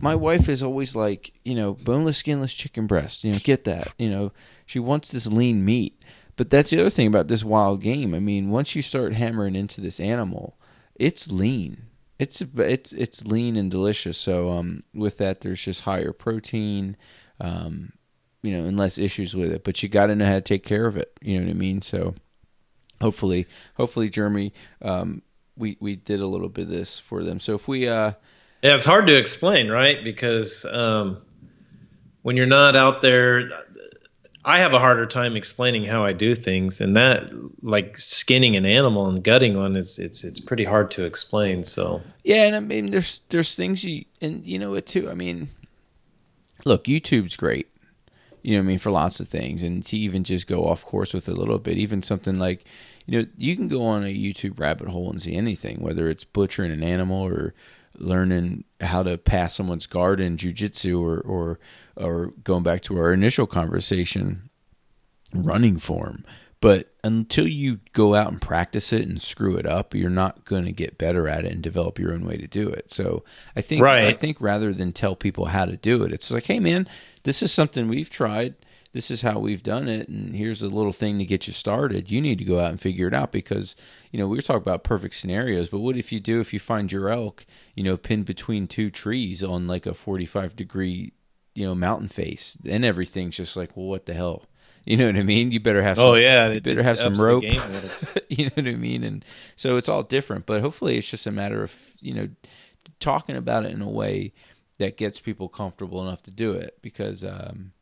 my 0.00 0.14
wife 0.14 0.48
is 0.48 0.62
always 0.62 0.94
like, 0.94 1.32
you 1.44 1.54
know, 1.54 1.74
boneless, 1.74 2.18
skinless 2.18 2.54
chicken 2.54 2.86
breast. 2.86 3.24
You 3.24 3.32
know, 3.32 3.38
get 3.38 3.64
that. 3.64 3.92
You 3.98 4.10
know, 4.10 4.32
she 4.64 4.78
wants 4.78 5.10
this 5.10 5.26
lean 5.26 5.64
meat. 5.64 6.00
But 6.36 6.50
that's 6.50 6.70
the 6.70 6.80
other 6.80 6.90
thing 6.90 7.06
about 7.06 7.28
this 7.28 7.44
wild 7.44 7.80
game. 7.80 8.14
I 8.14 8.20
mean, 8.20 8.50
once 8.50 8.76
you 8.76 8.82
start 8.82 9.14
hammering 9.14 9.56
into 9.56 9.80
this 9.80 9.98
animal, 9.98 10.58
it's 10.94 11.30
lean. 11.30 11.86
It's 12.18 12.42
it's 12.56 12.92
it's 12.92 13.24
lean 13.24 13.56
and 13.56 13.70
delicious. 13.70 14.18
So 14.18 14.50
um, 14.50 14.82
with 14.94 15.18
that, 15.18 15.40
there's 15.40 15.62
just 15.62 15.82
higher 15.82 16.12
protein, 16.12 16.96
um, 17.40 17.92
you 18.42 18.56
know, 18.56 18.66
and 18.66 18.78
less 18.78 18.98
issues 18.98 19.34
with 19.34 19.50
it. 19.50 19.64
But 19.64 19.82
you 19.82 19.88
got 19.88 20.06
to 20.06 20.14
know 20.14 20.26
how 20.26 20.34
to 20.34 20.40
take 20.42 20.64
care 20.64 20.86
of 20.86 20.96
it. 20.96 21.18
You 21.22 21.38
know 21.38 21.46
what 21.46 21.50
I 21.50 21.54
mean? 21.54 21.80
So 21.80 22.14
hopefully, 23.00 23.46
hopefully, 23.74 24.08
Jeremy, 24.08 24.52
um, 24.82 25.22
we 25.56 25.76
we 25.80 25.96
did 25.96 26.20
a 26.20 26.26
little 26.26 26.48
bit 26.48 26.62
of 26.62 26.68
this 26.70 26.98
for 26.98 27.22
them. 27.24 27.40
So 27.40 27.54
if 27.54 27.68
we, 27.68 27.88
uh, 27.88 28.12
yeah, 28.62 28.74
it's 28.74 28.84
hard 28.84 29.06
to 29.06 29.16
explain, 29.16 29.68
right? 29.68 30.02
Because 30.02 30.64
um, 30.64 31.22
when 32.22 32.36
you're 32.36 32.46
not 32.46 32.76
out 32.76 33.00
there, 33.00 33.50
I 34.44 34.58
have 34.58 34.74
a 34.74 34.78
harder 34.78 35.06
time 35.06 35.36
explaining 35.36 35.84
how 35.84 36.04
I 36.04 36.12
do 36.12 36.34
things, 36.34 36.80
and 36.80 36.96
that 36.96 37.30
like 37.62 37.98
skinning 37.98 38.56
an 38.56 38.66
animal 38.66 39.08
and 39.08 39.22
gutting 39.22 39.56
one 39.56 39.76
is 39.76 39.98
it's 39.98 40.24
it's 40.24 40.40
pretty 40.40 40.64
hard 40.64 40.90
to 40.92 41.04
explain. 41.04 41.64
So 41.64 42.02
yeah, 42.24 42.44
and 42.44 42.56
I 42.56 42.60
mean, 42.60 42.90
there's 42.90 43.22
there's 43.28 43.54
things 43.54 43.84
you 43.84 44.04
and 44.20 44.44
you 44.46 44.58
know 44.58 44.70
what 44.70 44.86
too. 44.86 45.10
I 45.10 45.14
mean, 45.14 45.48
look, 46.64 46.84
YouTube's 46.84 47.36
great 47.36 47.68
you 48.46 48.54
know 48.54 48.60
I 48.60 48.62
mean, 48.62 48.78
for 48.78 48.92
lots 48.92 49.18
of 49.18 49.28
things. 49.28 49.64
And 49.64 49.84
to 49.86 49.98
even 49.98 50.22
just 50.22 50.46
go 50.46 50.68
off 50.68 50.84
course 50.84 51.12
with 51.12 51.28
a 51.28 51.32
little 51.32 51.58
bit, 51.58 51.78
even 51.78 52.00
something 52.00 52.38
like, 52.38 52.64
you 53.04 53.18
know, 53.18 53.26
you 53.36 53.56
can 53.56 53.66
go 53.66 53.84
on 53.84 54.04
a 54.04 54.14
YouTube 54.14 54.60
rabbit 54.60 54.86
hole 54.86 55.10
and 55.10 55.20
see 55.20 55.34
anything, 55.34 55.80
whether 55.80 56.08
it's 56.08 56.22
butchering 56.22 56.70
an 56.70 56.84
animal 56.84 57.20
or 57.22 57.54
learning 57.98 58.62
how 58.80 59.02
to 59.02 59.18
pass 59.18 59.56
someone's 59.56 59.88
guard 59.88 60.20
in 60.20 60.36
jujitsu 60.36 61.00
or, 61.00 61.18
or, 61.22 61.58
or 61.96 62.26
going 62.44 62.62
back 62.62 62.82
to 62.82 62.96
our 62.96 63.12
initial 63.12 63.48
conversation, 63.48 64.48
running 65.34 65.76
form. 65.76 66.24
But 66.60 66.94
until 67.04 67.46
you 67.46 67.80
go 67.92 68.14
out 68.14 68.32
and 68.32 68.40
practice 68.40 68.92
it 68.92 69.02
and 69.02 69.20
screw 69.20 69.56
it 69.56 69.66
up, 69.66 69.94
you're 69.94 70.08
not 70.08 70.44
going 70.44 70.64
to 70.64 70.72
get 70.72 70.98
better 70.98 71.28
at 71.28 71.44
it 71.44 71.52
and 71.52 71.62
develop 71.62 71.98
your 71.98 72.12
own 72.12 72.24
way 72.24 72.36
to 72.36 72.46
do 72.46 72.68
it. 72.68 72.90
So 72.90 73.24
I 73.54 73.60
think 73.60 73.82
right. 73.82 74.06
I 74.06 74.12
think 74.12 74.40
rather 74.40 74.72
than 74.72 74.92
tell 74.92 75.14
people 75.16 75.46
how 75.46 75.66
to 75.66 75.76
do 75.76 76.02
it, 76.02 76.12
it's 76.12 76.30
like, 76.30 76.46
hey 76.46 76.58
man, 76.58 76.88
this 77.26 77.42
is 77.42 77.52
something 77.52 77.88
we've 77.88 78.08
tried. 78.08 78.54
This 78.92 79.10
is 79.10 79.22
how 79.22 79.40
we've 79.40 79.62
done 79.62 79.88
it, 79.88 80.08
and 80.08 80.34
here's 80.34 80.62
a 80.62 80.68
little 80.68 80.92
thing 80.92 81.18
to 81.18 81.24
get 81.24 81.48
you 81.48 81.52
started. 81.52 82.08
You 82.08 82.20
need 82.20 82.38
to 82.38 82.44
go 82.44 82.60
out 82.60 82.70
and 82.70 82.80
figure 82.80 83.08
it 83.08 83.14
out 83.14 83.32
because 83.32 83.74
you 84.12 84.18
know 84.18 84.28
we 84.28 84.38
were 84.38 84.42
talking 84.42 84.62
about 84.62 84.84
perfect 84.84 85.16
scenarios, 85.16 85.68
but 85.68 85.80
what 85.80 85.96
if 85.96 86.12
you 86.12 86.20
do 86.20 86.40
if 86.40 86.54
you 86.54 86.60
find 86.60 86.90
your 86.90 87.10
elk, 87.10 87.44
you 87.74 87.82
know, 87.82 87.96
pinned 87.96 88.26
between 88.26 88.68
two 88.68 88.90
trees 88.90 89.42
on 89.42 89.66
like 89.66 89.86
a 89.86 89.92
45 89.92 90.54
degree, 90.54 91.12
you 91.54 91.66
know, 91.66 91.74
mountain 91.74 92.06
face, 92.06 92.56
and 92.64 92.84
everything's 92.84 93.36
just 93.36 93.56
like, 93.56 93.76
well, 93.76 93.86
what 93.86 94.06
the 94.06 94.14
hell? 94.14 94.46
You 94.88 94.96
know 94.96 95.06
what 95.06 95.16
I 95.16 95.24
mean? 95.24 95.50
You 95.50 95.58
better 95.58 95.82
have. 95.82 95.98
Oh, 95.98 96.02
some, 96.02 96.10
oh 96.10 96.14
yeah, 96.14 96.48
you 96.48 96.60
better 96.60 96.84
have 96.84 96.96
some 96.96 97.14
rope. 97.14 97.42
you 98.28 98.44
know 98.44 98.50
what 98.54 98.68
I 98.68 98.76
mean? 98.76 99.02
And 99.02 99.24
so 99.56 99.76
it's 99.78 99.88
all 99.88 100.04
different, 100.04 100.46
but 100.46 100.60
hopefully 100.60 100.96
it's 100.96 101.10
just 101.10 101.26
a 101.26 101.32
matter 101.32 101.64
of 101.64 101.74
you 102.00 102.14
know 102.14 102.28
talking 103.00 103.34
about 103.34 103.66
it 103.66 103.72
in 103.72 103.82
a 103.82 103.90
way 103.90 104.32
that 104.78 104.96
gets 104.96 105.20
people 105.20 105.48
comfortable 105.48 106.06
enough 106.06 106.22
to 106.24 106.30
do 106.30 106.52
it 106.52 106.78
because 106.82 107.24
um, 107.24 107.72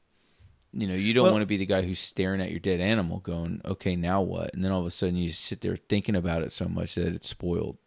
you 0.72 0.86
know 0.86 0.94
you 0.94 1.12
don't 1.12 1.24
well, 1.24 1.32
want 1.32 1.42
to 1.42 1.46
be 1.46 1.56
the 1.56 1.66
guy 1.66 1.82
who's 1.82 2.00
staring 2.00 2.40
at 2.40 2.50
your 2.50 2.60
dead 2.60 2.80
animal 2.80 3.18
going 3.20 3.60
okay 3.64 3.96
now 3.96 4.22
what? 4.22 4.54
And 4.54 4.64
then 4.64 4.72
all 4.72 4.80
of 4.80 4.86
a 4.86 4.90
sudden 4.90 5.16
you 5.16 5.30
sit 5.30 5.60
there 5.60 5.76
thinking 5.76 6.16
about 6.16 6.42
it 6.42 6.52
so 6.52 6.66
much 6.66 6.94
that 6.94 7.08
it's 7.08 7.28
spoiled. 7.28 7.78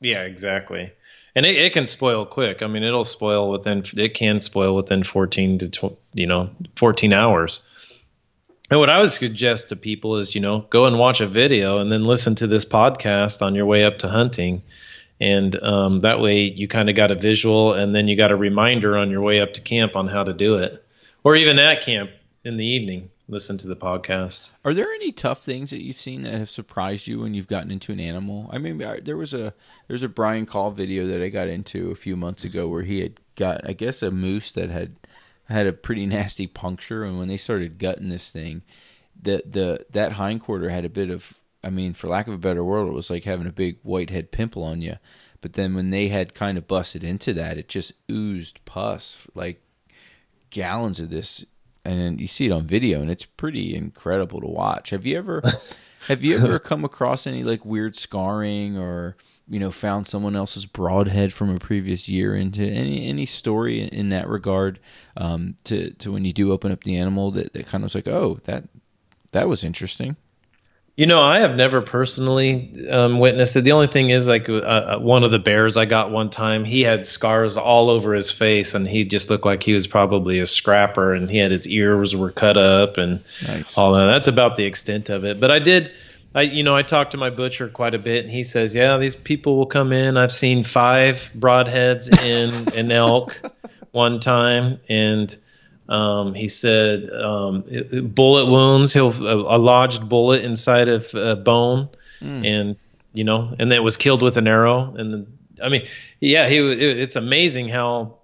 Yeah 0.00 0.22
exactly. 0.22 0.92
And 1.34 1.46
it, 1.46 1.56
it 1.56 1.72
can 1.72 1.86
spoil 1.86 2.26
quick. 2.26 2.62
I 2.62 2.66
mean 2.66 2.82
it'll 2.82 3.04
spoil 3.04 3.50
within 3.50 3.84
it 3.96 4.14
can 4.14 4.40
spoil 4.40 4.74
within 4.74 5.02
14 5.02 5.58
to 5.58 5.68
tw- 5.68 5.98
you 6.14 6.26
know 6.26 6.50
14 6.76 7.12
hours. 7.12 7.62
And 8.70 8.80
what 8.80 8.88
I 8.88 9.00
would 9.00 9.10
suggest 9.10 9.68
to 9.68 9.76
people 9.76 10.16
is, 10.16 10.34
you 10.34 10.40
know, 10.40 10.60
go 10.70 10.86
and 10.86 10.98
watch 10.98 11.20
a 11.20 11.26
video 11.26 11.76
and 11.76 11.92
then 11.92 12.04
listen 12.04 12.36
to 12.36 12.46
this 12.46 12.64
podcast 12.64 13.42
on 13.42 13.54
your 13.54 13.66
way 13.66 13.84
up 13.84 13.98
to 13.98 14.08
hunting 14.08 14.62
and 15.22 15.62
um, 15.62 16.00
that 16.00 16.18
way 16.18 16.40
you 16.40 16.66
kind 16.66 16.90
of 16.90 16.96
got 16.96 17.12
a 17.12 17.14
visual 17.14 17.74
and 17.74 17.94
then 17.94 18.08
you 18.08 18.16
got 18.16 18.32
a 18.32 18.36
reminder 18.36 18.98
on 18.98 19.08
your 19.08 19.22
way 19.22 19.40
up 19.40 19.54
to 19.54 19.60
camp 19.60 19.94
on 19.94 20.08
how 20.08 20.24
to 20.24 20.32
do 20.32 20.56
it. 20.56 20.84
Or 21.22 21.36
even 21.36 21.60
at 21.60 21.82
camp 21.82 22.10
in 22.44 22.56
the 22.56 22.66
evening 22.66 23.08
listen 23.28 23.56
to 23.56 23.68
the 23.68 23.76
podcast. 23.76 24.50
Are 24.64 24.74
there 24.74 24.92
any 24.92 25.12
tough 25.12 25.44
things 25.44 25.70
that 25.70 25.80
you've 25.80 25.94
seen 25.94 26.22
that 26.22 26.34
have 26.34 26.50
surprised 26.50 27.06
you 27.06 27.20
when 27.20 27.34
you've 27.34 27.46
gotten 27.46 27.70
into 27.70 27.92
an 27.92 28.00
animal? 28.00 28.50
I 28.52 28.58
mean 28.58 28.78
there 29.04 29.16
was 29.16 29.32
a 29.32 29.54
there's 29.86 30.02
a 30.02 30.08
brian 30.08 30.44
call 30.44 30.72
video 30.72 31.06
that 31.06 31.22
i 31.22 31.28
got 31.28 31.46
into 31.46 31.92
a 31.92 31.94
few 31.94 32.16
months 32.16 32.42
ago 32.42 32.66
where 32.66 32.82
he 32.82 33.00
had 33.00 33.20
got 33.36 33.66
i 33.66 33.74
guess 33.74 34.02
a 34.02 34.10
moose 34.10 34.50
that 34.52 34.70
had 34.70 34.96
had 35.48 35.68
a 35.68 35.72
pretty 35.72 36.04
nasty 36.04 36.48
puncture. 36.48 37.04
And 37.04 37.16
when 37.16 37.28
they 37.28 37.36
started 37.36 37.78
gutting 37.78 38.08
this 38.08 38.32
thing 38.32 38.62
the 39.22 39.44
the 39.48 39.86
that 39.92 40.14
hindquarter 40.14 40.68
had 40.68 40.84
a 40.84 40.88
bit 40.88 41.10
of 41.10 41.34
I 41.64 41.70
mean, 41.70 41.92
for 41.92 42.08
lack 42.08 42.26
of 42.26 42.34
a 42.34 42.38
better 42.38 42.64
word, 42.64 42.88
it 42.88 42.92
was 42.92 43.10
like 43.10 43.24
having 43.24 43.46
a 43.46 43.52
big 43.52 43.78
whitehead 43.82 44.32
pimple 44.32 44.64
on 44.64 44.82
you. 44.82 44.96
But 45.40 45.54
then 45.54 45.74
when 45.74 45.90
they 45.90 46.08
had 46.08 46.34
kind 46.34 46.56
of 46.56 46.68
busted 46.68 47.04
into 47.04 47.32
that, 47.34 47.58
it 47.58 47.68
just 47.68 47.92
oozed 48.10 48.64
pus, 48.64 49.26
like 49.34 49.60
gallons 50.50 51.00
of 51.00 51.10
this. 51.10 51.44
And 51.84 52.20
you 52.20 52.28
see 52.28 52.46
it 52.46 52.52
on 52.52 52.62
video, 52.64 53.00
and 53.00 53.10
it's 53.10 53.24
pretty 53.24 53.74
incredible 53.74 54.40
to 54.40 54.46
watch. 54.46 54.90
Have 54.90 55.04
you 55.04 55.18
ever, 55.18 55.42
have 56.06 56.22
you 56.22 56.36
ever 56.36 56.60
come 56.60 56.84
across 56.84 57.26
any 57.26 57.42
like 57.42 57.64
weird 57.64 57.96
scarring, 57.96 58.78
or 58.78 59.16
you 59.48 59.58
know, 59.58 59.72
found 59.72 60.06
someone 60.06 60.36
else's 60.36 60.64
broadhead 60.64 61.32
from 61.32 61.50
a 61.50 61.58
previous 61.58 62.08
year 62.08 62.36
into 62.36 62.62
any 62.62 63.08
any 63.08 63.26
story 63.26 63.82
in 63.82 64.10
that 64.10 64.28
regard? 64.28 64.78
Um, 65.16 65.56
to 65.64 65.90
to 65.94 66.12
when 66.12 66.24
you 66.24 66.32
do 66.32 66.52
open 66.52 66.70
up 66.70 66.84
the 66.84 66.96
animal, 66.96 67.32
that 67.32 67.52
that 67.52 67.66
kind 67.66 67.82
of 67.82 67.86
was 67.86 67.96
like, 67.96 68.06
oh, 68.06 68.38
that 68.44 68.68
that 69.32 69.48
was 69.48 69.64
interesting. 69.64 70.16
You 70.94 71.06
know, 71.06 71.22
I 71.22 71.40
have 71.40 71.56
never 71.56 71.80
personally 71.80 72.86
um, 72.90 73.18
witnessed 73.18 73.56
it. 73.56 73.62
The 73.62 73.72
only 73.72 73.86
thing 73.86 74.10
is, 74.10 74.28
like, 74.28 74.50
uh, 74.50 74.56
uh, 74.56 74.98
one 74.98 75.24
of 75.24 75.30
the 75.30 75.38
bears 75.38 75.78
I 75.78 75.86
got 75.86 76.10
one 76.10 76.28
time, 76.28 76.66
he 76.66 76.82
had 76.82 77.06
scars 77.06 77.56
all 77.56 77.88
over 77.88 78.12
his 78.12 78.30
face, 78.30 78.74
and 78.74 78.86
he 78.86 79.04
just 79.04 79.30
looked 79.30 79.46
like 79.46 79.62
he 79.62 79.72
was 79.72 79.86
probably 79.86 80.40
a 80.40 80.46
scrapper, 80.46 81.14
and 81.14 81.30
he 81.30 81.38
had 81.38 81.50
his 81.50 81.66
ears 81.66 82.14
were 82.14 82.30
cut 82.30 82.58
up 82.58 82.98
and 82.98 83.24
nice. 83.46 83.78
all 83.78 83.94
that. 83.94 84.06
That's 84.06 84.28
about 84.28 84.56
the 84.56 84.64
extent 84.64 85.08
of 85.08 85.24
it. 85.24 85.40
But 85.40 85.50
I 85.50 85.60
did, 85.60 85.92
I 86.34 86.42
you 86.42 86.62
know, 86.62 86.76
I 86.76 86.82
talked 86.82 87.12
to 87.12 87.16
my 87.16 87.30
butcher 87.30 87.68
quite 87.68 87.94
a 87.94 87.98
bit, 87.98 88.24
and 88.24 88.32
he 88.32 88.42
says, 88.42 88.74
yeah, 88.74 88.98
these 88.98 89.16
people 89.16 89.56
will 89.56 89.66
come 89.66 89.92
in. 89.92 90.18
I've 90.18 90.30
seen 90.30 90.62
five 90.62 91.30
broadheads 91.34 92.12
in 92.22 92.76
an 92.76 92.92
elk 92.92 93.34
one 93.92 94.20
time, 94.20 94.78
and 94.90 95.34
um, 95.88 96.34
he 96.34 96.48
said 96.48 97.10
um, 97.10 97.64
bullet 98.14 98.46
wounds. 98.46 98.92
He'll 98.92 99.12
a, 99.12 99.56
a, 99.56 99.58
lodged 99.58 100.08
bullet 100.08 100.44
inside 100.44 100.88
of 100.88 101.14
a 101.14 101.36
bone, 101.36 101.88
mm. 102.20 102.46
and 102.46 102.76
you 103.12 103.24
know, 103.24 103.54
and 103.58 103.70
then 103.70 103.82
was 103.82 103.96
killed 103.96 104.22
with 104.22 104.36
an 104.36 104.46
arrow. 104.46 104.94
And 104.96 105.14
the, 105.14 105.26
I 105.62 105.68
mean, 105.68 105.86
yeah, 106.20 106.48
he. 106.48 106.58
It, 106.58 106.98
it's 106.98 107.16
amazing 107.16 107.68
how 107.68 108.18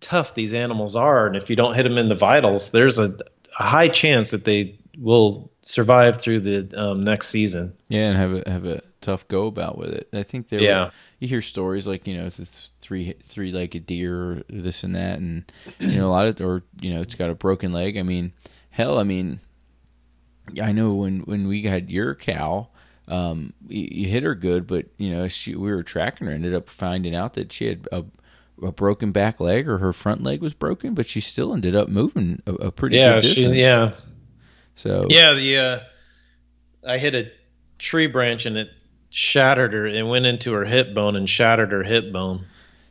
tough 0.00 0.34
these 0.34 0.54
animals 0.54 0.96
are, 0.96 1.26
and 1.26 1.36
if 1.36 1.50
you 1.50 1.56
don't 1.56 1.74
hit 1.74 1.84
them 1.84 1.98
in 1.98 2.08
the 2.08 2.16
vitals, 2.16 2.70
there's 2.70 2.98
a 2.98 3.16
a 3.58 3.64
high 3.64 3.88
chance 3.88 4.32
that 4.32 4.44
they 4.44 4.78
will 4.98 5.50
survive 5.60 6.20
through 6.20 6.40
the 6.40 6.80
um, 6.80 7.04
next 7.04 7.28
season. 7.28 7.74
Yeah, 7.88 8.08
and 8.08 8.16
have 8.16 8.32
a 8.32 8.50
have 8.50 8.64
a 8.64 8.82
tough 9.04 9.28
go 9.28 9.46
about 9.46 9.76
with 9.78 9.90
it. 9.90 10.08
I 10.12 10.22
think 10.22 10.48
there. 10.48 10.60
Yeah. 10.60 10.84
Were, 10.86 10.90
you 11.20 11.28
hear 11.28 11.42
stories 11.42 11.86
like 11.86 12.06
you 12.06 12.16
know 12.16 12.28
the 12.28 12.46
three 12.80 13.12
three 13.22 13.52
legged 13.52 13.86
deer, 13.86 14.42
this 14.48 14.82
and 14.82 14.94
that, 14.94 15.18
and 15.18 15.50
you 15.78 15.96
know 15.98 16.08
a 16.08 16.10
lot 16.10 16.26
of 16.26 16.40
or 16.40 16.64
you 16.80 16.92
know 16.94 17.00
it's 17.00 17.14
got 17.14 17.30
a 17.30 17.34
broken 17.34 17.72
leg. 17.72 17.96
I 17.96 18.02
mean, 18.02 18.32
hell, 18.70 18.98
I 18.98 19.04
mean, 19.04 19.40
I 20.60 20.72
know 20.72 20.94
when 20.94 21.20
when 21.20 21.46
we 21.46 21.62
had 21.62 21.90
your 21.90 22.14
cow. 22.14 22.68
Um, 23.06 23.52
you, 23.68 23.88
you 23.90 24.08
hit 24.08 24.22
her 24.22 24.34
good, 24.34 24.66
but 24.66 24.86
you 24.96 25.10
know 25.10 25.28
she 25.28 25.54
we 25.54 25.70
were 25.70 25.82
tracking 25.82 26.26
her. 26.26 26.32
Ended 26.32 26.54
up 26.54 26.70
finding 26.70 27.14
out 27.14 27.34
that 27.34 27.52
she 27.52 27.66
had 27.66 27.86
a 27.92 28.04
a 28.62 28.72
broken 28.72 29.12
back 29.12 29.40
leg 29.40 29.68
or 29.68 29.78
her 29.78 29.92
front 29.92 30.22
leg 30.22 30.40
was 30.40 30.54
broken, 30.54 30.94
but 30.94 31.06
she 31.06 31.20
still 31.20 31.52
ended 31.52 31.74
up 31.74 31.88
moving 31.88 32.42
a, 32.46 32.54
a 32.54 32.72
pretty 32.72 32.96
yeah, 32.96 33.16
good 33.16 33.22
distance. 33.22 33.54
She, 33.54 33.60
yeah. 33.60 33.92
So 34.74 35.06
yeah, 35.10 35.34
the 35.34 35.58
uh, 35.58 35.80
I 36.86 36.98
hit 36.98 37.14
a 37.14 37.30
tree 37.78 38.06
branch 38.06 38.46
and 38.46 38.56
it 38.56 38.68
shattered 39.14 39.72
her. 39.72 39.86
It 39.86 40.02
went 40.02 40.26
into 40.26 40.52
her 40.52 40.64
hip 40.64 40.92
bone 40.92 41.14
and 41.14 41.30
shattered 41.30 41.70
her 41.70 41.84
hip 41.84 42.12
bone. 42.12 42.46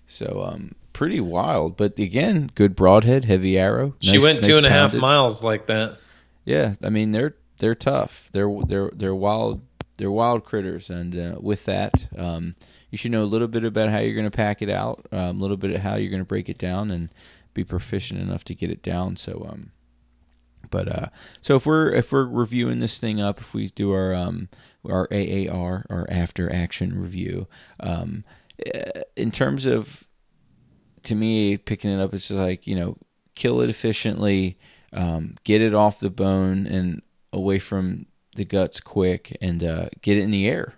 So 0.07 0.43
um, 0.47 0.73
pretty 0.93 1.19
wild, 1.19 1.75
but 1.75 1.99
again, 1.99 2.49
good 2.55 2.75
broadhead, 2.75 3.25
heavy 3.25 3.57
arrow. 3.59 3.95
She 3.99 4.13
nice, 4.13 4.21
went 4.21 4.41
nice 4.41 4.47
two 4.47 4.57
and 4.57 4.65
a 4.65 4.69
half 4.69 4.93
miles 4.93 5.43
like 5.43 5.67
that. 5.67 5.97
Yeah, 6.45 6.75
I 6.81 6.89
mean 6.89 7.11
they're 7.11 7.35
they're 7.57 7.75
tough. 7.75 8.29
They're 8.31 8.49
they're 8.67 8.91
they're 8.93 9.15
wild. 9.15 9.61
They're 9.97 10.11
wild 10.11 10.43
critters, 10.43 10.89
and 10.89 11.15
uh, 11.15 11.35
with 11.39 11.65
that, 11.65 12.07
um, 12.17 12.55
you 12.89 12.97
should 12.97 13.11
know 13.11 13.23
a 13.23 13.25
little 13.25 13.47
bit 13.47 13.63
about 13.63 13.89
how 13.89 13.99
you're 13.99 14.15
going 14.15 14.25
to 14.25 14.31
pack 14.31 14.61
it 14.63 14.69
out, 14.69 15.05
um, 15.11 15.37
a 15.37 15.41
little 15.41 15.55
bit 15.55 15.71
of 15.71 15.81
how 15.81 15.95
you're 15.95 16.09
going 16.09 16.21
to 16.21 16.27
break 16.27 16.49
it 16.49 16.57
down, 16.57 16.89
and 16.89 17.09
be 17.53 17.63
proficient 17.63 18.19
enough 18.19 18.43
to 18.45 18.55
get 18.55 18.71
it 18.71 18.81
down. 18.81 19.17
So, 19.17 19.45
um, 19.47 19.71
but 20.71 20.87
uh, 20.87 21.05
so 21.41 21.57
if 21.57 21.65
we're 21.67 21.91
if 21.91 22.11
we're 22.11 22.25
reviewing 22.25 22.79
this 22.79 22.99
thing 22.99 23.21
up, 23.21 23.39
if 23.39 23.53
we 23.53 23.69
do 23.69 23.91
our 23.91 24.15
um 24.15 24.49
our 24.89 25.07
AAR, 25.11 25.85
our 25.89 26.05
after 26.09 26.51
action 26.53 26.99
review, 26.99 27.47
um, 27.79 28.23
eh, 28.65 29.03
in 29.15 29.31
terms 29.31 29.65
of 29.65 30.07
to 31.03 31.15
me 31.15 31.57
picking 31.57 31.91
it 31.91 32.01
up, 32.01 32.13
it's 32.13 32.27
just 32.27 32.39
like 32.39 32.65
you 32.67 32.75
know 32.75 32.97
kill 33.35 33.61
it 33.61 33.69
efficiently, 33.69 34.57
um, 34.91 35.35
get 35.43 35.61
it 35.61 35.73
off 35.73 35.99
the 35.99 36.09
bone 36.09 36.65
and 36.67 37.01
away 37.31 37.59
from 37.59 38.05
the 38.35 38.45
guts 38.45 38.79
quick, 38.79 39.37
and 39.41 39.63
uh, 39.63 39.89
get 40.01 40.17
it 40.17 40.21
in 40.21 40.31
the 40.31 40.47
air. 40.47 40.75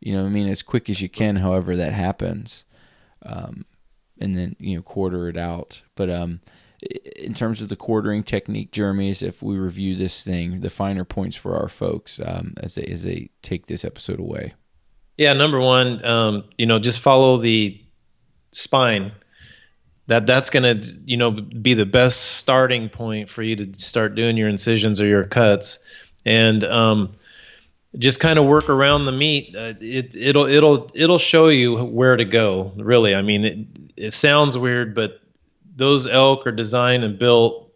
You 0.00 0.14
know, 0.14 0.22
what 0.22 0.28
I 0.28 0.32
mean, 0.32 0.48
as 0.48 0.62
quick 0.62 0.90
as 0.90 1.00
you 1.00 1.08
can. 1.08 1.36
However, 1.36 1.76
that 1.76 1.92
happens, 1.92 2.64
um, 3.24 3.64
and 4.18 4.34
then 4.34 4.56
you 4.58 4.76
know 4.76 4.82
quarter 4.82 5.28
it 5.28 5.36
out. 5.36 5.82
But 5.94 6.10
um, 6.10 6.40
in 7.16 7.34
terms 7.34 7.62
of 7.62 7.68
the 7.68 7.76
quartering 7.76 8.22
technique, 8.22 8.72
Jeremy's, 8.72 9.22
if 9.22 9.42
we 9.42 9.56
review 9.56 9.94
this 9.94 10.22
thing, 10.22 10.60
the 10.60 10.70
finer 10.70 11.04
points 11.04 11.36
for 11.36 11.56
our 11.56 11.68
folks 11.68 12.20
um, 12.24 12.54
as 12.58 12.74
they 12.74 12.84
as 12.84 13.02
they 13.02 13.30
take 13.42 13.66
this 13.66 13.84
episode 13.84 14.18
away. 14.18 14.54
Yeah, 15.16 15.34
number 15.34 15.60
one, 15.60 16.04
um, 16.04 16.44
you 16.58 16.66
know, 16.66 16.78
just 16.78 17.00
follow 17.00 17.36
the 17.36 17.80
spine. 18.50 19.12
That 20.08 20.26
that's 20.26 20.50
gonna 20.50 20.80
you 21.04 21.16
know 21.16 21.30
be 21.30 21.74
the 21.74 21.86
best 21.86 22.20
starting 22.20 22.88
point 22.88 23.28
for 23.28 23.42
you 23.42 23.56
to 23.56 23.80
start 23.80 24.14
doing 24.14 24.36
your 24.36 24.48
incisions 24.48 25.00
or 25.00 25.06
your 25.06 25.24
cuts, 25.24 25.78
and 26.24 26.62
um, 26.64 27.12
just 27.96 28.18
kind 28.18 28.38
of 28.38 28.46
work 28.46 28.68
around 28.68 29.06
the 29.06 29.12
meat. 29.12 29.54
Uh, 29.54 29.74
it 29.80 30.16
it'll 30.16 30.46
it'll 30.46 30.90
it'll 30.94 31.18
show 31.18 31.48
you 31.48 31.76
where 31.76 32.16
to 32.16 32.24
go. 32.24 32.72
Really, 32.76 33.14
I 33.14 33.22
mean, 33.22 33.44
it 33.44 33.58
it 33.96 34.12
sounds 34.12 34.58
weird, 34.58 34.94
but 34.94 35.21
those 35.74 36.06
elk 36.06 36.46
are 36.46 36.52
designed 36.52 37.04
and 37.04 37.18
built 37.18 37.72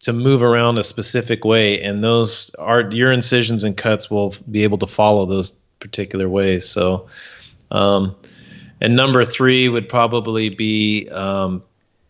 to 0.00 0.12
move 0.12 0.42
around 0.42 0.78
a 0.78 0.84
specific 0.84 1.44
way, 1.44 1.80
and 1.82 2.02
those 2.02 2.54
are 2.58 2.90
your 2.90 3.12
incisions 3.12 3.64
and 3.64 3.76
cuts 3.76 4.10
will 4.10 4.34
be 4.50 4.62
able 4.62 4.78
to 4.78 4.86
follow 4.86 5.26
those 5.26 5.52
particular 5.80 6.28
ways. 6.28 6.68
So, 6.68 7.08
um, 7.70 8.14
and 8.80 8.94
number 8.94 9.24
three 9.24 9.68
would 9.68 9.88
probably 9.88 10.50
be 10.50 11.08
um, 11.08 11.62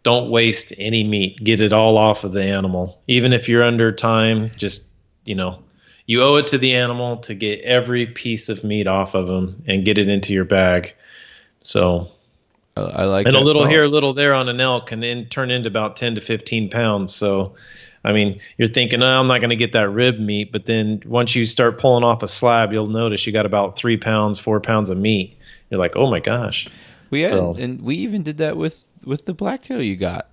don't 0.03 0.31
waste 0.31 0.73
any 0.79 1.05
meat. 1.05 1.43
Get 1.43 1.61
it 1.61 1.73
all 1.73 1.97
off 1.97 2.25
of 2.25 2.33
the 2.33 2.43
animal, 2.43 3.01
even 3.07 3.33
if 3.33 3.49
you're 3.49 3.65
under 3.65 3.93
time. 3.93 4.51
Just 4.57 4.89
you 5.25 5.35
know, 5.35 5.63
you 6.07 6.23
owe 6.23 6.37
it 6.37 6.49
to 6.49 6.59
the 6.59 6.75
animal 6.75 7.19
to 7.19 7.35
get 7.35 7.61
every 7.61 8.07
piece 8.07 8.49
of 8.49 8.65
meat 8.65 8.87
off 8.87 9.15
of 9.15 9.27
them 9.27 9.63
and 9.67 9.85
get 9.85 9.99
it 9.99 10.09
into 10.09 10.33
your 10.33 10.45
bag. 10.45 10.95
So 11.63 12.11
I, 12.77 12.81
I 12.81 13.05
like 13.05 13.27
and 13.27 13.37
a 13.37 13.41
little 13.41 13.63
thought. 13.63 13.71
here, 13.71 13.85
a 13.85 13.89
little 13.89 14.13
there 14.13 14.35
on 14.35 14.49
an 14.49 14.61
elk 14.61 14.89
can 14.89 15.01
then 15.01 15.27
turn 15.27 15.51
into 15.51 15.69
about 15.69 15.97
10 15.97 16.17
to 16.17 16.21
15 16.21 16.71
pounds. 16.71 17.15
So, 17.15 17.55
I 18.05 18.13
mean, 18.13 18.41
you're 18.59 18.69
thinking, 18.69 19.03
oh, 19.03 19.07
I'm 19.07 19.27
not 19.27 19.41
going 19.41 19.51
to 19.51 19.57
get 19.57 19.73
that 19.73 19.89
rib 19.91 20.19
meat. 20.19 20.53
But 20.53 20.67
then 20.67 21.03
once 21.07 21.35
you 21.35 21.45
start 21.45 21.79
pulling 21.79 22.05
off 22.05 22.23
a 22.23 22.29
slab, 22.29 22.73
you'll 22.73 22.87
notice 22.89 23.27
you 23.27 23.33
got 23.33 23.47
about 23.47 23.77
three 23.77 23.97
pounds, 23.97 24.39
four 24.39 24.61
pounds 24.61 24.91
of 24.91 24.99
meat. 24.99 25.39
You're 25.71 25.81
like, 25.81 25.97
oh 25.97 26.11
my 26.11 26.21
gosh. 26.21 26.69
We 27.11 27.23
had, 27.23 27.33
So- 27.33 27.57
and 27.59 27.81
we 27.83 27.97
even 27.97 28.23
did 28.23 28.39
that 28.39 28.57
with 28.57 28.83
with 29.05 29.25
the 29.25 29.35
blacktail 29.35 29.81
you 29.81 29.95
got, 29.97 30.29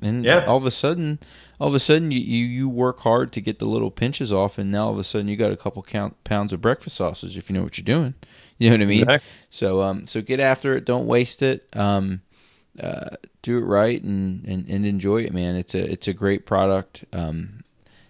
and 0.00 0.24
Yeah. 0.24 0.44
all 0.46 0.56
of 0.56 0.64
a 0.64 0.70
sudden, 0.70 1.18
all 1.60 1.68
of 1.68 1.74
a 1.74 1.80
sudden 1.80 2.10
you, 2.10 2.18
you 2.18 2.44
you 2.44 2.68
work 2.68 3.00
hard 3.00 3.32
to 3.32 3.40
get 3.40 3.58
the 3.58 3.66
little 3.66 3.90
pinches 3.90 4.32
off, 4.32 4.58
and 4.58 4.70
now 4.70 4.86
all 4.86 4.92
of 4.92 4.98
a 4.98 5.04
sudden 5.04 5.28
you 5.28 5.36
got 5.36 5.52
a 5.52 5.56
couple 5.56 5.82
count 5.82 6.22
pounds 6.24 6.52
of 6.52 6.60
breakfast 6.60 6.96
sausage 6.96 7.36
if 7.36 7.48
you 7.48 7.56
know 7.56 7.62
what 7.62 7.78
you're 7.78 7.84
doing. 7.84 8.14
You 8.56 8.70
know 8.70 8.76
what 8.76 8.82
I 8.82 8.86
mean? 8.86 8.98
Exactly. 9.00 9.30
So 9.50 9.82
um, 9.82 10.06
so 10.06 10.22
get 10.22 10.38
after 10.38 10.76
it. 10.76 10.84
Don't 10.84 11.08
waste 11.08 11.42
it. 11.42 11.68
Um, 11.72 12.20
uh, 12.80 13.16
do 13.42 13.58
it 13.58 13.62
right 13.62 14.00
and, 14.00 14.44
and, 14.44 14.68
and 14.68 14.86
enjoy 14.86 15.22
it, 15.22 15.32
man. 15.34 15.56
It's 15.56 15.74
a 15.74 15.90
it's 15.90 16.06
a 16.06 16.12
great 16.12 16.46
product. 16.46 17.04
Um, 17.12 17.64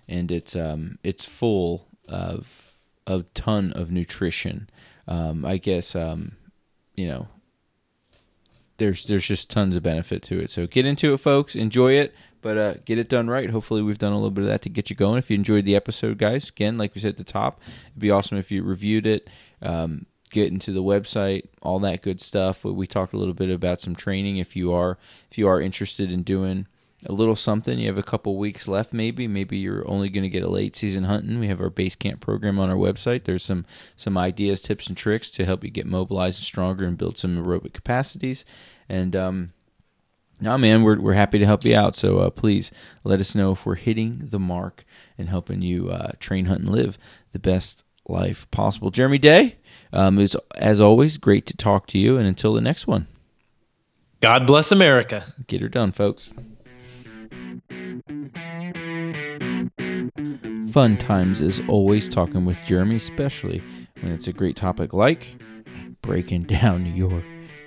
and 0.09 0.31
it's 0.31 0.55
um 0.55 0.99
it's 1.03 1.25
full 1.25 1.89
of 2.09 2.73
a 3.07 3.23
ton 3.35 3.73
of 3.73 3.91
nutrition. 3.91 4.69
Um, 5.07 5.45
I 5.45 5.59
guess 5.59 5.95
um, 5.95 6.33
you 6.95 7.07
know, 7.07 7.29
there's 8.79 9.07
there's 9.07 9.27
just 9.27 9.51
tons 9.51 9.77
of 9.77 9.83
benefit 9.83 10.23
to 10.25 10.41
it. 10.41 10.51
So 10.51 10.67
get 10.67 10.87
into 10.87 11.13
it, 11.13 11.19
folks. 11.19 11.55
Enjoy 11.55 11.93
it, 11.93 12.15
but 12.45 12.59
uh, 12.59 12.75
get 12.85 12.99
it 12.99 13.09
done 13.09 13.27
right. 13.27 13.49
Hopefully, 13.49 13.81
we've 13.81 13.97
done 13.97 14.13
a 14.13 14.17
little 14.17 14.31
bit 14.31 14.43
of 14.43 14.49
that 14.49 14.61
to 14.63 14.69
get 14.69 14.91
you 14.91 14.97
going. 14.97 15.17
If 15.17 15.31
you 15.31 15.35
enjoyed 15.35 15.65
the 15.65 15.75
episode, 15.75 16.19
guys, 16.19 16.51
again, 16.51 16.77
like 16.77 16.95
we 16.95 17.01
said 17.01 17.13
at 17.13 17.17
the 17.17 17.25
top, 17.25 17.59
it'd 17.87 17.99
be 17.99 18.11
awesome 18.11 18.37
if 18.37 18.53
you 18.53 18.63
reviewed 18.63 19.07
it. 19.07 19.31
Um, 19.63 20.05
get 20.31 20.53
into 20.53 20.71
the 20.71 20.83
website, 20.83 21.49
all 21.63 21.79
that 21.79 22.03
good 22.03 22.21
stuff. 22.21 22.63
We, 22.63 22.87
talked 22.87 23.15
a 23.15 23.17
little 23.17 23.33
bit 23.33 23.49
about 23.49 23.81
some 23.81 23.97
training. 23.97 24.37
If 24.37 24.57
you 24.57 24.75
are 24.75 24.99
if 25.31 25.39
you 25.39 25.49
are 25.49 25.59
interested 25.59 26.13
in 26.13 26.23
doing 26.23 26.67
a 27.07 27.15
little 27.15 27.35
something, 27.35 27.79
you 27.79 27.87
have 27.87 27.97
a 27.97 28.03
couple 28.03 28.37
weeks 28.37 28.69
left. 28.69 28.93
Maybe 28.93 29.27
maybe 29.27 29.57
you're 29.57 29.89
only 29.91 30.11
going 30.11 30.25
to 30.25 30.29
get 30.29 30.43
a 30.43 30.51
late 30.51 30.77
season 30.77 31.05
hunting. 31.05 31.41
We 31.41 31.49
have 31.49 31.63
our 31.63 31.71
base 31.71 31.97
camp 31.97 32.21
program 32.21 32.59
on 32.59 32.69
our 32.69 32.77
website. 32.77 33.25
There's 33.25 33.43
some 33.43 33.65
some 33.97 34.19
ideas, 34.19 34.61
tips, 34.61 34.87
and 34.87 34.99
tricks 34.99 35.31
to 35.31 35.47
help 35.47 35.65
you 35.65 35.71
get 35.71 35.87
mobilized 35.87 36.41
and 36.41 36.45
stronger 36.45 36.85
and 36.85 36.99
build 36.99 37.17
some 37.17 37.43
aerobic 37.43 37.73
capacities. 37.73 38.45
And 38.87 39.17
um, 39.17 39.53
no, 40.41 40.59
man, 40.59 40.83
we're 40.83 41.01
we're 41.01 41.15
happy 41.15 41.39
to 41.39 41.47
help 41.47 41.65
you 41.65 41.77
out. 41.77 41.95
So 41.95 42.19
uh, 42.19 42.31
please 42.31 42.73
let 43.03 43.21
us 43.21 43.35
know 43.35 43.53
if 43.53 43.65
we're 43.65 43.75
hitting 43.77 44.29
the 44.31 44.39
mark 44.39 44.85
and 45.17 45.29
helping 45.29 45.63
you 45.63 45.91
uh, 45.91 46.13
train, 46.19 46.47
hunt, 46.47 46.61
and 46.61 46.71
live 46.71 46.99
the 47.33 47.39
best 47.39 47.85
life 48.09 48.51
possible. 48.51 48.91
Jeremy 48.91 49.19
Day, 49.19 49.57
um, 49.93 50.19
is 50.19 50.37
as 50.57 50.81
always 50.81 51.17
great 51.19 51.47
to 51.47 51.57
talk 51.57 51.87
to 51.89 51.99
you. 51.99 52.19
And 52.19 52.27
until 52.27 52.53
the 52.53 52.61
next 52.61 52.87
one, 52.87 53.07
God 54.21 54.47
bless 54.47 54.73
America. 54.73 55.33
get 55.47 55.61
her 55.61 55.69
done, 55.69 55.93
folks. 55.93 56.35
Fun 60.73 60.97
times 60.97 61.41
as 61.41 61.61
always 61.69 62.09
talking 62.09 62.45
with 62.45 62.59
Jeremy, 62.65 62.97
especially 62.97 63.63
when 64.01 64.13
it's 64.13 64.27
a 64.27 64.33
great 64.33 64.57
topic 64.57 64.93
like 64.93 65.37
breaking 66.03 66.43
down 66.45 66.87
your 66.95 67.23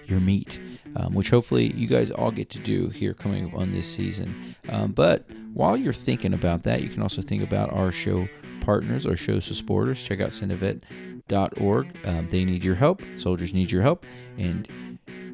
your 0.05 0.19
meat, 0.19 0.59
um, 0.97 1.13
which 1.13 1.29
hopefully 1.29 1.71
you 1.73 1.87
guys 1.87 2.11
all 2.11 2.31
get 2.31 2.49
to 2.49 2.59
do 2.59 2.89
here 2.89 3.13
coming 3.13 3.45
up 3.47 3.53
on 3.53 3.71
this 3.71 3.87
season. 3.87 4.55
Um, 4.69 4.91
but 4.91 5.29
while 5.53 5.77
you're 5.77 5.93
thinking 5.93 6.33
about 6.33 6.63
that, 6.63 6.81
you 6.81 6.89
can 6.89 7.01
also 7.01 7.21
think 7.21 7.43
about 7.43 7.71
our 7.71 7.91
show 7.91 8.27
partners, 8.61 9.05
our 9.05 9.15
show 9.15 9.39
supporters. 9.39 10.01
Check 10.01 10.19
out 10.19 10.31
Synovet.org. 10.31 11.97
Um, 12.05 12.29
they 12.29 12.43
need 12.43 12.63
your 12.63 12.75
help. 12.75 13.01
Soldiers 13.15 13.53
need 13.53 13.71
your 13.71 13.81
help, 13.81 14.05
and 14.37 14.67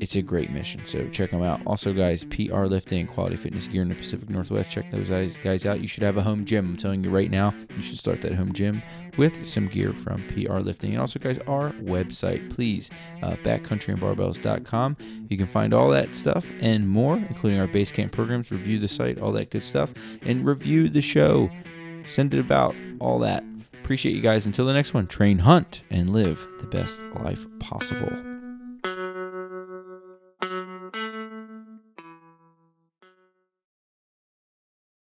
it's 0.03 0.17
a 0.17 0.21
great 0.21 0.51
mission. 0.51 0.81
So 0.85 1.07
check 1.07 1.31
them 1.31 1.41
out. 1.41 1.61
Also, 1.65 1.93
guys, 1.93 2.25
PR 2.25 2.65
Lifting, 2.65 3.07
Quality 3.07 3.37
Fitness 3.37 3.67
Gear 3.67 3.83
in 3.83 3.89
the 3.89 3.95
Pacific 3.95 4.29
Northwest. 4.29 4.69
Check 4.69 4.91
those 4.91 5.09
guys 5.09 5.37
guys 5.37 5.65
out. 5.65 5.79
You 5.79 5.87
should 5.87 6.03
have 6.03 6.17
a 6.17 6.21
home 6.21 6.43
gym. 6.43 6.71
I'm 6.71 6.77
telling 6.77 7.05
you 7.05 7.09
right 7.09 7.31
now, 7.31 7.53
you 7.73 7.81
should 7.81 7.97
start 7.97 8.21
that 8.21 8.35
home 8.35 8.51
gym 8.51 8.83
with 9.17 9.47
some 9.47 9.67
gear 9.67 9.93
from 9.93 10.21
PR 10.27 10.57
Lifting. 10.57 10.91
And 10.91 10.99
also, 10.99 11.19
guys, 11.19 11.39
our 11.47 11.71
website, 11.71 12.53
please, 12.53 12.91
uh, 13.21 13.37
backcountryandbarbells.com. 13.43 14.97
You 15.29 15.37
can 15.37 15.47
find 15.47 15.73
all 15.73 15.89
that 15.91 16.13
stuff 16.15 16.51
and 16.59 16.87
more, 16.87 17.15
including 17.15 17.61
our 17.61 17.67
base 17.67 17.93
camp 17.93 18.11
programs, 18.11 18.51
review 18.51 18.79
the 18.79 18.89
site, 18.89 19.19
all 19.19 19.31
that 19.31 19.51
good 19.51 19.63
stuff, 19.63 19.93
and 20.23 20.45
review 20.45 20.89
the 20.89 21.01
show. 21.01 21.49
Send 22.05 22.33
it 22.33 22.41
about, 22.41 22.75
all 22.99 23.19
that. 23.19 23.41
Appreciate 23.81 24.15
you 24.15 24.21
guys. 24.21 24.45
Until 24.45 24.65
the 24.65 24.73
next 24.73 24.93
one, 24.93 25.07
train, 25.07 25.39
hunt, 25.39 25.81
and 25.89 26.09
live 26.09 26.45
the 26.59 26.67
best 26.67 27.01
life 27.21 27.47
possible. 27.59 28.32